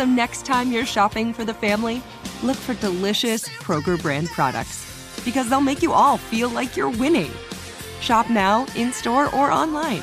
So 0.00 0.06
next 0.06 0.46
time 0.46 0.72
you're 0.72 0.86
shopping 0.86 1.34
for 1.34 1.44
the 1.44 1.52
family, 1.52 2.02
look 2.42 2.56
for 2.56 2.72
delicious 2.72 3.46
Kroger 3.46 4.00
brand 4.00 4.28
products 4.28 5.20
because 5.26 5.50
they'll 5.50 5.60
make 5.60 5.82
you 5.82 5.92
all 5.92 6.16
feel 6.16 6.48
like 6.48 6.74
you're 6.74 6.88
winning. 6.88 7.30
Shop 8.00 8.30
now, 8.30 8.64
in 8.74 8.94
store, 8.94 9.26
or 9.34 9.52
online. 9.52 10.00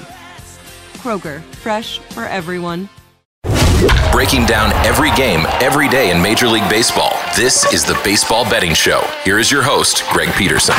Kroger, 0.98 1.42
fresh 1.56 1.98
for 2.12 2.26
everyone. 2.26 2.90
Breaking 4.12 4.46
down 4.46 4.72
every 4.86 5.10
game, 5.16 5.48
every 5.62 5.90
day 5.90 6.12
in 6.12 6.22
Major 6.22 6.48
League 6.48 6.70
Baseball. 6.70 7.14
This 7.36 7.74
is 7.74 7.84
the 7.84 8.00
Baseball 8.04 8.48
Betting 8.48 8.76
Show. 8.76 9.02
Here 9.24 9.40
is 9.40 9.52
your 9.52 9.64
host, 9.64 10.04
Greg 10.12 10.32
Peterson. 10.34 10.76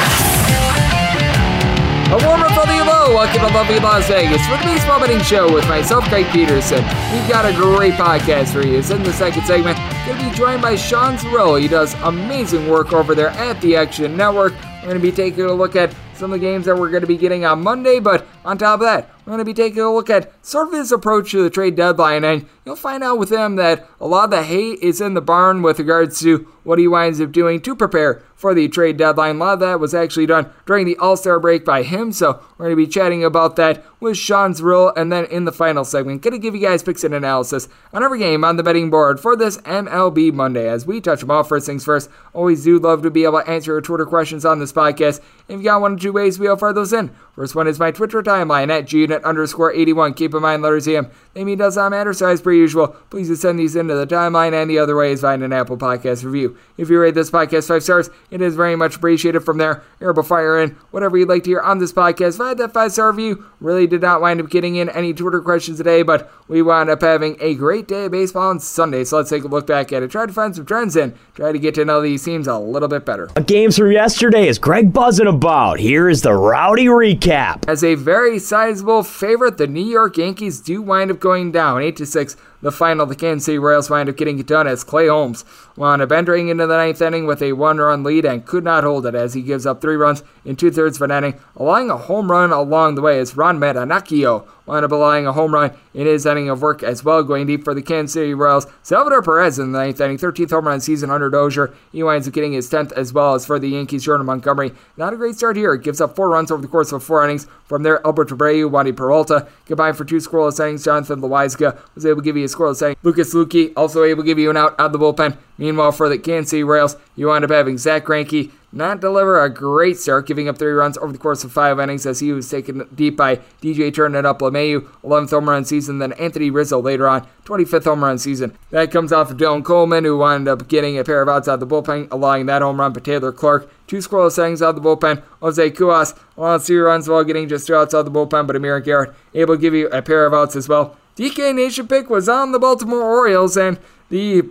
A 2.10 2.16
warm 2.26 2.40
up 2.40 2.48
the 2.48 2.84
low. 2.86 3.14
Welcome 3.14 3.46
to 3.46 3.54
lovely 3.54 3.78
Las 3.80 4.08
Vegas 4.08 4.40
for 4.46 4.56
the 4.56 4.64
Baseball 4.64 4.98
Betting 4.98 5.20
Show 5.20 5.52
with 5.52 5.68
myself, 5.68 6.08
Greg 6.08 6.24
Peterson. 6.32 6.82
We've 7.12 7.28
got 7.28 7.44
a 7.44 7.52
great 7.54 7.92
podcast 7.94 8.50
for 8.50 8.66
you. 8.66 8.78
It's 8.78 8.88
in 8.88 9.02
the 9.02 9.12
second 9.12 9.44
segment. 9.44 9.76
Going 10.08 10.20
to 10.20 10.30
be 10.30 10.36
joined 10.36 10.62
by 10.62 10.74
Sean 10.74 11.18
Zerillo. 11.18 11.60
He 11.60 11.68
does 11.68 11.92
amazing 11.96 12.66
work 12.66 12.94
over 12.94 13.14
there 13.14 13.28
at 13.28 13.60
the 13.60 13.76
Action 13.76 14.16
Network. 14.16 14.54
We're 14.54 14.88
going 14.88 14.94
to 14.94 15.00
be 15.00 15.12
taking 15.12 15.44
a 15.44 15.52
look 15.52 15.76
at 15.76 15.94
some 16.14 16.32
of 16.32 16.40
the 16.40 16.46
games 16.46 16.64
that 16.64 16.78
we're 16.78 16.88
going 16.88 17.02
to 17.02 17.06
be 17.06 17.18
getting 17.18 17.44
on 17.44 17.62
Monday, 17.62 18.00
but 18.00 18.26
on 18.42 18.56
top 18.56 18.80
of 18.80 18.86
that, 18.86 19.10
we're 19.26 19.32
going 19.32 19.38
to 19.38 19.44
be 19.44 19.52
taking 19.52 19.82
a 19.82 19.92
look 19.92 20.08
at 20.08 20.32
sort 20.44 20.68
of 20.68 20.72
his 20.72 20.92
approach 20.92 21.32
to 21.32 21.42
the 21.42 21.50
trade 21.50 21.76
deadline, 21.76 22.24
and 22.24 22.48
you'll 22.64 22.74
find 22.74 23.04
out 23.04 23.18
with 23.18 23.30
him 23.30 23.56
that 23.56 23.86
a 24.00 24.06
lot 24.06 24.24
of 24.24 24.30
the 24.30 24.44
hate 24.44 24.78
is 24.80 25.02
in 25.02 25.12
the 25.12 25.20
barn 25.20 25.60
with 25.60 25.78
regards 25.78 26.20
to 26.20 26.38
what 26.64 26.78
he 26.78 26.88
winds 26.88 27.20
up 27.20 27.30
doing 27.30 27.60
to 27.60 27.76
prepare 27.76 28.22
for 28.34 28.54
the 28.54 28.66
trade 28.66 28.96
deadline. 28.96 29.36
A 29.36 29.38
lot 29.38 29.54
of 29.54 29.60
that 29.60 29.78
was 29.78 29.94
actually 29.94 30.26
done 30.26 30.50
during 30.64 30.86
the 30.86 30.96
All 30.96 31.18
Star 31.18 31.38
break 31.38 31.66
by 31.66 31.82
him, 31.82 32.12
so 32.12 32.42
we're 32.56 32.64
going 32.64 32.78
to 32.78 32.86
be 32.86 32.90
chatting 32.90 33.24
about 33.24 33.56
that 33.56 33.84
with 34.00 34.16
Sean 34.16 34.52
Zerillo, 34.52 34.92
and 34.96 35.10
then 35.10 35.24
in 35.26 35.44
the 35.44 35.52
final 35.52 35.84
segment, 35.84 36.22
going 36.22 36.32
to 36.32 36.38
give 36.38 36.54
you 36.54 36.60
guys 36.60 36.82
picks 36.82 37.04
and 37.04 37.14
analysis 37.14 37.68
on 37.92 38.02
every 38.02 38.18
game 38.18 38.44
on 38.44 38.56
the 38.56 38.62
betting 38.62 38.90
board 38.90 39.20
for 39.20 39.36
this 39.36 39.58
MLB 39.58 40.32
Monday 40.32 40.68
as 40.68 40.86
we 40.86 41.00
touch 41.00 41.20
them 41.20 41.30
all. 41.30 41.42
First 41.42 41.66
things 41.66 41.84
first, 41.84 42.10
always 42.32 42.64
do 42.64 42.78
love 42.78 43.02
to 43.02 43.10
be 43.10 43.24
able 43.24 43.40
to 43.40 43.50
answer 43.50 43.72
your 43.72 43.80
Twitter 43.80 44.06
questions 44.06 44.44
on 44.44 44.58
this 44.58 44.72
podcast. 44.72 45.20
If 45.48 45.58
you 45.58 45.64
got 45.64 45.80
one 45.80 45.94
or 45.94 45.98
two 45.98 46.12
ways, 46.12 46.38
we'll 46.38 46.56
fire 46.56 46.72
those 46.72 46.92
in. 46.92 47.10
First 47.34 47.54
one 47.54 47.66
is 47.66 47.78
my 47.78 47.90
Twitter 47.90 48.22
timeline 48.22 48.70
at 48.70 48.86
GUnit 48.86 49.22
underscore 49.24 49.72
81. 49.72 50.14
Keep 50.14 50.34
in 50.34 50.42
mind, 50.42 50.62
letters 50.62 50.88
EM. 50.88 51.10
They 51.34 51.44
mean 51.44 51.58
does 51.58 51.76
not 51.76 51.90
matter, 51.90 52.10
as 52.10 52.40
per 52.40 52.52
usual, 52.52 52.88
please 53.10 53.28
just 53.28 53.42
send 53.42 53.58
these 53.58 53.76
into 53.76 53.94
the 53.94 54.06
timeline, 54.06 54.52
and 54.52 54.68
the 54.68 54.78
other 54.78 54.96
way 54.96 55.12
is 55.12 55.20
find 55.20 55.42
an 55.42 55.52
Apple 55.52 55.78
Podcast 55.78 56.24
review. 56.24 56.56
If 56.76 56.90
you 56.90 57.00
rate 57.00 57.14
this 57.14 57.30
podcast 57.30 57.68
five 57.68 57.82
stars, 57.82 58.10
it 58.30 58.42
is 58.42 58.56
very 58.56 58.76
much 58.76 58.96
appreciated 58.96 59.40
from 59.40 59.58
there. 59.58 59.82
You're 60.00 60.10
able 60.10 60.22
to 60.22 60.28
fire 60.28 60.60
in 60.60 60.70
whatever 60.90 61.16
you'd 61.16 61.28
like 61.28 61.44
to 61.44 61.50
hear 61.50 61.60
on 61.60 61.78
this 61.78 61.92
podcast. 61.92 62.44
Had 62.44 62.58
that 62.58 62.72
five 62.72 62.92
star 62.92 63.10
review, 63.10 63.44
really 63.60 63.86
did 63.88 64.00
not 64.02 64.20
wind 64.20 64.40
up 64.40 64.50
getting 64.50 64.76
in 64.76 64.88
any 64.90 65.12
Twitter 65.12 65.40
questions 65.40 65.78
today, 65.78 66.02
but 66.02 66.30
we 66.46 66.62
wound 66.62 66.90
up 66.90 67.00
having 67.00 67.36
a 67.40 67.54
great 67.54 67.88
day 67.88 68.04
of 68.04 68.12
baseball 68.12 68.50
on 68.50 68.60
Sunday. 68.60 69.04
So 69.04 69.16
let's 69.16 69.30
take 69.30 69.44
a 69.44 69.48
look 69.48 69.66
back 69.66 69.92
at 69.92 70.02
it. 70.02 70.10
Try 70.10 70.26
to 70.26 70.32
find 70.32 70.54
some 70.54 70.66
trends 70.66 70.94
in, 70.94 71.14
try 71.34 71.50
to 71.50 71.58
get 71.58 71.74
to 71.74 71.84
know 71.84 72.00
these 72.00 72.24
teams 72.24 72.46
a 72.46 72.58
little 72.58 72.88
bit 72.88 73.04
better. 73.04 73.26
Games 73.46 73.78
from 73.78 73.90
yesterday 73.90 74.46
is 74.46 74.58
Greg 74.58 74.92
buzzing 74.92 75.26
about. 75.26 75.80
Here 75.80 76.08
is 76.08 76.22
the 76.22 76.34
rowdy 76.34 76.86
recap. 76.86 77.68
As 77.68 77.82
a 77.82 77.94
very 77.96 78.38
sizable 78.38 79.02
favorite, 79.02 79.58
the 79.58 79.66
New 79.66 79.84
York 79.84 80.16
Yankees 80.16 80.60
do 80.60 80.82
wind 80.82 81.10
up 81.10 81.18
going 81.18 81.50
down 81.50 81.82
8 81.82 81.96
to 81.96 82.06
6 82.06 82.36
the 82.60 82.72
final, 82.72 83.06
the 83.06 83.14
Kansas 83.14 83.46
City 83.46 83.58
Royals 83.58 83.88
wind 83.88 84.08
up 84.08 84.16
getting 84.16 84.38
it 84.38 84.46
done 84.46 84.66
as 84.66 84.84
Clay 84.84 85.06
Holmes 85.06 85.44
wound 85.76 86.02
up 86.02 86.10
entering 86.10 86.48
into 86.48 86.66
the 86.66 86.76
ninth 86.76 87.00
inning 87.00 87.26
with 87.26 87.40
a 87.42 87.52
one 87.52 87.78
run 87.78 88.02
lead 88.02 88.24
and 88.24 88.44
could 88.44 88.64
not 88.64 88.84
hold 88.84 89.06
it 89.06 89.14
as 89.14 89.34
he 89.34 89.42
gives 89.42 89.66
up 89.66 89.80
three 89.80 89.96
runs 89.96 90.22
in 90.44 90.56
two 90.56 90.70
thirds 90.70 90.96
of 90.96 91.02
an 91.02 91.10
inning, 91.10 91.40
allowing 91.56 91.90
a 91.90 91.96
home 91.96 92.30
run 92.30 92.50
along 92.50 92.94
the 92.94 93.02
way 93.02 93.18
as 93.18 93.36
Ron 93.36 93.58
Marinaccio 93.58 94.46
wound 94.66 94.84
up 94.84 94.92
allowing 94.92 95.26
a 95.26 95.32
home 95.32 95.54
run 95.54 95.72
in 95.94 96.06
his 96.06 96.26
inning 96.26 96.48
of 96.48 96.62
work 96.62 96.82
as 96.82 97.04
well, 97.04 97.22
going 97.22 97.46
deep 97.46 97.64
for 97.64 97.74
the 97.74 97.82
Kansas 97.82 98.14
City 98.14 98.34
Royals. 98.34 98.66
Salvador 98.82 99.22
Perez 99.22 99.58
in 99.58 99.72
the 99.72 99.78
ninth 99.78 100.00
inning, 100.00 100.18
13th 100.18 100.50
home 100.50 100.66
run 100.66 100.80
season 100.80 101.10
Hunter 101.10 101.30
Dozier. 101.30 101.74
He 101.92 102.02
winds 102.02 102.26
up 102.28 102.34
getting 102.34 102.52
his 102.52 102.70
10th 102.70 102.92
as 102.92 103.12
well 103.12 103.34
as 103.34 103.46
for 103.46 103.58
the 103.58 103.68
Yankees, 103.68 104.04
Jordan 104.04 104.26
Montgomery. 104.26 104.72
Not 104.96 105.12
a 105.12 105.16
great 105.16 105.36
start 105.36 105.56
here. 105.56 105.74
It 105.74 105.82
gives 105.82 106.00
up 106.00 106.16
four 106.16 106.30
runs 106.30 106.50
over 106.50 106.62
the 106.62 106.68
course 106.68 106.92
of 106.92 107.02
four 107.02 107.24
innings. 107.24 107.46
From 107.64 107.82
there, 107.82 108.04
Alberto 108.06 108.36
Abreu, 108.36 108.70
Wandy 108.70 108.96
Peralta 108.96 109.48
combined 109.66 109.96
for 109.96 110.04
two 110.04 110.16
scoreless 110.16 110.60
innings. 110.60 110.84
Jonathan 110.84 111.20
Loáisiga 111.20 111.78
was 111.94 112.06
able 112.06 112.16
to 112.16 112.24
give 112.24 112.36
you 112.36 112.44
a 112.44 112.48
scoreless 112.48 112.82
inning. 112.82 112.96
Lucas 113.02 113.34
Luetge 113.34 113.72
also 113.76 114.04
able 114.04 114.22
to 114.22 114.26
give 114.26 114.38
you 114.38 114.50
an 114.50 114.56
out 114.56 114.78
out 114.78 114.86
of 114.86 114.92
the 114.92 114.98
bullpen. 114.98 115.36
Meanwhile, 115.58 115.92
for 115.92 116.08
the 116.08 116.18
Kansas 116.18 116.50
City 116.50 116.64
Royals, 116.64 116.96
you 117.16 117.26
wind 117.26 117.44
up 117.44 117.50
having 117.50 117.78
Zach 117.78 118.06
Greinke 118.06 118.52
not 118.70 119.00
deliver 119.00 119.42
a 119.42 119.48
great 119.48 119.96
start, 119.96 120.26
giving 120.26 120.48
up 120.48 120.58
three 120.58 120.72
runs 120.72 120.98
over 120.98 121.12
the 121.12 121.18
course 121.18 121.42
of 121.42 121.50
five 121.50 121.80
innings 121.80 122.04
as 122.04 122.20
he 122.20 122.32
was 122.32 122.48
taken 122.50 122.86
deep 122.94 123.16
by 123.16 123.36
DJ 123.62 123.92
Turner 123.92 124.26
up 124.26 124.40
LeMahieu, 124.40 124.86
11th 125.02 125.30
home 125.30 125.48
run 125.48 125.64
season, 125.64 125.98
then 125.98 126.12
Anthony 126.12 126.50
Rizzo 126.50 126.80
later 126.80 127.08
on, 127.08 127.26
25th 127.44 127.84
home 127.84 128.04
run 128.04 128.18
season. 128.18 128.56
That 128.70 128.90
comes 128.90 129.12
off 129.12 129.30
of 129.30 129.38
Dylan 129.38 129.64
Coleman, 129.64 130.04
who 130.04 130.18
wound 130.18 130.48
up 130.48 130.68
getting 130.68 130.98
a 130.98 131.04
pair 131.04 131.22
of 131.22 131.28
outs 131.28 131.48
out 131.48 131.54
of 131.54 131.60
the 131.60 131.66
bullpen, 131.66 132.08
allowing 132.10 132.46
that 132.46 132.62
home 132.62 132.78
run, 132.78 132.92
but 132.92 133.04
Taylor 133.04 133.32
Clarke, 133.32 133.70
two 133.86 133.98
scoreless 133.98 134.38
innings 134.38 134.60
out 134.60 134.76
of 134.76 134.82
the 134.82 134.88
bullpen. 134.88 135.22
Jose 135.40 135.70
Cuas, 135.70 136.18
allowing 136.36 136.60
three 136.60 136.76
runs 136.76 137.08
while 137.08 137.24
getting 137.24 137.48
just 137.48 137.66
two 137.66 137.74
outs 137.74 137.94
out 137.94 138.06
of 138.06 138.12
the 138.12 138.18
bullpen, 138.18 138.46
but 138.46 138.54
Amir 138.54 138.80
Garrett 138.80 139.14
able 139.34 139.56
to 139.56 139.60
give 139.60 139.74
you 139.74 139.88
a 139.88 140.02
pair 140.02 140.26
of 140.26 140.34
outs 140.34 140.54
as 140.54 140.68
well. 140.68 140.96
DK 141.16 141.54
Nation 141.54 141.88
pick 141.88 142.10
was 142.10 142.28
on 142.28 142.52
the 142.52 142.58
Baltimore 142.58 143.02
Orioles, 143.02 143.56
and 143.56 143.78
the 144.10 144.44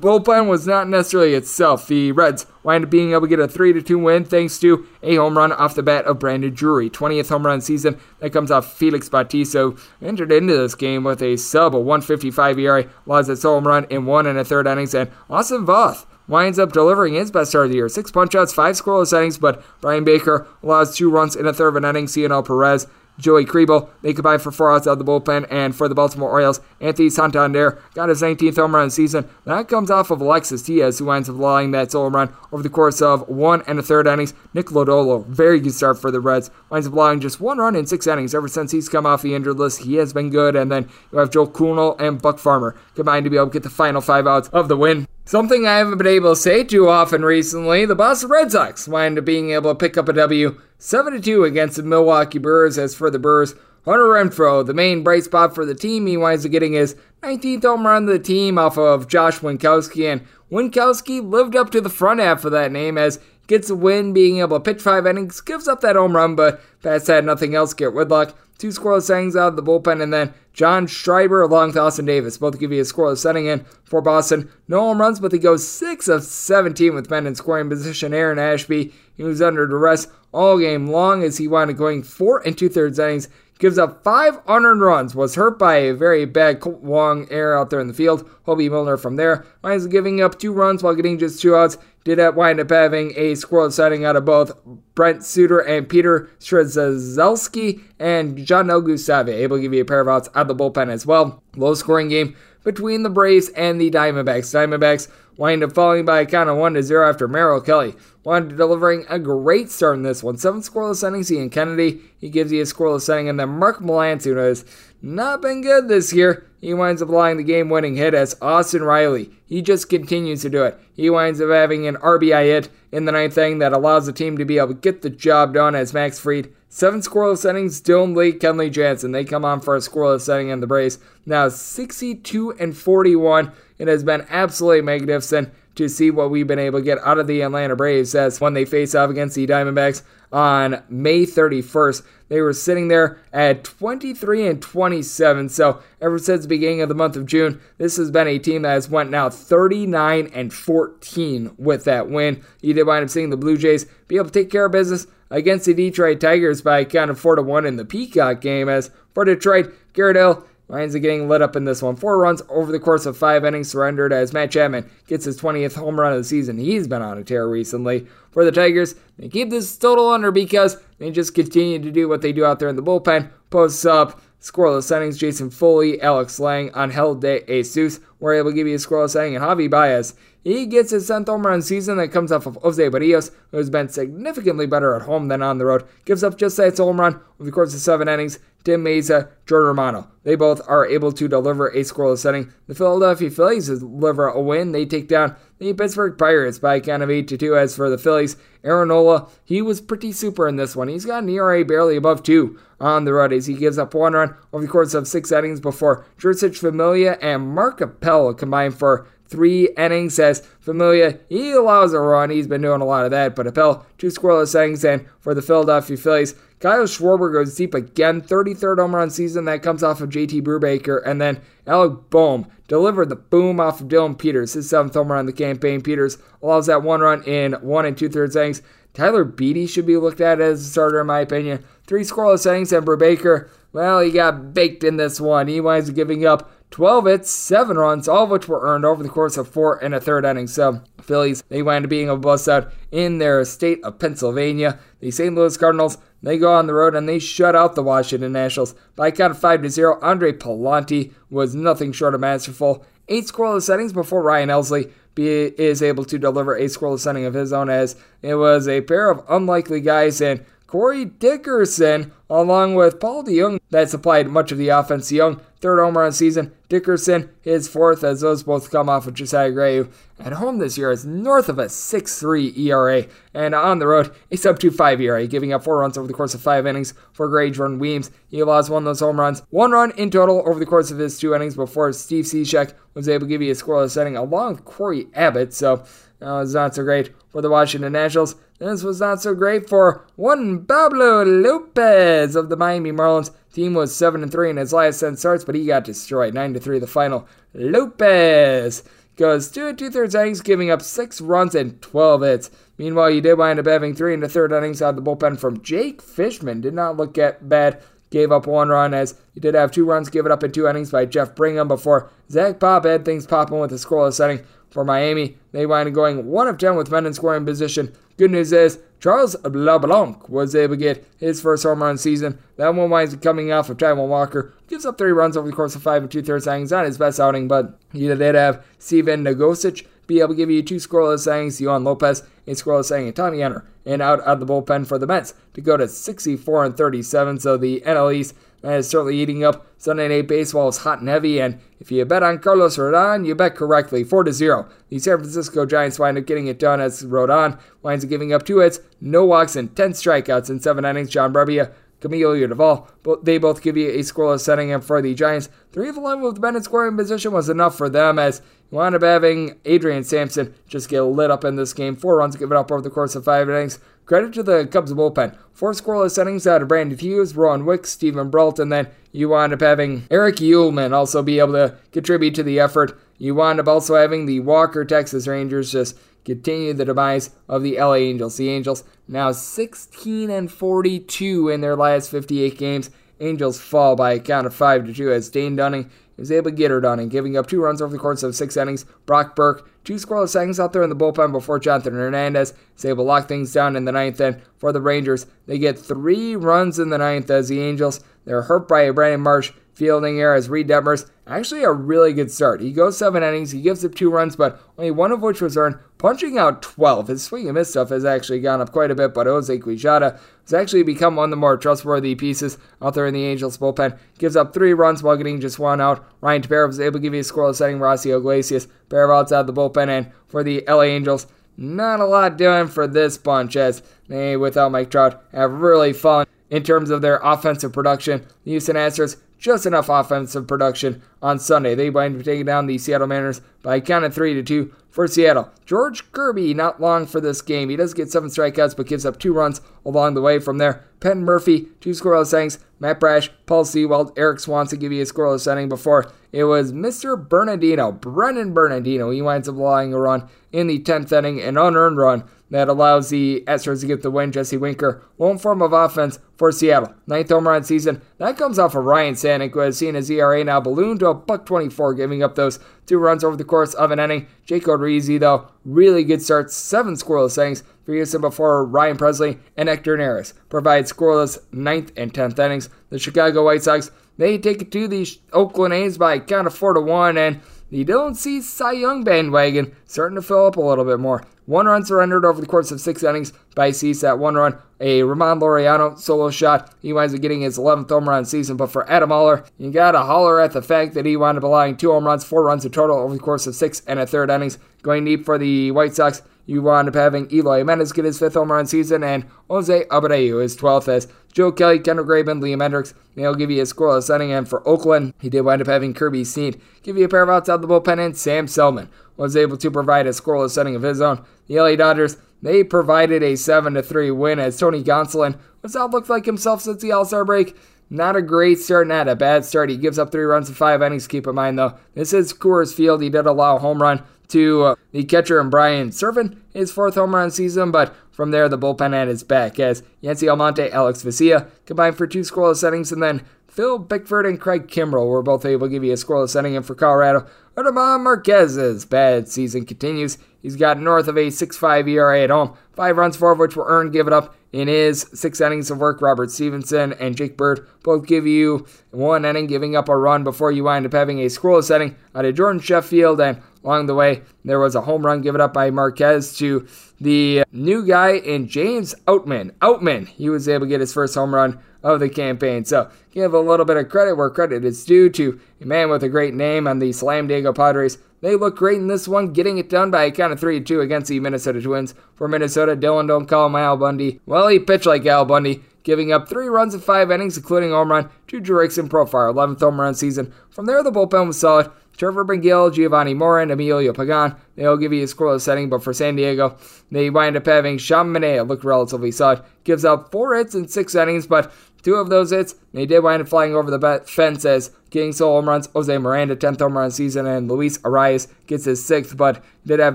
bullpen 0.00 0.48
was 0.48 0.66
not 0.66 0.88
necessarily 0.88 1.34
itself. 1.34 1.86
The 1.86 2.12
Reds 2.12 2.46
wind 2.62 2.84
up 2.84 2.90
being 2.90 3.12
able 3.12 3.22
to 3.22 3.28
get 3.28 3.40
a 3.40 3.48
3 3.48 3.82
2 3.82 3.98
win 3.98 4.24
thanks 4.24 4.58
to 4.60 4.86
a 5.02 5.16
home 5.16 5.36
run 5.36 5.52
off 5.52 5.74
the 5.74 5.82
bat 5.82 6.04
of 6.04 6.18
Brandon 6.18 6.52
Drury. 6.52 6.90
20th 6.90 7.28
home 7.28 7.46
run 7.46 7.60
season 7.60 7.98
that 8.20 8.32
comes 8.32 8.50
off 8.50 8.76
Felix 8.76 9.08
Bautista. 9.08 9.74
Entered 10.00 10.32
into 10.32 10.56
this 10.56 10.74
game 10.74 11.04
with 11.04 11.22
a 11.22 11.36
sub, 11.36 11.74
a 11.74 11.80
155 11.80 12.58
ERA, 12.58 12.86
lost 13.06 13.28
its 13.28 13.42
home 13.42 13.66
run 13.66 13.86
in 13.90 14.06
one 14.06 14.26
and 14.26 14.38
a 14.38 14.44
third 14.44 14.66
innings, 14.66 14.94
and 14.94 15.10
Austin 15.28 15.66
Voth 15.66 16.06
winds 16.28 16.58
up 16.58 16.72
delivering 16.72 17.14
his 17.14 17.30
best 17.30 17.50
start 17.50 17.66
of 17.66 17.70
the 17.70 17.76
year. 17.76 17.88
Six 17.88 18.10
punchouts, 18.10 18.54
five 18.54 18.76
scoreless 18.76 19.16
innings, 19.16 19.38
but 19.38 19.64
Bryan 19.80 20.04
Baker 20.04 20.46
allows 20.62 20.94
two 20.94 21.10
runs 21.10 21.34
in 21.34 21.46
a 21.46 21.52
third 21.52 21.68
of 21.68 21.76
an 21.76 21.84
inning. 21.84 22.06
Cionel 22.06 22.42
Perez 22.46 22.86
Joey 23.18 23.44
Krehbiel, 23.44 23.90
they 24.02 24.12
combined 24.12 24.42
for 24.42 24.52
four 24.52 24.72
outs 24.72 24.86
out 24.86 24.92
of 24.92 24.98
the 24.98 25.04
bullpen. 25.04 25.46
And 25.50 25.74
for 25.74 25.88
the 25.88 25.94
Baltimore 25.94 26.30
Orioles, 26.30 26.60
Anthony 26.80 27.10
Santander 27.10 27.78
got 27.94 28.08
his 28.08 28.22
19th 28.22 28.56
home 28.56 28.74
run 28.74 28.84
of 28.84 28.90
the 28.90 28.94
season. 28.94 29.28
That 29.44 29.68
comes 29.68 29.90
off 29.90 30.10
of 30.10 30.20
Alexis 30.20 30.62
Diaz, 30.62 30.98
who 30.98 31.06
winds 31.06 31.28
up 31.28 31.36
allowing 31.36 31.72
that 31.72 31.92
solo 31.92 32.08
run 32.08 32.32
over 32.52 32.62
the 32.62 32.68
course 32.68 33.02
of 33.02 33.28
one 33.28 33.62
and 33.66 33.78
a 33.78 33.82
third 33.82 34.06
innings. 34.06 34.34
Nick 34.54 34.66
Lodolo, 34.66 35.26
very 35.26 35.60
good 35.60 35.74
start 35.74 36.00
for 36.00 36.10
the 36.10 36.20
Reds, 36.20 36.50
winds 36.70 36.86
up 36.86 36.92
allowing 36.92 37.20
just 37.20 37.40
one 37.40 37.58
run 37.58 37.76
in 37.76 37.86
six 37.86 38.06
innings. 38.06 38.34
Ever 38.34 38.48
since 38.48 38.72
he's 38.72 38.88
come 38.88 39.06
off 39.06 39.22
the 39.22 39.34
injured 39.34 39.58
list, 39.58 39.82
he 39.82 39.96
has 39.96 40.12
been 40.12 40.30
good. 40.30 40.54
And 40.54 40.70
then 40.70 40.88
you 41.12 41.18
have 41.18 41.30
Joe 41.30 41.46
Kuhnel 41.46 41.96
and 41.98 42.22
Buck 42.22 42.38
Farmer 42.38 42.76
combined 42.94 43.24
to 43.24 43.30
be 43.30 43.36
able 43.36 43.48
to 43.48 43.52
get 43.52 43.62
the 43.62 43.70
final 43.70 44.00
five 44.00 44.26
outs 44.26 44.48
of 44.50 44.68
the 44.68 44.76
win. 44.76 45.06
Something 45.24 45.66
I 45.66 45.76
haven't 45.76 45.98
been 45.98 46.06
able 46.06 46.32
to 46.32 46.40
say 46.40 46.64
too 46.64 46.88
often 46.88 47.22
recently, 47.22 47.84
the 47.84 47.94
Boston 47.94 48.30
Red 48.30 48.50
Sox 48.50 48.88
wind 48.88 49.18
up 49.18 49.26
being 49.26 49.50
able 49.50 49.70
to 49.70 49.78
pick 49.78 49.98
up 49.98 50.08
a 50.08 50.14
W 50.14 50.58
7 50.80 51.20
2 51.20 51.42
against 51.42 51.76
the 51.76 51.82
Milwaukee 51.82 52.38
Brewers. 52.38 52.78
As 52.78 52.94
for 52.94 53.10
the 53.10 53.18
Brewers, 53.18 53.54
Hunter 53.84 54.04
Renfroe, 54.04 54.64
the 54.64 54.72
main 54.72 55.02
bright 55.02 55.24
spot 55.24 55.52
for 55.52 55.64
the 55.64 55.74
team, 55.74 56.06
he 56.06 56.16
winds 56.16 56.46
up 56.46 56.52
getting 56.52 56.74
his 56.74 56.94
19th 57.22 57.64
home 57.64 57.84
run 57.84 58.04
of 58.04 58.10
the 58.10 58.18
team 58.20 58.58
off 58.58 58.78
of 58.78 59.08
Josh 59.08 59.40
Winckowski. 59.40 60.10
and 60.10 60.24
Winckowski 60.52 61.20
lived 61.20 61.56
up 61.56 61.70
to 61.70 61.80
the 61.80 61.88
front 61.88 62.20
half 62.20 62.44
of 62.44 62.52
that 62.52 62.70
name 62.70 62.96
as 62.96 63.18
gets 63.48 63.68
a 63.68 63.74
win, 63.74 64.12
being 64.12 64.38
able 64.38 64.60
to 64.60 64.62
pitch 64.62 64.80
five 64.80 65.06
innings, 65.06 65.40
gives 65.40 65.66
up 65.66 65.80
that 65.80 65.96
home 65.96 66.14
run, 66.14 66.36
but 66.36 66.60
past 66.82 67.06
that, 67.06 67.24
nothing 67.24 67.56
else. 67.56 67.74
Garrett 67.74 67.96
Whitlock 67.96 68.36
two 68.58 68.68
scoreless 68.68 69.08
innings 69.08 69.36
out 69.36 69.48
of 69.48 69.56
the 69.56 69.62
bullpen, 69.62 70.02
and 70.02 70.12
then 70.12 70.34
John 70.52 70.86
Schreiber 70.86 71.42
along 71.42 71.68
with 71.68 71.76
Austin 71.76 72.06
Davis 72.06 72.38
both 72.38 72.58
give 72.58 72.72
you 72.72 72.80
a 72.80 72.84
scoreless 72.84 73.28
inning 73.28 73.46
in 73.46 73.64
for 73.84 74.00
Boston. 74.00 74.50
No 74.66 74.80
home 74.80 75.00
runs, 75.00 75.20
but 75.20 75.30
they 75.30 75.38
go 75.38 75.56
6 75.56 76.08
of 76.08 76.24
17 76.24 76.94
with 76.94 77.10
men 77.10 77.26
in 77.26 77.36
scoring 77.36 77.68
position. 77.68 78.12
Aaron 78.12 78.38
Ashby, 78.38 78.92
he 79.16 79.22
was 79.22 79.40
under 79.40 79.66
duress 79.66 80.08
all 80.32 80.58
game 80.58 80.88
long 80.88 81.22
as 81.22 81.38
he 81.38 81.48
wound 81.48 81.70
up 81.70 81.76
going 81.76 82.02
4 82.02 82.46
and 82.46 82.58
2 82.58 82.68
thirds 82.68 82.98
innings. 82.98 83.28
Gives 83.58 83.78
up 83.78 84.04
five 84.04 84.38
unearned 84.46 84.82
runs, 84.82 85.14
was 85.14 85.34
hurt 85.34 85.58
by 85.58 85.76
a 85.76 85.94
very 85.94 86.24
bad 86.24 86.64
Wong 86.64 87.26
error 87.30 87.58
out 87.58 87.70
there 87.70 87.80
in 87.80 87.88
the 87.88 87.94
field. 87.94 88.28
Hobie 88.46 88.70
Milner 88.70 88.96
from 88.96 89.16
there 89.16 89.44
winds 89.62 89.84
up 89.84 89.90
giving 89.90 90.20
up 90.20 90.38
two 90.38 90.52
runs 90.52 90.82
while 90.82 90.94
getting 90.94 91.18
just 91.18 91.42
two 91.42 91.56
outs 91.56 91.76
did 92.08 92.18
that 92.18 92.34
wind 92.34 92.58
up 92.58 92.70
having 92.70 93.12
a 93.16 93.34
squirrel 93.34 93.70
setting 93.70 94.04
out 94.04 94.16
of 94.16 94.24
both 94.24 94.52
Brent 94.94 95.22
Suter 95.22 95.58
and 95.58 95.86
Peter 95.86 96.30
Strzelecki 96.38 97.82
and 97.98 98.38
Jandel 98.38 98.82
Gustave, 98.82 99.30
able 99.30 99.58
to 99.58 99.62
give 99.62 99.74
you 99.74 99.82
a 99.82 99.84
pair 99.84 100.00
of 100.00 100.08
outs 100.08 100.28
out 100.34 100.48
of 100.50 100.56
the 100.56 100.56
bullpen 100.56 100.88
as 100.88 101.04
well. 101.04 101.42
Low 101.54 101.74
scoring 101.74 102.08
game 102.08 102.34
between 102.64 103.02
the 103.02 103.10
Braves 103.10 103.50
and 103.50 103.78
the 103.78 103.90
Diamondbacks. 103.90 104.54
Diamondbacks 104.54 105.08
wind 105.38 105.64
up 105.64 105.72
falling 105.72 106.04
by 106.04 106.20
a 106.20 106.26
count 106.26 106.50
of 106.50 106.58
1 106.58 106.74
to 106.74 106.82
0 106.82 107.08
after 107.08 107.26
Merrill 107.26 107.62
Kelly 107.62 107.94
wound 108.28 108.52
up 108.52 108.58
delivering 108.58 109.06
a 109.08 109.18
great 109.18 109.70
start 109.70 109.96
in 109.96 110.02
this 110.02 110.22
one. 110.22 110.36
Seven 110.36 110.60
scoreless 110.60 111.06
innings. 111.06 111.32
Ian 111.32 111.48
Kennedy, 111.48 112.02
he 112.18 112.28
gives 112.28 112.52
you 112.52 112.60
a 112.60 112.64
scoreless 112.64 113.02
setting, 113.02 113.26
and 113.26 113.40
then 113.40 113.48
Mark 113.48 113.78
Melancon 113.78 114.36
has 114.36 114.66
not 115.00 115.40
been 115.40 115.62
good 115.62 115.88
this 115.88 116.12
year. 116.12 116.44
He 116.60 116.74
winds 116.74 117.00
up 117.00 117.08
allowing 117.08 117.38
the 117.38 117.42
game 117.42 117.70
winning 117.70 117.96
hit 117.96 118.12
as 118.12 118.36
Austin 118.42 118.82
Riley. 118.82 119.30
He 119.46 119.62
just 119.62 119.88
continues 119.88 120.42
to 120.42 120.50
do 120.50 120.64
it. 120.64 120.78
He 120.92 121.08
winds 121.08 121.40
up 121.40 121.48
having 121.48 121.86
an 121.86 121.96
RBI 121.96 122.44
hit 122.44 122.68
in 122.92 123.06
the 123.06 123.12
ninth 123.12 123.38
inning 123.38 123.60
that 123.60 123.72
allows 123.72 124.04
the 124.04 124.12
team 124.12 124.36
to 124.36 124.44
be 124.44 124.58
able 124.58 124.68
to 124.68 124.74
get 124.74 125.00
the 125.00 125.08
job 125.08 125.54
done 125.54 125.74
as 125.74 125.94
Max 125.94 126.18
Fried. 126.18 126.52
Seven 126.68 127.00
scoreless 127.00 127.48
innings, 127.48 127.80
Dylan 127.80 128.14
Lee, 128.14 128.32
Kenley 128.32 128.70
Jansen. 128.70 129.12
They 129.12 129.24
come 129.24 129.44
on 129.44 129.60
for 129.60 129.74
a 129.74 129.78
scoreless 129.78 130.22
setting 130.22 130.50
in 130.50 130.60
the 130.60 130.66
Braves. 130.66 130.98
Now 131.24 131.48
62 131.48 132.56
and 132.60 132.76
41. 132.76 133.52
It 133.78 133.88
has 133.88 134.02
been 134.02 134.26
absolutely 134.30 134.82
magnificent 134.82 135.52
to 135.76 135.88
see 135.88 136.10
what 136.10 136.30
we've 136.30 136.46
been 136.46 136.58
able 136.58 136.80
to 136.80 136.84
get 136.84 136.98
out 137.04 137.18
of 137.18 137.28
the 137.28 137.40
Atlanta 137.40 137.76
Braves 137.76 138.14
as 138.14 138.40
when 138.40 138.52
they 138.52 138.64
face 138.64 138.94
off 138.94 139.10
against 139.10 139.36
the 139.36 139.46
Diamondbacks 139.46 140.02
on 140.32 140.82
May 140.88 141.24
31st. 141.24 142.02
They 142.28 142.40
were 142.40 142.52
sitting 142.52 142.88
there 142.88 143.18
at 143.32 143.64
23 143.64 144.46
and 144.46 144.60
27. 144.60 145.48
So 145.48 145.80
ever 146.00 146.18
since 146.18 146.42
the 146.42 146.48
beginning 146.48 146.82
of 146.82 146.88
the 146.88 146.94
month 146.94 147.16
of 147.16 147.26
June, 147.26 147.60
this 147.78 147.96
has 147.96 148.10
been 148.10 148.26
a 148.26 148.38
team 148.38 148.62
that 148.62 148.70
has 148.70 148.90
went 148.90 149.10
now 149.10 149.30
39 149.30 150.30
and 150.34 150.52
14 150.52 151.54
with 151.56 151.84
that 151.84 152.10
win. 152.10 152.42
You 152.60 152.74
did 152.74 152.86
wind 152.86 153.04
up 153.04 153.10
seeing 153.10 153.30
the 153.30 153.36
Blue 153.36 153.56
Jays 153.56 153.86
be 154.08 154.16
able 154.16 154.26
to 154.26 154.32
take 154.32 154.50
care 154.50 154.66
of 154.66 154.72
business 154.72 155.06
against 155.30 155.66
the 155.66 155.74
Detroit 155.74 156.20
Tigers 156.20 156.60
by 156.60 156.80
a 156.80 156.84
count 156.84 157.10
of 157.10 157.20
4 157.20 157.36
to 157.36 157.42
1 157.42 157.64
in 157.64 157.76
the 157.76 157.84
Peacock 157.84 158.40
game. 158.40 158.68
As 158.68 158.90
for 159.14 159.24
Detroit, 159.24 159.72
Garrett 159.92 160.16
Hill 160.16 160.44
Lions 160.68 160.94
are 160.94 160.98
getting 160.98 161.28
lit 161.28 161.40
up 161.40 161.56
in 161.56 161.64
this 161.64 161.80
one. 161.80 161.96
Four 161.96 162.18
runs 162.18 162.42
over 162.50 162.70
the 162.70 162.78
course 162.78 163.06
of 163.06 163.16
five 163.16 163.44
innings 163.44 163.70
surrendered 163.70 164.12
as 164.12 164.34
Matt 164.34 164.50
Chapman 164.50 164.88
gets 165.06 165.24
his 165.24 165.40
20th 165.40 165.76
home 165.76 165.98
run 165.98 166.12
of 166.12 166.18
the 166.18 166.24
season. 166.24 166.58
He's 166.58 166.86
been 166.86 167.00
on 167.00 167.16
a 167.16 167.24
tear 167.24 167.48
recently. 167.48 168.06
For 168.30 168.44
the 168.44 168.52
Tigers, 168.52 168.94
they 169.18 169.28
keep 169.28 169.48
this 169.48 169.76
total 169.78 170.10
under 170.10 170.30
because 170.30 170.76
they 170.98 171.10
just 171.10 171.34
continue 171.34 171.78
to 171.78 171.90
do 171.90 172.08
what 172.08 172.20
they 172.20 172.32
do 172.32 172.44
out 172.44 172.58
there 172.58 172.68
in 172.68 172.76
the 172.76 172.82
bullpen. 172.82 173.30
Posts 173.48 173.86
up 173.86 174.20
scoreless 174.40 174.94
innings. 174.94 175.16
Jason 175.16 175.48
Foley, 175.48 176.00
Alex 176.02 176.38
Lange, 176.38 176.70
Angel 176.76 177.14
De 177.14 177.42
Jesus 177.46 178.00
were 178.20 178.34
able 178.34 178.50
to 178.50 178.54
give 178.54 178.66
you 178.66 178.74
a 178.74 178.78
scoreless 178.78 179.16
inning. 179.16 179.36
And 179.36 179.44
Javi 179.44 179.70
Baez 179.70 180.14
he 180.48 180.66
gets 180.66 180.90
his 180.90 181.08
10th 181.08 181.26
home 181.26 181.46
run 181.46 181.62
season 181.62 181.98
that 181.98 182.08
comes 182.08 182.32
off 182.32 182.46
of 182.46 182.56
Jose 182.62 182.88
Berrios, 182.88 183.30
who 183.50 183.56
has 183.56 183.70
been 183.70 183.88
significantly 183.88 184.66
better 184.66 184.94
at 184.94 185.02
home 185.02 185.28
than 185.28 185.42
on 185.42 185.58
the 185.58 185.66
road. 185.66 185.84
Gives 186.04 186.24
up 186.24 186.38
just 186.38 186.56
that 186.56 186.76
home 186.76 187.00
run 187.00 187.14
over 187.14 187.44
the 187.44 187.52
course 187.52 187.74
of 187.74 187.80
seven 187.80 188.08
innings. 188.08 188.38
Tim 188.64 188.84
Mayza, 188.84 189.30
Jordan 189.46 189.68
Romano. 189.68 190.10
They 190.24 190.34
both 190.34 190.60
are 190.68 190.84
able 190.84 191.12
to 191.12 191.28
deliver 191.28 191.68
a 191.68 191.80
scoreless 191.80 192.18
setting. 192.18 192.52
The 192.66 192.74
Philadelphia 192.74 193.30
Phillies 193.30 193.68
deliver 193.68 194.28
a 194.28 194.42
win. 194.42 194.72
They 194.72 194.84
take 194.84 195.08
down 195.08 195.36
the 195.58 195.72
Pittsburgh 195.72 196.18
Pirates 196.18 196.58
by 196.58 196.74
a 196.74 196.80
count 196.80 197.02
of 197.02 197.10
8 197.10 197.28
to 197.28 197.38
2. 197.38 197.56
As 197.56 197.74
for 197.74 197.88
the 197.88 197.96
Phillies, 197.96 198.36
Aaron 198.62 198.88
Nola, 198.88 199.28
he 199.44 199.62
was 199.62 199.80
pretty 199.80 200.12
super 200.12 200.46
in 200.48 200.56
this 200.56 200.76
one. 200.76 200.88
He's 200.88 201.06
got 201.06 201.22
an 201.22 201.30
ERA 201.30 201.64
barely 201.64 201.96
above 201.96 202.22
2 202.22 202.58
on 202.80 203.04
the 203.04 203.14
road 203.14 203.32
as 203.32 203.46
he 203.46 203.54
gives 203.54 203.78
up 203.78 203.94
one 203.94 204.12
run 204.12 204.34
over 204.52 204.64
the 204.64 204.70
course 204.70 204.94
of 204.94 205.08
six 205.08 205.32
innings 205.32 205.60
before 205.60 206.04
Jeurys 206.18 206.56
Familia 206.58 207.18
and 207.22 207.54
Mark 207.54 207.80
Appel 207.80 208.34
combine 208.34 208.70
for 208.70 209.08
three 209.28 209.68
innings 209.76 210.18
as 210.18 210.40
Familia, 210.60 211.18
he 211.28 211.52
allows 211.52 211.92
a 211.92 212.00
run. 212.00 212.30
He's 212.30 212.46
been 212.46 212.62
doing 212.62 212.80
a 212.80 212.84
lot 212.84 213.04
of 213.04 213.10
that. 213.10 213.36
But 213.36 213.46
Appel, 213.46 213.86
two 213.96 214.08
scoreless 214.08 214.54
innings. 214.54 214.84
And 214.84 215.06
for 215.20 215.34
the 215.34 215.42
Philadelphia 215.42 215.96
Phillies, 215.96 216.34
Kyle 216.60 216.84
Schwarber 216.84 217.32
goes 217.32 217.54
deep 217.54 217.74
again. 217.74 218.20
33rd 218.20 218.78
home 218.78 218.94
run 218.94 219.10
season. 219.10 219.44
That 219.44 219.62
comes 219.62 219.82
off 219.82 220.00
of 220.00 220.10
JT 220.10 220.42
Brubaker. 220.42 221.00
And 221.06 221.20
then 221.20 221.40
Alec 221.66 222.10
Bohm 222.10 222.46
delivered 222.66 223.08
the 223.08 223.16
boom 223.16 223.60
off 223.60 223.80
of 223.80 223.88
Dillon 223.88 224.14
Peters, 224.14 224.54
his 224.54 224.68
seventh 224.68 224.94
home 224.94 225.10
run 225.10 225.20
of 225.20 225.26
the 225.26 225.32
campaign. 225.32 225.80
Peters 225.80 226.18
allows 226.42 226.66
that 226.66 226.82
one 226.82 227.00
run 227.00 227.22
in 227.24 227.52
one 227.54 227.86
and 227.86 227.96
two 227.96 228.08
thirds 228.08 228.36
innings. 228.36 228.62
Tyler 228.94 229.24
Beede 229.24 229.70
should 229.70 229.86
be 229.86 229.96
looked 229.96 230.20
at 230.20 230.40
as 230.40 230.60
a 230.60 230.64
starter, 230.64 231.00
in 231.00 231.06
my 231.06 231.20
opinion. 231.20 231.64
Three 231.86 232.02
scoreless 232.02 232.46
innings. 232.46 232.72
And 232.72 232.84
Brubaker, 232.84 233.48
well, 233.72 234.00
he 234.00 234.10
got 234.10 234.52
baked 234.52 234.82
in 234.82 234.96
this 234.96 235.20
one. 235.20 235.46
He 235.46 235.60
winds 235.60 235.88
up 235.88 235.94
giving 235.94 236.26
up 236.26 236.50
12 236.70 237.06
hits, 237.06 237.30
7 237.30 237.76
runs, 237.76 238.08
all 238.08 238.24
of 238.24 238.30
which 238.30 238.48
were 238.48 238.60
earned 238.60 238.84
over 238.84 239.02
the 239.02 239.08
course 239.08 239.36
of 239.36 239.48
4 239.48 239.82
and 239.82 239.94
a 239.94 240.00
third 240.00 240.24
innings. 240.24 240.52
So, 240.52 240.82
Phillies, 241.00 241.42
they 241.48 241.62
wind 241.62 241.86
up 241.86 241.90
being 241.90 242.08
a 242.08 242.16
bust 242.16 242.48
out 242.48 242.72
in 242.92 243.18
their 243.18 243.44
state 243.44 243.82
of 243.82 243.98
Pennsylvania. 243.98 244.78
The 245.00 245.10
St. 245.10 245.34
Louis 245.34 245.56
Cardinals, 245.56 245.98
they 246.22 246.36
go 246.36 246.52
on 246.52 246.66
the 246.66 246.74
road 246.74 246.94
and 246.94 247.08
they 247.08 247.18
shut 247.18 247.56
out 247.56 247.74
the 247.74 247.82
Washington 247.82 248.32
Nationals 248.32 248.74
by 248.96 249.08
a 249.08 249.12
count 249.12 249.30
of 249.30 249.38
5 249.38 249.62
to 249.62 249.70
0. 249.70 249.98
Andre 250.02 250.32
Pallante 250.32 251.12
was 251.30 251.54
nothing 251.54 251.92
short 251.92 252.14
of 252.14 252.20
masterful. 252.20 252.84
Eight 253.08 253.24
scoreless 253.24 253.62
settings 253.62 253.92
before 253.92 254.22
Ryan 254.22 254.50
Helsley 254.50 254.92
be, 255.14 255.26
is 255.26 255.82
able 255.82 256.04
to 256.04 256.18
deliver 256.18 256.54
a 256.54 256.64
scoreless 256.64 257.08
inning 257.08 257.24
of 257.24 257.34
his 257.34 257.52
own, 257.52 257.70
as 257.70 257.96
it 258.22 258.34
was 258.34 258.68
a 258.68 258.82
pair 258.82 259.10
of 259.10 259.24
unlikely 259.28 259.80
guys 259.80 260.20
and 260.20 260.44
Corey 260.68 261.06
Dickerson, 261.06 262.12
along 262.28 262.74
with 262.74 263.00
Paul 263.00 263.24
DeJong, 263.24 263.58
that 263.70 263.88
supplied 263.88 264.28
much 264.28 264.52
of 264.52 264.58
the 264.58 264.68
offense. 264.68 265.10
DeJong, 265.10 265.40
third 265.60 265.82
homer 265.82 266.04
on 266.04 266.12
season. 266.12 266.52
Dickerson, 266.68 267.30
his 267.40 267.66
fourth, 267.66 268.04
as 268.04 268.20
those 268.20 268.42
both 268.42 268.70
come 268.70 268.90
off 268.90 269.06
of 269.06 269.14
Josiah 269.14 269.50
Gray, 269.50 269.86
at 270.20 270.34
home 270.34 270.58
this 270.58 270.76
year 270.76 270.90
is 270.90 271.06
north 271.06 271.48
of 271.48 271.58
a 271.58 271.64
6.3 271.64 272.54
ERA, 272.58 273.06
and 273.32 273.54
on 273.54 273.78
the 273.78 273.86
road, 273.86 274.14
a 274.30 274.36
sub 274.36 274.58
2.5 274.58 275.00
ERA, 275.00 275.26
giving 275.26 275.54
up 275.54 275.64
four 275.64 275.78
runs 275.78 275.96
over 275.96 276.06
the 276.06 276.12
course 276.12 276.34
of 276.34 276.42
five 276.42 276.66
innings 276.66 276.92
for 277.14 277.28
Gray 277.28 277.50
Jordan 277.50 277.78
Weems. 277.78 278.10
He 278.28 278.40
allows 278.40 278.68
one 278.68 278.82
of 278.82 278.84
those 278.84 279.00
home 279.00 279.18
runs, 279.18 279.40
one 279.48 279.70
run 279.70 279.92
in 279.92 280.10
total 280.10 280.46
over 280.46 280.58
the 280.58 280.66
course 280.66 280.90
of 280.90 280.98
his 280.98 281.18
two 281.18 281.34
innings 281.34 281.54
before 281.54 281.90
Steve 281.94 282.26
Cishek 282.26 282.74
was 282.92 283.08
able 283.08 283.26
to 283.26 283.30
give 283.30 283.40
you 283.40 283.52
a 283.52 283.54
scoreless 283.54 283.92
setting 283.92 284.18
along 284.18 284.56
with 284.56 284.64
Cory 284.66 285.06
Abbott. 285.14 285.54
So 285.54 285.76
uh, 285.76 285.86
that 286.18 286.32
was 286.32 286.54
not 286.54 286.74
so 286.74 286.82
great 286.82 287.10
for 287.30 287.40
the 287.40 287.48
Washington 287.48 287.92
Nationals. 287.92 288.34
This 288.58 288.82
was 288.82 289.00
not 289.00 289.22
so 289.22 289.34
great 289.34 289.68
for 289.68 290.04
one 290.16 290.64
Pablo 290.64 291.24
Lopez 291.24 292.34
of 292.34 292.48
the 292.48 292.56
Miami 292.56 292.90
Marlins. 292.90 293.30
Team 293.52 293.74
was 293.74 293.94
7 293.94 294.22
and 294.22 294.32
3 294.32 294.50
in 294.50 294.56
his 294.56 294.72
last 294.72 294.98
10 294.98 295.16
starts, 295.16 295.44
but 295.44 295.54
he 295.54 295.66
got 295.66 295.84
destroyed. 295.84 296.34
9 296.34 296.54
to 296.54 296.60
3 296.60 296.80
the 296.80 296.86
final. 296.88 297.28
Lopez 297.54 298.82
goes 299.16 299.50
2 299.50 299.68
and 299.68 299.78
2 299.78 299.90
thirds 299.90 300.14
innings, 300.14 300.40
giving 300.40 300.70
up 300.70 300.82
6 300.82 301.20
runs 301.20 301.54
and 301.54 301.80
12 301.80 302.22
hits. 302.22 302.50
Meanwhile, 302.78 303.10
you 303.10 303.20
did 303.20 303.38
wind 303.38 303.60
up 303.60 303.66
having 303.66 303.94
3 303.94 304.14
and 304.14 304.24
a 304.24 304.28
third 304.28 304.52
innings 304.52 304.82
out 304.82 304.90
of 304.90 304.96
the 304.96 305.02
bullpen 305.02 305.38
from 305.38 305.62
Jake 305.62 306.02
Fishman. 306.02 306.60
Did 306.60 306.74
not 306.74 306.96
look 306.96 307.16
at 307.16 307.48
bad. 307.48 307.80
Gave 308.10 308.32
up 308.32 308.46
one 308.46 308.70
run 308.70 308.94
as 308.94 309.14
he 309.34 309.40
did 309.40 309.54
have 309.54 309.70
two 309.70 309.84
runs 309.84 310.08
given 310.08 310.32
up 310.32 310.42
in 310.42 310.50
two 310.50 310.66
innings 310.66 310.90
by 310.90 311.04
Jeff 311.04 311.34
Brigham 311.34 311.68
before 311.68 312.08
Zach 312.30 312.58
Pop 312.58 312.86
had 312.86 313.04
things 313.04 313.26
popping 313.26 313.58
with 313.58 313.70
a 313.70 313.74
scoreless 313.74 314.14
setting 314.14 314.40
for 314.70 314.84
Miami. 314.84 315.36
They 315.52 315.66
wind 315.66 315.88
up 315.88 315.94
going 315.94 316.26
1 316.26 316.48
of 316.48 316.58
10 316.58 316.76
with 316.76 316.90
men 316.90 317.06
in 317.06 317.14
scoring 317.14 317.44
position. 317.44 317.94
Good 318.16 318.30
news 318.30 318.52
is 318.52 318.78
Charles 319.00 319.36
LeBlanc 319.44 320.28
was 320.28 320.54
able 320.56 320.74
to 320.74 320.78
get 320.78 321.06
his 321.18 321.40
first 321.40 321.62
home 321.62 321.82
run 321.82 321.98
season. 321.98 322.38
That 322.56 322.74
one 322.74 322.90
winds 322.90 323.14
up 323.14 323.22
coming 323.22 323.52
off 323.52 323.70
of 323.70 323.76
Taijuan 323.76 324.08
Walker. 324.08 324.52
Gives 324.66 324.84
up 324.84 324.98
three 324.98 325.12
runs 325.12 325.36
over 325.36 325.48
the 325.48 325.54
course 325.54 325.76
of 325.76 325.82
five 325.82 326.02
and 326.02 326.10
two 326.10 326.22
thirds 326.22 326.46
innings. 326.46 326.72
Not 326.72 326.84
his 326.84 326.98
best 326.98 327.20
outing, 327.20 327.46
but 327.46 327.78
he 327.92 328.08
did 328.08 328.34
have 328.34 328.64
Stephen 328.78 329.22
Nogosek 329.22 329.86
be 330.08 330.18
able 330.18 330.30
to 330.30 330.34
give 330.34 330.50
you 330.50 330.62
two 330.62 330.76
scoreless 330.76 331.32
innings. 331.32 331.60
Yoan 331.60 331.84
Lopez, 331.84 332.24
a 332.46 332.50
scoreless 332.52 332.90
inning, 332.90 333.08
and 333.08 333.16
Tommy 333.16 333.40
Hunter, 333.40 333.64
and 333.86 334.02
out 334.02 334.20
of 334.20 334.40
the 334.40 334.46
bullpen 334.46 334.86
for 334.86 334.98
the 334.98 335.06
Mets 335.06 335.34
to 335.54 335.60
go 335.60 335.76
to 335.76 335.86
64 335.86 336.64
and 336.64 336.76
37. 336.76 337.38
So 337.38 337.56
the 337.56 337.80
NL 337.82 338.12
East 338.12 338.34
that 338.62 338.78
is 338.78 338.88
certainly 338.88 339.16
eating 339.16 339.44
up. 339.44 339.66
Sunday 339.76 340.08
Night 340.08 340.26
Baseball 340.26 340.68
is 340.68 340.78
hot 340.78 341.00
and 341.00 341.08
heavy, 341.08 341.40
and 341.40 341.60
if 341.78 341.92
you 341.92 342.04
bet 342.04 342.22
on 342.22 342.38
Carlos 342.38 342.76
Rodon, 342.76 343.26
you 343.26 343.34
bet 343.34 343.54
correctly. 343.54 344.02
4 344.02 344.24
to 344.24 344.32
0. 344.32 344.68
The 344.88 344.98
San 344.98 345.18
Francisco 345.18 345.64
Giants 345.64 345.98
wind 345.98 346.18
up 346.18 346.26
getting 346.26 346.48
it 346.48 346.58
done 346.58 346.80
as 346.80 347.04
Rodon 347.04 347.60
winds 347.82 348.04
up 348.04 348.10
giving 348.10 348.32
up 348.32 348.44
two 348.44 348.58
hits, 348.58 348.80
no 349.00 349.24
walks, 349.24 349.54
and 349.54 349.74
10 349.76 349.92
strikeouts 349.92 350.50
in 350.50 350.60
seven 350.60 350.84
innings. 350.84 351.10
John 351.10 351.32
Brebbia 351.32 351.72
Camilo 352.00 352.48
Doval, 352.48 352.88
but 353.02 353.24
they 353.24 353.38
both 353.38 353.62
give 353.62 353.76
you 353.76 353.88
a 353.90 353.98
scoreless 353.98 354.40
setting, 354.40 354.72
and 354.72 354.84
for 354.84 355.02
the 355.02 355.14
Giants, 355.14 355.48
three 355.72 355.88
of 355.88 355.96
eleven 355.96 356.22
with 356.22 356.40
Bennett 356.40 356.64
scoring 356.64 356.96
position 356.96 357.32
was 357.32 357.48
enough 357.48 357.76
for 357.76 357.88
them 357.88 358.18
as 358.18 358.40
you 358.70 358.78
wound 358.78 358.94
up 358.94 359.02
having 359.02 359.58
Adrian 359.64 360.04
Sampson 360.04 360.54
just 360.68 360.88
get 360.88 361.00
lit 361.02 361.30
up 361.30 361.44
in 361.44 361.56
this 361.56 361.72
game. 361.72 361.96
Four 361.96 362.18
runs 362.18 362.36
given 362.36 362.56
up 362.56 362.70
over 362.70 362.82
the 362.82 362.90
course 362.90 363.16
of 363.16 363.24
five 363.24 363.48
innings. 363.48 363.80
Credit 364.08 364.32
to 364.32 364.42
the 364.42 364.66
Cubs 364.66 364.94
bullpen. 364.94 365.36
Four 365.52 365.72
scoreless 365.72 366.18
innings 366.18 366.46
out 366.46 366.62
of 366.62 366.68
Brandon 366.68 366.96
Hughes, 366.96 367.36
Rowan 367.36 367.66
Wicks, 367.66 367.90
Steven 367.90 368.30
Brault, 368.30 368.58
and 368.58 368.72
then 368.72 368.88
you 369.12 369.28
wound 369.28 369.52
up 369.52 369.60
having 369.60 370.04
Erich 370.10 370.36
Uelmen 370.36 370.94
also 370.94 371.22
be 371.22 371.38
able 371.38 371.52
to 371.52 371.76
contribute 371.92 372.34
to 372.36 372.42
the 372.42 372.58
effort. 372.58 372.98
You 373.18 373.34
wound 373.34 373.60
up 373.60 373.68
also 373.68 373.96
having 373.96 374.24
the 374.24 374.40
Walker 374.40 374.86
Texas 374.86 375.26
Rangers 375.26 375.72
just 375.72 375.94
continue 376.24 376.72
the 376.72 376.86
demise 376.86 377.28
of 377.50 377.62
the 377.62 377.76
LA 377.78 377.96
Angels. 377.96 378.38
The 378.38 378.48
Angels 378.48 378.82
now 379.06 379.30
16 379.30 380.30
and 380.30 380.50
42 380.50 381.50
in 381.50 381.60
their 381.60 381.76
last 381.76 382.10
58 382.10 382.56
games. 382.56 382.88
Angels 383.20 383.60
fall 383.60 383.94
by 383.94 384.12
a 384.12 384.20
count 384.20 384.46
of 384.46 384.54
5 384.54 384.86
to 384.86 384.94
2 384.94 385.12
as 385.12 385.28
Dane 385.28 385.54
Dunning 385.54 385.90
is 386.18 386.30
able 386.32 386.50
to 386.50 386.56
get 386.56 386.70
her 386.70 386.80
done 386.80 386.98
and 386.98 387.10
giving 387.10 387.36
up 387.36 387.46
two 387.46 387.62
runs 387.62 387.80
over 387.80 387.92
the 387.92 387.98
course 387.98 388.22
of 388.22 388.34
six 388.34 388.56
innings. 388.56 388.84
Brock 389.06 389.34
Burke, 389.36 389.70
two 389.84 389.94
scoreless 389.94 390.36
innings 390.40 390.60
out 390.60 390.72
there 390.72 390.82
in 390.82 390.90
the 390.90 390.96
bullpen 390.96 391.32
before 391.32 391.58
Jonathan 391.58 391.94
Hernandez 391.94 392.52
is 392.76 392.84
able 392.84 393.04
to 393.04 393.08
lock 393.08 393.28
things 393.28 393.52
down 393.52 393.76
in 393.76 393.84
the 393.84 393.92
ninth. 393.92 394.20
And 394.20 394.42
for 394.58 394.72
the 394.72 394.80
Rangers, 394.80 395.26
they 395.46 395.58
get 395.58 395.78
three 395.78 396.36
runs 396.36 396.78
in 396.78 396.90
the 396.90 396.98
ninth 396.98 397.30
as 397.30 397.48
the 397.48 397.60
Angels, 397.60 398.00
they're 398.24 398.42
hurt 398.42 398.68
by 398.68 398.90
Brandon 398.90 399.22
Marsh 399.22 399.52
fielding 399.78 400.18
error 400.18 400.34
as 400.34 400.48
Reid 400.48 400.68
Detmers. 400.68 401.08
Actually, 401.24 401.62
a 401.62 401.70
really 401.70 402.12
good 402.12 402.32
start. 402.32 402.60
He 402.60 402.72
goes 402.72 402.98
seven 402.98 403.22
innings, 403.22 403.52
he 403.52 403.62
gives 403.62 403.84
up 403.84 403.94
two 403.94 404.10
runs, 404.10 404.34
but 404.34 404.60
only 404.76 404.90
one 404.90 405.12
of 405.12 405.22
which 405.22 405.40
was 405.40 405.56
earned, 405.56 405.78
punching 405.96 406.36
out 406.36 406.62
12. 406.62 407.06
His 407.06 407.22
swing 407.22 407.46
and 407.46 407.54
miss 407.54 407.70
stuff 407.70 407.90
has 407.90 408.04
actually 408.04 408.40
gone 408.40 408.60
up 408.60 408.72
quite 408.72 408.90
a 408.90 408.96
bit, 408.96 409.14
but 409.14 409.28
Jose 409.28 409.56
Quijada 409.58 410.18
has 410.42 410.54
actually 410.54 410.82
become 410.82 411.14
one 411.14 411.26
of 411.26 411.30
the 411.30 411.36
more 411.36 411.56
trustworthy 411.56 412.16
pieces 412.16 412.58
out 412.82 412.94
there 412.94 413.06
in 413.06 413.14
the 413.14 413.24
Angels 413.24 413.56
bullpen. 413.56 413.96
Gives 414.18 414.34
up 414.34 414.52
three 414.52 414.74
runs 414.74 415.02
while 415.02 415.16
getting 415.16 415.40
just 415.40 415.60
one 415.60 415.80
out. 415.80 416.04
Ryan 416.20 416.42
Tepera 416.42 416.66
was 416.66 416.80
able 416.80 416.98
to 416.98 417.02
give 417.02 417.14
you 417.14 417.20
a 417.20 417.22
scoreless 417.22 417.56
setting. 417.56 417.78
Raisel 417.78 418.18
Iglesias, 418.18 418.66
pair 418.88 419.12
of 419.12 419.28
the 419.28 419.52
bullpen, 419.52 419.88
and 419.88 420.10
for 420.26 420.42
the 420.42 420.64
LA 420.66 420.82
Angels, 420.82 421.28
not 421.56 422.00
a 422.00 422.04
lot 422.04 422.36
doing 422.36 422.66
for 422.66 422.88
this 422.88 423.16
bunch 423.16 423.54
as 423.54 423.82
they, 424.08 424.36
without 424.36 424.72
Mike 424.72 424.90
Trout, 424.90 425.22
have 425.32 425.52
really 425.52 425.92
fallen 425.92 426.26
in 426.50 426.62
terms 426.62 426.90
of 426.90 427.02
their 427.02 427.20
offensive 427.22 427.72
production. 427.72 428.24
The 428.44 428.52
Houston 428.52 428.76
Astros 428.76 429.16
just 429.38 429.66
enough 429.66 429.88
offensive 429.88 430.46
production 430.46 431.02
on 431.22 431.38
Sunday. 431.38 431.74
They 431.74 431.90
wind 431.90 432.18
up 432.18 432.24
taking 432.24 432.46
down 432.46 432.66
the 432.66 432.78
Seattle 432.78 433.06
Mariners 433.06 433.40
by 433.62 433.76
a 433.76 433.80
count 433.80 434.04
of 434.04 434.14
3 434.14 434.34
to 434.34 434.42
2 434.42 434.74
for 434.90 435.06
Seattle. 435.06 435.50
George 435.64 436.10
Kirby, 436.12 436.54
not 436.54 436.80
long 436.80 437.06
for 437.06 437.20
this 437.20 437.40
game. 437.40 437.68
He 437.68 437.76
does 437.76 437.94
get 437.94 438.10
seven 438.10 438.28
strikeouts, 438.28 438.76
but 438.76 438.86
gives 438.86 439.06
up 439.06 439.18
two 439.18 439.32
runs 439.32 439.60
along 439.84 440.14
the 440.14 440.20
way 440.20 440.38
from 440.38 440.58
there. 440.58 440.84
Penn 441.00 441.24
Murphy, 441.24 441.68
two 441.80 441.90
scoreless 441.90 442.34
innings. 442.34 442.58
Matt 442.80 443.00
Brash, 443.00 443.30
Paul 443.46 443.64
Sewald, 443.64 444.12
Erik 444.18 444.40
Swanson 444.40 444.78
give 444.78 444.92
you 444.92 445.02
a 445.02 445.06
scoreless 445.06 445.50
inning 445.50 445.68
before 445.68 446.10
it 446.32 446.44
was 446.44 446.72
Mr. 446.72 447.16
Bernardino, 447.16 447.90
Brennan 447.92 448.52
Bernardino. 448.52 449.10
He 449.10 449.22
winds 449.22 449.48
up 449.48 449.56
allowing 449.56 449.94
a 449.94 449.98
run 449.98 450.28
in 450.52 450.66
the 450.66 450.78
10th 450.78 451.12
inning, 451.12 451.40
an 451.40 451.56
unearned 451.56 451.96
run 451.96 452.24
that 452.50 452.68
allows 452.68 453.10
the 453.10 453.44
Astros 453.46 453.80
to 453.80 453.86
get 453.86 454.02
the 454.02 454.10
win. 454.10 454.32
Jesse 454.32 454.56
Winker, 454.56 455.02
lone 455.18 455.38
form 455.38 455.62
of 455.62 455.72
offense 455.72 456.18
for 456.36 456.52
Seattle. 456.52 456.94
Ninth 457.06 457.28
home 457.28 457.48
run 457.48 457.64
season. 457.64 458.00
That 458.18 458.36
comes 458.36 458.58
off 458.58 458.74
of 458.74 458.84
Ryne 458.84 459.14
Stanek, 459.14 459.52
who 459.52 459.58
has 459.60 459.78
seen 459.78 459.94
his 459.94 460.10
ERA 460.10 460.42
now 460.44 460.60
balloon 460.60 460.98
to 460.98 461.08
a 461.08 461.14
buck 461.14 461.46
24, 461.46 461.94
giving 461.94 462.22
up 462.22 462.34
those 462.34 462.58
two 462.86 462.98
runs 462.98 463.24
over 463.24 463.36
the 463.36 463.44
course 463.44 463.74
of 463.74 463.90
an 463.90 463.98
inning. 463.98 464.26
Jake 464.44 464.64
Odorizzi, 464.64 465.20
though, 465.20 465.48
really 465.64 466.04
good 466.04 466.22
start. 466.22 466.50
Seven 466.50 466.94
scoreless 466.94 467.36
innings 467.36 467.62
for 467.84 467.92
Houston 467.92 468.20
before 468.20 468.64
Ryan 468.64 468.96
Pressly 468.96 469.38
and 469.56 469.68
Hector 469.68 469.96
Neris 469.96 470.32
provide 470.48 470.84
scoreless 470.84 471.38
ninth 471.52 471.92
and 471.96 472.14
tenth 472.14 472.38
innings. 472.38 472.70
The 472.90 472.98
Chicago 472.98 473.44
White 473.44 473.62
Sox, 473.62 473.90
they 474.16 474.38
take 474.38 474.62
it 474.62 474.72
to 474.72 474.88
the 474.88 475.08
Oakland 475.32 475.74
A's 475.74 475.98
by 475.98 476.14
a 476.14 476.20
count 476.20 476.46
of 476.46 476.54
4 476.54 476.74
to 476.74 476.80
1, 476.80 477.16
and 477.16 477.40
the 477.70 477.84
Dylan 477.84 478.16
Cease 478.16 478.48
Cy 478.48 478.72
Young 478.72 479.04
bandwagon 479.04 479.76
starting 479.86 480.16
to 480.16 480.22
fill 480.22 480.46
up 480.46 480.56
a 480.56 480.60
little 480.60 480.84
bit 480.84 480.98
more. 480.98 481.24
One 481.46 481.66
run 481.66 481.84
surrendered 481.84 482.24
over 482.24 482.40
the 482.40 482.46
course 482.46 482.70
of 482.70 482.80
six 482.80 483.02
innings 483.02 483.32
by 483.54 483.70
Cease. 483.70 484.02
That 484.02 484.18
one 484.18 484.34
run, 484.34 484.58
a 484.80 485.02
Ramon 485.02 485.40
Laureano 485.40 485.98
solo 485.98 486.30
shot. 486.30 486.74
He 486.82 486.92
winds 486.92 487.14
up 487.14 487.20
getting 487.20 487.40
his 487.40 487.58
11th 487.58 487.88
home 487.88 488.08
run 488.08 488.24
season. 488.26 488.56
But 488.56 488.70
for 488.70 488.88
Adam 488.90 489.10
Oller, 489.10 489.44
you 489.58 489.70
gotta 489.70 490.00
holler 490.00 490.40
at 490.40 490.52
the 490.52 490.62
fact 490.62 490.94
that 490.94 491.06
he 491.06 491.16
wound 491.16 491.38
up 491.38 491.44
allowing 491.44 491.76
two 491.76 491.90
home 491.90 492.04
runs, 492.04 492.24
four 492.24 492.44
runs 492.44 492.64
in 492.64 492.72
total 492.72 492.98
over 492.98 493.14
the 493.14 493.20
course 493.20 493.46
of 493.46 493.54
six 493.54 493.82
and 493.86 493.98
a 493.98 494.06
third 494.06 494.30
innings. 494.30 494.58
Going 494.82 495.04
deep 495.06 495.24
for 495.24 495.38
the 495.38 495.70
White 495.70 495.94
Sox, 495.94 496.22
you 496.44 496.62
wound 496.62 496.88
up 496.88 496.94
having 496.94 497.30
Eloy 497.30 497.58
Jimenez 497.58 497.92
get 497.92 498.04
his 498.04 498.18
fifth 498.18 498.34
home 498.34 498.50
run 498.50 498.66
season 498.66 499.02
and 499.04 499.26
Jose 499.48 499.84
Abreu 499.90 500.42
his 500.42 500.56
12th 500.56 500.88
as 500.88 501.08
Joe 501.32 501.52
Kelly, 501.52 501.78
Kendall 501.78 502.04
Graveman, 502.04 502.40
Liam 502.40 502.58
Hendriks, 502.58 502.94
they'll 503.14 503.34
give 503.34 503.50
you 503.50 503.60
a 503.62 503.64
scoreless 503.64 504.14
inning. 504.14 504.32
And 504.32 504.48
for 504.48 504.66
Oakland, 504.66 505.14
he 505.20 505.28
did 505.28 505.42
wind 505.42 505.62
up 505.62 505.68
having 505.68 505.94
Kirby 505.94 506.24
Snead 506.24 506.60
give 506.82 506.96
you 506.96 507.04
a 507.04 507.08
pair 507.08 507.22
of 507.22 507.28
outs 507.28 507.48
out 507.48 507.56
of 507.56 507.62
the 507.62 507.68
bullpen 507.68 508.04
and 508.04 508.16
Sam 508.16 508.46
Selman 508.46 508.88
was 509.16 509.36
able 509.36 509.56
to 509.58 509.70
provide 509.70 510.06
a 510.06 510.10
scoreless 510.10 510.58
inning 510.58 510.76
of 510.76 510.82
his 510.82 511.00
own. 511.00 511.24
The 511.46 511.60
LA 511.60 511.76
Dodgers, 511.76 512.16
they 512.40 512.64
provided 512.64 513.22
a 513.22 513.36
7 513.36 513.80
3 513.80 514.10
win 514.10 514.38
as 514.38 514.58
Tony 514.58 514.82
Gonsolin, 514.82 515.38
what's 515.60 515.74
not 515.74 515.90
looked 515.90 516.08
like 516.08 516.24
himself 516.24 516.62
since 516.62 516.80
the 516.80 516.92
All 516.92 517.04
Star 517.04 517.24
break, 517.24 517.56
not 517.90 518.16
a 518.16 518.22
great 518.22 518.58
start, 518.58 518.86
not 518.86 519.08
a 519.08 519.16
bad 519.16 519.44
start. 519.44 519.70
He 519.70 519.76
gives 519.76 519.98
up 519.98 520.12
three 520.12 520.24
runs 520.24 520.48
in 520.48 520.54
five 520.54 520.82
innings. 520.82 521.06
Keep 521.06 521.26
in 521.26 521.34
mind, 521.34 521.58
though, 521.58 521.78
this 521.94 522.12
is 522.12 522.34
Coors 522.34 522.74
Field. 522.74 523.02
He 523.02 523.08
did 523.08 523.26
allow 523.26 523.56
a 523.56 523.60
home 523.60 523.80
run 523.80 524.02
to 524.28 524.62
uh, 524.62 524.74
the 524.92 525.04
catcher 525.04 525.40
and 525.40 525.50
Brian 525.50 525.90
Serven, 525.90 526.40
his 526.52 526.70
fourth 526.70 526.94
home 526.94 527.14
run 527.14 527.30
season, 527.30 527.70
but 527.70 527.94
from 528.10 528.30
there, 528.30 528.48
the 528.48 528.58
bullpen 528.58 528.92
had 528.92 529.08
his 529.08 529.22
back 529.22 529.60
as 529.60 529.82
Yency 530.02 530.28
Almonte, 530.28 530.70
Alex 530.70 531.02
Vesia 531.02 531.48
combined 531.66 531.96
for 531.96 532.06
two 532.06 532.20
scoreless 532.20 532.66
innings, 532.66 532.92
and 532.92 533.02
then 533.02 533.22
Phil 533.46 533.78
Bickford 533.78 534.26
and 534.26 534.40
Craig 534.40 534.68
Kimbrel 534.68 535.08
were 535.08 535.22
both 535.22 535.44
able 535.44 535.66
to 535.66 535.70
give 535.70 535.82
you 535.82 535.92
a 535.92 535.96
scoreless 535.96 536.38
inning. 536.38 536.56
And 536.56 536.64
for 536.64 536.74
Colorado, 536.74 537.26
German 537.58 538.02
Marquez's 538.02 538.84
bad 538.84 539.26
season 539.26 539.66
continues. 539.66 540.16
He's 540.40 540.54
got 540.54 540.78
north 540.78 541.08
of 541.08 541.16
a 541.16 541.26
6.5 541.26 541.88
ERA 541.88 542.22
at 542.22 542.30
home, 542.30 542.56
five 542.76 542.96
runs, 542.96 543.16
four 543.16 543.32
of 543.32 543.40
which 543.40 543.56
were 543.56 543.66
earned, 543.66 543.92
given 543.92 544.12
up 544.12 544.36
in 544.52 544.68
his 544.68 545.08
six 545.12 545.40
innings 545.40 545.68
of 545.68 545.78
work. 545.78 546.00
Robert 546.00 546.30
Stephenson 546.30 546.92
and 546.92 547.16
Jake 547.16 547.36
Bird 547.36 547.66
both 547.82 548.06
give 548.06 548.28
you 548.28 548.64
one 548.92 549.24
inning, 549.24 549.48
giving 549.48 549.74
up 549.74 549.88
a 549.88 549.96
run 549.96 550.22
before 550.22 550.52
you 550.52 550.62
wind 550.62 550.86
up 550.86 550.92
having 550.92 551.20
a 551.20 551.26
scoreless 551.26 551.74
inning 551.74 551.96
out 552.14 552.24
of 552.24 552.36
Jordan 552.36 552.60
Sheffield. 552.60 553.20
And 553.20 553.42
along 553.64 553.86
the 553.86 553.94
way, 553.96 554.22
there 554.44 554.60
was 554.60 554.76
a 554.76 554.82
home 554.82 555.04
run 555.04 555.20
given 555.20 555.40
up 555.40 555.52
by 555.52 555.72
Marquez 555.72 556.38
to 556.38 556.64
the 557.00 557.42
new 557.50 557.84
guy 557.84 558.12
in 558.12 558.46
James 558.46 558.94
Outman. 559.08 559.50
Outman, 559.58 560.06
he 560.06 560.30
was 560.30 560.48
able 560.48 560.66
to 560.66 560.70
get 560.70 560.78
his 560.78 560.92
first 560.92 561.16
home 561.16 561.34
run 561.34 561.58
of 561.82 562.00
the 562.00 562.08
campaign. 562.08 562.64
So 562.64 562.90
give 563.10 563.34
a 563.34 563.40
little 563.40 563.66
bit 563.66 563.76
of 563.76 563.88
credit 563.88 564.16
where 564.16 564.30
credit 564.30 564.64
is 564.64 564.84
due 564.84 565.08
to 565.10 565.40
a 565.60 565.66
man 565.66 565.90
with 565.90 566.02
a 566.02 566.08
great 566.08 566.34
name 566.34 566.66
on 566.66 566.78
the 566.78 566.92
Slam 566.92 567.26
Diego 567.26 567.52
Padres. 567.52 567.98
They 568.20 568.34
look 568.34 568.56
great 568.56 568.78
in 568.78 568.88
this 568.88 569.06
one, 569.06 569.32
getting 569.32 569.58
it 569.58 569.70
done 569.70 569.90
by 569.90 570.04
a 570.04 570.10
count 570.10 570.32
of 570.32 570.40
3 570.40 570.60
2 570.60 570.80
against 570.80 571.08
the 571.08 571.20
Minnesota 571.20 571.62
Twins. 571.62 571.94
For 572.14 572.26
Minnesota, 572.26 572.76
Dylan 572.76 573.06
don't 573.06 573.26
call 573.26 573.46
him 573.46 573.54
Al 573.54 573.76
Bundy. 573.76 574.20
Well, 574.26 574.48
he 574.48 574.58
pitched 574.58 574.86
like 574.86 575.06
Al 575.06 575.24
Bundy, 575.24 575.62
giving 575.84 576.12
up 576.12 576.28
three 576.28 576.48
runs 576.48 576.74
in 576.74 576.80
five 576.80 577.12
innings, 577.12 577.36
including 577.36 577.70
home 577.70 577.92
run 577.92 578.10
to 578.26 578.40
Jurickson 578.40 578.88
Profar, 578.88 579.32
11th 579.32 579.60
home 579.60 579.80
run 579.80 579.94
season. 579.94 580.32
From 580.50 580.66
there, 580.66 580.82
the 580.82 580.90
bullpen 580.90 581.28
was 581.28 581.38
solid. 581.38 581.70
Trevor 581.98 582.24
Megill, 582.24 582.72
Jovani 582.72 583.14
Moran, 583.16 583.50
Emilio 583.50 583.92
Pagan. 583.92 584.36
They 584.54 584.64
all 584.64 584.76
give 584.76 584.92
you 584.92 585.02
a 585.02 585.06
scoreless 585.06 585.40
setting, 585.40 585.68
but 585.68 585.82
for 585.82 585.92
San 585.92 586.14
Diego, 586.14 586.56
they 586.92 587.10
wind 587.10 587.36
up 587.36 587.44
having 587.44 587.76
Sean 587.76 588.12
Manaea 588.12 588.46
look 588.46 588.62
relatively 588.62 589.10
solid. 589.10 589.42
Gives 589.64 589.84
up 589.84 590.12
four 590.12 590.36
hits 590.36 590.54
in 590.54 590.68
six 590.68 590.94
innings, 590.94 591.26
but 591.26 591.52
two 591.82 591.94
of 591.94 592.10
those 592.10 592.30
hits, 592.30 592.54
they 592.72 592.86
did 592.86 593.00
wind 593.00 593.22
up 593.22 593.28
flying 593.28 593.54
over 593.54 593.70
the 593.70 594.02
fence 594.06 594.44
as 594.44 594.70
getting 594.90 595.12
solo 595.12 595.36
home 595.36 595.48
runs. 595.48 595.68
Jose 595.74 595.98
Miranda, 595.98 596.36
10th 596.36 596.60
home 596.60 596.76
run 596.76 596.90
season, 596.90 597.26
and 597.26 597.48
Luis 597.48 597.78
Arraez 597.78 598.28
gets 598.46 598.64
his 598.64 598.84
sixth, 598.84 599.16
but 599.16 599.42
did 599.66 599.80
have 599.80 599.94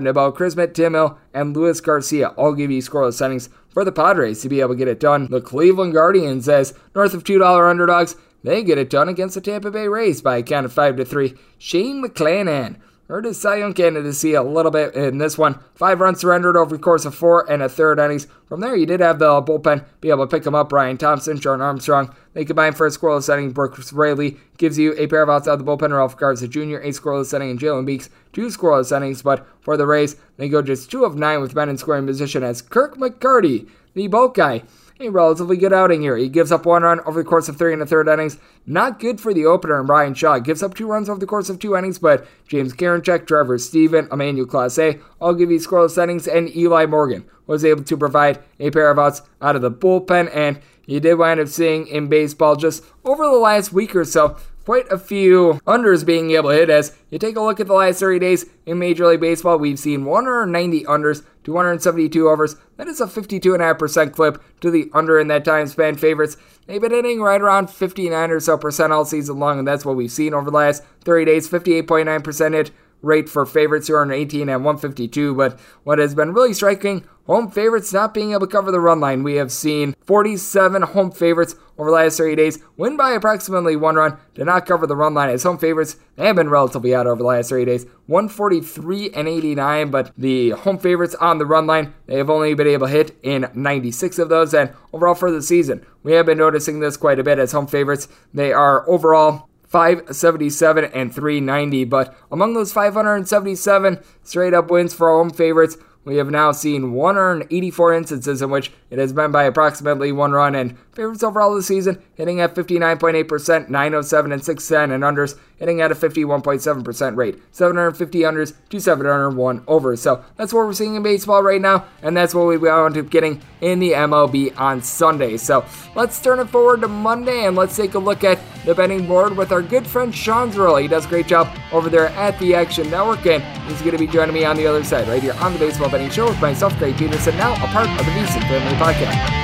Nabil 0.00 0.34
Crismatt, 0.34 0.74
Tim 0.74 0.94
Hill, 0.94 1.18
and 1.32 1.56
Luis 1.56 1.80
Garcia 1.80 2.28
all 2.30 2.54
give 2.54 2.70
you 2.70 2.80
scoreless 2.80 3.14
settings 3.14 3.48
for 3.68 3.84
the 3.84 3.92
Padres 3.92 4.40
to 4.42 4.48
be 4.48 4.60
able 4.60 4.74
to 4.74 4.78
get 4.78 4.88
it 4.88 5.00
done. 5.00 5.28
The 5.28 5.40
Cleveland 5.40 5.94
Guardians, 5.94 6.48
as 6.48 6.74
north 6.94 7.14
of 7.14 7.24
$2 7.24 7.70
underdogs, 7.70 8.16
they 8.42 8.62
get 8.62 8.78
it 8.78 8.90
done 8.90 9.08
against 9.08 9.34
the 9.34 9.40
Tampa 9.40 9.70
Bay 9.70 9.88
Rays 9.88 10.22
by 10.22 10.36
a 10.36 10.42
count 10.42 10.66
of 10.66 10.72
5 10.72 10.96
to 10.96 11.04
3. 11.04 11.34
Shane 11.58 12.04
McClanahan 12.04 12.76
earned 13.08 13.26
his 13.26 13.40
Cy 13.40 13.56
Young 13.56 13.74
candidacy 13.74 14.34
a 14.34 14.42
little 14.42 14.70
bit 14.70 14.94
in 14.94 15.18
this 15.18 15.36
one. 15.36 15.58
Five 15.74 16.00
runs 16.00 16.20
surrendered 16.20 16.56
over 16.56 16.76
the 16.76 16.82
course 16.82 17.04
of 17.04 17.14
four 17.14 17.50
and 17.50 17.62
a 17.62 17.68
third 17.68 17.98
innings. 17.98 18.26
From 18.46 18.60
there, 18.60 18.76
you 18.76 18.86
did 18.86 19.00
have 19.00 19.18
the 19.18 19.42
bullpen 19.42 19.84
be 20.00 20.10
able 20.10 20.26
to 20.26 20.36
pick 20.36 20.46
him 20.46 20.54
up. 20.54 20.72
Ryan 20.72 20.96
Thompson, 20.96 21.38
Jordan 21.38 21.64
Armstrong. 21.64 22.14
They 22.32 22.44
combined 22.44 22.76
for 22.76 22.86
a 22.86 22.90
scoreless 22.90 23.32
inning. 23.32 23.52
Brooks 23.52 23.92
Raley 23.92 24.36
gives 24.58 24.78
you 24.78 24.94
a 24.96 25.06
pair 25.06 25.22
of 25.22 25.30
outs 25.30 25.46
out 25.46 25.60
of 25.60 25.64
the 25.64 25.76
bullpen. 25.76 25.94
Ralph 25.94 26.16
Garza 26.16 26.48
Jr., 26.48 26.78
a 26.78 26.90
scoreless 26.90 27.34
inning, 27.34 27.50
and 27.50 27.60
Jalen 27.60 27.86
Beeks, 27.86 28.10
two 28.32 28.46
scoreless 28.46 28.96
innings. 28.96 29.22
But 29.22 29.46
for 29.60 29.76
the 29.76 29.86
Rays, 29.86 30.16
they 30.36 30.48
go 30.48 30.62
just 30.62 30.90
two 30.90 31.04
of 31.04 31.16
nine 31.16 31.40
with 31.40 31.54
men 31.54 31.68
in 31.68 31.78
scoring 31.78 32.06
position 32.06 32.42
as 32.42 32.62
Kirk 32.62 32.96
McCarty, 32.96 33.68
the 33.94 34.08
bolt 34.08 34.34
guy, 34.34 34.62
a 35.00 35.08
relatively 35.08 35.56
good 35.56 35.72
outing 35.72 36.02
here. 36.02 36.16
He 36.16 36.28
gives 36.28 36.52
up 36.52 36.66
one 36.66 36.82
run 36.82 37.00
over 37.00 37.22
the 37.22 37.28
course 37.28 37.48
of 37.48 37.56
three 37.56 37.72
and 37.72 37.82
a 37.82 37.86
third 37.86 38.08
innings. 38.08 38.38
Not 38.66 39.00
good 39.00 39.20
for 39.20 39.34
the 39.34 39.44
opener 39.44 39.78
and 39.78 39.86
Bryan 39.86 40.14
Shaw. 40.14 40.38
Gives 40.38 40.62
up 40.62 40.74
two 40.74 40.86
runs 40.86 41.08
over 41.08 41.18
the 41.18 41.26
course 41.26 41.48
of 41.48 41.58
two 41.58 41.76
innings, 41.76 41.98
but 41.98 42.26
James 42.46 42.72
Karinchak, 42.72 43.26
Trevor 43.26 43.58
Stephan, 43.58 44.08
Emmanuel 44.12 44.46
Clase 44.46 45.02
all 45.20 45.34
give 45.34 45.50
you 45.50 45.58
scoreless 45.58 46.00
innings, 46.00 46.28
and 46.28 46.54
Eli 46.54 46.86
Morgan 46.86 47.24
was 47.46 47.64
able 47.64 47.84
to 47.84 47.96
provide 47.96 48.40
a 48.60 48.70
pair 48.70 48.90
of 48.90 48.98
outs 48.98 49.22
out 49.42 49.56
of 49.56 49.62
the 49.62 49.70
bullpen, 49.70 50.30
and 50.34 50.60
you 50.86 51.00
did 51.00 51.14
wind 51.14 51.40
up 51.40 51.48
seeing 51.48 51.86
in 51.86 52.08
baseball 52.08 52.56
just 52.56 52.84
over 53.04 53.24
the 53.24 53.32
last 53.32 53.72
week 53.72 53.96
or 53.96 54.04
so 54.04 54.36
quite 54.64 54.90
a 54.90 54.98
few 54.98 55.60
unders 55.66 56.04
being 56.04 56.30
able 56.32 56.50
to 56.50 56.56
hit. 56.56 56.70
As 56.70 56.96
you 57.10 57.18
take 57.18 57.36
a 57.36 57.40
look 57.40 57.60
at 57.60 57.66
the 57.66 57.74
last 57.74 58.00
30 58.00 58.18
days 58.18 58.46
in 58.66 58.78
Major 58.78 59.06
League 59.06 59.20
Baseball, 59.20 59.58
we've 59.58 59.78
seen 59.78 60.04
190 60.04 60.84
unders, 60.84 61.24
272 61.44 62.28
overs. 62.28 62.56
That 62.76 62.88
is 62.88 63.00
a 63.00 63.06
52.5% 63.06 64.12
clip 64.12 64.42
to 64.60 64.70
the 64.70 64.90
under 64.92 65.20
in 65.20 65.28
that 65.28 65.44
time 65.44 65.66
span. 65.66 65.96
Favorites, 65.96 66.36
they've 66.66 66.80
been 66.80 66.92
hitting 66.92 67.20
right 67.20 67.40
around 67.40 67.70
59 67.70 68.30
or 68.30 68.40
so 68.40 68.56
percent 68.56 68.92
all 68.92 69.04
season 69.04 69.38
long, 69.38 69.58
and 69.58 69.68
that's 69.68 69.84
what 69.84 69.96
we've 69.96 70.10
seen 70.10 70.34
over 70.34 70.50
the 70.50 70.56
last 70.56 70.82
30 71.04 71.24
days 71.24 71.48
58.9% 71.48 72.54
hit 72.54 72.70
rate 73.02 73.28
for 73.28 73.44
favorites 73.44 73.88
who 73.88 73.94
are 73.94 74.10
18 74.10 74.48
and 74.48 74.64
152. 74.64 75.34
But 75.34 75.58
what 75.84 75.98
has 75.98 76.14
been 76.14 76.32
really 76.32 76.54
striking, 76.54 77.06
home 77.26 77.50
favorites 77.50 77.92
not 77.92 78.14
being 78.14 78.32
able 78.32 78.40
to 78.40 78.46
cover 78.46 78.70
the 78.70 78.80
run 78.80 79.00
line. 79.00 79.22
We 79.22 79.34
have 79.36 79.52
seen 79.52 79.94
47 80.06 80.82
home 80.82 81.10
favorites 81.10 81.56
over 81.76 81.90
the 81.90 81.96
last 81.96 82.18
30 82.18 82.36
days 82.36 82.58
win 82.76 82.96
by 82.96 83.12
approximately 83.12 83.76
one 83.76 83.96
run, 83.96 84.16
did 84.34 84.44
not 84.44 84.66
cover 84.66 84.86
the 84.86 84.96
run 84.96 85.14
line 85.14 85.30
as 85.30 85.42
home 85.42 85.58
favorites. 85.58 85.96
They 86.16 86.26
have 86.26 86.36
been 86.36 86.50
relatively 86.50 86.94
out 86.94 87.06
over 87.06 87.16
the 87.16 87.24
last 87.24 87.50
30 87.50 87.64
days, 87.64 87.86
143 88.06 89.10
and 89.10 89.26
89, 89.26 89.90
but 89.90 90.12
the 90.16 90.50
home 90.50 90.78
favorites 90.78 91.14
on 91.16 91.38
the 91.38 91.46
run 91.46 91.66
line, 91.66 91.94
they 92.06 92.18
have 92.18 92.30
only 92.30 92.54
been 92.54 92.68
able 92.68 92.86
to 92.86 92.92
hit 92.92 93.18
in 93.22 93.50
96 93.54 94.18
of 94.18 94.28
those. 94.28 94.54
And 94.54 94.72
overall 94.92 95.14
for 95.14 95.30
the 95.30 95.42
season, 95.42 95.84
we 96.02 96.12
have 96.12 96.26
been 96.26 96.38
noticing 96.38 96.80
this 96.80 96.96
quite 96.96 97.18
a 97.18 97.24
bit 97.24 97.38
as 97.38 97.52
home 97.52 97.66
favorites. 97.66 98.08
They 98.32 98.52
are 98.52 98.88
overall 98.88 99.48
577 99.74 100.84
and 100.84 101.12
390. 101.12 101.84
But 101.84 102.16
among 102.30 102.54
those 102.54 102.72
577 102.72 103.98
straight 104.22 104.54
up 104.54 104.70
wins 104.70 104.94
for 104.94 105.08
home 105.08 105.30
favorites, 105.30 105.76
we 106.04 106.16
have 106.16 106.30
now 106.30 106.52
seen 106.52 106.92
184 106.92 107.94
instances 107.94 108.42
in 108.42 108.50
which 108.50 108.70
it 108.90 108.98
has 108.98 109.12
been 109.12 109.32
by 109.32 109.44
approximately 109.44 110.12
one 110.12 110.32
run, 110.32 110.54
and 110.54 110.76
favorites 110.94 111.22
overall 111.22 111.54
this 111.54 111.66
season 111.66 112.02
hitting 112.14 112.40
at 112.40 112.54
59.8%, 112.54 113.68
907 113.68 114.32
and 114.32 114.44
610, 114.44 114.94
and 114.94 115.04
unders 115.04 115.38
hitting 115.58 115.80
at 115.80 115.92
a 115.92 115.94
51.7% 115.94 117.16
rate, 117.16 117.38
750 117.52 118.18
unders 118.20 118.54
to 118.70 118.80
701 118.80 119.64
overs. 119.66 120.02
So 120.02 120.24
that's 120.36 120.52
what 120.52 120.66
we're 120.66 120.72
seeing 120.72 120.94
in 120.94 121.02
baseball 121.02 121.42
right 121.42 121.60
now, 121.60 121.86
and 122.02 122.16
that's 122.16 122.34
what 122.34 122.46
we 122.46 122.58
wound 122.58 122.96
up 122.98 123.10
getting 123.10 123.40
in 123.60 123.78
the 123.78 123.92
MLB 123.92 124.58
on 124.58 124.82
Sunday. 124.82 125.36
So 125.36 125.64
let's 125.94 126.20
turn 126.20 126.40
it 126.40 126.48
forward 126.48 126.80
to 126.82 126.88
Monday 126.88 127.46
and 127.46 127.56
let's 127.56 127.76
take 127.76 127.94
a 127.94 127.98
look 127.98 128.24
at 128.24 128.38
the 128.64 128.74
betting 128.74 129.06
board 129.06 129.36
with 129.36 129.52
our 129.52 129.62
good 129.62 129.86
friend 129.86 130.14
Sean 130.14 130.50
Zerillo. 130.50 130.80
He 130.80 130.88
does 130.88 131.06
a 131.06 131.08
great 131.08 131.26
job 131.26 131.48
over 131.72 131.88
there 131.88 132.08
at 132.08 132.38
the 132.38 132.54
Action 132.54 132.90
Network, 132.90 133.26
and 133.26 133.42
he's 133.68 133.80
going 133.80 133.92
to 133.92 133.98
be 133.98 134.06
joining 134.06 134.34
me 134.34 134.44
on 134.44 134.56
the 134.56 134.66
other 134.66 134.84
side 134.84 135.08
right 135.08 135.22
here 135.22 135.34
on 135.34 135.52
the 135.52 135.58
Baseball 135.58 135.90
Betting 135.90 136.10
Show 136.10 136.28
with 136.28 136.40
myself, 136.40 136.76
Greg 136.78 136.96
Peterson, 136.96 137.36
now 137.36 137.52
a 137.54 137.68
part 137.68 137.88
of 137.88 137.98
the 137.98 138.12
VSiN 138.12 138.42
Family 138.48 138.76
Podcast. 138.76 139.43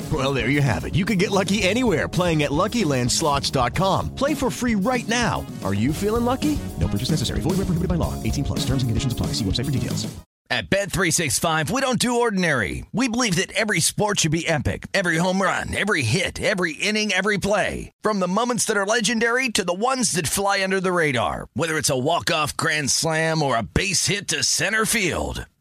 Well, 0.11 0.33
there 0.33 0.49
you 0.49 0.61
have 0.61 0.85
it. 0.85 0.95
You 0.95 1.05
can 1.05 1.19
get 1.19 1.29
lucky 1.29 1.61
anywhere 1.61 2.07
playing 2.07 2.41
at 2.41 2.49
LuckyLandSlots.com. 2.49 4.15
Play 4.15 4.33
for 4.33 4.49
free 4.49 4.73
right 4.73 5.07
now. 5.07 5.45
Are 5.63 5.75
you 5.75 5.93
feeling 5.93 6.25
lucky? 6.25 6.57
No 6.79 6.87
purchase 6.87 7.11
necessary. 7.11 7.39
Void 7.41 7.57
where 7.57 7.69
prohibited 7.69 7.87
by 7.87 7.95
law. 7.95 8.21
18 8.23 8.43
plus. 8.43 8.59
Terms 8.65 8.81
and 8.81 8.89
conditions 8.89 9.13
apply. 9.13 9.27
See 9.27 9.45
website 9.45 9.65
for 9.65 9.71
details. 9.71 10.11
At 10.49 10.69
Bet365, 10.69 11.69
we 11.71 11.79
don't 11.79 11.97
do 11.97 12.19
ordinary. 12.19 12.85
We 12.91 13.07
believe 13.07 13.37
that 13.37 13.53
every 13.53 13.79
sport 13.79 14.19
should 14.19 14.33
be 14.33 14.45
epic. 14.45 14.87
Every 14.93 15.15
home 15.15 15.41
run, 15.41 15.73
every 15.73 16.03
hit, 16.03 16.41
every 16.41 16.73
inning, 16.73 17.13
every 17.13 17.37
play. 17.37 17.93
From 18.01 18.19
the 18.19 18.27
moments 18.27 18.65
that 18.65 18.75
are 18.75 18.85
legendary 18.85 19.47
to 19.47 19.63
the 19.63 19.73
ones 19.73 20.11
that 20.11 20.27
fly 20.27 20.61
under 20.61 20.81
the 20.81 20.91
radar. 20.91 21.47
Whether 21.53 21.77
it's 21.77 21.89
a 21.89 21.97
walk-off 21.97 22.57
grand 22.57 22.89
slam 22.89 23.41
or 23.41 23.55
a 23.55 23.63
base 23.63 24.07
hit 24.07 24.27
to 24.27 24.43
center 24.43 24.85
field. 24.85 25.45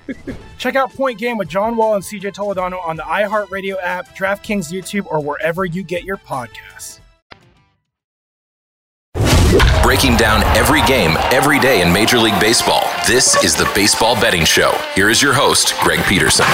Check 0.61 0.75
out 0.75 0.93
Point 0.93 1.17
Game 1.17 1.39
with 1.39 1.49
John 1.49 1.75
Wall 1.75 1.95
and 1.95 2.03
CJ 2.03 2.35
Toledano 2.35 2.85
on 2.85 2.95
the 2.95 3.01
iHeartRadio 3.01 3.77
app, 3.81 4.15
DraftKings 4.15 4.71
YouTube, 4.71 5.07
or 5.07 5.19
wherever 5.19 5.65
you 5.65 5.81
get 5.81 6.03
your 6.03 6.17
podcasts. 6.17 6.99
Breaking 9.81 10.15
down 10.17 10.43
every 10.55 10.83
game, 10.83 11.15
every 11.31 11.59
day 11.59 11.81
in 11.81 11.91
Major 11.91 12.19
League 12.19 12.39
Baseball. 12.39 12.83
This 13.07 13.43
is 13.43 13.55
the 13.55 13.67
Baseball 13.73 14.13
Betting 14.21 14.45
Show. 14.45 14.79
Here 14.93 15.09
is 15.09 15.19
your 15.19 15.33
host, 15.33 15.73
Greg 15.79 15.99
Peterson. 16.05 16.45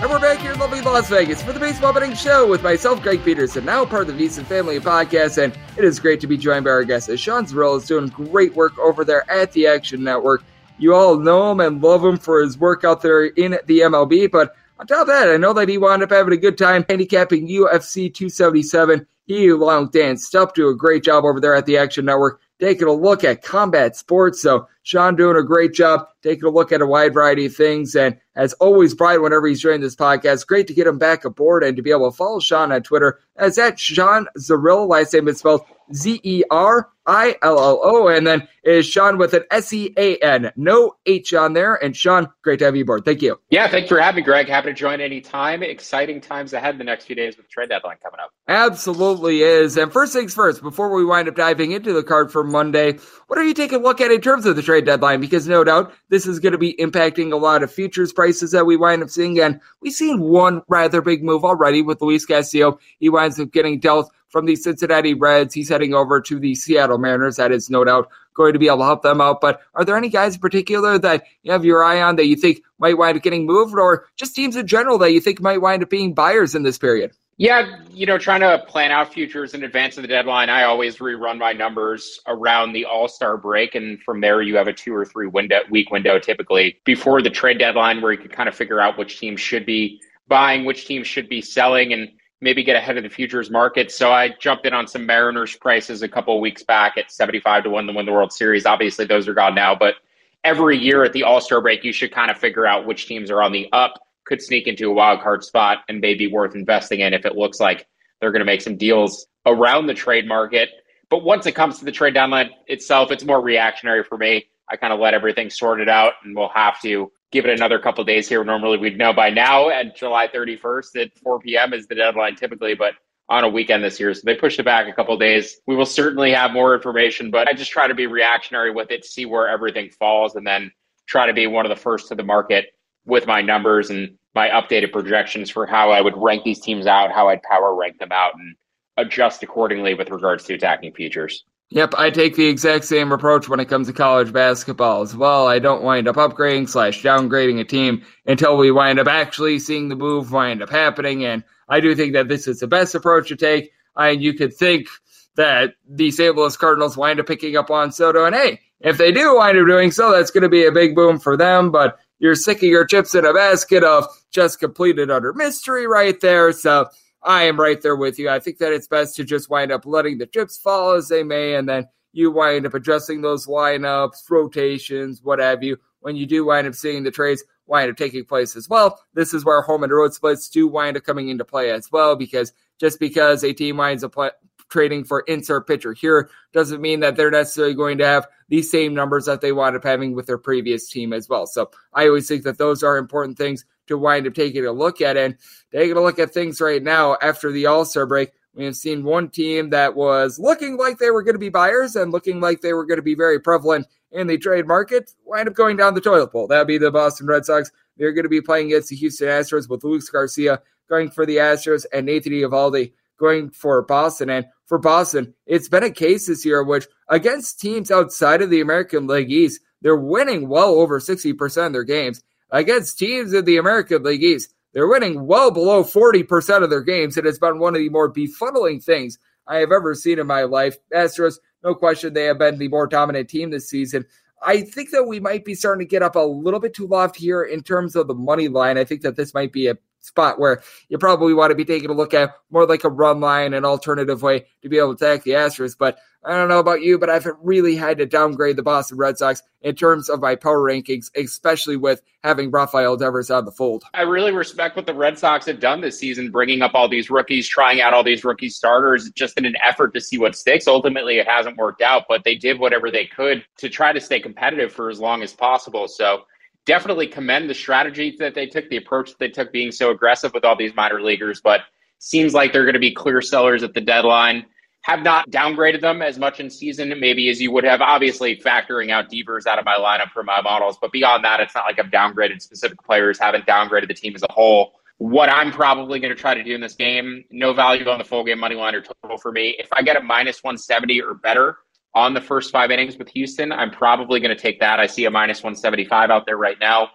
And 0.00 0.08
we're 0.08 0.18
back 0.18 0.38
here 0.38 0.52
in 0.52 0.58
lovely 0.58 0.80
Las 0.80 1.10
Vegas 1.10 1.42
for 1.42 1.52
the 1.52 1.60
Baseball 1.60 1.92
Betting 1.92 2.14
Show 2.14 2.48
with 2.48 2.62
myself, 2.62 3.02
Greg 3.02 3.22
Peterson, 3.22 3.66
now 3.66 3.84
part 3.84 4.08
of 4.08 4.16
the 4.16 4.26
VSiN 4.26 4.46
Family 4.46 4.80
Podcast. 4.80 5.36
And 5.36 5.52
it 5.76 5.84
is 5.84 6.00
great 6.00 6.20
to 6.20 6.26
be 6.26 6.38
joined 6.38 6.64
by 6.64 6.70
our 6.70 6.84
guest, 6.84 7.10
as 7.10 7.20
Sean 7.20 7.44
Zerillo 7.44 7.76
is 7.76 7.84
doing 7.84 8.08
great 8.08 8.54
work 8.54 8.78
over 8.78 9.04
there 9.04 9.30
at 9.30 9.52
the 9.52 9.66
Action 9.66 10.02
Network. 10.02 10.42
You 10.80 10.94
all 10.94 11.18
know 11.18 11.52
him 11.52 11.60
and 11.60 11.82
love 11.82 12.02
him 12.02 12.16
for 12.16 12.40
his 12.40 12.56
work 12.56 12.84
out 12.84 13.02
there 13.02 13.26
in 13.26 13.58
the 13.66 13.80
MLB. 13.80 14.30
But 14.30 14.54
on 14.78 14.86
top 14.86 15.02
of 15.02 15.06
that, 15.08 15.28
I 15.28 15.36
know 15.36 15.52
that 15.52 15.68
he 15.68 15.76
wound 15.76 16.02
up 16.02 16.10
having 16.10 16.32
a 16.32 16.38
good 16.38 16.56
time 16.56 16.86
handicapping 16.88 17.46
UFC 17.46 18.12
277. 18.12 19.06
He, 19.26 19.48
along 19.48 19.82
with 19.82 19.92
Dan 19.92 20.16
Stupp, 20.16 20.54
do 20.54 20.70
a 20.70 20.74
great 20.74 21.04
job 21.04 21.24
over 21.24 21.38
there 21.38 21.54
at 21.54 21.66
the 21.66 21.76
Action 21.76 22.06
Network, 22.06 22.40
taking 22.58 22.88
a 22.88 22.92
look 22.92 23.24
at 23.24 23.42
combat 23.42 23.94
sports. 23.94 24.40
So 24.40 24.68
Sean 24.82 25.16
doing 25.16 25.36
a 25.36 25.42
great 25.42 25.74
job, 25.74 26.06
taking 26.22 26.44
a 26.44 26.50
look 26.50 26.72
at 26.72 26.80
a 26.80 26.86
wide 26.86 27.12
variety 27.12 27.44
of 27.44 27.54
things. 27.54 27.94
And 27.94 28.18
as 28.34 28.54
always, 28.54 28.94
Brian, 28.94 29.22
whenever 29.22 29.46
he's 29.46 29.60
joining 29.60 29.82
this 29.82 29.94
podcast, 29.94 30.46
great 30.46 30.66
to 30.68 30.74
get 30.74 30.86
him 30.86 30.98
back 30.98 31.26
aboard 31.26 31.62
and 31.62 31.76
to 31.76 31.82
be 31.82 31.90
able 31.90 32.10
to 32.10 32.16
follow 32.16 32.40
Sean 32.40 32.72
on 32.72 32.82
Twitter 32.82 33.20
as 33.36 33.58
at 33.58 33.78
Sean 33.78 34.26
Zerillo. 34.38 34.88
Last 34.88 35.12
name 35.12 35.28
is 35.28 35.40
spelled 35.40 35.60
Z 35.94 36.20
E 36.22 36.42
R 36.50 36.88
I 37.06 37.36
L 37.42 37.58
L 37.58 37.80
O. 37.82 38.08
And 38.08 38.26
then 38.26 38.46
is 38.62 38.86
Sean 38.86 39.18
with 39.18 39.34
an 39.34 39.44
S 39.50 39.72
E 39.72 39.92
A 39.96 40.16
N. 40.18 40.52
No 40.56 40.94
H 41.06 41.34
on 41.34 41.54
there. 41.54 41.74
And 41.74 41.96
Sean, 41.96 42.28
great 42.42 42.58
to 42.60 42.66
have 42.66 42.76
you 42.76 42.82
aboard. 42.82 43.04
Thank 43.04 43.22
you. 43.22 43.40
Yeah, 43.50 43.68
thanks 43.68 43.88
for 43.88 43.98
having 43.98 44.16
me, 44.16 44.22
Greg. 44.22 44.48
Happy 44.48 44.68
to 44.68 44.74
join 44.74 45.00
anytime. 45.00 45.62
Exciting 45.62 46.20
times 46.20 46.52
ahead 46.52 46.74
in 46.74 46.78
the 46.78 46.84
next 46.84 47.06
few 47.06 47.16
days 47.16 47.36
with 47.36 47.48
trade 47.48 47.70
deadline 47.70 47.96
coming 48.02 48.20
up. 48.20 48.30
Absolutely 48.48 49.42
is. 49.42 49.76
And 49.76 49.92
first 49.92 50.12
things 50.12 50.34
first, 50.34 50.62
before 50.62 50.94
we 50.94 51.04
wind 51.04 51.28
up 51.28 51.36
diving 51.36 51.72
into 51.72 51.92
the 51.92 52.02
card 52.02 52.30
for 52.30 52.44
Monday, 52.44 52.98
what 53.28 53.38
are 53.38 53.44
you 53.44 53.54
taking 53.54 53.80
a 53.80 53.82
look 53.82 54.00
at 54.00 54.10
in 54.10 54.20
terms 54.20 54.46
of 54.46 54.56
the 54.56 54.62
trade 54.62 54.84
deadline? 54.84 55.20
Because 55.20 55.48
no 55.48 55.64
doubt 55.64 55.92
this 56.08 56.26
is 56.26 56.38
going 56.38 56.52
to 56.52 56.58
be 56.58 56.74
impacting 56.74 57.32
a 57.32 57.36
lot 57.36 57.62
of 57.62 57.72
futures 57.72 58.12
prices 58.12 58.50
that 58.52 58.66
we 58.66 58.76
wind 58.76 59.02
up 59.02 59.10
seeing. 59.10 59.40
And 59.40 59.60
we've 59.80 59.92
seen 59.92 60.20
one 60.20 60.62
rather 60.68 61.00
big 61.00 61.24
move 61.24 61.44
already 61.44 61.82
with 61.82 62.02
Luis 62.02 62.26
Castillo. 62.26 62.78
He 62.98 63.08
winds 63.08 63.40
up 63.40 63.50
getting 63.52 63.80
dealt 63.80 64.12
from 64.30 64.46
the 64.46 64.56
Cincinnati 64.56 65.14
Reds. 65.14 65.52
He's 65.52 65.68
heading 65.68 65.92
over 65.94 66.20
to 66.22 66.38
the 66.38 66.54
Seattle 66.54 66.98
Mariners. 66.98 67.36
That 67.36 67.52
is 67.52 67.68
no 67.68 67.84
doubt 67.84 68.08
going 68.34 68.52
to 68.52 68.58
be 68.58 68.68
able 68.68 68.78
to 68.78 68.84
help 68.84 69.02
them 69.02 69.20
out. 69.20 69.40
But 69.40 69.60
are 69.74 69.84
there 69.84 69.96
any 69.96 70.08
guys 70.08 70.36
in 70.36 70.40
particular 70.40 70.98
that 70.98 71.24
you 71.42 71.52
have 71.52 71.64
your 71.64 71.84
eye 71.84 72.00
on 72.00 72.16
that 72.16 72.26
you 72.26 72.36
think 72.36 72.62
might 72.78 72.96
wind 72.96 73.16
up 73.16 73.22
getting 73.22 73.44
moved, 73.44 73.74
or 73.74 74.06
just 74.16 74.34
teams 74.34 74.56
in 74.56 74.66
general 74.66 74.98
that 74.98 75.12
you 75.12 75.20
think 75.20 75.40
might 75.40 75.60
wind 75.60 75.82
up 75.82 75.90
being 75.90 76.14
buyers 76.14 76.54
in 76.54 76.62
this 76.62 76.78
period? 76.78 77.12
Yeah, 77.36 77.78
you 77.90 78.04
know, 78.04 78.18
trying 78.18 78.42
to 78.42 78.62
plan 78.68 78.90
out 78.90 79.14
futures 79.14 79.54
in 79.54 79.64
advance 79.64 79.96
of 79.96 80.02
the 80.02 80.08
deadline, 80.08 80.50
I 80.50 80.64
always 80.64 80.98
rerun 80.98 81.38
my 81.38 81.54
numbers 81.54 82.20
around 82.26 82.74
the 82.74 82.84
All 82.84 83.08
Star 83.08 83.38
break, 83.38 83.74
and 83.74 83.98
from 84.02 84.20
there 84.20 84.42
you 84.42 84.56
have 84.56 84.68
a 84.68 84.74
two 84.74 84.94
or 84.94 85.06
three 85.06 85.26
window 85.26 85.60
week 85.70 85.90
window 85.90 86.18
typically 86.18 86.78
before 86.84 87.22
the 87.22 87.30
trade 87.30 87.58
deadline, 87.58 88.02
where 88.02 88.12
you 88.12 88.18
can 88.18 88.28
kind 88.28 88.46
of 88.46 88.54
figure 88.54 88.78
out 88.78 88.98
which 88.98 89.18
teams 89.18 89.40
should 89.40 89.64
be 89.64 90.02
buying, 90.28 90.66
which 90.66 90.86
teams 90.86 91.06
should 91.06 91.30
be 91.30 91.40
selling, 91.40 91.94
and 91.94 92.10
maybe 92.40 92.64
get 92.64 92.76
ahead 92.76 92.96
of 92.96 93.02
the 93.02 93.08
futures 93.08 93.50
market. 93.50 93.90
So 93.90 94.12
I 94.12 94.30
jumped 94.40 94.66
in 94.66 94.72
on 94.72 94.86
some 94.86 95.04
Mariners 95.04 95.56
prices 95.56 96.02
a 96.02 96.08
couple 96.08 96.40
weeks 96.40 96.62
back 96.62 96.96
at 96.96 97.10
75 97.10 97.64
to 97.64 97.70
1 97.70 97.86
to 97.86 97.92
win 97.92 98.06
the 98.06 98.12
World 98.12 98.32
Series. 98.32 98.66
Obviously, 98.66 99.04
those 99.04 99.28
are 99.28 99.34
gone 99.34 99.54
now, 99.54 99.74
but 99.74 99.96
every 100.44 100.78
year 100.78 101.04
at 101.04 101.12
the 101.12 101.22
All 101.22 101.40
Star 101.40 101.60
break, 101.60 101.84
you 101.84 101.92
should 101.92 102.12
kind 102.12 102.30
of 102.30 102.38
figure 102.38 102.66
out 102.66 102.86
which 102.86 103.06
teams 103.06 103.30
are 103.30 103.42
on 103.42 103.52
the 103.52 103.68
up, 103.72 103.94
could 104.24 104.40
sneak 104.40 104.66
into 104.66 104.90
a 104.90 104.94
wild 104.94 105.20
card 105.20 105.44
spot, 105.44 105.78
and 105.88 106.00
may 106.00 106.14
be 106.14 106.26
worth 106.26 106.54
investing 106.54 107.00
in 107.00 107.12
if 107.12 107.26
it 107.26 107.36
looks 107.36 107.60
like 107.60 107.86
they're 108.20 108.32
going 108.32 108.40
to 108.40 108.46
make 108.46 108.62
some 108.62 108.76
deals 108.76 109.26
around 109.46 109.86
the 109.86 109.94
trade 109.94 110.26
market. 110.26 110.70
But 111.10 111.24
once 111.24 111.46
it 111.46 111.52
comes 111.52 111.78
to 111.78 111.84
the 111.84 111.92
trade 111.92 112.14
deadline 112.14 112.50
itself, 112.68 113.10
it's 113.10 113.24
more 113.24 113.42
reactionary 113.42 114.04
for 114.04 114.16
me. 114.16 114.46
I 114.70 114.76
kind 114.76 114.92
of 114.92 115.00
let 115.00 115.14
everything 115.14 115.50
sorted 115.50 115.88
out, 115.88 116.14
and 116.22 116.36
we'll 116.36 116.50
have 116.50 116.80
to 116.82 117.10
give 117.32 117.44
it 117.44 117.50
another 117.50 117.78
couple 117.78 118.04
days 118.04 118.28
here. 118.28 118.42
Normally, 118.44 118.78
we'd 118.78 118.98
know 118.98 119.12
by 119.12 119.30
now 119.30 119.70
at 119.70 119.96
July 119.96 120.28
31st 120.28 121.02
at 121.02 121.18
4 121.18 121.40
p.m. 121.40 121.72
is 121.72 121.86
the 121.86 121.94
deadline 121.94 122.36
typically, 122.36 122.74
but 122.74 122.94
on 123.28 123.44
a 123.44 123.48
weekend 123.48 123.84
this 123.84 124.00
year. 124.00 124.12
So 124.12 124.22
they 124.24 124.34
pushed 124.34 124.58
it 124.58 124.64
back 124.64 124.88
a 124.88 124.92
couple 124.92 125.16
days. 125.16 125.60
We 125.66 125.76
will 125.76 125.86
certainly 125.86 126.32
have 126.32 126.50
more 126.50 126.74
information, 126.74 127.30
but 127.30 127.48
I 127.48 127.52
just 127.52 127.70
try 127.70 127.86
to 127.86 127.94
be 127.94 128.06
reactionary 128.06 128.72
with 128.72 128.90
it, 128.90 129.04
see 129.04 129.24
where 129.24 129.48
everything 129.48 129.88
falls, 129.90 130.34
and 130.34 130.44
then 130.44 130.72
try 131.06 131.26
to 131.26 131.32
be 131.32 131.46
one 131.46 131.64
of 131.64 131.70
the 131.70 131.80
first 131.80 132.08
to 132.08 132.16
the 132.16 132.24
market 132.24 132.66
with 133.06 133.26
my 133.26 133.40
numbers 133.40 133.90
and 133.90 134.16
my 134.34 134.48
updated 134.48 134.92
projections 134.92 135.48
for 135.48 135.64
how 135.64 135.90
I 135.90 136.00
would 136.00 136.16
rank 136.16 136.44
these 136.44 136.60
teams 136.60 136.86
out, 136.86 137.12
how 137.12 137.28
I'd 137.28 137.42
power 137.42 137.74
rank 137.74 137.98
them 137.98 138.12
out, 138.12 138.34
and 138.34 138.56
adjust 138.96 139.42
accordingly 139.42 139.94
with 139.94 140.10
regards 140.10 140.44
to 140.44 140.54
attacking 140.54 140.92
features. 140.92 141.44
Yep, 141.72 141.94
I 141.96 142.10
take 142.10 142.34
the 142.34 142.46
exact 142.46 142.84
same 142.84 143.12
approach 143.12 143.48
when 143.48 143.60
it 143.60 143.68
comes 143.68 143.86
to 143.86 143.92
college 143.92 144.32
basketball 144.32 145.02
as 145.02 145.14
well. 145.14 145.46
I 145.46 145.60
don't 145.60 145.84
wind 145.84 146.08
up 146.08 146.16
upgrading 146.16 146.68
slash 146.68 147.00
downgrading 147.00 147.60
a 147.60 147.64
team 147.64 148.02
until 148.26 148.56
we 148.56 148.72
wind 148.72 148.98
up 148.98 149.06
actually 149.06 149.60
seeing 149.60 149.88
the 149.88 149.94
move 149.94 150.32
wind 150.32 150.62
up 150.62 150.70
happening. 150.70 151.24
And 151.24 151.44
I 151.68 151.78
do 151.78 151.94
think 151.94 152.14
that 152.14 152.26
this 152.26 152.48
is 152.48 152.58
the 152.58 152.66
best 152.66 152.96
approach 152.96 153.28
to 153.28 153.36
take. 153.36 153.70
And 153.94 154.20
you 154.20 154.34
could 154.34 154.52
think 154.52 154.88
that 155.36 155.74
the 155.88 156.10
St. 156.10 156.34
Louis 156.34 156.56
Cardinals 156.56 156.96
wind 156.96 157.20
up 157.20 157.26
picking 157.26 157.56
up 157.56 157.70
Juan 157.70 157.92
Soto. 157.92 158.24
And 158.24 158.34
hey, 158.34 158.60
if 158.80 158.98
they 158.98 159.12
do 159.12 159.36
wind 159.36 159.56
up 159.56 159.66
doing 159.68 159.92
so, 159.92 160.10
that's 160.10 160.32
going 160.32 160.42
to 160.42 160.48
be 160.48 160.66
a 160.66 160.72
big 160.72 160.96
boom 160.96 161.20
for 161.20 161.36
them. 161.36 161.70
But 161.70 162.00
you're 162.18 162.34
sick 162.34 162.58
of 162.58 162.64
your 162.64 162.84
chips 162.84 163.14
in 163.14 163.24
a 163.24 163.32
basket 163.32 163.84
of 163.84 164.06
just 164.32 164.58
completed 164.58 165.08
under 165.08 165.32
mystery 165.32 165.86
right 165.86 166.18
there. 166.20 166.50
So 166.50 166.88
I 167.22 167.44
am 167.44 167.60
right 167.60 167.80
there 167.80 167.96
with 167.96 168.18
you. 168.18 168.28
I 168.30 168.40
think 168.40 168.58
that 168.58 168.72
it's 168.72 168.86
best 168.86 169.16
to 169.16 169.24
just 169.24 169.50
wind 169.50 169.72
up 169.72 169.84
letting 169.84 170.18
the 170.18 170.26
chips 170.26 170.58
fall 170.58 170.92
as 170.92 171.08
they 171.08 171.22
may, 171.22 171.54
and 171.54 171.68
then 171.68 171.86
you 172.12 172.30
wind 172.30 172.66
up 172.66 172.74
adjusting 172.74 173.20
those 173.20 173.46
lineups, 173.46 174.28
rotations, 174.30 175.22
what 175.22 175.38
have 175.38 175.62
you. 175.62 175.76
When 176.00 176.16
you 176.16 176.26
do 176.26 176.46
wind 176.46 176.66
up 176.66 176.74
seeing 176.74 177.02
the 177.02 177.10
trades 177.10 177.44
wind 177.66 177.90
up 177.90 177.96
taking 177.96 178.24
place 178.24 178.56
as 178.56 178.68
well, 178.68 178.98
this 179.14 179.34
is 179.34 179.44
where 179.44 179.60
home 179.60 179.82
and 179.82 179.92
road 179.92 180.14
splits 180.14 180.48
do 180.48 180.66
wind 180.66 180.96
up 180.96 181.04
coming 181.04 181.28
into 181.28 181.44
play 181.44 181.70
as 181.70 181.92
well, 181.92 182.16
because 182.16 182.52
just 182.78 182.98
because 182.98 183.44
a 183.44 183.52
team 183.52 183.76
winds 183.76 184.02
up 184.02 184.12
play, 184.12 184.30
trading 184.70 185.04
for 185.04 185.20
insert 185.26 185.66
pitcher 185.66 185.92
here 185.92 186.30
doesn't 186.52 186.80
mean 186.80 187.00
that 187.00 187.16
they're 187.16 187.30
necessarily 187.30 187.74
going 187.74 187.98
to 187.98 188.06
have 188.06 188.26
the 188.48 188.62
same 188.62 188.94
numbers 188.94 189.26
that 189.26 189.40
they 189.40 189.52
wound 189.52 189.76
up 189.76 189.84
having 189.84 190.14
with 190.14 190.26
their 190.26 190.38
previous 190.38 190.88
team 190.88 191.12
as 191.12 191.28
well. 191.28 191.46
So 191.46 191.70
I 191.92 192.06
always 192.06 192.28
think 192.28 192.44
that 192.44 192.58
those 192.58 192.82
are 192.82 192.96
important 192.96 193.36
things 193.36 193.64
to 193.90 193.98
wind 193.98 194.26
up 194.26 194.34
taking 194.34 194.64
a 194.64 194.72
look 194.72 195.00
at. 195.00 195.16
And 195.16 195.36
taking 195.72 195.96
a 195.96 196.00
look 196.00 196.18
at 196.18 196.32
things 196.32 196.60
right 196.60 196.82
now 196.82 197.16
after 197.22 197.52
the 197.52 197.66
All 197.66 197.84
Star 197.84 198.06
break, 198.06 198.30
we 198.54 198.64
have 198.64 198.76
seen 198.76 199.04
one 199.04 199.28
team 199.28 199.70
that 199.70 199.94
was 199.94 200.38
looking 200.38 200.76
like 200.76 200.98
they 200.98 201.10
were 201.10 201.22
going 201.22 201.34
to 201.34 201.40
be 201.40 201.50
buyers 201.50 201.94
and 201.94 202.10
looking 202.10 202.40
like 202.40 202.60
they 202.60 202.72
were 202.72 202.84
going 202.84 202.98
to 202.98 203.02
be 203.02 203.14
very 203.14 203.38
prevalent 203.38 203.86
in 204.12 204.26
the 204.26 204.38
trade 204.38 204.66
market 204.66 205.12
wind 205.24 205.48
up 205.48 205.54
going 205.54 205.76
down 205.76 205.94
the 205.94 206.00
toilet 206.00 206.32
bowl. 206.32 206.48
That 206.48 206.58
would 206.58 206.66
be 206.66 206.78
the 206.78 206.90
Boston 206.90 207.26
Red 207.26 207.44
Sox. 207.44 207.70
They're 207.96 208.12
going 208.12 208.24
to 208.24 208.28
be 208.28 208.40
playing 208.40 208.66
against 208.66 208.88
the 208.88 208.96
Houston 208.96 209.28
Astros 209.28 209.68
with 209.68 209.84
Luis 209.84 210.08
Garcia 210.08 210.60
going 210.88 211.10
for 211.10 211.24
the 211.24 211.36
Astros 211.36 211.86
and 211.92 212.06
Nathan 212.06 212.32
Eovaldi 212.32 212.92
going 213.18 213.50
for 213.50 213.82
Boston. 213.82 214.30
And 214.30 214.46
for 214.66 214.78
Boston, 214.78 215.34
it's 215.46 215.68
been 215.68 215.84
a 215.84 215.90
case 215.90 216.26
this 216.26 216.44
year 216.44 216.64
which 216.64 216.88
against 217.08 217.60
teams 217.60 217.90
outside 217.90 218.42
of 218.42 218.50
the 218.50 218.60
American 218.60 219.06
League 219.06 219.30
East, 219.30 219.60
they're 219.82 219.96
winning 219.96 220.48
well 220.48 220.70
over 220.70 220.98
60% 220.98 221.66
of 221.66 221.72
their 221.72 221.84
games 221.84 222.22
against 222.52 222.98
teams 222.98 223.32
in 223.32 223.44
the 223.44 223.56
American 223.56 224.02
League 224.02 224.22
East. 224.22 224.54
They're 224.72 224.88
winning 224.88 225.26
well 225.26 225.50
below 225.50 225.82
40% 225.82 226.62
of 226.62 226.70
their 226.70 226.82
games. 226.82 227.16
It 227.16 227.24
has 227.24 227.38
been 227.38 227.58
one 227.58 227.74
of 227.74 227.80
the 227.80 227.88
more 227.88 228.12
befuddling 228.12 228.82
things 228.82 229.18
I 229.46 229.56
have 229.58 229.72
ever 229.72 229.94
seen 229.94 230.18
in 230.18 230.26
my 230.26 230.44
life. 230.44 230.76
Astros, 230.94 231.38
no 231.64 231.74
question, 231.74 232.14
they 232.14 232.24
have 232.24 232.38
been 232.38 232.58
the 232.58 232.68
more 232.68 232.86
dominant 232.86 233.28
team 233.28 233.50
this 233.50 233.68
season. 233.68 234.04
I 234.42 234.62
think 234.62 234.90
that 234.90 235.04
we 235.04 235.20
might 235.20 235.44
be 235.44 235.54
starting 235.54 235.86
to 235.86 235.90
get 235.90 236.02
up 236.02 236.16
a 236.16 236.20
little 236.20 236.60
bit 236.60 236.72
too 236.72 236.86
lofty 236.86 237.24
here 237.24 237.42
in 237.42 237.62
terms 237.62 237.96
of 237.96 238.06
the 238.06 238.14
money 238.14 238.48
line. 238.48 238.78
I 238.78 238.84
think 238.84 239.02
that 239.02 239.16
this 239.16 239.34
might 239.34 239.52
be 239.52 239.66
a 239.66 239.76
spot 240.00 240.38
where 240.38 240.62
you 240.88 240.98
probably 240.98 241.34
want 241.34 241.50
to 241.50 241.54
be 241.54 241.64
taking 241.64 241.90
a 241.90 241.94
look 241.94 242.14
at 242.14 242.34
more 242.50 242.66
like 242.66 242.84
a 242.84 242.88
run 242.88 243.20
line, 243.20 243.54
an 243.54 243.64
alternative 243.64 244.22
way 244.22 244.46
to 244.62 244.68
be 244.68 244.78
able 244.78 244.94
to 244.96 245.04
attack 245.04 245.24
the 245.24 245.32
Astros. 245.32 245.76
But 245.78 245.98
I 246.24 246.32
don't 246.36 246.48
know 246.48 246.58
about 246.58 246.82
you, 246.82 246.98
but 246.98 247.08
I've 247.08 247.26
really 247.42 247.76
had 247.76 247.96
to 247.98 248.06
downgrade 248.06 248.56
the 248.56 248.62
Boston 248.62 248.98
Red 248.98 249.16
Sox 249.16 249.42
in 249.62 249.74
terms 249.74 250.10
of 250.10 250.20
my 250.20 250.34
power 250.34 250.60
rankings, 250.60 251.10
especially 251.16 251.76
with 251.76 252.02
having 252.22 252.50
Rafael 252.50 252.96
Devers 252.96 253.30
on 253.30 253.46
the 253.46 253.52
fold. 253.52 253.84
I 253.94 254.02
really 254.02 254.32
respect 254.32 254.76
what 254.76 254.84
the 254.84 254.92
Red 254.92 255.18
Sox 255.18 255.46
have 255.46 255.60
done 255.60 255.80
this 255.80 255.98
season, 255.98 256.30
bringing 256.30 256.60
up 256.60 256.74
all 256.74 256.88
these 256.88 257.08
rookies, 257.08 257.48
trying 257.48 257.80
out 257.80 257.94
all 257.94 258.04
these 258.04 258.22
rookie 258.22 258.50
starters, 258.50 259.10
just 259.12 259.38
in 259.38 259.46
an 259.46 259.56
effort 259.64 259.94
to 259.94 260.00
see 260.00 260.18
what 260.18 260.36
sticks. 260.36 260.68
Ultimately, 260.68 261.18
it 261.18 261.26
hasn't 261.26 261.56
worked 261.56 261.80
out, 261.80 262.04
but 262.06 262.22
they 262.24 262.34
did 262.34 262.58
whatever 262.58 262.90
they 262.90 263.06
could 263.06 263.42
to 263.56 263.70
try 263.70 263.92
to 263.92 264.00
stay 264.00 264.20
competitive 264.20 264.72
for 264.72 264.90
as 264.90 265.00
long 265.00 265.22
as 265.22 265.32
possible. 265.32 265.88
So 265.88 266.24
definitely 266.70 267.08
commend 267.08 267.50
the 267.50 267.54
strategy 267.54 268.14
that 268.20 268.32
they 268.32 268.46
took, 268.46 268.68
the 268.68 268.76
approach 268.76 269.10
that 269.10 269.18
they 269.18 269.28
took, 269.28 269.50
being 269.50 269.72
so 269.72 269.90
aggressive 269.90 270.32
with 270.32 270.44
all 270.44 270.54
these 270.54 270.72
minor 270.76 271.02
leaguers, 271.02 271.40
but 271.40 271.62
seems 271.98 272.32
like 272.32 272.52
they're 272.52 272.62
going 272.62 272.74
to 272.74 272.78
be 272.78 272.94
clear 272.94 273.20
sellers 273.20 273.64
at 273.64 273.74
the 273.74 273.80
deadline 273.80 274.46
have 274.82 275.02
not 275.02 275.28
downgraded 275.30 275.80
them 275.80 276.00
as 276.00 276.16
much 276.16 276.38
in 276.38 276.48
season, 276.48 276.94
maybe 277.00 277.28
as 277.28 277.40
you 277.40 277.50
would 277.50 277.64
have. 277.64 277.80
Obviously, 277.80 278.36
factoring 278.36 278.90
out 278.90 279.10
Devers 279.10 279.46
out 279.46 279.58
of 279.58 279.64
my 279.64 279.74
lineup 279.74 280.12
for 280.12 280.22
my 280.22 280.40
models, 280.40 280.78
but 280.80 280.92
beyond 280.92 281.24
that, 281.24 281.40
it's 281.40 281.56
not 281.56 281.64
like 281.64 281.80
I've 281.80 281.90
downgraded 281.90 282.40
specific 282.40 282.80
players, 282.84 283.18
haven't 283.18 283.46
downgraded 283.46 283.88
the 283.88 283.94
team 283.94 284.14
as 284.14 284.22
a 284.22 284.32
whole. 284.32 284.74
What 284.98 285.28
I'm 285.28 285.50
probably 285.50 285.98
going 285.98 286.14
to 286.14 286.20
try 286.20 286.34
to 286.34 286.44
do 286.44 286.54
in 286.54 286.60
this 286.60 286.76
game, 286.76 287.24
no 287.32 287.52
value 287.52 287.88
on 287.88 287.98
the 287.98 288.04
full 288.04 288.22
game 288.22 288.38
money 288.38 288.54
line 288.54 288.76
or 288.76 288.80
total 288.80 289.18
for 289.18 289.32
me. 289.32 289.56
If 289.58 289.68
I 289.72 289.82
get 289.82 289.96
a 289.96 290.00
minus 290.00 290.44
170 290.44 291.02
or 291.02 291.14
better 291.14 291.56
on 291.94 292.14
the 292.14 292.20
first 292.20 292.52
five 292.52 292.70
innings 292.70 292.96
with 292.96 293.08
Houston, 293.10 293.52
I'm 293.52 293.70
probably 293.70 294.20
going 294.20 294.34
to 294.34 294.40
take 294.40 294.60
that. 294.60 294.78
I 294.78 294.86
see 294.86 295.04
a 295.06 295.10
minus 295.10 295.42
175 295.42 296.10
out 296.10 296.26
there 296.26 296.36
right 296.36 296.56
now 296.60 296.90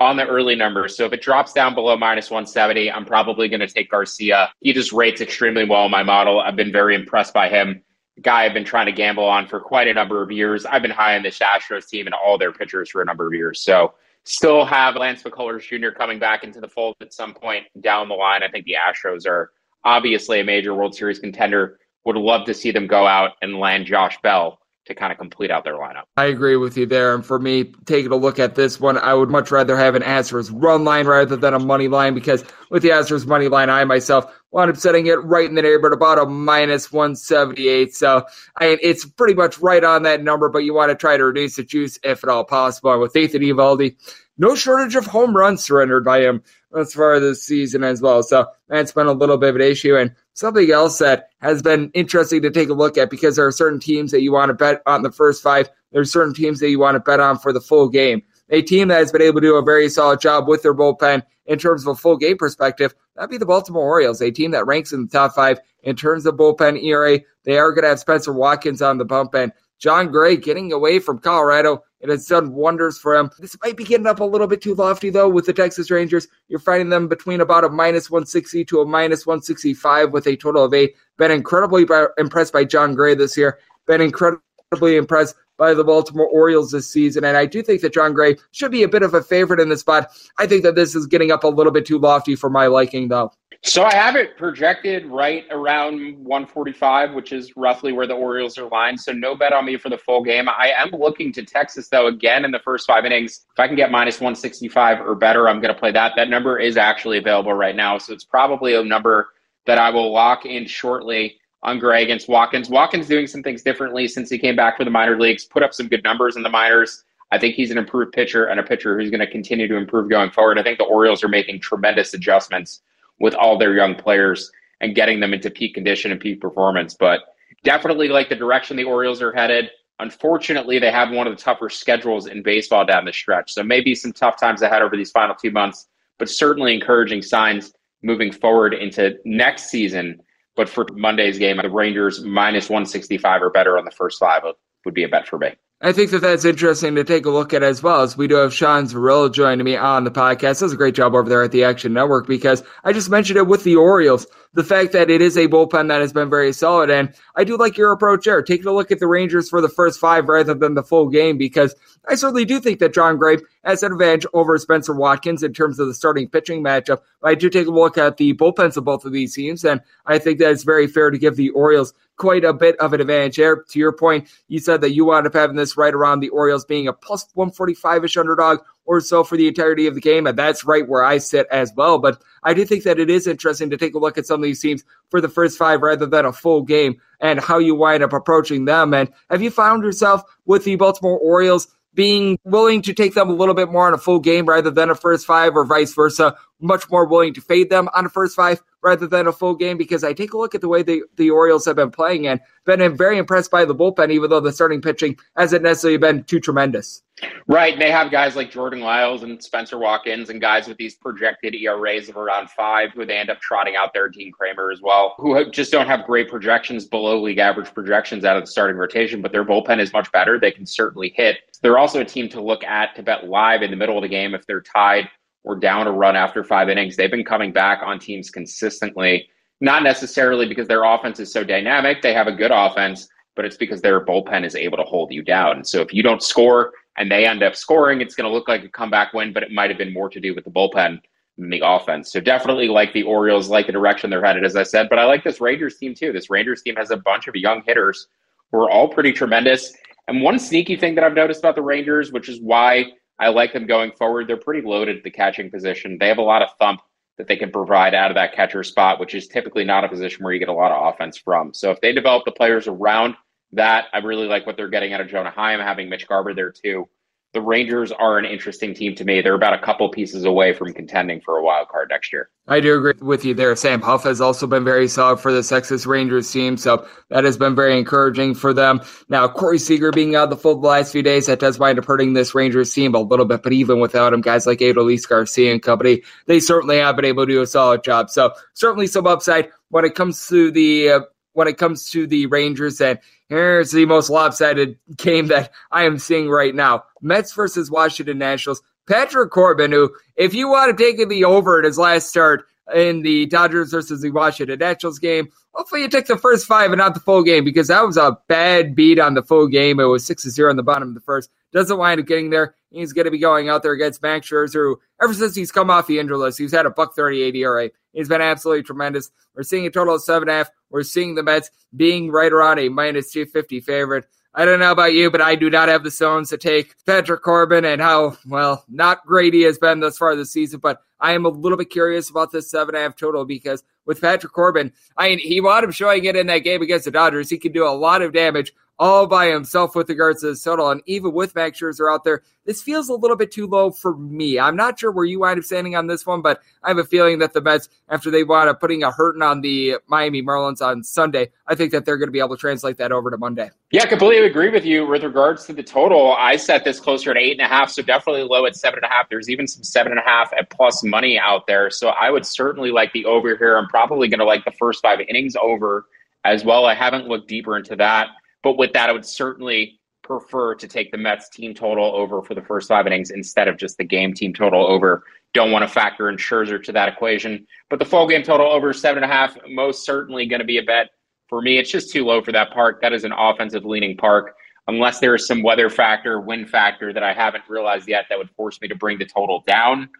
on 0.00 0.16
the 0.16 0.26
early 0.26 0.54
numbers. 0.54 0.96
So 0.96 1.04
if 1.06 1.12
it 1.12 1.22
drops 1.22 1.52
down 1.52 1.74
below 1.74 1.96
minus 1.96 2.30
170, 2.30 2.90
I'm 2.90 3.04
probably 3.04 3.48
going 3.48 3.60
to 3.60 3.66
take 3.66 3.90
Garcia. 3.90 4.52
He 4.60 4.72
just 4.72 4.92
rates 4.92 5.20
extremely 5.20 5.64
well 5.64 5.86
in 5.86 5.90
my 5.90 6.02
model. 6.02 6.40
I've 6.40 6.56
been 6.56 6.72
very 6.72 6.94
impressed 6.94 7.34
by 7.34 7.48
him. 7.48 7.82
Guy 8.22 8.44
I've 8.44 8.54
been 8.54 8.64
trying 8.64 8.86
to 8.86 8.92
gamble 8.92 9.24
on 9.24 9.46
for 9.46 9.60
quite 9.60 9.86
a 9.86 9.94
number 9.94 10.22
of 10.22 10.30
years. 10.30 10.66
I've 10.66 10.82
been 10.82 10.90
high 10.90 11.16
on 11.16 11.22
the 11.22 11.30
Astros 11.30 11.88
team 11.88 12.06
and 12.06 12.14
all 12.14 12.38
their 12.38 12.52
pitchers 12.52 12.90
for 12.90 13.02
a 13.02 13.04
number 13.04 13.26
of 13.26 13.34
years. 13.34 13.62
So 13.62 13.94
still 14.24 14.64
have 14.64 14.96
Lance 14.96 15.22
McCullers 15.22 15.62
Jr. 15.62 15.90
coming 15.90 16.18
back 16.18 16.42
into 16.42 16.60
the 16.60 16.68
fold 16.68 16.96
at 17.00 17.12
some 17.12 17.34
point 17.34 17.66
down 17.80 18.08
the 18.08 18.14
line. 18.14 18.42
I 18.42 18.48
think 18.48 18.64
the 18.64 18.74
Astros 18.74 19.26
are 19.26 19.52
obviously 19.84 20.40
a 20.40 20.44
major 20.44 20.74
World 20.74 20.94
Series 20.94 21.18
contender. 21.18 21.78
Would 22.08 22.16
love 22.16 22.46
to 22.46 22.54
see 22.54 22.70
them 22.70 22.86
go 22.86 23.06
out 23.06 23.32
and 23.42 23.58
land 23.58 23.84
Josh 23.84 24.18
Bell 24.22 24.58
to 24.86 24.94
kind 24.94 25.12
of 25.12 25.18
complete 25.18 25.50
out 25.50 25.62
their 25.62 25.74
lineup. 25.74 26.04
I 26.16 26.24
agree 26.24 26.56
with 26.56 26.74
you 26.78 26.86
there. 26.86 27.14
And 27.14 27.22
for 27.22 27.38
me, 27.38 27.64
taking 27.84 28.10
a 28.12 28.16
look 28.16 28.38
at 28.38 28.54
this 28.54 28.80
one, 28.80 28.96
I 28.96 29.12
would 29.12 29.28
much 29.28 29.50
rather 29.50 29.76
have 29.76 29.94
an 29.94 30.00
Astros 30.00 30.50
run 30.50 30.84
line 30.84 31.06
rather 31.06 31.36
than 31.36 31.52
a 31.52 31.58
money 31.58 31.86
line 31.86 32.14
because 32.14 32.46
with 32.70 32.82
the 32.82 32.88
Astros 32.88 33.26
money 33.26 33.48
line, 33.48 33.68
I 33.68 33.84
myself 33.84 34.34
wound 34.52 34.70
up 34.70 34.78
setting 34.78 35.06
it 35.06 35.22
right 35.22 35.46
in 35.46 35.54
the 35.54 35.60
neighborhood, 35.60 35.92
about 35.92 36.18
a 36.18 36.24
minus 36.24 36.90
178. 36.90 37.94
So 37.94 38.24
I 38.56 38.68
mean, 38.68 38.78
it's 38.80 39.04
pretty 39.04 39.34
much 39.34 39.58
right 39.58 39.84
on 39.84 40.04
that 40.04 40.22
number, 40.22 40.48
but 40.48 40.60
you 40.60 40.72
want 40.72 40.88
to 40.88 40.96
try 40.96 41.18
to 41.18 41.24
reduce 41.26 41.56
the 41.56 41.64
juice 41.64 41.98
if 42.02 42.24
at 42.24 42.30
all 42.30 42.44
possible. 42.44 42.92
And 42.92 43.02
with 43.02 43.14
Nathan 43.14 43.42
Eovaldi, 43.42 43.96
no 44.38 44.54
shortage 44.54 44.96
of 44.96 45.04
home 45.04 45.36
runs 45.36 45.62
surrendered 45.62 46.04
by 46.06 46.22
him 46.22 46.42
as 46.74 46.94
far 46.94 47.14
as 47.14 47.20
this 47.20 47.42
season 47.42 47.84
as 47.84 48.00
well. 48.00 48.22
So 48.22 48.46
that's 48.68 48.92
been 48.92 49.06
a 49.06 49.12
little 49.12 49.36
bit 49.36 49.50
of 49.50 49.56
an 49.56 49.62
issue. 49.62 49.96
And 49.96 50.14
something 50.38 50.70
else 50.70 50.98
that 50.98 51.30
has 51.40 51.62
been 51.62 51.90
interesting 51.94 52.40
to 52.40 52.50
take 52.50 52.68
a 52.68 52.74
look 52.74 52.96
at 52.96 53.10
because 53.10 53.34
there 53.34 53.46
are 53.46 53.52
certain 53.52 53.80
teams 53.80 54.12
that 54.12 54.22
you 54.22 54.30
want 54.30 54.50
to 54.50 54.54
bet 54.54 54.80
on 54.86 55.02
the 55.02 55.10
first 55.10 55.42
five. 55.42 55.68
There's 55.90 56.12
certain 56.12 56.32
teams 56.32 56.60
that 56.60 56.70
you 56.70 56.78
want 56.78 56.94
to 56.94 57.00
bet 57.00 57.18
on 57.18 57.38
for 57.38 57.52
the 57.52 57.60
full 57.60 57.88
game. 57.88 58.22
A 58.50 58.62
team 58.62 58.86
that 58.88 58.98
has 58.98 59.10
been 59.10 59.20
able 59.20 59.40
to 59.40 59.46
do 59.48 59.56
a 59.56 59.62
very 59.62 59.88
solid 59.88 60.20
job 60.20 60.46
with 60.46 60.62
their 60.62 60.74
bullpen 60.74 61.24
in 61.46 61.58
terms 61.58 61.82
of 61.82 61.88
a 61.88 61.94
full 61.96 62.16
game 62.16 62.38
perspective, 62.38 62.94
that'd 63.16 63.30
be 63.30 63.36
the 63.36 63.46
Baltimore 63.46 63.82
Orioles, 63.82 64.22
a 64.22 64.30
team 64.30 64.52
that 64.52 64.66
ranks 64.66 64.92
in 64.92 65.06
the 65.06 65.10
top 65.10 65.34
five 65.34 65.58
in 65.82 65.96
terms 65.96 66.24
of 66.24 66.36
bullpen 66.36 66.82
ERA. 66.84 67.18
They 67.42 67.58
are 67.58 67.72
going 67.72 67.82
to 67.82 67.88
have 67.88 67.98
Spencer 67.98 68.32
Watkins 68.32 68.80
on 68.80 68.98
the 68.98 69.04
bump 69.04 69.34
and 69.34 69.52
Jon 69.80 70.12
Gray 70.12 70.36
getting 70.36 70.72
away 70.72 71.00
from 71.00 71.18
Colorado. 71.18 71.82
It 72.00 72.08
has 72.10 72.26
done 72.26 72.52
wonders 72.52 72.96
for 72.96 73.16
him. 73.16 73.30
This 73.38 73.56
might 73.62 73.76
be 73.76 73.84
getting 73.84 74.06
up 74.06 74.20
a 74.20 74.24
little 74.24 74.46
bit 74.46 74.60
too 74.60 74.74
lofty, 74.74 75.10
though, 75.10 75.28
with 75.28 75.46
the 75.46 75.52
Texas 75.52 75.90
Rangers. 75.90 76.28
You're 76.48 76.60
finding 76.60 76.90
them 76.90 77.08
between 77.08 77.40
about 77.40 77.64
a 77.64 77.68
minus 77.68 78.10
160 78.10 78.64
to 78.66 78.80
a 78.80 78.86
minus 78.86 79.26
165 79.26 80.12
with 80.12 80.26
a 80.26 80.36
total 80.36 80.64
of 80.64 80.74
eight. 80.74 80.94
Been 81.16 81.32
incredibly 81.32 81.86
impressed 82.18 82.52
by 82.52 82.64
Jon 82.64 82.94
Gray 82.94 83.14
this 83.16 83.36
year. 83.36 83.58
Been 83.86 84.00
incredibly 84.00 84.96
impressed 84.96 85.34
by 85.56 85.74
the 85.74 85.82
Baltimore 85.82 86.28
Orioles 86.28 86.70
this 86.70 86.88
season. 86.88 87.24
And 87.24 87.36
I 87.36 87.46
do 87.46 87.62
think 87.62 87.80
that 87.80 87.92
Jon 87.94 88.14
Gray 88.14 88.36
should 88.52 88.70
be 88.70 88.84
a 88.84 88.88
bit 88.88 89.02
of 89.02 89.14
a 89.14 89.22
favorite 89.22 89.58
in 89.58 89.68
this 89.68 89.80
spot. 89.80 90.08
I 90.38 90.46
think 90.46 90.62
that 90.62 90.76
this 90.76 90.94
is 90.94 91.06
getting 91.06 91.32
up 91.32 91.42
a 91.42 91.48
little 91.48 91.72
bit 91.72 91.84
too 91.84 91.98
lofty 91.98 92.36
for 92.36 92.48
my 92.48 92.68
liking, 92.68 93.08
though. 93.08 93.32
So 93.64 93.82
I 93.82 93.92
have 93.92 94.14
it 94.14 94.36
projected 94.36 95.04
right 95.06 95.44
around 95.50 96.16
145, 96.18 97.12
which 97.12 97.32
is 97.32 97.56
roughly 97.56 97.92
where 97.92 98.06
the 98.06 98.14
Orioles 98.14 98.56
are 98.56 98.68
lined. 98.68 99.00
So 99.00 99.10
no 99.12 99.34
bet 99.34 99.52
on 99.52 99.66
me 99.66 99.76
for 99.76 99.88
the 99.88 99.98
full 99.98 100.22
game. 100.22 100.48
I 100.48 100.70
am 100.76 100.90
looking 100.90 101.32
to 101.32 101.44
Texas 101.44 101.88
though 101.88 102.06
again 102.06 102.44
in 102.44 102.52
the 102.52 102.60
first 102.60 102.86
five 102.86 103.04
innings. 103.04 103.46
If 103.52 103.58
I 103.58 103.66
can 103.66 103.74
get 103.74 103.90
minus 103.90 104.20
165 104.20 105.00
or 105.00 105.14
better, 105.16 105.48
I'm 105.48 105.60
going 105.60 105.74
to 105.74 105.78
play 105.78 105.90
that. 105.90 106.12
That 106.14 106.30
number 106.30 106.58
is 106.58 106.76
actually 106.76 107.18
available 107.18 107.52
right 107.52 107.74
now, 107.74 107.98
so 107.98 108.12
it's 108.12 108.24
probably 108.24 108.74
a 108.74 108.82
number 108.82 109.30
that 109.66 109.78
I 109.78 109.90
will 109.90 110.12
lock 110.12 110.46
in 110.46 110.66
shortly 110.66 111.36
on 111.64 111.80
Gray 111.80 112.04
against 112.04 112.28
Watkins. 112.28 112.70
Watkins 112.70 113.08
doing 113.08 113.26
some 113.26 113.42
things 113.42 113.62
differently 113.62 114.06
since 114.06 114.30
he 114.30 114.38
came 114.38 114.54
back 114.54 114.76
for 114.76 114.84
the 114.84 114.90
minor 114.90 115.18
leagues. 115.18 115.44
Put 115.44 115.64
up 115.64 115.74
some 115.74 115.88
good 115.88 116.04
numbers 116.04 116.36
in 116.36 116.44
the 116.44 116.48
minors. 116.48 117.02
I 117.32 117.38
think 117.38 117.56
he's 117.56 117.72
an 117.72 117.78
improved 117.78 118.12
pitcher 118.12 118.46
and 118.46 118.60
a 118.60 118.62
pitcher 118.62 118.98
who's 118.98 119.10
going 119.10 119.20
to 119.20 119.30
continue 119.30 119.66
to 119.66 119.76
improve 119.76 120.08
going 120.08 120.30
forward. 120.30 120.58
I 120.58 120.62
think 120.62 120.78
the 120.78 120.84
Orioles 120.84 121.24
are 121.24 121.28
making 121.28 121.60
tremendous 121.60 122.14
adjustments 122.14 122.82
with 123.20 123.34
all 123.34 123.58
their 123.58 123.74
young 123.74 123.94
players 123.94 124.50
and 124.80 124.94
getting 124.94 125.20
them 125.20 125.34
into 125.34 125.50
peak 125.50 125.74
condition 125.74 126.12
and 126.12 126.20
peak 126.20 126.40
performance. 126.40 126.94
But 126.94 127.20
definitely 127.64 128.08
like 128.08 128.28
the 128.28 128.36
direction 128.36 128.76
the 128.76 128.84
Orioles 128.84 129.22
are 129.22 129.32
headed. 129.32 129.70
Unfortunately, 129.98 130.78
they 130.78 130.92
have 130.92 131.10
one 131.10 131.26
of 131.26 131.36
the 131.36 131.42
tougher 131.42 131.68
schedules 131.68 132.26
in 132.26 132.42
baseball 132.42 132.84
down 132.84 133.04
the 133.04 133.12
stretch. 133.12 133.52
So 133.52 133.64
maybe 133.64 133.94
some 133.94 134.12
tough 134.12 134.38
times 134.38 134.62
ahead 134.62 134.82
over 134.82 134.96
these 134.96 135.10
final 135.10 135.34
two 135.34 135.50
months, 135.50 135.88
but 136.18 136.30
certainly 136.30 136.74
encouraging 136.74 137.22
signs 137.22 137.72
moving 138.02 138.30
forward 138.30 138.74
into 138.74 139.16
next 139.24 139.70
season. 139.70 140.20
But 140.54 140.68
for 140.68 140.86
Monday's 140.92 141.38
game, 141.38 141.56
the 141.56 141.68
Rangers 141.68 142.22
minus 142.22 142.68
165 142.68 143.42
or 143.42 143.50
better 143.50 143.76
on 143.76 143.84
the 143.84 143.90
first 143.90 144.20
five 144.20 144.42
would 144.84 144.94
be 144.94 145.02
a 145.02 145.08
bet 145.08 145.26
for 145.26 145.38
me. 145.38 145.50
I 145.80 145.92
think 145.92 146.10
that 146.10 146.22
that's 146.22 146.44
interesting 146.44 146.96
to 146.96 147.04
take 147.04 147.24
a 147.24 147.30
look 147.30 147.54
at 147.54 147.62
as 147.62 147.84
well 147.84 148.00
as 148.00 148.16
we 148.16 148.26
do 148.26 148.34
have 148.34 148.52
Sean 148.52 148.86
Zerillo 148.86 149.32
joining 149.32 149.64
me 149.64 149.76
on 149.76 150.02
the 150.02 150.10
podcast. 150.10 150.58
Does 150.58 150.72
a 150.72 150.76
great 150.76 150.96
job 150.96 151.14
over 151.14 151.28
there 151.28 151.44
at 151.44 151.52
the 151.52 151.62
Action 151.62 151.92
Network 151.92 152.26
because 152.26 152.64
I 152.82 152.92
just 152.92 153.08
mentioned 153.08 153.36
it 153.36 153.46
with 153.46 153.62
the 153.62 153.76
Orioles. 153.76 154.26
The 154.54 154.64
fact 154.64 154.90
that 154.90 155.08
it 155.08 155.22
is 155.22 155.36
a 155.36 155.46
bullpen 155.46 155.86
that 155.86 156.00
has 156.00 156.12
been 156.12 156.28
very 156.28 156.52
solid. 156.52 156.90
And 156.90 157.14
I 157.36 157.44
do 157.44 157.56
like 157.56 157.76
your 157.76 157.92
approach 157.92 158.24
there. 158.24 158.42
Taking 158.42 158.66
a 158.66 158.72
look 158.72 158.90
at 158.90 158.98
the 158.98 159.06
Rangers 159.06 159.48
for 159.48 159.60
the 159.60 159.68
first 159.68 160.00
five 160.00 160.28
rather 160.28 160.52
than 160.52 160.74
the 160.74 160.82
full 160.82 161.08
game 161.08 161.38
because 161.38 161.76
I 162.08 162.16
certainly 162.16 162.44
do 162.44 162.58
think 162.58 162.80
that 162.80 162.92
Jon 162.92 163.16
Gray 163.16 163.36
has 163.62 163.84
an 163.84 163.92
advantage 163.92 164.26
over 164.34 164.58
Spencer 164.58 164.96
Watkins 164.96 165.44
in 165.44 165.52
terms 165.52 165.78
of 165.78 165.86
the 165.86 165.94
starting 165.94 166.28
pitching 166.28 166.60
matchup. 166.60 167.02
But 167.20 167.28
I 167.28 167.34
do 167.36 167.48
take 167.48 167.68
a 167.68 167.70
look 167.70 167.96
at 167.96 168.16
the 168.16 168.34
bullpens 168.34 168.76
of 168.76 168.84
both 168.84 169.04
of 169.04 169.12
these 169.12 169.32
teams. 169.32 169.64
And 169.64 169.80
I 170.06 170.18
think 170.18 170.40
that 170.40 170.50
it's 170.50 170.64
very 170.64 170.88
fair 170.88 171.12
to 171.12 171.18
give 171.18 171.36
the 171.36 171.50
Orioles 171.50 171.94
quite 172.18 172.44
a 172.44 172.52
bit 172.52 172.76
of 172.76 172.92
an 172.92 173.00
advantage 173.00 173.36
there. 173.36 173.62
To 173.62 173.78
your 173.78 173.92
point, 173.92 174.28
you 174.48 174.58
said 174.58 174.82
that 174.82 174.92
you 174.92 175.06
wound 175.06 175.26
up 175.26 175.34
having 175.34 175.56
this 175.56 175.76
right 175.76 175.94
around 175.94 176.20
the 176.20 176.28
Orioles 176.28 176.64
being 176.64 176.88
a 176.88 176.92
plus 176.92 177.26
145 177.34 178.04
ish 178.04 178.16
underdog 178.16 178.58
or 178.84 179.00
so 179.00 179.24
for 179.24 179.36
the 179.36 179.48
entirety 179.48 179.86
of 179.86 179.94
the 179.94 180.00
game. 180.00 180.26
And 180.26 180.38
that's 180.38 180.64
right 180.64 180.86
where 180.86 181.02
I 181.02 181.18
sit 181.18 181.46
as 181.50 181.72
well. 181.76 181.98
But 181.98 182.20
I 182.42 182.54
do 182.54 182.64
think 182.64 182.84
that 182.84 182.98
it 182.98 183.08
is 183.08 183.26
interesting 183.26 183.70
to 183.70 183.76
take 183.76 183.94
a 183.94 183.98
look 183.98 184.18
at 184.18 184.26
some 184.26 184.40
of 184.40 184.44
these 184.44 184.60
teams 184.60 184.84
for 185.10 185.20
the 185.20 185.28
first 185.28 185.56
five 185.56 185.80
rather 185.80 186.06
than 186.06 186.24
a 186.24 186.32
full 186.32 186.62
game 186.62 187.00
and 187.20 187.40
how 187.40 187.58
you 187.58 187.74
wind 187.74 188.02
up 188.02 188.12
approaching 188.12 188.64
them. 188.64 188.92
And 188.92 189.10
have 189.30 189.42
you 189.42 189.50
found 189.50 189.82
yourself 189.82 190.22
with 190.44 190.64
the 190.64 190.76
Baltimore 190.76 191.18
Orioles? 191.18 191.68
Being 191.94 192.38
willing 192.44 192.82
to 192.82 192.92
take 192.92 193.14
them 193.14 193.28
a 193.28 193.32
little 193.32 193.54
bit 193.54 193.70
more 193.70 193.86
on 193.86 193.94
a 193.94 193.98
full 193.98 194.20
game 194.20 194.46
rather 194.46 194.70
than 194.70 194.90
a 194.90 194.94
first 194.94 195.26
five, 195.26 195.54
or 195.54 195.64
vice 195.64 195.94
versa, 195.94 196.36
much 196.60 196.88
more 196.90 197.06
willing 197.06 197.34
to 197.34 197.40
fade 197.40 197.70
them 197.70 197.88
on 197.94 198.06
a 198.06 198.08
first 198.08 198.36
five 198.36 198.62
rather 198.82 199.06
than 199.06 199.26
a 199.26 199.32
full 199.32 199.54
game 199.54 199.76
because 199.76 200.04
I 200.04 200.12
take 200.12 200.32
a 200.32 200.38
look 200.38 200.54
at 200.54 200.60
the 200.60 200.68
way 200.68 200.82
the, 200.82 201.02
the 201.16 201.30
Orioles 201.30 201.64
have 201.64 201.76
been 201.76 201.90
playing 201.90 202.26
and 202.26 202.40
been 202.64 202.96
very 202.96 203.18
impressed 203.18 203.50
by 203.50 203.64
the 203.64 203.74
bullpen, 203.74 204.10
even 204.10 204.30
though 204.30 204.40
the 204.40 204.52
starting 204.52 204.80
pitching 204.80 205.16
hasn't 205.36 205.62
necessarily 205.62 205.98
been 205.98 206.24
too 206.24 206.40
tremendous. 206.40 207.02
Right. 207.46 207.72
And 207.72 207.82
They 207.82 207.90
have 207.90 208.10
guys 208.10 208.36
like 208.36 208.50
Jordan 208.50 208.80
Lyles 208.80 209.22
and 209.22 209.42
Spencer 209.42 209.78
Watkins 209.78 210.30
and 210.30 210.40
guys 210.40 210.68
with 210.68 210.76
these 210.76 210.94
projected 210.94 211.54
ERAs 211.54 212.08
of 212.08 212.16
around 212.16 212.50
five 212.50 212.90
who 212.92 213.06
they 213.06 213.16
end 213.16 213.30
up 213.30 213.40
trotting 213.40 213.76
out 213.76 213.92
there, 213.92 214.08
Dean 214.08 214.32
Kremer 214.32 214.70
as 214.70 214.80
well, 214.80 215.14
who 215.18 215.50
just 215.50 215.72
don't 215.72 215.86
have 215.86 216.06
great 216.06 216.28
projections 216.28 216.84
below 216.84 217.20
league 217.20 217.38
average 217.38 217.72
projections 217.72 218.24
out 218.24 218.36
of 218.36 218.42
the 218.42 218.50
starting 218.50 218.76
rotation, 218.76 219.22
but 219.22 219.32
their 219.32 219.44
bullpen 219.44 219.80
is 219.80 219.92
much 219.92 220.10
better. 220.12 220.38
They 220.38 220.52
can 220.52 220.66
certainly 220.66 221.12
hit. 221.14 221.38
They're 221.62 221.78
also 221.78 222.00
a 222.00 222.04
team 222.04 222.28
to 222.30 222.40
look 222.40 222.64
at 222.64 222.94
to 222.96 223.02
bet 223.02 223.28
live 223.28 223.62
in 223.62 223.70
the 223.70 223.76
middle 223.76 223.96
of 223.96 224.02
the 224.02 224.08
game 224.08 224.34
if 224.34 224.46
they're 224.46 224.60
tied 224.60 225.08
or 225.44 225.56
down 225.56 225.86
a 225.86 225.92
run 225.92 226.16
after 226.16 226.44
five 226.44 226.68
innings. 226.68 226.96
They've 226.96 227.10
been 227.10 227.24
coming 227.24 227.52
back 227.52 227.80
on 227.82 227.98
teams 227.98 228.30
consistently, 228.30 229.28
not 229.60 229.82
necessarily 229.82 230.46
because 230.46 230.68
their 230.68 230.84
offense 230.84 231.20
is 231.20 231.32
so 231.32 231.42
dynamic. 231.44 232.02
They 232.02 232.12
have 232.12 232.26
a 232.26 232.32
good 232.32 232.50
offense, 232.52 233.08
but 233.34 233.44
it's 233.44 233.56
because 233.56 233.80
their 233.80 234.04
bullpen 234.04 234.44
is 234.44 234.54
able 234.54 234.76
to 234.76 234.84
hold 234.84 235.12
you 235.12 235.22
down. 235.22 235.64
So 235.64 235.80
if 235.80 235.94
you 235.94 236.02
don't 236.02 236.22
score 236.22 236.72
and 236.98 237.10
they 237.10 237.26
end 237.26 237.42
up 237.42 237.56
scoring, 237.56 238.00
it's 238.00 238.14
going 238.14 238.28
to 238.28 238.34
look 238.34 238.48
like 238.48 238.64
a 238.64 238.68
comeback 238.68 239.14
win, 239.14 239.32
but 239.32 239.42
it 239.42 239.52
might 239.52 239.70
have 239.70 239.78
been 239.78 239.92
more 239.92 240.08
to 240.10 240.20
do 240.20 240.34
with 240.34 240.44
the 240.44 240.50
bullpen 240.50 241.00
than 241.38 241.50
the 241.50 241.62
offense. 241.64 242.12
So 242.12 242.20
definitely 242.20 242.68
like 242.68 242.92
the 242.92 243.04
Orioles, 243.04 243.48
like 243.48 243.66
the 243.66 243.72
direction 243.72 244.10
they're 244.10 244.24
headed, 244.24 244.44
as 244.44 244.56
I 244.56 244.64
said. 244.64 244.88
But 244.88 244.98
I 244.98 245.04
like 245.04 245.22
this 245.22 245.40
Rangers 245.40 245.76
team 245.78 245.94
too. 245.94 246.12
This 246.12 246.28
Rangers 246.28 246.62
team 246.62 246.74
has 246.76 246.90
a 246.90 246.96
bunch 246.96 247.28
of 247.28 247.36
young 247.36 247.62
hitters 247.64 248.08
who 248.50 248.58
are 248.58 248.70
all 248.70 248.88
pretty 248.88 249.12
tremendous. 249.12 249.72
And 250.08 250.22
one 250.22 250.38
sneaky 250.38 250.76
thing 250.76 250.96
that 250.96 251.04
I've 251.04 251.14
noticed 251.14 251.40
about 251.40 251.54
the 251.54 251.62
Rangers, 251.62 252.12
which 252.12 252.28
is 252.28 252.40
why 252.40 252.86
I 253.20 253.28
like 253.28 253.52
them 253.52 253.66
going 253.66 253.92
forward. 253.92 254.26
They're 254.26 254.36
pretty 254.36 254.66
loaded 254.66 254.98
at 254.98 255.04
the 255.04 255.10
catching 255.10 255.50
position. 255.50 255.98
They 255.98 256.08
have 256.08 256.18
a 256.18 256.22
lot 256.22 256.42
of 256.42 256.48
thump 256.58 256.80
that 257.16 257.28
they 257.28 257.36
can 257.36 257.50
provide 257.50 257.94
out 257.94 258.10
of 258.10 258.14
that 258.14 258.34
catcher 258.34 258.62
spot, 258.62 258.98
which 258.98 259.14
is 259.14 259.28
typically 259.28 259.64
not 259.64 259.84
a 259.84 259.88
position 259.88 260.24
where 260.24 260.32
you 260.32 260.38
get 260.38 260.48
a 260.48 260.52
lot 260.52 260.72
of 260.72 260.94
offense 260.94 261.18
from. 261.18 261.52
So 261.52 261.70
if 261.70 261.80
they 261.80 261.92
develop 261.92 262.24
the 262.24 262.32
players 262.32 262.66
around 262.66 263.16
that, 263.52 263.86
I 263.92 263.98
really 263.98 264.26
like 264.26 264.46
what 264.46 264.56
they're 264.56 264.68
getting 264.68 264.92
out 264.92 265.00
of 265.00 265.08
Jonah 265.08 265.30
Heim, 265.30 265.60
having 265.60 265.88
Mitch 265.88 266.06
Garver 266.06 266.34
there 266.34 266.52
too 266.52 266.88
the 267.34 267.42
Rangers 267.42 267.92
are 267.92 268.16
an 268.16 268.24
interesting 268.24 268.72
team 268.72 268.94
to 268.94 269.04
me. 269.04 269.20
They're 269.20 269.34
about 269.34 269.52
a 269.52 269.58
couple 269.58 269.86
pieces 269.90 270.24
away 270.24 270.54
from 270.54 270.72
contending 270.72 271.20
for 271.20 271.36
a 271.36 271.44
wild 271.44 271.68
card 271.68 271.90
next 271.90 272.10
year. 272.10 272.30
I 272.46 272.60
do 272.60 272.74
agree 272.74 272.94
with 273.00 273.22
you 273.24 273.34
there. 273.34 273.54
Sam 273.54 273.82
Huff 273.82 274.04
has 274.04 274.22
also 274.22 274.46
been 274.46 274.64
very 274.64 274.88
solid 274.88 275.20
for 275.20 275.30
the 275.30 275.42
Texas 275.42 275.84
Rangers 275.84 276.30
team, 276.32 276.56
so 276.56 276.86
that 277.10 277.24
has 277.24 277.36
been 277.36 277.54
very 277.54 277.78
encouraging 277.78 278.34
for 278.34 278.54
them. 278.54 278.80
Now, 279.10 279.28
Corey 279.28 279.58
Seager 279.58 279.90
being 279.90 280.16
out 280.16 280.30
the 280.30 280.36
fold 280.36 280.62
the 280.62 280.68
last 280.68 280.90
few 280.90 281.02
days, 281.02 281.26
that 281.26 281.38
does 281.38 281.58
wind 281.58 281.78
up 281.78 281.84
hurting 281.84 282.14
this 282.14 282.34
Rangers 282.34 282.72
team 282.72 282.94
a 282.94 283.00
little 283.00 283.26
bit, 283.26 283.42
but 283.42 283.52
even 283.52 283.78
without 283.78 284.14
him, 284.14 284.22
guys 284.22 284.46
like 284.46 284.60
Adolis 284.60 285.06
Garcia 285.06 285.52
and 285.52 285.62
company, 285.62 286.02
they 286.26 286.40
certainly 286.40 286.78
have 286.78 286.96
been 286.96 287.04
able 287.04 287.26
to 287.26 287.32
do 287.32 287.42
a 287.42 287.46
solid 287.46 287.84
job. 287.84 288.08
So 288.08 288.32
certainly 288.54 288.86
some 288.86 289.06
upside 289.06 289.50
when 289.68 289.84
it 289.84 289.94
comes 289.94 290.26
to 290.28 290.50
the 290.50 290.90
uh, 290.90 291.00
when 291.38 291.46
it 291.46 291.56
comes 291.56 291.88
to 291.88 292.04
the 292.04 292.26
Rangers. 292.26 292.80
And 292.80 292.98
here's 293.28 293.70
the 293.70 293.84
most 293.84 294.10
lopsided 294.10 294.76
game 294.96 295.28
that 295.28 295.52
I 295.70 295.84
am 295.84 295.96
seeing 296.00 296.28
right 296.28 296.52
now 296.52 296.82
Mets 297.00 297.32
versus 297.32 297.70
Washington 297.70 298.18
Nationals. 298.18 298.60
Patrick 298.88 299.30
Corbin, 299.30 299.70
who, 299.70 299.94
if 300.16 300.34
you 300.34 300.48
want 300.48 300.76
to 300.76 300.84
take 300.84 301.08
the 301.08 301.24
over 301.24 301.60
at 301.60 301.64
his 301.64 301.78
last 301.78 302.08
start 302.08 302.46
in 302.74 303.02
the 303.02 303.26
Dodgers 303.26 303.70
versus 303.70 304.02
the 304.02 304.10
Washington 304.10 304.58
Nationals 304.58 304.98
game, 304.98 305.28
hopefully 305.52 305.82
you 305.82 305.88
take 305.88 306.06
the 306.06 306.16
first 306.16 306.46
five 306.46 306.70
and 306.70 306.78
not 306.78 306.94
the 306.94 307.00
full 307.00 307.22
game 307.22 307.44
because 307.44 307.68
that 307.68 307.84
was 307.84 307.96
a 307.96 308.18
bad 308.28 308.74
beat 308.74 308.98
on 308.98 309.14
the 309.14 309.22
full 309.22 309.46
game. 309.46 309.80
It 309.80 309.84
was 309.84 310.04
6 310.06 310.22
0 310.22 310.50
on 310.50 310.56
the 310.56 310.62
bottom 310.62 310.88
of 310.88 310.94
the 310.94 311.00
first. 311.00 311.30
Doesn't 311.52 311.78
wind 311.78 312.00
up 312.00 312.06
getting 312.06 312.30
there. 312.30 312.54
He's 312.70 312.92
going 312.92 313.06
to 313.06 313.10
be 313.10 313.18
going 313.18 313.48
out 313.48 313.62
there 313.62 313.72
against 313.72 314.02
Max 314.02 314.28
Scherzer, 314.28 314.52
who, 314.52 314.80
ever 315.02 315.14
since 315.14 315.34
he's 315.34 315.50
come 315.50 315.70
off 315.70 315.86
the 315.86 315.98
injury 315.98 316.18
list, 316.18 316.38
he's 316.38 316.52
had 316.52 316.66
a 316.66 316.70
buck 316.70 316.94
38 316.94 317.34
ERA. 317.34 317.70
He's 317.94 318.08
been 318.08 318.20
absolutely 318.20 318.62
tremendous. 318.62 319.10
We're 319.34 319.42
seeing 319.42 319.66
a 319.66 319.70
total 319.70 319.94
of 319.94 320.02
seven 320.02 320.28
and 320.28 320.30
a 320.30 320.38
half. 320.38 320.50
We're 320.70 320.82
seeing 320.82 321.14
the 321.14 321.22
Mets 321.22 321.50
being 321.74 322.10
right 322.10 322.32
around 322.32 322.58
a 322.58 322.68
minus 322.68 323.10
250 323.10 323.60
favorite. 323.60 324.04
I 324.38 324.44
don't 324.44 324.60
know 324.60 324.70
about 324.70 324.94
you, 324.94 325.10
but 325.10 325.20
I 325.20 325.34
do 325.34 325.50
not 325.50 325.68
have 325.68 325.82
the 325.82 325.90
stones 325.90 326.30
to 326.30 326.38
take 326.38 326.76
Patrick 326.86 327.22
Corbin 327.22 327.64
and 327.64 327.80
how, 327.80 328.16
well, 328.24 328.64
not 328.68 329.04
great 329.04 329.34
he 329.34 329.42
has 329.42 329.58
been 329.58 329.80
thus 329.80 329.98
far 329.98 330.14
this 330.14 330.30
season, 330.30 330.60
but 330.60 330.80
I 331.00 331.14
am 331.14 331.24
a 331.24 331.28
little 331.28 331.58
bit 331.58 331.70
curious 331.70 332.08
about 332.08 332.30
this 332.30 332.48
seven 332.48 332.76
and 332.76 332.80
a 332.80 332.86
half 332.86 332.94
total 332.94 333.24
because 333.24 333.64
with 333.84 334.00
Patrick 334.00 334.32
Corbin, 334.32 334.72
I 334.96 335.08
mean, 335.08 335.18
he 335.18 335.40
wound 335.40 335.66
up 335.66 335.72
showing 335.72 336.04
it 336.04 336.14
in 336.14 336.28
that 336.28 336.44
game 336.44 336.62
against 336.62 336.84
the 336.84 336.92
Dodgers. 336.92 337.28
He 337.28 337.36
can 337.36 337.50
do 337.50 337.66
a 337.66 337.74
lot 337.74 338.00
of 338.00 338.12
damage 338.12 338.52
all 338.78 339.06
by 339.06 339.26
himself 339.26 339.74
with 339.74 339.88
regards 339.88 340.20
to 340.20 340.28
his 340.28 340.42
total. 340.42 340.70
And 340.70 340.82
even 340.86 341.12
with 341.12 341.34
Max 341.34 341.60
Scherzer 341.60 341.92
out 341.92 342.04
there, 342.04 342.22
this 342.44 342.62
feels 342.62 342.88
a 342.88 342.94
little 342.94 343.16
bit 343.16 343.30
too 343.30 343.46
low 343.46 343.70
for 343.70 343.96
me. 343.96 344.38
I'm 344.38 344.56
not 344.56 344.78
sure 344.78 344.90
where 344.90 345.04
you 345.04 345.20
wind 345.20 345.38
up 345.38 345.44
standing 345.44 345.76
on 345.76 345.86
this 345.86 346.06
one, 346.06 346.22
but 346.22 346.40
I 346.62 346.68
have 346.68 346.78
a 346.78 346.84
feeling 346.84 347.18
that 347.18 347.34
the 347.34 347.42
Mets, 347.42 347.68
after 347.88 348.10
they 348.10 348.24
wound 348.24 348.48
up 348.48 348.60
putting 348.60 348.82
a 348.82 348.90
hurting 348.90 349.20
on 349.20 349.40
the 349.40 349.76
Miami 349.86 350.22
Marlins 350.22 350.62
on 350.62 350.82
Sunday, 350.82 351.30
I 351.46 351.54
think 351.54 351.72
that 351.72 351.84
they're 351.84 351.98
going 351.98 352.08
to 352.08 352.12
be 352.12 352.20
able 352.20 352.36
to 352.36 352.40
translate 352.40 352.78
that 352.78 352.92
over 352.92 353.10
to 353.10 353.18
Monday. 353.18 353.50
Yeah, 353.70 353.82
I 353.82 353.86
completely 353.86 354.26
agree 354.26 354.48
with 354.48 354.64
you 354.64 354.86
with 354.86 355.02
regards 355.02 355.44
to 355.46 355.52
the 355.52 355.62
total. 355.62 356.14
I 356.14 356.36
set 356.36 356.64
this 356.64 356.80
closer 356.80 357.12
to 357.12 357.20
eight 357.20 357.32
and 357.32 357.42
a 357.42 357.48
half, 357.48 357.70
so 357.70 357.82
definitely 357.82 358.22
low 358.22 358.46
at 358.46 358.56
seven 358.56 358.78
and 358.82 358.90
a 358.90 358.94
half. 358.94 359.10
There's 359.10 359.28
even 359.28 359.46
some 359.46 359.62
seven 359.62 359.92
and 359.92 360.00
a 360.00 360.08
half 360.08 360.32
at 360.32 360.48
plus 360.50 360.82
money 360.84 361.18
out 361.18 361.46
there. 361.46 361.68
So 361.68 361.88
I 361.88 362.10
would 362.10 362.24
certainly 362.24 362.70
like 362.70 362.92
the 362.92 363.04
over 363.04 363.36
here. 363.36 363.58
I'm 363.58 363.68
probably 363.68 364.08
going 364.08 364.20
to 364.20 364.24
like 364.24 364.44
the 364.44 364.52
first 364.52 364.80
five 364.80 365.00
innings 365.00 365.36
over 365.36 365.86
as 366.24 366.44
well. 366.44 366.64
I 366.64 366.74
haven't 366.74 367.08
looked 367.08 367.28
deeper 367.28 367.56
into 367.56 367.76
that. 367.76 368.08
But 368.48 368.56
with 368.56 368.72
that, 368.72 368.88
I 368.88 368.92
would 368.94 369.04
certainly 369.04 369.78
prefer 370.02 370.54
to 370.54 370.66
take 370.66 370.90
the 370.90 370.96
Mets 370.96 371.28
team 371.28 371.52
total 371.52 371.94
over 371.94 372.22
for 372.22 372.34
the 372.34 372.40
first 372.40 372.68
five 372.68 372.86
innings 372.86 373.10
instead 373.10 373.46
of 373.46 373.58
just 373.58 373.76
the 373.76 373.84
game 373.84 374.14
team 374.14 374.32
total 374.32 374.66
over. 374.66 375.04
Don't 375.34 375.52
want 375.52 375.64
to 375.64 375.68
factor 375.68 376.08
in 376.08 376.16
Scherzer 376.16 376.62
to 376.64 376.72
that 376.72 376.88
equation. 376.88 377.46
But 377.68 377.78
the 377.78 377.84
full 377.84 378.08
game 378.08 378.22
total 378.22 378.46
over 378.46 378.72
seven 378.72 379.02
and 379.02 379.12
a 379.12 379.14
half, 379.14 379.36
most 379.50 379.84
certainly 379.84 380.24
going 380.24 380.40
to 380.40 380.46
be 380.46 380.56
a 380.56 380.62
bet 380.62 380.88
for 381.26 381.42
me. 381.42 381.58
It's 381.58 381.70
just 381.70 381.92
too 381.92 382.06
low 382.06 382.22
for 382.22 382.32
that 382.32 382.50
park. 382.50 382.80
That 382.80 382.94
is 382.94 383.04
an 383.04 383.12
offensive 383.12 383.66
leaning 383.66 383.98
park. 383.98 384.34
Unless 384.66 385.00
there 385.00 385.14
is 385.14 385.26
some 385.26 385.42
weather 385.42 385.68
factor, 385.68 386.18
wind 386.18 386.48
factor 386.48 386.90
that 386.94 387.02
I 387.02 387.12
haven't 387.12 387.44
realized 387.50 387.86
yet 387.86 388.06
that 388.08 388.16
would 388.16 388.30
force 388.30 388.58
me 388.62 388.68
to 388.68 388.74
bring 388.74 388.98
the 388.98 389.04
total 389.04 389.44
down, 389.46 389.90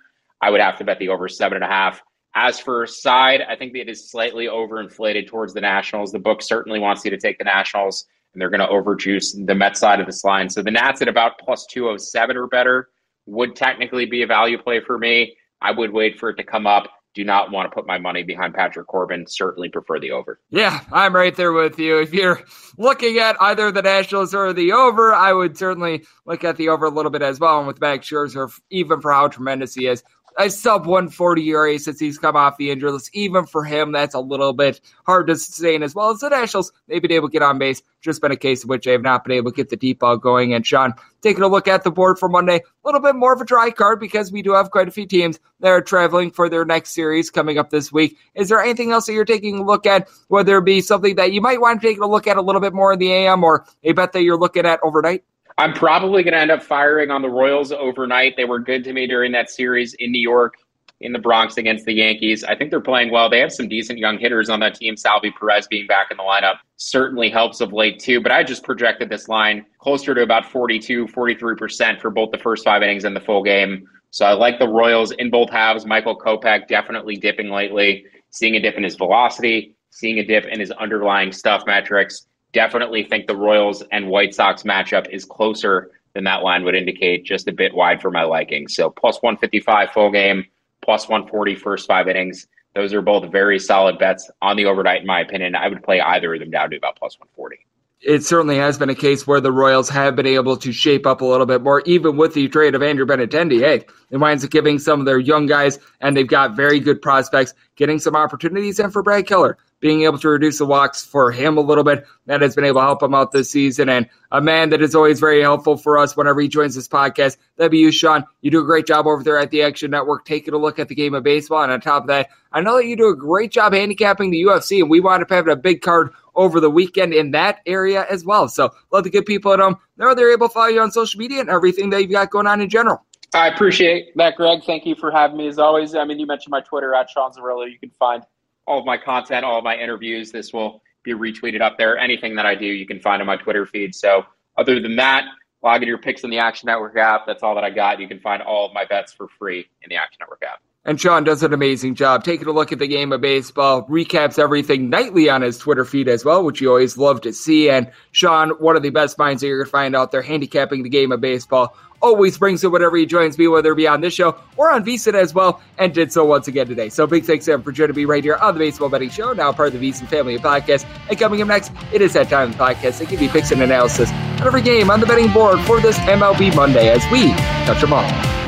I 0.40 0.49
would 0.49 0.62
have 0.62 0.78
to 0.78 0.84
bet 0.84 0.99
the 1.01 1.11
over 1.11 1.28
seven 1.28 1.57
and 1.57 1.64
a 1.66 1.68
half. 1.68 2.03
As 2.34 2.59
for 2.59 2.86
side, 2.86 3.42
I 3.46 3.57
think 3.57 3.74
it 3.74 3.90
is 3.90 4.11
slightly 4.11 4.46
overinflated 4.46 5.28
towards 5.28 5.53
the 5.53 5.61
Nationals. 5.61 6.12
The 6.12 6.18
book 6.18 6.40
certainly 6.40 6.78
wants 6.78 7.05
you 7.05 7.11
to 7.11 7.18
take 7.18 7.36
the 7.36 7.44
Nationals 7.44 8.07
and 8.33 8.41
they're 8.41 8.51
going 8.51 8.61
to 8.61 8.66
overjuice 8.66 9.35
the 9.47 9.55
Met 9.55 9.76
side 9.76 10.01
of 10.01 10.07
this 10.07 10.24
line. 10.24 10.49
So 10.49 10.62
the 10.62 10.70
Nats 10.70 11.03
at 11.03 11.09
about 11.09 11.39
plus 11.39 11.66
207 11.70 12.37
or 12.37 12.47
better 12.47 12.89
would 13.26 13.57
technically 13.57 14.07
be 14.07 14.22
a 14.22 14.26
value 14.26 14.61
play 14.61 14.81
for 14.81 14.99
me. 14.99 15.37
I 15.61 15.72
would 15.72 15.93
wait 15.93 16.18
for 16.18 16.31
it 16.31 16.37
to 16.37 16.45
come 16.45 16.66
up. 16.66 16.89
Do 17.14 17.24
not 17.24 17.51
want 17.51 17.68
to 17.68 17.74
put 17.74 17.87
my 17.87 17.99
money 17.99 18.22
behind 18.22 18.55
Patrick 18.55 18.87
Corbin. 18.87 19.26
Certainly 19.26 19.70
prefer 19.70 19.99
the 19.99 20.12
over. 20.12 20.41
Yeah, 20.51 20.81
I'm 20.93 21.16
right 21.16 21.35
there 21.35 21.53
with 21.53 21.79
you. 21.79 21.99
If 21.99 22.12
you're 22.12 22.45
looking 22.76 23.18
at 23.18 23.37
either 23.41 23.72
the 23.72 23.83
Nationals 23.83 24.35
or 24.35 24.53
the 24.53 24.72
over, 24.72 25.12
I 25.12 25.33
would 25.33 25.57
certainly 25.57 26.05
look 26.26 26.45
at 26.45 26.57
the 26.59 26.68
over 26.68 26.87
a 26.87 26.91
little 26.91 27.11
bit 27.11 27.22
as 27.22 27.41
well. 27.41 27.59
And 27.59 27.66
with 27.66 27.81
Max 27.81 28.09
Scherzer, 28.09 28.53
even 28.70 29.01
for 29.01 29.11
how 29.12 29.26
tremendous 29.26 29.74
he 29.74 29.89
is, 29.89 30.05
a 30.39 30.49
sub 30.49 30.86
140 30.86 31.49
ERA 31.49 31.78
since 31.78 31.99
he's 31.99 32.16
come 32.16 32.36
off 32.36 32.57
the 32.57 32.70
injury 32.70 32.93
list. 32.93 33.11
Even 33.12 33.45
for 33.45 33.64
him, 33.64 33.91
that's 33.91 34.14
a 34.14 34.20
little 34.20 34.53
bit 34.53 34.80
hard 35.05 35.26
to 35.26 35.36
sustain 35.36 35.82
as 35.82 35.95
well 35.95 36.11
as 36.11 36.20
the 36.20 36.28
Nationals. 36.28 36.72
They've 36.86 37.03
been 37.03 37.12
able 37.12 37.28
to 37.28 37.32
get 37.32 37.43
on 37.43 37.59
base. 37.59 37.82
Just 38.01 38.22
been 38.22 38.30
a 38.30 38.36
case 38.36 38.62
in 38.62 38.68
which 38.68 38.84
they 38.84 38.93
have 38.93 39.03
not 39.03 39.24
been 39.24 39.36
able 39.36 39.51
to 39.51 39.57
get 39.57 39.68
the 39.68 39.76
deep 39.76 39.99
ball 39.99 40.16
going. 40.16 40.55
And 40.55 40.64
Sean, 40.64 40.95
taking 41.20 41.43
a 41.43 41.49
look 41.49 41.66
at 41.66 41.82
the 41.82 41.91
board 41.91 42.20
for 42.20 42.28
Monday, 42.28 42.59
a 42.59 42.62
little 42.84 43.01
bit 43.01 43.16
more 43.16 43.32
of 43.32 43.41
a 43.41 43.45
dry 43.45 43.70
card 43.72 43.99
because 43.99 44.30
we 44.30 44.41
do 44.41 44.53
have 44.53 44.70
quite 44.70 44.86
a 44.86 44.93
few 44.93 45.07
teams 45.07 45.41
that 45.59 45.70
are 45.70 45.82
traveling 45.82 46.30
for 46.30 46.49
their 46.49 46.64
next 46.64 46.91
series 46.91 47.30
coming 47.30 47.59
up 47.59 47.70
this 47.70 47.93
week. 47.93 48.16
Is 48.36 48.49
there 48.49 48.62
anything 48.62 48.93
else 48.93 49.07
that 49.07 49.14
you're 49.14 49.24
taking 49.24 49.59
a 49.59 49.64
look 49.64 49.86
at, 49.86 50.09
whether 50.28 50.59
it 50.59 50.64
be 50.64 50.80
something 50.80 51.16
that 51.16 51.32
you 51.32 51.41
might 51.41 51.61
want 51.61 51.80
to 51.80 51.86
take 51.89 51.99
a 51.99 52.07
look 52.07 52.28
at 52.28 52.36
a 52.36 52.43
little 52.43 52.61
bit 52.61 52.72
more 52.72 52.93
in 52.93 53.01
the 53.01 53.12
AM 53.12 53.43
or 53.43 53.66
a 53.82 53.93
bet 53.93 54.12
that 54.12 54.22
you're 54.22 54.39
looking 54.39 54.66
at 54.66 54.78
overnight? 54.84 55.24
I'm 55.59 55.73
probably 55.73 56.23
going 56.23 56.35
to 56.35 56.41
end 56.41 56.53
up 56.53 56.63
firing 56.63 57.11
on 57.11 57.21
the 57.21 57.29
Royals 57.29 57.73
overnight. 57.73 58.37
They 58.37 58.45
were 58.45 58.61
good 58.61 58.85
to 58.85 58.93
me 58.93 59.09
during 59.09 59.33
that 59.33 59.51
series 59.51 59.93
in 59.95 60.13
New 60.13 60.21
York 60.21 60.55
in 61.01 61.13
the 61.13 61.19
Bronx 61.19 61.57
against 61.57 61.85
the 61.85 61.93
Yankees. 61.93 62.45
I 62.45 62.55
think 62.55 62.71
they're 62.71 62.81
playing 62.81 63.11
well. 63.11 63.29
They 63.29 63.41
have 63.41 63.53
some 63.53 63.69
decent 63.69 63.99
young 63.99 64.19
hitters 64.19 64.51
on 64.51 64.61
that 64.61 64.77
team. 64.77 64.97
Salvy 64.97 65.33
Perez 65.33 65.67
being 65.67 65.89
back 65.89 66.13
in 66.13 66.17
the 66.17 66.23
lineup 66.23 66.59
certainly 66.77 67.29
helps 67.29 67.61
of 67.61 67.73
late 67.73 67.99
too. 67.99 68.21
But 68.21 68.31
I 68.31 68.45
just 68.45 68.63
projected 68.63 69.09
this 69.09 69.29
line 69.29 69.67
closer 69.79 70.15
to 70.15 70.23
about 70.23 70.47
42, 70.47 71.07
43% 71.07 72.01
for 72.01 72.11
both 72.11 72.31
the 72.31 72.39
first 72.39 72.65
five 72.65 72.83
innings 72.83 73.05
and 73.05 73.17
the 73.17 73.21
full 73.21 73.43
game. 73.43 73.85
So 74.11 74.27
I 74.27 74.35
like 74.35 74.61
the 74.61 74.69
Royals 74.69 75.11
in 75.11 75.29
both 75.29 75.51
halves. 75.51 75.85
Michael 75.85 76.17
Kopech 76.17 76.69
definitely 76.69 77.17
dipping 77.17 77.51
lately, 77.51 78.07
seeing 78.31 78.55
a 78.55 78.61
dip 78.61 78.77
in 78.77 78.85
his 78.85 78.95
velocity, 78.95 79.75
seeing 79.91 80.21
a 80.21 80.25
dip 80.25 80.47
in 80.47 80.61
his 80.61 80.71
underlying 80.71 81.33
stuff 81.33 81.65
metrics. 81.67 82.29
Definitely 82.53 83.05
think 83.05 83.26
the 83.26 83.36
Royals 83.36 83.82
and 83.92 84.09
White 84.09 84.34
Sox 84.34 84.62
matchup 84.62 85.09
is 85.11 85.24
closer 85.24 85.90
than 86.14 86.24
that 86.24 86.42
line 86.42 86.64
would 86.64 86.74
indicate, 86.74 87.24
just 87.24 87.49
a 87.49 87.53
bit 87.53 87.74
wide 87.74 88.01
for 88.01 88.11
my 88.11 88.24
liking. 88.24 88.68
So 88.68 88.90
plus 88.90 89.20
155 89.22 89.90
full 89.90 90.11
game 90.11 90.46
plus 90.82 91.09
140 91.09 91.55
first 91.57 91.86
five 91.86 92.09
innings. 92.09 92.46
Those 92.74 92.94
are 92.94 93.03
both 93.03 93.30
very 93.30 93.59
solid 93.59 93.99
bets 93.99 94.30
on 94.40 94.57
the 94.57 94.66
overnight, 94.66 95.03
in 95.03 95.07
my 95.07 95.20
opinion. 95.20 95.55
I 95.55 95.68
would 95.68 95.82
play 95.82 96.01
either 96.01 96.32
of 96.34 96.40
them 96.40 96.51
down 96.51 96.70
to 96.70 96.76
about 96.76 96.96
plus 96.96 97.18
140 97.18 97.66
it 98.01 98.24
certainly 98.24 98.57
has 98.57 98.78
been 98.78 98.90
a 98.90 98.94
case 98.94 99.26
where 99.26 99.40
the 99.40 99.51
Royals 99.51 99.88
have 99.88 100.14
been 100.14 100.26
able 100.26 100.57
to 100.59 100.72
shape 100.72 101.07
up 101.07 101.20
a 101.20 101.24
little 101.24 101.46
bit 101.46 101.62
more, 101.62 101.82
even 101.84 102.16
with 102.16 102.34
the 102.34 102.49
trade 102.49 102.74
of 102.74 102.82
Andrew 102.82 103.05
Benintendi. 103.05 103.61
Hey, 103.61 103.84
it 104.11 104.16
winds 104.18 104.44
up 104.44 104.51
giving 104.51 104.78
some 104.78 105.01
of 105.01 105.07
their 105.07 105.18
young 105.18 105.46
guys, 105.46 105.78
and 106.01 106.16
they've 106.16 106.28
got 106.28 106.55
very 106.55 106.78
good 106.78 107.03
prospects, 107.03 107.55
getting 107.76 107.99
some 107.99 108.14
opportunities. 108.14 108.78
And 108.78 108.92
for 108.92 109.03
Brad 109.03 109.26
Keller, 109.26 109.59
being 109.81 110.03
able 110.03 110.18
to 110.18 110.29
reduce 110.29 110.59
the 110.59 110.66
walks 110.66 111.05
for 111.05 111.31
him 111.31 111.57
a 111.57 111.61
little 111.61 111.85
bit. 111.85 112.05
That 112.26 112.43
has 112.43 112.55
been 112.55 112.64
able 112.64 112.81
to 112.81 112.87
help 112.87 113.03
him 113.03 113.14
out 113.14 113.33
this 113.33 113.51
season. 113.51 113.89
And 113.89 114.09
a 114.33 114.41
man 114.41 114.70
that 114.70 114.83
is 114.83 114.95
always 114.95 115.20
very 115.20 115.41
helpful 115.41 115.76
for 115.76 115.99
us 115.99 116.16
whenever 116.16 116.41
he 116.41 116.49
joins 116.49 116.74
this 116.74 116.89
podcast, 116.89 117.37
that'd 117.57 117.70
be 117.70 117.79
you, 117.79 117.93
Sean. 117.93 118.24
You 118.41 118.51
do 118.51 118.61
a 118.61 118.64
great 118.64 118.87
job 118.87 119.07
over 119.07 119.22
there 119.22 119.39
at 119.39 119.51
the 119.51 119.62
Action 119.62 119.91
Network, 119.91 120.24
taking 120.24 120.55
a 120.55 120.59
look 120.59 120.79
at 120.79 120.89
the 120.89 120.95
game 120.95 121.14
of 121.14 121.22
baseball. 121.22 121.62
And 121.62 121.72
on 121.72 121.81
top 121.81 122.03
of 122.03 122.09
that, 122.09 122.29
I 122.53 122.61
know 122.61 122.76
that 122.76 122.87
you 122.87 122.97
do 122.97 123.09
a 123.09 123.16
great 123.16 123.53
job 123.53 123.72
handicapping 123.72 124.31
the 124.31 124.43
UFC, 124.43 124.81
and 124.81 124.91
we 124.91 125.01
wound 125.01 125.22
up 125.22 125.31
having 125.31 125.53
a 125.53 125.57
big 125.57 125.83
card 125.83 126.11
over 126.35 126.61
the 126.61 126.70
weekend 126.70 127.12
in 127.12 127.33
that 127.33 127.61
area 127.66 128.07
as 128.09 128.24
well. 128.24 128.49
So 128.49 128.70
love 128.93 129.05
the 129.05 129.11
good 129.11 129.26
people 129.26 129.53
at 129.53 129.59
home. 129.59 129.76
Know 129.97 130.14
they're 130.14 130.33
able 130.33 130.49
to 130.49 130.55
follow 130.55 130.68
you 130.68 130.81
on 130.81 130.93
social 130.93 131.18
media 131.18 131.41
and 131.41 131.51
everything 131.51 131.91
that 131.91 132.01
you've 132.01 132.12
got 132.12 132.31
going 132.31 132.47
on 132.47 132.61
in 132.61 132.68
general. 132.68 133.05
I 133.35 133.49
appreciate 133.49 134.16
that, 134.16 134.37
Greg. 134.37 134.62
Thank 134.64 134.87
you 134.87 134.95
for 134.95 135.11
having 135.11 135.37
me 135.37 135.49
as 135.49 135.59
always. 135.59 135.95
I 135.95 136.05
mean, 136.05 136.18
you 136.18 136.26
mentioned 136.26 136.51
my 136.51 136.61
Twitter 136.61 136.95
at 136.95 137.11
Sean 137.11 137.33
Zerillo. 137.33 137.70
You 137.70 137.79
can 137.79 137.91
find 137.91 138.22
all 138.69 138.79
of 138.79 138.85
my 138.85 138.99
content, 138.99 139.45
all 139.45 139.59
of 139.59 139.64
my 139.64 139.77
interviews. 139.77 140.31
This 140.31 140.53
will 140.53 140.83
be 141.03 141.12
retweeted 141.12 141.61
up 141.61 141.79
there. 141.79 141.97
Anything 141.99 142.35
that 142.37 142.47
I 142.47 142.55
do, 142.55 142.66
you 142.66 142.87
can 142.87 143.01
find 143.01 143.21
on 143.23 143.27
my 143.27 143.37
Twitter 143.37 143.66
feed. 143.66 143.95
So, 143.95 144.25
other 144.57 144.81
than 144.81 144.97
that, 144.97 145.25
log 145.62 145.83
in 145.83 145.89
your 145.89 145.99
picks 145.99 146.25
in 146.25 146.31
the 146.31 146.39
Action 146.39 146.66
Network 146.66 146.97
app. 146.97 147.27
That's 147.27 147.43
all 147.43 147.55
that 147.55 147.64
I 147.64 147.71
got. 147.71 148.01
You 148.01 148.09
can 148.09 148.21
find 148.21 148.43
all 148.43 148.66
of 148.66 148.75
my 148.75 148.85
bets 148.85 149.12
for 149.12 149.29
free 149.39 149.66
in 149.83 149.89
the 149.89 149.97
Action 149.97 150.19
Network 150.21 150.43
app. 150.43 150.61
And 150.89 150.99
Sean 150.99 151.22
does 151.22 151.43
an 151.43 151.53
amazing 151.53 151.97
job 151.97 152.24
taking 152.24 152.49
a 152.49 152.51
look 152.51 152.72
at 152.72 152.78
the 152.78 152.89
game 152.89 153.12
of 153.12 153.20
baseball, 153.20 153.86
recaps 153.89 154.39
everything 154.39 154.89
nightly 154.89 155.28
on 155.28 155.43
his 155.43 155.59
Twitter 155.59 155.84
feed 155.84 156.09
as 156.09 156.24
well, 156.24 156.43
which 156.43 156.62
you 156.62 156.70
always 156.70 156.97
love 156.97 157.20
to 157.20 157.32
see. 157.34 157.68
And 157.68 157.93
Sean, 158.12 158.53
one 158.53 158.74
of 158.74 158.82
the 158.82 158.89
best 158.89 159.18
minds 159.18 159.43
that 159.43 159.49
you're 159.49 159.59
going 159.59 159.66
to 159.66 159.70
find 159.70 159.95
out 159.95 160.12
there 160.12 160.22
handicapping 160.22 160.84
the 160.84 160.89
game 160.89 161.12
of 161.12 161.20
baseball 161.20 161.76
always 162.01 162.39
brings 162.39 162.64
it 162.64 162.68
whenever 162.68 162.97
he 162.97 163.05
joins 163.05 163.36
me, 163.36 163.49
whether 163.49 163.72
it 163.72 163.76
be 163.76 163.86
on 163.86 164.01
this 164.01 164.14
show 164.14 164.34
or 164.57 164.70
on 164.70 164.82
VSiN 164.82 165.12
as 165.12 165.34
well, 165.34 165.61
and 165.76 165.93
did 165.93 166.11
so 166.11 166.24
once 166.24 166.49
again 166.49 166.66
today. 166.66 166.89
So 166.89 167.07
big 167.07 167.26
thanks 167.26 167.45
to 167.45 167.53
him 167.53 167.62
for 167.62 167.70
joining 167.70 167.95
me 167.95 168.07
right 168.07 168.24
here 168.24 168.36
on 168.36 168.55
the 168.55 168.59
Baseball 168.59 168.89
Betting 168.89 169.11
Show, 169.11 169.34
now 169.34 169.53
part 169.53 169.74
of 169.74 169.78
the 169.78 169.91
VSiN 169.91 170.09
family 170.09 170.36
of 170.36 170.41
podcasts. 170.41 170.86
And 171.11 171.18
coming 171.18 171.43
up 171.43 171.49
next, 171.49 171.70
it 171.93 172.01
is 172.01 172.14
that 172.14 172.30
time 172.30 172.49
of 172.49 172.57
the 172.57 172.64
podcast 172.64 172.97
to 173.01 173.05
give 173.05 173.20
you 173.20 173.28
picks 173.28 173.51
and 173.51 173.61
analysis 173.61 174.11
on 174.11 174.47
every 174.47 174.62
game 174.62 174.91
on 174.91 175.01
the 175.01 175.07
betting 175.07 175.30
board 175.34 175.61
for 175.66 175.82
this 175.82 175.99
MLB 175.99 176.57
Monday 176.57 176.89
as 176.89 177.05
we 177.12 177.32
touch 177.66 177.82
them 177.82 177.93
all. 177.93 178.47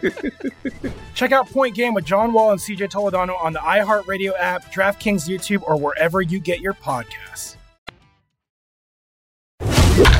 Check 1.14 1.32
out 1.32 1.48
Point 1.48 1.74
Game 1.74 1.94
with 1.94 2.04
John 2.04 2.32
Wall 2.32 2.50
and 2.52 2.60
CJ 2.60 2.90
Toledano 2.90 3.40
on 3.42 3.52
the 3.52 3.58
iHeartRadio 3.60 4.32
app, 4.38 4.72
DraftKings 4.72 5.28
YouTube, 5.28 5.62
or 5.62 5.76
wherever 5.76 6.20
you 6.22 6.40
get 6.40 6.60
your 6.60 6.74
podcasts. 6.74 7.56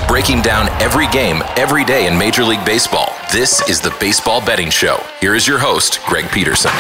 Breaking 0.07 0.43
down 0.43 0.69
every 0.83 1.07
game, 1.09 1.43
every 1.57 1.85
day 1.85 2.07
in 2.07 2.19
Major 2.19 2.43
League 2.43 2.65
Baseball. 2.65 3.15
This 3.33 3.67
is 3.69 3.81
the 3.81 3.95
Baseball 4.01 4.45
Betting 4.45 4.71
Show. 4.71 5.03
Here 5.21 5.35
is 5.35 5.47
your 5.47 5.59
host, 5.59 6.01
Greg 6.05 6.31
Peterson. 6.31 6.73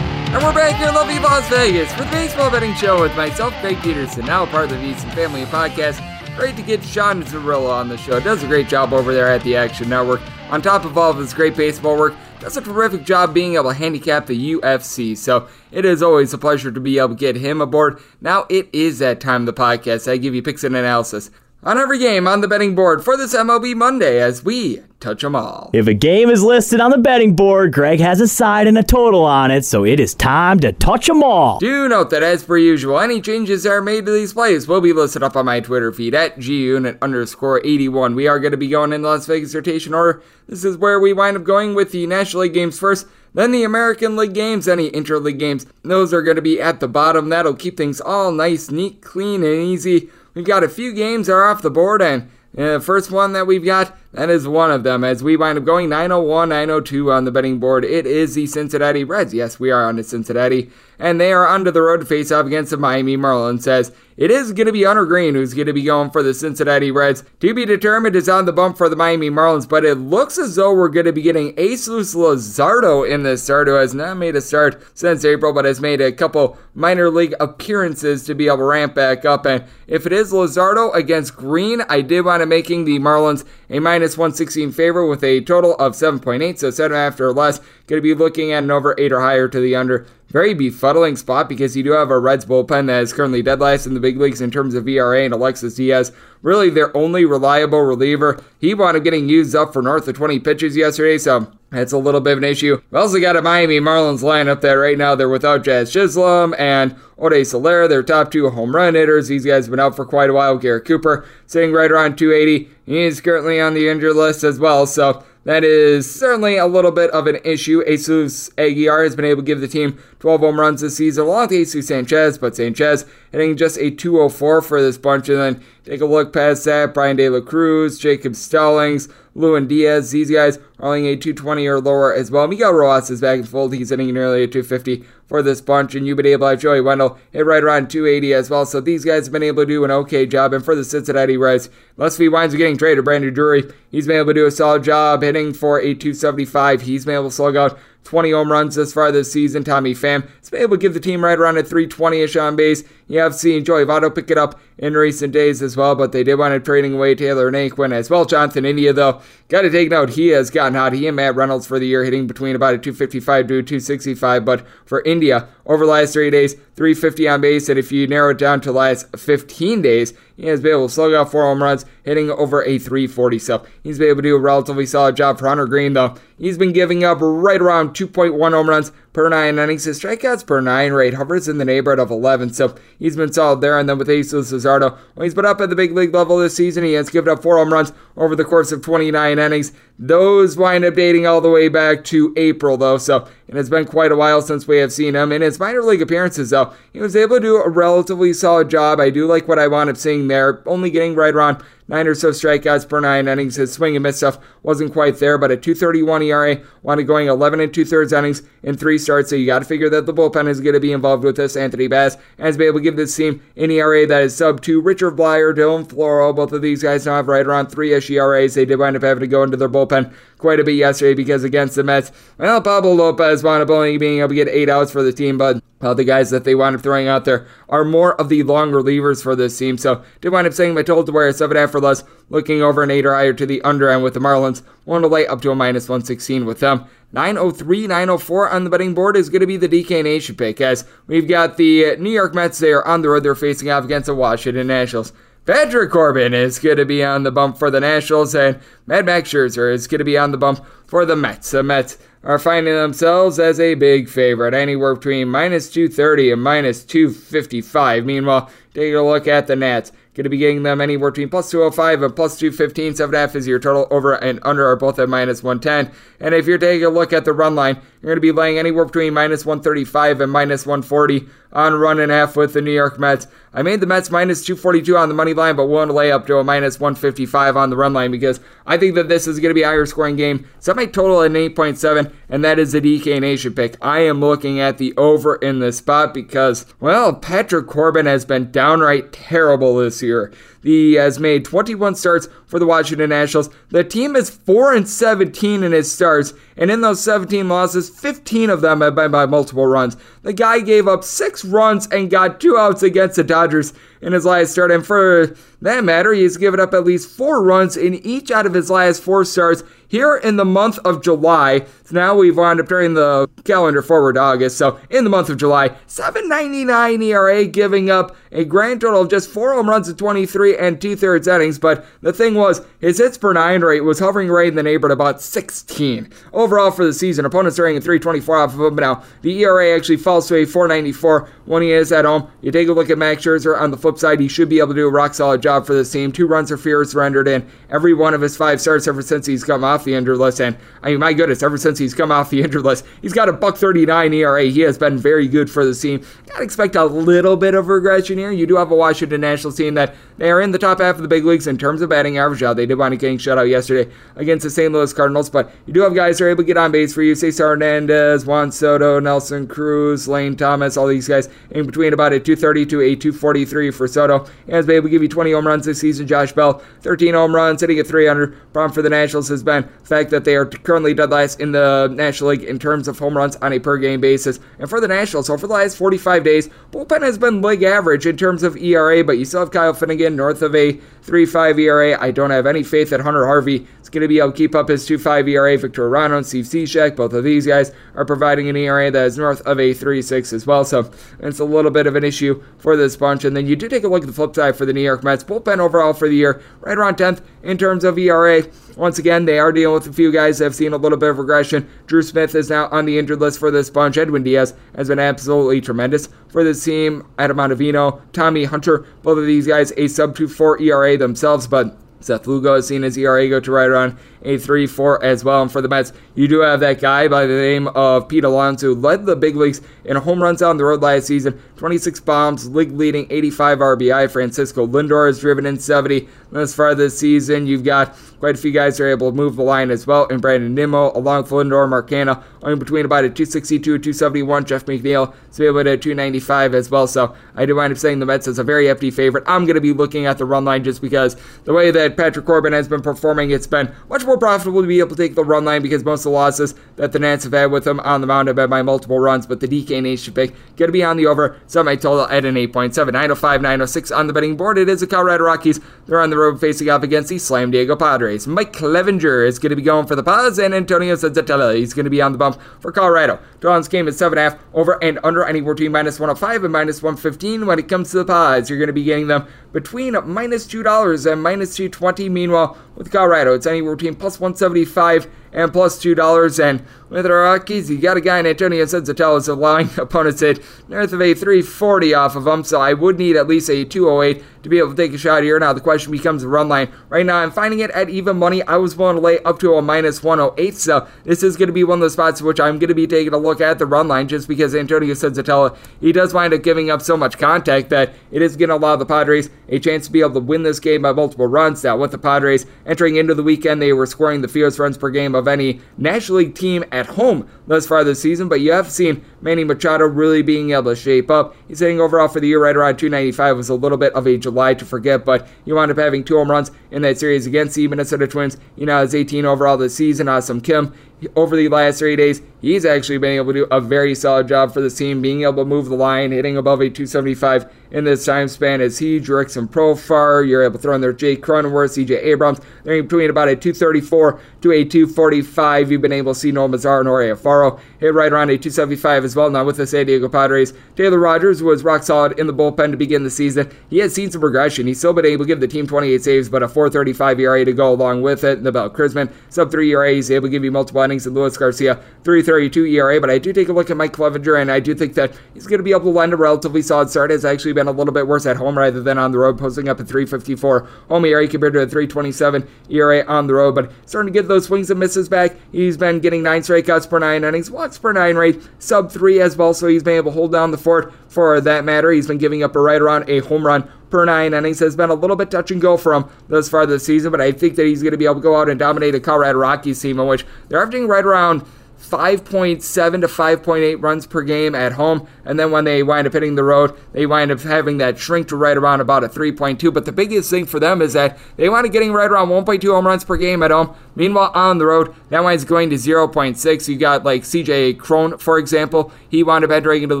And 0.28 0.44
we're 0.44 0.52
back 0.52 0.76
here 0.76 0.88
in 0.88 0.94
lovely 0.94 1.18
Las 1.18 1.48
Vegas 1.48 1.90
for 1.94 2.04
the 2.04 2.10
Baseball 2.10 2.50
Betting 2.50 2.74
Show 2.74 3.00
with 3.00 3.16
myself, 3.16 3.54
Greg 3.62 3.80
Peterson, 3.80 4.26
now 4.26 4.44
part 4.44 4.64
of 4.64 4.70
the 4.70 4.76
VSiN 4.76 5.14
Family 5.14 5.44
Podcast. 5.46 6.15
Great 6.36 6.54
to 6.56 6.62
get 6.62 6.84
Sean 6.84 7.22
Zerillo 7.22 7.70
on 7.70 7.88
the 7.88 7.96
show. 7.96 8.20
Does 8.20 8.42
a 8.42 8.46
great 8.46 8.68
job 8.68 8.92
over 8.92 9.14
there 9.14 9.28
at 9.28 9.42
the 9.42 9.56
Action 9.56 9.88
Network. 9.88 10.20
On 10.50 10.60
top 10.60 10.84
of 10.84 10.98
all 10.98 11.10
of 11.10 11.16
his 11.16 11.32
great 11.32 11.56
baseball 11.56 11.96
work, 11.96 12.14
does 12.40 12.58
a 12.58 12.60
terrific 12.60 13.04
job 13.04 13.32
being 13.32 13.54
able 13.54 13.70
to 13.70 13.74
handicap 13.74 14.26
the 14.26 14.52
UFC. 14.52 15.16
So 15.16 15.48
it 15.72 15.86
is 15.86 16.02
always 16.02 16.34
a 16.34 16.38
pleasure 16.38 16.70
to 16.70 16.78
be 16.78 16.98
able 16.98 17.08
to 17.08 17.14
get 17.14 17.36
him 17.36 17.62
aboard. 17.62 18.00
Now 18.20 18.44
it 18.50 18.68
is 18.74 18.98
that 18.98 19.18
time 19.18 19.42
of 19.42 19.46
the 19.46 19.54
podcast. 19.54 20.12
I 20.12 20.18
give 20.18 20.34
you 20.34 20.42
picks 20.42 20.62
and 20.62 20.76
analysis 20.76 21.30
on 21.66 21.78
every 21.78 21.98
game 21.98 22.28
on 22.28 22.40
the 22.40 22.46
betting 22.46 22.76
board 22.76 23.04
for 23.04 23.16
this 23.16 23.34
MLB 23.34 23.74
Monday 23.74 24.20
as 24.22 24.44
we 24.44 24.80
touch 25.00 25.22
them 25.22 25.34
all. 25.34 25.68
If 25.72 25.88
a 25.88 25.94
game 25.94 26.30
is 26.30 26.44
listed 26.44 26.80
on 26.80 26.92
the 26.92 26.98
betting 26.98 27.34
board, 27.34 27.72
Greg 27.72 27.98
has 27.98 28.20
a 28.20 28.28
side 28.28 28.68
and 28.68 28.78
a 28.78 28.84
total 28.84 29.24
on 29.24 29.50
it, 29.50 29.64
so 29.64 29.84
it 29.84 29.98
is 29.98 30.14
time 30.14 30.60
to 30.60 30.70
touch 30.72 31.08
them 31.08 31.24
all. 31.24 31.58
Do 31.58 31.88
note 31.88 32.10
that, 32.10 32.22
as 32.22 32.44
per 32.44 32.56
usual, 32.56 33.00
any 33.00 33.20
changes 33.20 33.64
that 33.64 33.70
are 33.70 33.82
made 33.82 34.06
to 34.06 34.12
these 34.12 34.32
plays 34.32 34.68
will 34.68 34.80
be 34.80 34.92
listed 34.92 35.24
up 35.24 35.34
on 35.34 35.46
my 35.46 35.58
Twitter 35.58 35.92
feed 35.92 36.14
at 36.14 36.36
gunit 36.36 37.00
underscore 37.02 37.60
81. 37.66 38.14
We 38.14 38.28
are 38.28 38.38
going 38.38 38.52
to 38.52 38.56
be 38.56 38.68
going 38.68 38.92
in 38.92 39.02
Las 39.02 39.26
Vegas 39.26 39.52
rotation 39.52 39.92
order. 39.92 40.22
This 40.46 40.64
is 40.64 40.76
where 40.76 41.00
we 41.00 41.12
wind 41.12 41.36
up 41.36 41.42
going 41.42 41.74
with 41.74 41.90
the 41.90 42.06
National 42.06 42.44
League 42.44 42.54
games 42.54 42.78
first, 42.78 43.08
then 43.34 43.50
the 43.50 43.64
American 43.64 44.16
League 44.16 44.34
games, 44.34 44.68
any 44.68 44.88
interleague 44.92 45.40
games. 45.40 45.66
Those 45.82 46.14
are 46.14 46.22
going 46.22 46.36
to 46.36 46.42
be 46.42 46.60
at 46.60 46.78
the 46.78 46.88
bottom. 46.88 47.28
That'll 47.28 47.54
keep 47.54 47.76
things 47.76 48.00
all 48.00 48.30
nice, 48.30 48.70
neat, 48.70 49.02
clean, 49.02 49.42
and 49.42 49.62
easy. 49.62 50.10
We've 50.36 50.44
got 50.44 50.62
a 50.62 50.68
few 50.68 50.92
games 50.92 51.28
that 51.28 51.32
are 51.32 51.48
off 51.48 51.62
the 51.62 51.70
board, 51.70 52.02
and 52.02 52.24
uh, 52.58 52.74
the 52.74 52.80
first 52.80 53.10
one 53.10 53.32
that 53.32 53.46
we've 53.46 53.64
got, 53.64 53.96
that 54.12 54.28
is 54.28 54.46
one 54.46 54.70
of 54.70 54.82
them. 54.82 55.02
As 55.02 55.22
we 55.22 55.34
wind 55.34 55.56
up 55.56 55.64
going 55.64 55.88
901, 55.88 56.50
902 56.50 57.10
on 57.10 57.24
the 57.24 57.30
betting 57.30 57.58
board, 57.58 57.86
it 57.86 58.04
is 58.04 58.34
the 58.34 58.46
Cincinnati 58.46 59.02
Reds. 59.02 59.32
Yes, 59.32 59.58
we 59.58 59.70
are 59.70 59.88
on 59.88 59.96
to 59.96 60.04
Cincinnati. 60.04 60.70
And 60.98 61.18
they 61.18 61.32
are 61.32 61.48
under 61.48 61.70
the 61.70 61.80
road 61.80 62.00
to 62.00 62.06
face 62.06 62.30
off 62.30 62.44
against 62.44 62.70
the 62.70 62.76
Miami 62.76 63.16
Marlins. 63.16 63.62
Says 63.62 63.92
it 64.16 64.30
is 64.30 64.52
going 64.52 64.66
to 64.66 64.72
be 64.72 64.84
Hunter 64.84 65.04
Greene 65.04 65.34
who's 65.34 65.54
going 65.54 65.66
to 65.66 65.72
be 65.72 65.82
going 65.82 66.10
for 66.10 66.22
the 66.22 66.34
Cincinnati 66.34 66.90
Reds. 66.90 67.24
To 67.40 67.54
be 67.54 67.64
determined 67.64 68.16
is 68.16 68.28
on 68.28 68.44
the 68.44 68.52
bump 68.52 68.78
for 68.78 68.88
the 68.88 68.96
Miami 68.96 69.30
Marlins, 69.30 69.68
but 69.68 69.84
it 69.84 69.96
looks 69.96 70.38
as 70.38 70.56
though 70.56 70.74
we're 70.74 70.88
going 70.88 71.06
to 71.06 71.12
be 71.12 71.22
getting 71.22 71.54
Jesus 71.56 72.14
Luzardo 72.14 73.08
in 73.08 73.22
this 73.22 73.42
start, 73.42 73.68
who 73.68 73.74
has 73.74 73.94
not 73.94 74.16
made 74.16 74.36
a 74.36 74.40
start 74.40 74.82
since 74.96 75.24
April, 75.24 75.52
but 75.52 75.64
has 75.64 75.80
made 75.80 76.00
a 76.00 76.12
couple 76.12 76.58
minor 76.74 77.10
league 77.10 77.34
appearances 77.40 78.24
to 78.24 78.34
be 78.34 78.46
able 78.46 78.58
to 78.58 78.64
ramp 78.64 78.94
back 78.94 79.24
up. 79.24 79.46
And 79.46 79.64
if 79.86 80.06
it 80.06 80.12
is 80.12 80.32
Luzardo 80.32 80.94
against 80.94 81.36
Greene, 81.36 81.82
I 81.88 82.00
did 82.00 82.24
want 82.24 82.40
to 82.40 82.46
making 82.46 82.84
the 82.84 82.98
Marlins 82.98 83.44
a 83.68 83.80
minus 83.80 84.16
116 84.16 84.72
favor 84.72 85.06
with 85.06 85.22
a 85.22 85.40
total 85.42 85.74
of 85.76 85.92
7.8, 85.92 86.58
so 86.58 86.68
7.5 86.68 87.20
or 87.20 87.32
less. 87.32 87.58
Going 87.86 87.98
to 87.98 88.00
be 88.00 88.14
looking 88.14 88.52
at 88.52 88.62
an 88.62 88.70
over 88.70 88.94
8 88.98 89.12
or 89.12 89.20
higher 89.20 89.48
to 89.48 89.60
the 89.60 89.76
under. 89.76 90.06
Very 90.28 90.54
befuddling 90.54 91.16
spot 91.16 91.48
because 91.48 91.76
you 91.76 91.84
do 91.84 91.92
have 91.92 92.10
a 92.10 92.18
Reds 92.18 92.44
bullpen 92.44 92.88
that 92.88 93.02
is 93.02 93.12
currently 93.12 93.42
dead 93.42 93.60
last 93.60 93.86
in 93.86 93.94
the 93.94 94.00
big 94.00 94.18
leagues 94.18 94.40
in 94.40 94.50
terms 94.50 94.74
of 94.74 94.84
VRA 94.84 95.24
and 95.24 95.32
Alexis 95.32 95.76
Diaz, 95.76 96.12
really 96.42 96.68
their 96.68 96.94
only 96.96 97.24
reliable 97.24 97.80
reliever. 97.80 98.42
He 98.60 98.74
wound 98.74 98.96
up 98.96 99.04
getting 99.04 99.28
used 99.28 99.54
up 99.54 99.72
for 99.72 99.82
north 99.82 100.08
of 100.08 100.16
20 100.16 100.40
pitches 100.40 100.76
yesterday, 100.76 101.18
so 101.18 101.52
that's 101.70 101.92
a 101.92 101.98
little 101.98 102.20
bit 102.20 102.32
of 102.32 102.38
an 102.38 102.44
issue. 102.44 102.80
We 102.90 102.98
also 102.98 103.20
got 103.20 103.36
a 103.36 103.42
Miami 103.42 103.78
Marlins 103.78 104.22
lineup 104.22 104.62
that 104.62 104.72
right 104.72 104.98
now 104.98 105.14
they're 105.14 105.28
without 105.28 105.64
Jazz 105.64 105.92
Chisholm 105.92 106.54
and 106.58 106.96
Ode 107.18 107.46
Soler, 107.46 107.86
their 107.86 108.02
top 108.02 108.32
two 108.32 108.50
home 108.50 108.74
run 108.74 108.94
hitters. 108.94 109.28
These 109.28 109.46
guys 109.46 109.66
have 109.66 109.70
been 109.70 109.80
out 109.80 109.94
for 109.94 110.04
quite 110.04 110.30
a 110.30 110.32
while. 110.34 110.58
Garrett 110.58 110.86
Cooper 110.86 111.24
sitting 111.46 111.72
right 111.72 111.90
around 111.90 112.18
280. 112.18 112.68
He 112.84 112.98
is 112.98 113.20
currently 113.20 113.60
on 113.60 113.74
the 113.74 113.88
injured 113.88 114.16
list 114.16 114.42
as 114.42 114.58
well, 114.58 114.86
so 114.86 115.24
that 115.46 115.62
is 115.62 116.12
certainly 116.12 116.56
a 116.56 116.66
little 116.66 116.90
bit 116.90 117.10
of 117.12 117.28
an 117.28 117.38
issue. 117.44 117.84
Jesus 117.84 118.50
Aguilar 118.58 119.04
has 119.04 119.14
been 119.14 119.24
able 119.24 119.42
to 119.42 119.46
give 119.46 119.60
the 119.60 119.68
team 119.68 119.96
12 120.18 120.40
home 120.40 120.60
runs 120.60 120.80
this 120.80 120.96
season, 120.96 121.24
along 121.24 121.42
with 121.42 121.50
Jesus 121.50 121.88
Sanchez, 121.88 122.38
but 122.38 122.56
Sanchez 122.56 123.04
hitting 123.32 123.56
just 123.56 123.78
a 123.78 123.90
204 123.90 124.62
for 124.62 124.82
this 124.82 124.98
bunch. 124.98 125.28
And 125.28 125.38
then 125.38 125.64
take 125.84 126.00
a 126.00 126.06
look 126.06 126.32
past 126.32 126.64
that 126.64 126.94
Bryan 126.94 127.16
De 127.16 127.28
La 127.28 127.40
Cruz, 127.40 127.98
Jacob 127.98 128.34
Stallings, 128.34 129.08
Lewin 129.34 129.68
Diaz. 129.68 130.10
These 130.10 130.30
guys 130.30 130.58
are 130.78 130.94
only 130.94 131.08
a 131.08 131.16
220 131.16 131.66
or 131.66 131.80
lower 131.80 132.14
as 132.14 132.30
well. 132.30 132.48
Miguel 132.48 132.72
Rojas 132.72 133.10
is 133.10 133.20
back 133.20 133.38
in 133.38 133.44
fold. 133.44 133.74
He's 133.74 133.90
hitting 133.90 134.12
nearly 134.12 134.42
a 134.42 134.46
250 134.46 135.04
for 135.26 135.42
this 135.42 135.60
bunch. 135.60 135.94
And 135.94 136.06
you've 136.06 136.16
been 136.16 136.26
able 136.26 136.46
to 136.46 136.50
have 136.50 136.60
Joey 136.60 136.80
Wendle 136.80 137.18
hit 137.32 137.44
right 137.44 137.62
around 137.62 137.90
280 137.90 138.32
as 138.32 138.48
well. 138.48 138.64
So 138.64 138.80
these 138.80 139.04
guys 139.04 139.26
have 139.26 139.32
been 139.32 139.42
able 139.42 139.62
to 139.62 139.66
do 139.66 139.84
an 139.84 139.90
okay 139.90 140.24
job. 140.24 140.54
And 140.54 140.64
for 140.64 140.74
the 140.74 140.84
Cincinnati 140.84 141.36
Reds, 141.36 141.68
unless 141.98 142.16
he 142.16 142.28
winds 142.28 142.54
up 142.54 142.58
getting 142.58 142.78
traded, 142.78 143.04
Brandon 143.04 143.34
Drury, 143.34 143.70
he's 143.90 144.06
been 144.06 144.16
able 144.16 144.28
to 144.28 144.34
do 144.34 144.46
a 144.46 144.50
solid 144.50 144.82
job 144.82 145.22
hitting 145.22 145.52
for 145.52 145.78
a 145.78 145.92
275. 145.94 146.82
He's 146.82 147.04
been 147.04 147.14
able 147.14 147.28
to 147.28 147.34
slug 147.34 147.56
out 147.56 147.78
20 148.06 148.30
home 148.30 148.50
runs 148.50 148.76
thus 148.76 148.92
far 148.92 149.12
this 149.12 149.30
season. 149.30 149.64
Tommy 149.64 149.94
Pham 149.94 150.26
has 150.38 150.48
been 150.48 150.62
able 150.62 150.76
to 150.76 150.80
give 150.80 150.94
the 150.94 151.00
team 151.00 151.22
right 151.22 151.38
around 151.38 151.58
a 151.58 151.62
320-ish 151.62 152.36
on 152.36 152.56
base. 152.56 152.84
You 153.08 153.20
have 153.20 153.34
seen 153.34 153.64
Joey 153.64 153.84
Votto 153.84 154.12
pick 154.12 154.30
it 154.30 154.38
up 154.38 154.58
in 154.78 154.94
recent 154.94 155.32
days 155.32 155.62
as 155.62 155.76
well, 155.76 155.94
but 155.94 156.12
they 156.12 156.24
did 156.24 156.34
wind 156.34 156.54
up 156.54 156.64
trading 156.64 156.94
away 156.94 157.14
Tyler 157.14 157.50
Naquin 157.52 157.92
as 157.92 158.10
well. 158.10 158.24
Jonathan 158.24 158.64
India, 158.64 158.92
though, 158.92 159.20
got 159.48 159.62
to 159.62 159.70
take 159.70 159.90
note, 159.90 160.10
he 160.10 160.28
has 160.28 160.50
gotten 160.50 160.74
hot. 160.74 160.92
He 160.92 161.06
and 161.06 161.16
Matt 161.16 161.36
Reynolds 161.36 161.66
for 161.66 161.78
the 161.78 161.86
year 161.86 162.04
hitting 162.04 162.26
between 162.26 162.56
about 162.56 162.74
a 162.74 162.78
255 162.78 163.46
to 163.46 163.62
265, 163.62 164.44
but 164.44 164.66
for 164.84 165.02
India, 165.02 165.48
over 165.66 165.86
the 165.86 165.92
last 165.92 166.12
three 166.12 166.30
days, 166.30 166.54
350 166.74 167.28
on 167.28 167.40
base, 167.40 167.68
and 167.68 167.78
if 167.78 167.90
you 167.90 168.06
narrow 168.06 168.30
it 168.30 168.38
down 168.38 168.60
to 168.60 168.70
the 168.70 168.78
last 168.78 169.16
15 169.16 169.82
days, 169.82 170.12
he 170.36 170.46
has 170.46 170.60
been 170.60 170.72
able 170.72 170.88
to 170.88 170.92
slug 170.92 171.14
out 171.14 171.30
four 171.30 171.44
home 171.44 171.62
runs, 171.62 171.86
hitting 172.04 172.30
over 172.30 172.62
a 172.64 172.78
340. 172.78 173.38
So 173.38 173.64
he's 173.82 173.98
been 173.98 174.08
able 174.08 174.16
to 174.16 174.28
do 174.28 174.36
a 174.36 174.40
relatively 174.40 174.84
solid 174.84 175.16
job 175.16 175.38
for 175.38 175.48
Hunter 175.48 175.66
Greene, 175.66 175.94
though. 175.94 176.16
He's 176.38 176.58
been 176.58 176.74
giving 176.74 177.02
up 177.02 177.18
right 177.20 177.60
around 177.60 177.94
2.1 177.94 178.52
home 178.52 178.68
runs 178.68 178.92
per 179.16 179.30
nine 179.30 179.58
innings. 179.58 179.84
His 179.84 179.98
strikeouts 179.98 180.46
per 180.46 180.60
nine 180.60 180.92
rate 180.92 181.14
hovers 181.14 181.48
in 181.48 181.56
the 181.56 181.64
neighborhood 181.64 181.98
of 181.98 182.10
11, 182.10 182.52
so 182.52 182.74
he's 182.98 183.16
been 183.16 183.32
solid 183.32 183.62
there. 183.62 183.78
And 183.78 183.88
then 183.88 183.96
with 183.96 184.08
Jesus 184.08 184.52
Luzardo, 184.52 184.98
well, 185.14 185.24
he's 185.24 185.32
been 185.32 185.46
up 185.46 185.58
at 185.62 185.70
the 185.70 185.74
big 185.74 185.92
league 185.92 186.14
level 186.14 186.36
this 186.36 186.54
season. 186.54 186.84
He 186.84 186.92
has 186.92 187.08
given 187.08 187.32
up 187.32 187.42
four 187.42 187.56
home 187.56 187.72
runs 187.72 187.94
over 188.18 188.36
the 188.36 188.44
course 188.44 188.72
of 188.72 188.82
29 188.82 189.38
innings. 189.38 189.72
Those 189.98 190.58
wind 190.58 190.84
up 190.84 190.94
dating 190.96 191.26
all 191.26 191.40
the 191.40 191.48
way 191.48 191.68
back 191.68 192.04
to 192.04 192.34
April, 192.36 192.76
though, 192.76 192.98
so 192.98 193.26
it 193.48 193.54
has 193.54 193.70
been 193.70 193.84
quite 193.84 194.10
a 194.10 194.16
while 194.16 194.42
since 194.42 194.66
we 194.66 194.78
have 194.78 194.92
seen 194.92 195.14
him. 195.14 195.30
In 195.30 195.42
his 195.42 195.60
minor 195.60 195.82
league 195.82 196.02
appearances, 196.02 196.50
though, 196.50 196.72
he 196.92 196.98
was 196.98 197.14
able 197.14 197.36
to 197.36 197.42
do 197.42 197.56
a 197.56 197.68
relatively 197.68 198.32
solid 198.32 198.68
job. 198.68 198.98
I 198.98 199.10
do 199.10 199.26
like 199.26 199.46
what 199.46 199.58
I 199.58 199.68
wound 199.68 199.88
up 199.90 199.96
seeing 199.96 200.26
there, 200.28 200.62
only 200.66 200.90
getting 200.90 201.14
right 201.14 201.34
around 201.34 201.62
nine 201.88 202.06
or 202.06 202.14
so 202.14 202.30
strikeouts 202.30 202.88
per 202.88 203.00
nine 203.00 203.28
innings. 203.28 203.56
His 203.56 203.72
swing 203.72 203.94
and 203.94 204.02
miss 204.02 204.16
stuff 204.16 204.38
wasn't 204.62 204.92
quite 204.92 205.18
there, 205.18 205.38
but 205.38 205.52
a 205.52 205.56
231 205.56 206.22
ERA, 206.22 206.56
up 206.56 207.06
going 207.06 207.28
11 207.28 207.60
and 207.60 207.72
two 207.72 207.84
thirds 207.84 208.12
innings 208.12 208.42
in 208.62 208.76
three 208.76 208.98
starts. 208.98 209.30
So 209.30 209.36
you 209.36 209.46
got 209.46 209.60
to 209.60 209.64
figure 209.64 209.90
that 209.90 210.06
the 210.06 210.14
bullpen 210.14 210.48
is 210.48 210.60
going 210.60 210.74
to 210.74 210.80
be 210.80 210.92
involved 210.92 211.24
with 211.24 211.36
this. 211.36 211.56
Anthony 211.56 211.86
Bass 211.86 212.16
has 212.38 212.56
been 212.56 212.68
able 212.68 212.78
to 212.78 212.84
give 212.84 212.96
this 212.96 213.14
team 213.14 213.42
an 213.56 213.70
ERA 213.70 214.06
that 214.06 214.22
is 214.22 214.36
sub 214.36 214.60
two. 214.60 214.80
Richard 214.80 215.16
Bleier, 215.16 215.54
Dylan 215.54 215.86
Floro. 215.86 216.34
Both 216.34 216.52
of 216.52 216.62
these 216.62 216.82
guys 216.82 217.06
now 217.06 217.16
have 217.16 217.28
right 217.28 217.46
around 217.46 217.68
three 217.68 217.92
ish 217.92 218.10
ERAs. 218.10 218.54
They 218.54 218.64
did 218.64 218.78
wind 218.78 218.96
up 218.96 219.02
having 219.02 219.20
to 219.20 219.26
go 219.26 219.42
into 219.42 219.56
their 219.56 219.68
bullpen 219.68 220.12
quite 220.38 220.60
a 220.60 220.64
bit 220.64 220.76
yesterday 220.76 221.14
because 221.14 221.44
against 221.44 221.74
the 221.76 221.84
Mets, 221.84 222.12
well, 222.38 222.60
Pablo 222.60 222.92
Lopez 222.92 223.42
wound 223.42 223.62
up 223.62 223.70
only 223.70 223.98
being 223.98 224.18
able 224.18 224.28
to 224.28 224.34
get 224.34 224.48
eight 224.48 224.68
outs 224.68 224.90
for 224.90 225.02
the 225.02 225.12
team, 225.12 225.38
but 225.38 225.62
uh, 225.80 225.94
the 225.94 226.04
guys 226.04 226.30
that 226.30 226.44
they 226.44 226.54
wind 226.54 226.76
up 226.76 226.82
throwing 226.82 227.08
out 227.08 227.24
there 227.24 227.46
are 227.68 227.84
more 227.84 228.18
of 228.20 228.28
the 228.28 228.42
long 228.42 228.70
relievers 228.70 229.22
for 229.22 229.36
this 229.36 229.56
team. 229.58 229.76
So 229.78 230.02
did 230.20 230.30
wind 230.30 230.46
up 230.46 230.52
saying 230.52 230.74
my 230.74 230.82
total 230.82 231.04
to 231.04 231.12
wear 231.12 231.28
a 231.28 231.32
seven 231.32 231.56
half 231.56 231.74
or 231.74 231.80
less, 231.80 232.04
looking 232.30 232.62
over 232.62 232.82
an 232.82 232.90
eight 232.90 233.06
or 233.06 233.14
higher 233.14 233.32
to 233.34 233.46
the 233.46 233.62
under 233.62 233.90
end 233.90 234.02
with 234.02 234.14
the 234.14 234.20
Marlins, 234.20 234.62
one 234.84 235.02
to 235.02 235.08
lay 235.08 235.26
up 235.26 235.42
to 235.42 235.50
a 235.50 235.54
minus 235.54 235.88
116 235.88 236.44
with 236.46 236.60
them. 236.60 236.86
903, 237.12 237.86
904 237.86 238.50
on 238.50 238.64
the 238.64 238.70
betting 238.70 238.94
board 238.94 239.16
is 239.16 239.28
going 239.28 239.40
to 239.40 239.46
be 239.46 239.56
the 239.56 239.68
DK 239.68 240.02
Nation 240.02 240.34
pick 240.34 240.60
as 240.60 240.84
we've 241.06 241.28
got 241.28 241.56
the 241.56 241.96
New 241.96 242.10
York 242.10 242.34
Mets 242.34 242.58
there 242.58 242.86
on 242.86 243.02
the 243.02 243.08
road. 243.08 243.22
They're 243.22 243.34
facing 243.34 243.70
off 243.70 243.84
against 243.84 244.06
the 244.06 244.14
Washington 244.14 244.66
Nationals. 244.66 245.12
Patrick 245.46 245.92
Corbin 245.92 246.34
is 246.34 246.58
going 246.58 246.76
to 246.76 246.84
be 246.84 247.04
on 247.04 247.22
the 247.22 247.30
bump 247.30 247.56
for 247.56 247.70
the 247.70 247.78
Nationals, 247.78 248.34
and 248.34 248.58
Mad 248.84 249.06
Max 249.06 249.30
Scherzer 249.30 249.72
is 249.72 249.86
going 249.86 250.00
to 250.00 250.04
be 250.04 250.18
on 250.18 250.32
the 250.32 250.36
bump 250.36 250.66
for 250.88 251.06
the 251.06 251.14
Mets. 251.14 251.52
The 251.52 251.62
Mets 251.62 251.98
are 252.24 252.40
finding 252.40 252.74
themselves 252.74 253.38
as 253.38 253.60
a 253.60 253.74
big 253.76 254.08
favorite, 254.08 254.54
anywhere 254.54 254.96
between 254.96 255.28
minus 255.28 255.70
230 255.70 256.32
and 256.32 256.42
minus 256.42 256.84
255. 256.84 258.04
Meanwhile, 258.04 258.50
take 258.74 258.92
a 258.92 259.00
look 259.00 259.28
at 259.28 259.46
the 259.46 259.54
Nats. 259.54 259.92
Going 260.16 260.24
to 260.24 260.30
be 260.30 260.38
getting 260.38 260.62
them 260.64 260.80
anywhere 260.80 261.10
between 261.12 261.28
plus 261.28 261.50
205 261.50 262.02
and 262.02 262.16
plus 262.16 262.38
215. 262.38 262.94
7.5 262.94 263.36
is 263.36 263.46
your 263.46 263.58
total. 263.58 263.86
Over 263.90 264.14
and 264.14 264.40
under 264.42 264.66
are 264.66 264.74
both 264.74 264.98
at 264.98 265.10
minus 265.10 265.42
110. 265.42 265.94
And 266.18 266.34
if 266.34 266.46
you're 266.46 266.58
taking 266.58 266.86
a 266.86 266.88
look 266.88 267.12
at 267.12 267.24
the 267.26 267.34
run 267.34 267.54
line, 267.54 267.82
you're 268.06 268.14
going 268.14 268.22
to 268.22 268.32
be 268.32 268.40
laying 268.40 268.56
anywhere 268.56 268.84
between 268.84 269.14
minus 269.14 269.44
135 269.44 270.20
and 270.20 270.30
minus 270.30 270.64
140 270.64 271.26
on 271.52 271.74
run 271.74 271.98
and 271.98 272.12
half 272.12 272.36
with 272.36 272.52
the 272.52 272.62
New 272.62 272.70
York 272.70 273.00
Mets. 273.00 273.26
I 273.52 273.62
made 273.62 273.80
the 273.80 273.86
Mets 273.86 274.12
minus 274.12 274.44
242 274.44 274.96
on 274.96 275.08
the 275.08 275.14
money 275.14 275.34
line, 275.34 275.56
but 275.56 275.66
willing 275.66 275.88
to 275.88 275.94
lay 275.94 276.12
up 276.12 276.24
to 276.26 276.36
a 276.36 276.44
minus 276.44 276.78
155 276.78 277.56
on 277.56 277.70
the 277.70 277.76
run 277.76 277.94
line 277.94 278.12
because 278.12 278.38
I 278.64 278.76
think 278.76 278.94
that 278.94 279.08
this 279.08 279.26
is 279.26 279.40
going 279.40 279.50
to 279.50 279.54
be 279.54 279.62
a 279.62 279.66
higher 279.66 279.86
scoring 279.86 280.14
game. 280.14 280.46
Set 280.60 280.76
my 280.76 280.86
total 280.86 281.22
at 281.22 281.32
8.7, 281.32 282.12
and 282.28 282.44
that 282.44 282.60
is 282.60 282.70
the 282.70 282.80
DK 282.80 283.20
Nation 283.20 283.54
pick. 283.54 283.76
I 283.82 284.00
am 284.00 284.20
looking 284.20 284.60
at 284.60 284.78
the 284.78 284.94
over 284.96 285.34
in 285.36 285.58
this 285.58 285.78
spot 285.78 286.14
because, 286.14 286.64
well, 286.78 287.12
Patrick 287.12 287.66
Corbin 287.66 288.06
has 288.06 288.24
been 288.24 288.52
downright 288.52 289.12
terrible 289.12 289.76
this 289.76 290.00
year. 290.00 290.32
He 290.62 290.94
has 290.94 291.18
made 291.20 291.44
21 291.44 291.94
starts 291.94 292.28
for 292.44 292.58
the 292.58 292.66
Washington 292.66 293.10
Nationals. 293.10 293.50
The 293.70 293.84
team 293.84 294.16
is 294.16 294.30
4 294.30 294.74
and 294.74 294.88
17 294.88 295.62
in 295.62 295.72
his 295.72 295.90
starts, 295.90 296.34
and 296.56 296.70
in 296.70 296.80
those 296.80 297.02
17 297.02 297.48
losses, 297.48 297.90
15 297.90 298.50
of 298.50 298.60
them 298.60 298.80
have 298.80 298.94
been 298.94 299.10
by 299.10 299.26
multiple 299.26 299.66
runs. 299.66 299.96
The 300.22 300.32
guy 300.32 300.60
gave 300.60 300.88
up 300.88 301.04
six 301.04 301.44
runs 301.44 301.86
and 301.88 302.10
got 302.10 302.40
two 302.40 302.56
outs 302.56 302.82
against 302.82 303.16
the 303.16 303.24
Dodgers 303.24 303.72
in 304.00 304.12
his 304.12 304.24
last 304.24 304.52
start, 304.52 304.70
and 304.70 304.86
for 304.86 305.36
that 305.60 305.84
matter, 305.84 306.12
he's 306.12 306.36
given 306.36 306.60
up 306.60 306.74
at 306.74 306.84
least 306.84 307.08
four 307.08 307.42
runs 307.42 307.76
in 307.76 307.94
each 307.94 308.30
out 308.30 308.46
of 308.46 308.54
his 308.54 308.70
last 308.70 309.02
four 309.02 309.24
starts 309.24 309.62
here 309.88 310.16
in 310.16 310.36
the 310.36 310.44
month 310.44 310.78
of 310.84 311.02
July. 311.02 311.64
Now 311.92 312.14
we've 312.16 312.36
wound 312.36 312.60
up 312.60 312.68
during 312.68 312.94
the 312.94 313.28
calendar 313.44 313.82
forward 313.82 314.14
to 314.14 314.20
August. 314.20 314.58
So 314.58 314.78
in 314.90 315.04
the 315.04 315.10
month 315.10 315.30
of 315.30 315.38
July, 315.38 315.70
7.99 315.86 317.02
ERA, 317.02 317.44
giving 317.46 317.90
up 317.90 318.16
a 318.32 318.44
grand 318.44 318.80
total 318.80 319.02
of 319.02 319.10
just 319.10 319.30
four 319.30 319.54
home 319.54 319.68
runs 319.68 319.88
in 319.88 319.96
23 319.96 320.56
and 320.56 320.80
two 320.80 320.96
thirds 320.96 321.26
innings. 321.26 321.58
But 321.58 321.84
the 322.02 322.12
thing 322.12 322.34
was, 322.34 322.60
his 322.80 322.98
hits 322.98 323.18
per 323.18 323.32
nine 323.32 323.62
rate 323.62 323.80
was 323.80 323.98
hovering 323.98 324.28
right 324.28 324.48
in 324.48 324.54
the 324.54 324.62
neighborhood 324.62 324.92
about 324.92 325.20
16 325.20 326.10
overall 326.32 326.70
for 326.70 326.84
the 326.84 326.92
season. 326.92 327.24
Opponents 327.24 327.58
are 327.58 327.66
a 327.66 327.80
324 327.80 328.36
off 328.36 328.54
of 328.54 328.60
him. 328.60 328.76
Now 328.76 329.02
the 329.22 329.42
ERA 329.42 329.74
actually 329.74 329.96
falls 329.96 330.28
to 330.28 330.36
a 330.36 330.44
494 330.44 331.28
when 331.46 331.62
he 331.62 331.72
is 331.72 331.92
at 331.92 332.04
home. 332.04 332.30
You 332.40 332.50
take 332.50 332.68
a 332.68 332.72
look 332.72 332.90
at 332.90 332.98
Max 332.98 333.24
Scherzer 333.24 333.58
on 333.58 333.70
the 333.70 333.76
flip 333.76 333.98
side, 333.98 334.20
he 334.20 334.28
should 334.28 334.48
be 334.48 334.58
able 334.58 334.68
to 334.68 334.74
do 334.74 334.86
a 334.86 334.90
rock 334.90 335.14
solid 335.14 335.42
job 335.42 335.66
for 335.66 335.74
this 335.74 335.90
team. 335.90 336.12
Two 336.12 336.26
runs 336.26 336.50
or 336.52 336.58
fewer 336.58 336.84
surrendered 336.84 337.28
in 337.28 337.48
every 337.70 337.94
one 337.94 338.14
of 338.14 338.20
his 338.20 338.36
five 338.36 338.60
starts 338.60 338.86
ever 338.86 339.02
since 339.02 339.26
he's 339.26 339.44
come 339.44 339.64
off 339.64 339.84
the 339.84 339.94
injured 339.94 340.18
list. 340.18 340.40
And 340.40 340.56
I 340.82 340.90
mean, 340.90 341.00
my 341.00 341.12
goodness, 341.12 341.42
ever 341.42 341.56
since 341.58 341.75
he's 341.78 341.94
come 341.94 342.12
off 342.12 342.30
the 342.30 342.42
injured 342.42 342.62
list, 342.62 342.84
he's 343.02 343.12
got 343.12 343.28
a 343.28 343.32
buck 343.32 343.56
39 343.56 344.12
ERA. 344.12 344.44
He 344.44 344.60
has 344.60 344.78
been 344.78 344.98
very 344.98 345.28
good 345.28 345.50
for 345.50 345.64
the 345.64 345.74
team. 345.74 346.04
Gotta 346.26 346.42
expect 346.42 346.76
a 346.76 346.84
little 346.84 347.36
bit 347.36 347.54
of 347.54 347.68
regression 347.68 348.18
here. 348.18 348.30
You 348.30 348.46
do 348.46 348.56
have 348.56 348.70
a 348.70 348.76
Washington 348.76 349.20
Nationals 349.20 349.56
team 349.56 349.74
that 349.74 349.94
they 350.18 350.30
are 350.30 350.40
in 350.40 350.50
the 350.50 350.58
top 350.58 350.80
half 350.80 350.96
of 350.96 351.02
the 351.02 351.08
big 351.08 351.24
leagues 351.24 351.46
in 351.46 351.58
terms 351.58 351.80
of 351.82 351.90
batting 351.90 352.18
average. 352.18 352.42
Out, 352.42 352.56
they 352.56 352.66
did 352.66 352.78
wind 352.78 352.94
up 352.94 353.00
getting 353.00 353.18
shut 353.18 353.38
out 353.38 353.48
yesterday 353.48 353.90
against 354.16 354.44
the 354.44 354.50
St. 354.50 354.72
Louis 354.72 354.92
Cardinals, 354.92 355.30
but 355.30 355.52
you 355.66 355.72
do 355.72 355.80
have 355.80 355.94
guys 355.94 356.18
who 356.18 356.26
are 356.26 356.30
able 356.30 356.42
to 356.42 356.46
get 356.46 356.56
on 356.56 356.72
base 356.72 356.92
for 356.92 357.02
you. 357.02 357.14
Cesar 357.14 357.48
Hernandez, 357.48 358.26
Juan 358.26 358.52
Soto, 358.52 359.00
Nelson 359.00 359.46
Cruz, 359.46 360.06
Lane 360.08 360.36
Thomas, 360.36 360.76
all 360.76 360.86
these 360.86 361.08
guys 361.08 361.28
in 361.50 361.66
between 361.66 361.92
about 361.92 362.12
a 362.12 362.20
230 362.20 362.66
to 362.66 362.80
a 362.82 362.94
243 362.94 363.70
for 363.70 363.88
Soto. 363.88 364.26
Has 364.48 364.66
been 364.66 364.76
able 364.76 364.86
to 364.86 364.90
give 364.90 365.02
you 365.02 365.08
20 365.08 365.32
home 365.32 365.46
runs 365.46 365.66
this 365.66 365.80
season. 365.80 366.06
Josh 366.06 366.32
Bell, 366.32 366.62
13 366.82 367.14
home 367.14 367.34
runs, 367.34 367.60
hitting 367.60 367.78
at 367.78 367.86
300. 367.86 368.52
Problem 368.52 368.72
for 368.72 368.82
the 368.82 368.90
Nationals 368.90 369.28
has 369.28 369.42
been 369.42 369.62
the 369.62 369.86
fact 369.86 370.10
that 370.10 370.24
they 370.24 370.36
are 370.36 370.46
currently 370.46 370.94
dead 370.94 371.10
last 371.10 371.40
in 371.40 371.52
the 371.52 371.65
Uh, 371.66 371.88
National 371.88 372.30
League 372.30 372.44
in 372.44 372.58
terms 372.58 372.86
of 372.86 372.98
home 372.98 373.16
runs 373.16 373.34
on 373.36 373.52
a 373.52 373.58
per 373.58 373.76
game 373.76 374.00
basis. 374.00 374.38
And 374.58 374.70
for 374.70 374.80
the 374.80 374.86
Nationals, 374.86 375.26
for 375.26 375.36
the 375.38 375.48
last 375.48 375.76
45 375.76 376.22
days, 376.22 376.48
bullpen 376.70 377.02
has 377.02 377.18
been 377.18 377.42
league 377.42 377.64
average 377.64 378.06
in 378.06 378.16
terms 378.16 378.42
of 378.44 378.56
ERA, 378.56 379.02
but 379.02 379.18
you 379.18 379.24
still 379.24 379.40
have 379.40 379.50
Kyle 379.50 379.74
Finnegan 379.74 380.14
north 380.14 380.42
of 380.42 380.54
a 380.54 380.74
3.5 380.74 381.58
ERA. 381.58 382.00
I 382.00 382.10
don't 382.12 382.30
have 382.30 382.46
any 382.46 382.62
faith 382.62 382.90
that 382.90 383.00
Hunter 383.00 383.26
Harvey 383.26 383.66
is 383.82 383.88
going 383.88 384.02
to 384.02 384.08
be 384.08 384.18
able 384.18 384.30
to 384.32 384.36
keep 384.36 384.54
up 384.54 384.68
his 384.68 384.88
2.5 384.88 385.28
ERA. 385.28 385.58
Victor 385.58 385.90
Arano 385.90 386.18
and 386.18 386.26
Steve 386.26 386.44
Cishek, 386.44 386.94
both 386.94 387.12
of 387.12 387.24
these 387.24 387.46
guys 387.46 387.72
are 387.94 388.04
providing 388.04 388.48
an 388.48 388.56
ERA 388.56 388.90
that 388.90 389.06
is 389.06 389.18
north 389.18 389.40
of 389.42 389.58
a 389.58 389.74
3.6 389.74 390.32
as 390.32 390.46
well. 390.46 390.64
So 390.64 390.90
it's 391.18 391.40
a 391.40 391.44
little 391.44 391.70
bit 391.70 391.86
of 391.86 391.96
an 391.96 392.04
issue 392.04 392.42
for 392.58 392.76
this 392.76 392.96
bunch. 392.96 393.24
And 393.24 393.36
then 393.36 393.46
you 393.46 393.56
do 393.56 393.68
take 393.68 393.84
a 393.84 393.88
look 393.88 394.02
at 394.02 394.06
the 394.06 394.12
flip 394.12 394.34
side 394.34 394.56
for 394.56 394.66
the 394.66 394.72
New 394.72 394.82
York 394.82 395.02
Mets. 395.02 395.24
Bullpen 395.24 395.58
overall 395.58 395.92
for 395.92 396.08
the 396.08 396.16
year, 396.16 396.42
right 396.60 396.78
around 396.78 396.96
10th 396.96 397.22
in 397.42 397.58
terms 397.58 397.84
of 397.84 397.98
ERA. 397.98 398.42
Once 398.76 398.98
again, 398.98 399.24
they 399.24 399.38
are 399.38 399.52
dealing 399.52 399.74
with 399.74 399.86
a 399.86 399.92
few 399.92 400.12
guys 400.12 400.38
that 400.38 400.44
have 400.44 400.54
seen 400.54 400.74
a 400.74 400.76
little 400.76 400.98
bit 400.98 401.08
of 401.08 401.18
regression. 401.18 401.66
Drew 401.86 402.02
Smith 402.02 402.34
is 402.34 402.50
now 402.50 402.68
on 402.68 402.84
the 402.84 402.98
injured 402.98 403.20
list 403.20 403.38
for 403.38 403.50
this 403.50 403.70
bunch. 403.70 403.96
Edwin 403.96 404.22
Diaz 404.22 404.54
has 404.76 404.88
been 404.88 404.98
absolutely 404.98 405.62
tremendous 405.62 406.10
for 406.28 406.44
this 406.44 406.62
team. 406.62 407.06
Adam 407.18 407.38
Ottavino, 407.38 408.02
Tommy 408.12 408.44
Hunter, 408.44 408.86
both 409.02 409.16
of 409.16 409.24
these 409.24 409.46
guys 409.46 409.72
a 409.78 409.88
sub 409.88 410.14
2.4 410.14 410.60
ERA 410.60 410.98
themselves, 410.98 411.46
but 411.46 411.78
Seth 412.00 412.26
Lugo 412.26 412.54
has 412.54 412.68
seen 412.68 412.82
his 412.82 412.98
ERA 412.98 413.28
go 413.28 413.40
to 413.40 413.50
right 413.50 413.68
around 413.68 413.96
a 414.26 414.36
3 414.36 414.66
4 414.66 415.02
as 415.02 415.24
well. 415.24 415.40
And 415.40 415.50
for 415.50 415.62
the 415.62 415.68
Mets, 415.68 415.92
you 416.14 416.28
do 416.28 416.40
have 416.40 416.60
that 416.60 416.80
guy 416.80 417.08
by 417.08 417.24
the 417.24 417.34
name 417.34 417.68
of 417.68 418.08
Pete 418.08 418.24
Alonso, 418.24 418.74
led 418.74 419.06
the 419.06 419.16
big 419.16 419.36
leagues 419.36 419.62
in 419.84 419.96
home 419.96 420.22
runs 420.22 420.42
on 420.42 420.56
the 420.56 420.64
road 420.64 420.82
last 420.82 421.06
season 421.06 421.40
26 421.56 422.00
bombs, 422.00 422.50
league 422.50 422.72
leading 422.72 423.06
85 423.10 423.58
RBI. 423.58 424.10
Francisco 424.10 424.66
Lindor 424.66 425.06
has 425.06 425.20
driven 425.20 425.46
in 425.46 425.58
70 425.58 426.08
thus 426.30 426.54
far 426.54 426.74
this 426.74 426.98
season. 426.98 427.46
You've 427.46 427.64
got 427.64 427.96
quite 428.18 428.34
a 428.34 428.38
few 428.38 428.50
guys 428.50 428.80
are 428.80 428.88
able 428.88 429.10
to 429.10 429.16
move 429.16 429.36
the 429.36 429.42
line 429.42 429.70
as 429.70 429.86
well. 429.86 430.06
And 430.08 430.20
Brandon 430.20 430.54
Nimmo, 430.54 430.92
along 430.92 431.22
with 431.22 431.30
Lindor, 431.32 431.68
Mark 431.68 431.88
Canha, 431.88 432.22
in 432.44 432.58
between 432.58 432.84
about 432.84 433.04
a 433.04 433.08
262 433.08 433.74
and 433.74 433.82
271. 433.82 434.44
Jeff 434.44 434.66
McNeil 434.66 435.14
is 435.30 435.40
able 435.40 435.64
to 435.64 435.76
295 435.76 436.54
as 436.54 436.70
well. 436.70 436.86
So 436.86 437.14
I 437.34 437.46
do 437.46 437.56
wind 437.56 437.72
up 437.72 437.78
saying 437.78 437.98
the 437.98 438.06
Mets 438.06 438.26
is 438.26 438.38
a 438.38 438.44
very 438.44 438.66
hefty 438.66 438.90
favorite. 438.90 439.24
I'm 439.26 439.44
going 439.44 439.54
to 439.54 439.60
be 439.60 439.72
looking 439.72 440.06
at 440.06 440.18
the 440.18 440.24
run 440.24 440.44
line 440.44 440.64
just 440.64 440.80
because 440.80 441.16
the 441.44 441.52
way 441.52 441.70
that 441.70 441.96
Patrick 441.96 442.26
Corbin 442.26 442.52
has 442.52 442.68
been 442.68 442.82
performing, 442.82 443.30
it's 443.30 443.46
been 443.46 443.72
much 443.88 444.04
more 444.04 444.15
more 444.16 444.28
profitable 444.28 444.62
to 444.62 444.68
be 444.68 444.78
able 444.78 444.96
to 444.96 444.96
take 444.96 445.14
the 445.14 445.24
run 445.24 445.44
line 445.44 445.62
because 445.62 445.84
most 445.84 446.00
of 446.00 446.04
the 446.04 446.10
losses 446.10 446.54
that 446.76 446.92
the 446.92 446.98
Nats 446.98 447.24
have 447.24 447.32
had 447.32 447.50
with 447.50 447.64
them 447.64 447.80
on 447.80 448.00
the 448.00 448.06
mound 448.06 448.28
have 448.28 448.36
been 448.36 448.48
by 448.48 448.62
multiple 448.62 448.98
runs. 448.98 449.26
But 449.26 449.40
the 449.40 449.48
DK 449.48 449.82
Nation 449.82 450.14
pick 450.14 450.34
going 450.56 450.68
to 450.68 450.72
be 450.72 450.82
on 450.82 450.96
the 450.96 451.06
over. 451.06 451.38
So 451.46 451.62
my 451.62 451.76
total 451.76 452.06
at 452.06 452.24
an 452.24 452.34
8.7. 452.34 452.74
905, 452.92 453.42
906 453.42 453.90
on 453.90 454.06
the 454.06 454.12
betting 454.12 454.36
board. 454.36 454.58
It 454.58 454.68
is 454.68 454.80
the 454.80 454.86
Colorado 454.86 455.24
Rockies. 455.24 455.60
They're 455.86 456.00
on 456.00 456.10
the 456.10 456.16
road 456.16 456.40
facing 456.40 456.70
off 456.70 456.82
against 456.82 457.10
the 457.10 457.18
Slam 457.18 457.50
Diego 457.50 457.76
Padres. 457.76 458.26
Mike 458.26 458.52
Clevinger 458.52 459.26
is 459.26 459.38
going 459.38 459.50
to 459.50 459.56
be 459.56 459.62
going 459.62 459.86
for 459.86 459.96
the 459.96 460.02
Padres, 460.02 460.38
and 460.38 460.54
Antonio 460.54 460.94
Senzatela. 460.94 461.56
He's 461.56 461.74
going 461.74 461.84
to 461.84 461.90
be 461.90 462.02
on 462.02 462.12
the 462.12 462.18
bump 462.18 462.40
for 462.60 462.72
Colorado. 462.72 463.18
Dawn's 463.40 463.68
game 463.68 463.88
is 463.88 464.00
7.5 464.00 464.38
over 464.54 464.82
and 464.82 464.98
under 465.04 465.24
anywhere 465.24 465.54
between 465.54 465.72
minus 465.72 466.00
105 466.00 466.44
and 466.44 466.52
minus 466.52 466.82
115. 466.82 467.46
When 467.46 467.58
it 467.58 467.68
comes 467.68 467.90
to 467.90 467.98
the 467.98 468.04
Pods, 468.04 468.48
you're 468.48 468.58
going 468.58 468.68
to 468.68 468.72
be 468.72 468.84
getting 468.84 469.08
them 469.08 469.26
between 469.52 469.96
minus 470.06 470.46
$2 470.46 471.12
and 471.12 471.22
minus 471.22 471.54
220. 471.56 472.08
Meanwhile, 472.08 472.56
with 472.76 472.92
Colorado, 472.92 473.34
it's 473.34 473.46
anywhere 473.46 473.74
between 473.74 473.94
plus 473.94 474.20
175 474.20 475.08
and 475.32 475.52
plus 475.52 475.78
$2. 475.82 476.42
And 476.42 476.64
with 476.88 477.04
the 477.04 477.12
Rockies, 477.12 477.68
you 477.68 477.78
got 477.78 477.96
a 477.96 478.00
guy 478.00 478.18
in 478.18 478.26
Antonio 478.26 478.64
Senzatela 478.64 479.18
is 479.18 479.28
allowing 479.28 479.68
opponents 479.76 480.20
hit 480.20 480.42
north 480.68 480.92
of 480.92 481.02
a 481.02 481.14
340 481.14 481.94
off 481.94 482.14
of 482.14 482.26
him, 482.26 482.44
so 482.44 482.60
I 482.60 482.74
would 482.74 482.98
need 482.98 483.16
at 483.16 483.26
least 483.26 483.50
a 483.50 483.64
208 483.64 484.22
to 484.42 484.48
be 484.48 484.58
able 484.58 484.70
to 484.70 484.76
take 484.76 484.92
a 484.92 484.98
shot 484.98 485.24
here. 485.24 485.38
Now 485.40 485.52
the 485.52 485.60
question 485.60 485.90
becomes 485.90 486.22
the 486.22 486.28
run 486.28 486.48
line. 486.48 486.72
Right 486.88 487.04
now, 487.04 487.16
I'm 487.16 487.32
finding 487.32 487.60
it 487.60 487.70
at 487.70 487.90
even 487.90 488.16
money. 488.16 488.42
I 488.44 488.56
was 488.56 488.76
willing 488.76 488.96
to 488.96 489.02
lay 489.02 489.18
up 489.20 489.40
to 489.40 489.54
a 489.54 489.62
minus 489.62 490.02
108, 490.02 490.54
so 490.54 490.86
this 491.04 491.22
is 491.22 491.36
going 491.36 491.48
to 491.48 491.52
be 491.52 491.64
one 491.64 491.78
of 491.78 491.82
the 491.82 491.90
spots 491.90 492.22
which 492.22 492.38
I'm 492.38 492.58
going 492.58 492.68
to 492.68 492.74
be 492.74 492.86
taking 492.86 493.12
a 493.12 493.18
look 493.18 493.40
at 493.40 493.58
the 493.58 493.66
run 493.66 493.88
line 493.88 494.06
just 494.06 494.28
because 494.28 494.54
Antonio 494.54 494.94
Senzatela, 494.94 495.56
he 495.80 495.90
does 495.90 496.14
wind 496.14 496.32
up 496.32 496.42
giving 496.42 496.70
up 496.70 496.82
so 496.82 496.96
much 496.96 497.18
contact 497.18 497.70
that 497.70 497.94
it 498.12 498.22
is 498.22 498.36
going 498.36 498.50
to 498.50 498.56
allow 498.56 498.76
the 498.76 498.86
Padres 498.86 499.30
a 499.48 499.58
chance 499.58 499.86
to 499.86 499.92
be 499.92 500.00
able 500.00 500.14
to 500.14 500.20
win 500.20 500.44
this 500.44 500.60
game 500.60 500.82
by 500.82 500.92
multiple 500.92 501.26
runs. 501.26 501.64
Now, 501.64 501.76
with 501.76 501.90
the 501.90 501.98
Padres 501.98 502.46
entering 502.64 502.96
into 502.96 503.14
the 503.14 503.22
weekend, 503.24 503.60
they 503.60 503.72
were 503.72 503.86
scoring 503.86 504.20
the 504.20 504.28
fewest 504.28 504.58
runs 504.58 504.78
per 504.78 504.90
game 504.90 505.14
of 505.14 505.25
any 505.26 505.60
National 505.78 506.18
League 506.18 506.34
team 506.34 506.64
at 506.72 506.86
home 506.86 507.28
thus 507.46 507.66
far 507.66 507.84
this 507.84 508.00
season, 508.00 508.28
but 508.28 508.40
you 508.40 508.52
have 508.52 508.70
seen 508.70 509.04
Manny 509.20 509.44
Machado 509.44 509.86
really 509.86 510.22
being 510.22 510.50
able 510.50 510.64
to 510.64 510.76
shape 510.76 511.10
up. 511.10 511.34
He's 511.48 511.60
hitting 511.60 511.80
overall 511.80 512.08
for 512.08 512.20
the 512.20 512.28
year 512.28 512.42
right 512.42 512.56
around 512.56 512.76
295, 512.76 513.34
It 513.34 513.36
was 513.36 513.48
a 513.48 513.54
little 513.54 513.78
bit 513.78 513.92
of 513.94 514.06
a 514.06 514.16
July 514.16 514.54
to 514.54 514.64
forget, 514.64 515.04
but 515.04 515.28
you 515.44 515.54
wound 515.54 515.70
up 515.70 515.78
having 515.78 516.04
two 516.04 516.16
home 516.16 516.30
runs 516.30 516.50
in 516.70 516.82
that 516.82 516.98
series 516.98 517.26
against 517.26 517.54
the 517.54 517.68
Minnesota 517.68 518.06
Twins. 518.06 518.36
You 518.56 518.66
know, 518.66 518.78
has 518.78 518.94
18 518.94 519.24
overall 519.24 519.56
this 519.56 519.76
season. 519.76 520.06
Ha-Seong 520.06 520.42
Kim 520.42 520.72
over 521.14 521.36
the 521.36 521.48
last 521.48 521.78
three 521.78 521.96
days, 521.96 522.22
he's 522.40 522.64
actually 522.64 522.98
been 522.98 523.16
able 523.16 523.32
to 523.32 523.40
do 523.40 523.46
a 523.50 523.60
very 523.60 523.94
solid 523.94 524.28
job 524.28 524.52
for 524.52 524.60
the 524.60 524.70
team, 524.70 525.02
being 525.02 525.22
able 525.22 525.34
to 525.34 525.44
move 525.44 525.66
the 525.66 525.74
line, 525.74 526.12
hitting 526.12 526.36
above 526.36 526.60
a 526.60 526.70
275 526.70 527.52
in 527.70 527.84
this 527.84 528.04
time 528.04 528.28
span 528.28 528.60
as 528.60 528.78
he, 528.78 529.00
Jurickson 529.00 529.48
Profar, 529.48 530.26
you're 530.26 530.42
able 530.42 530.54
to 530.54 530.62
throw 530.62 530.74
in 530.74 530.80
there 530.80 530.92
Jake 530.92 531.22
Cronenworth, 531.22 531.76
CJ 531.76 532.02
Abrams. 532.04 532.40
They're 532.64 532.76
in 532.76 532.84
between 532.84 533.10
about 533.10 533.28
a 533.28 533.36
234 533.36 534.20
to 534.42 534.52
a 534.52 534.64
245. 534.64 535.70
You've 535.70 535.82
been 535.82 535.92
able 535.92 536.14
to 536.14 536.18
see 536.18 536.32
Noel 536.32 536.48
Mazar 536.48 536.80
and 536.80 536.88
Ori 536.88 537.14
Faro 537.16 537.60
hit 537.80 537.92
right 537.92 538.12
around 538.12 538.30
a 538.30 538.38
275 538.38 539.04
as 539.04 539.16
well. 539.16 539.30
Now 539.30 539.44
with 539.44 539.56
the 539.56 539.66
San 539.66 539.86
Diego 539.86 540.08
Padres, 540.08 540.52
Taylor 540.76 540.98
Rogers 540.98 541.42
was 541.42 541.64
rock 541.64 541.82
solid 541.82 542.18
in 542.18 542.26
the 542.26 542.34
bullpen 542.34 542.70
to 542.70 542.76
begin 542.76 543.02
the 543.02 543.10
season. 543.10 543.50
He 543.68 543.78
has 543.78 543.94
seen 543.94 544.10
some 544.10 544.20
progression. 544.20 544.66
He's 544.66 544.78
still 544.78 544.92
been 544.92 545.06
able 545.06 545.24
to 545.24 545.28
give 545.28 545.40
the 545.40 545.48
team 545.48 545.66
28 545.66 546.02
saves, 546.02 546.28
but 546.28 546.42
a 546.42 546.48
435 546.48 547.20
ERA 547.20 547.44
to 547.44 547.52
go 547.52 547.72
along 547.72 548.02
with 548.02 548.24
it. 548.24 548.42
Nabil 548.42 548.72
Crismatt, 548.74 549.12
sub 549.28 549.50
3 549.50 549.70
ERA, 549.72 549.92
he's 549.92 550.10
able 550.10 550.28
to 550.28 550.30
give 550.30 550.44
you 550.44 550.52
multiple 550.52 550.82
innings. 550.86 551.06
And 551.06 551.14
Luis 551.14 551.36
Garcia, 551.36 551.76
332 552.04 552.64
ERA. 552.64 553.00
But 553.00 553.10
I 553.10 553.18
do 553.18 553.32
take 553.32 553.48
a 553.48 553.52
look 553.52 553.70
at 553.70 553.76
Mike 553.76 553.92
Clevinger, 553.92 554.40
and 554.40 554.50
I 554.50 554.60
do 554.60 554.74
think 554.74 554.94
that 554.94 555.12
he's 555.34 555.46
going 555.46 555.58
to 555.58 555.64
be 555.64 555.72
able 555.72 555.82
to 555.82 555.90
land 555.90 556.14
a 556.14 556.16
relatively 556.16 556.62
solid 556.62 556.88
start. 556.88 557.10
Has 557.10 557.24
actually 557.24 557.52
been 557.52 557.68
a 557.68 557.72
little 557.72 557.92
bit 557.92 558.06
worse 558.06 558.24
at 558.24 558.36
home 558.36 558.56
rather 558.56 558.82
than 558.82 558.96
on 558.96 559.12
the 559.12 559.18
road, 559.18 559.38
posting 559.38 559.68
up 559.68 559.78
a 559.78 559.84
354 559.84 560.68
home 560.88 561.04
ERA 561.04 561.28
compared 561.28 561.52
to 561.52 561.60
a 561.60 561.66
327 561.66 562.48
ERA 562.70 563.04
on 563.06 563.26
the 563.26 563.34
road. 563.34 563.54
But 563.54 563.70
starting 563.84 564.12
to 564.12 564.18
get 564.18 564.28
those 564.28 564.46
swings 564.46 564.70
and 564.70 564.80
misses 564.80 565.08
back. 565.08 565.36
He's 565.52 565.76
been 565.76 566.00
getting 566.00 566.22
nine 566.22 566.42
strikeouts 566.42 566.88
per 566.88 566.98
nine 566.98 567.24
innings, 567.24 567.50
walks 567.50 567.78
per 567.78 567.92
nine 567.92 568.16
rate, 568.16 568.48
sub 568.58 568.90
three 568.90 569.20
as 569.20 569.36
well. 569.36 569.52
So 569.52 569.66
he's 569.66 569.82
been 569.82 569.96
able 569.96 570.12
to 570.12 570.14
hold 570.14 570.32
down 570.32 570.50
the 570.50 570.58
fort 570.58 570.92
for 571.08 571.40
that 571.40 571.64
matter. 571.64 571.90
He's 571.90 572.06
been 572.06 572.18
giving 572.18 572.42
up 572.42 572.56
a 572.56 572.60
right 572.60 572.80
around 572.80 573.08
a 573.08 573.20
home 573.20 573.46
run 573.46 573.70
per 573.90 574.04
nine 574.04 574.34
innings 574.34 574.58
has 574.58 574.76
been 574.76 574.90
a 574.90 574.94
little 574.94 575.16
bit 575.16 575.30
touch 575.30 575.50
and 575.50 575.60
go 575.60 575.76
for 575.76 575.94
him 575.94 576.04
thus 576.28 576.48
far 576.48 576.66
this 576.66 576.84
season, 576.84 577.10
but 577.10 577.20
I 577.20 577.32
think 577.32 577.56
that 577.56 577.66
he's 577.66 577.82
going 577.82 577.92
to 577.92 577.98
be 577.98 578.04
able 578.04 578.16
to 578.16 578.20
go 578.20 578.36
out 578.36 578.48
and 578.48 578.58
dominate 578.58 578.92
the 578.92 579.00
Colorado 579.00 579.38
Rockies 579.38 579.80
team 579.80 580.00
in 580.00 580.06
which 580.06 580.24
they're 580.48 580.60
averaging 580.60 580.88
right 580.88 581.04
around 581.04 581.44
5.7 581.90 583.00
to 583.00 583.06
5.8 583.06 583.82
runs 583.82 584.06
per 584.06 584.22
game 584.22 584.54
at 584.54 584.72
home. 584.72 585.06
And 585.24 585.38
then 585.38 585.50
when 585.50 585.64
they 585.64 585.82
wind 585.82 586.06
up 586.06 586.12
hitting 586.12 586.34
the 586.34 586.44
road, 586.44 586.76
they 586.92 587.06
wind 587.06 587.30
up 587.30 587.40
having 587.40 587.78
that 587.78 587.98
shrink 587.98 588.28
to 588.28 588.36
right 588.36 588.56
around 588.56 588.80
about 588.80 589.04
a 589.04 589.08
3.2. 589.08 589.72
But 589.72 589.84
the 589.84 589.92
biggest 589.92 590.30
thing 590.30 590.46
for 590.46 590.60
them 590.60 590.82
is 590.82 590.92
that 590.94 591.18
they 591.36 591.48
wind 591.48 591.66
up 591.66 591.72
getting 591.72 591.92
right 591.92 592.10
around 592.10 592.28
1.2 592.28 592.62
home 592.70 592.86
runs 592.86 593.04
per 593.04 593.16
game 593.16 593.42
at 593.42 593.50
home. 593.50 593.74
Meanwhile, 593.94 594.32
on 594.34 594.58
the 594.58 594.66
road, 594.66 594.94
that 595.10 595.24
winds 595.24 595.44
going 595.44 595.70
to 595.70 595.76
0.6. 595.76 596.68
You 596.68 596.76
got 596.76 597.04
like 597.04 597.22
CJ 597.22 597.78
Cron, 597.78 598.18
for 598.18 598.38
example. 598.38 598.92
He 599.08 599.22
wound 599.22 599.44
up 599.44 599.50
entering 599.50 599.84
into 599.84 599.94
the 599.94 600.00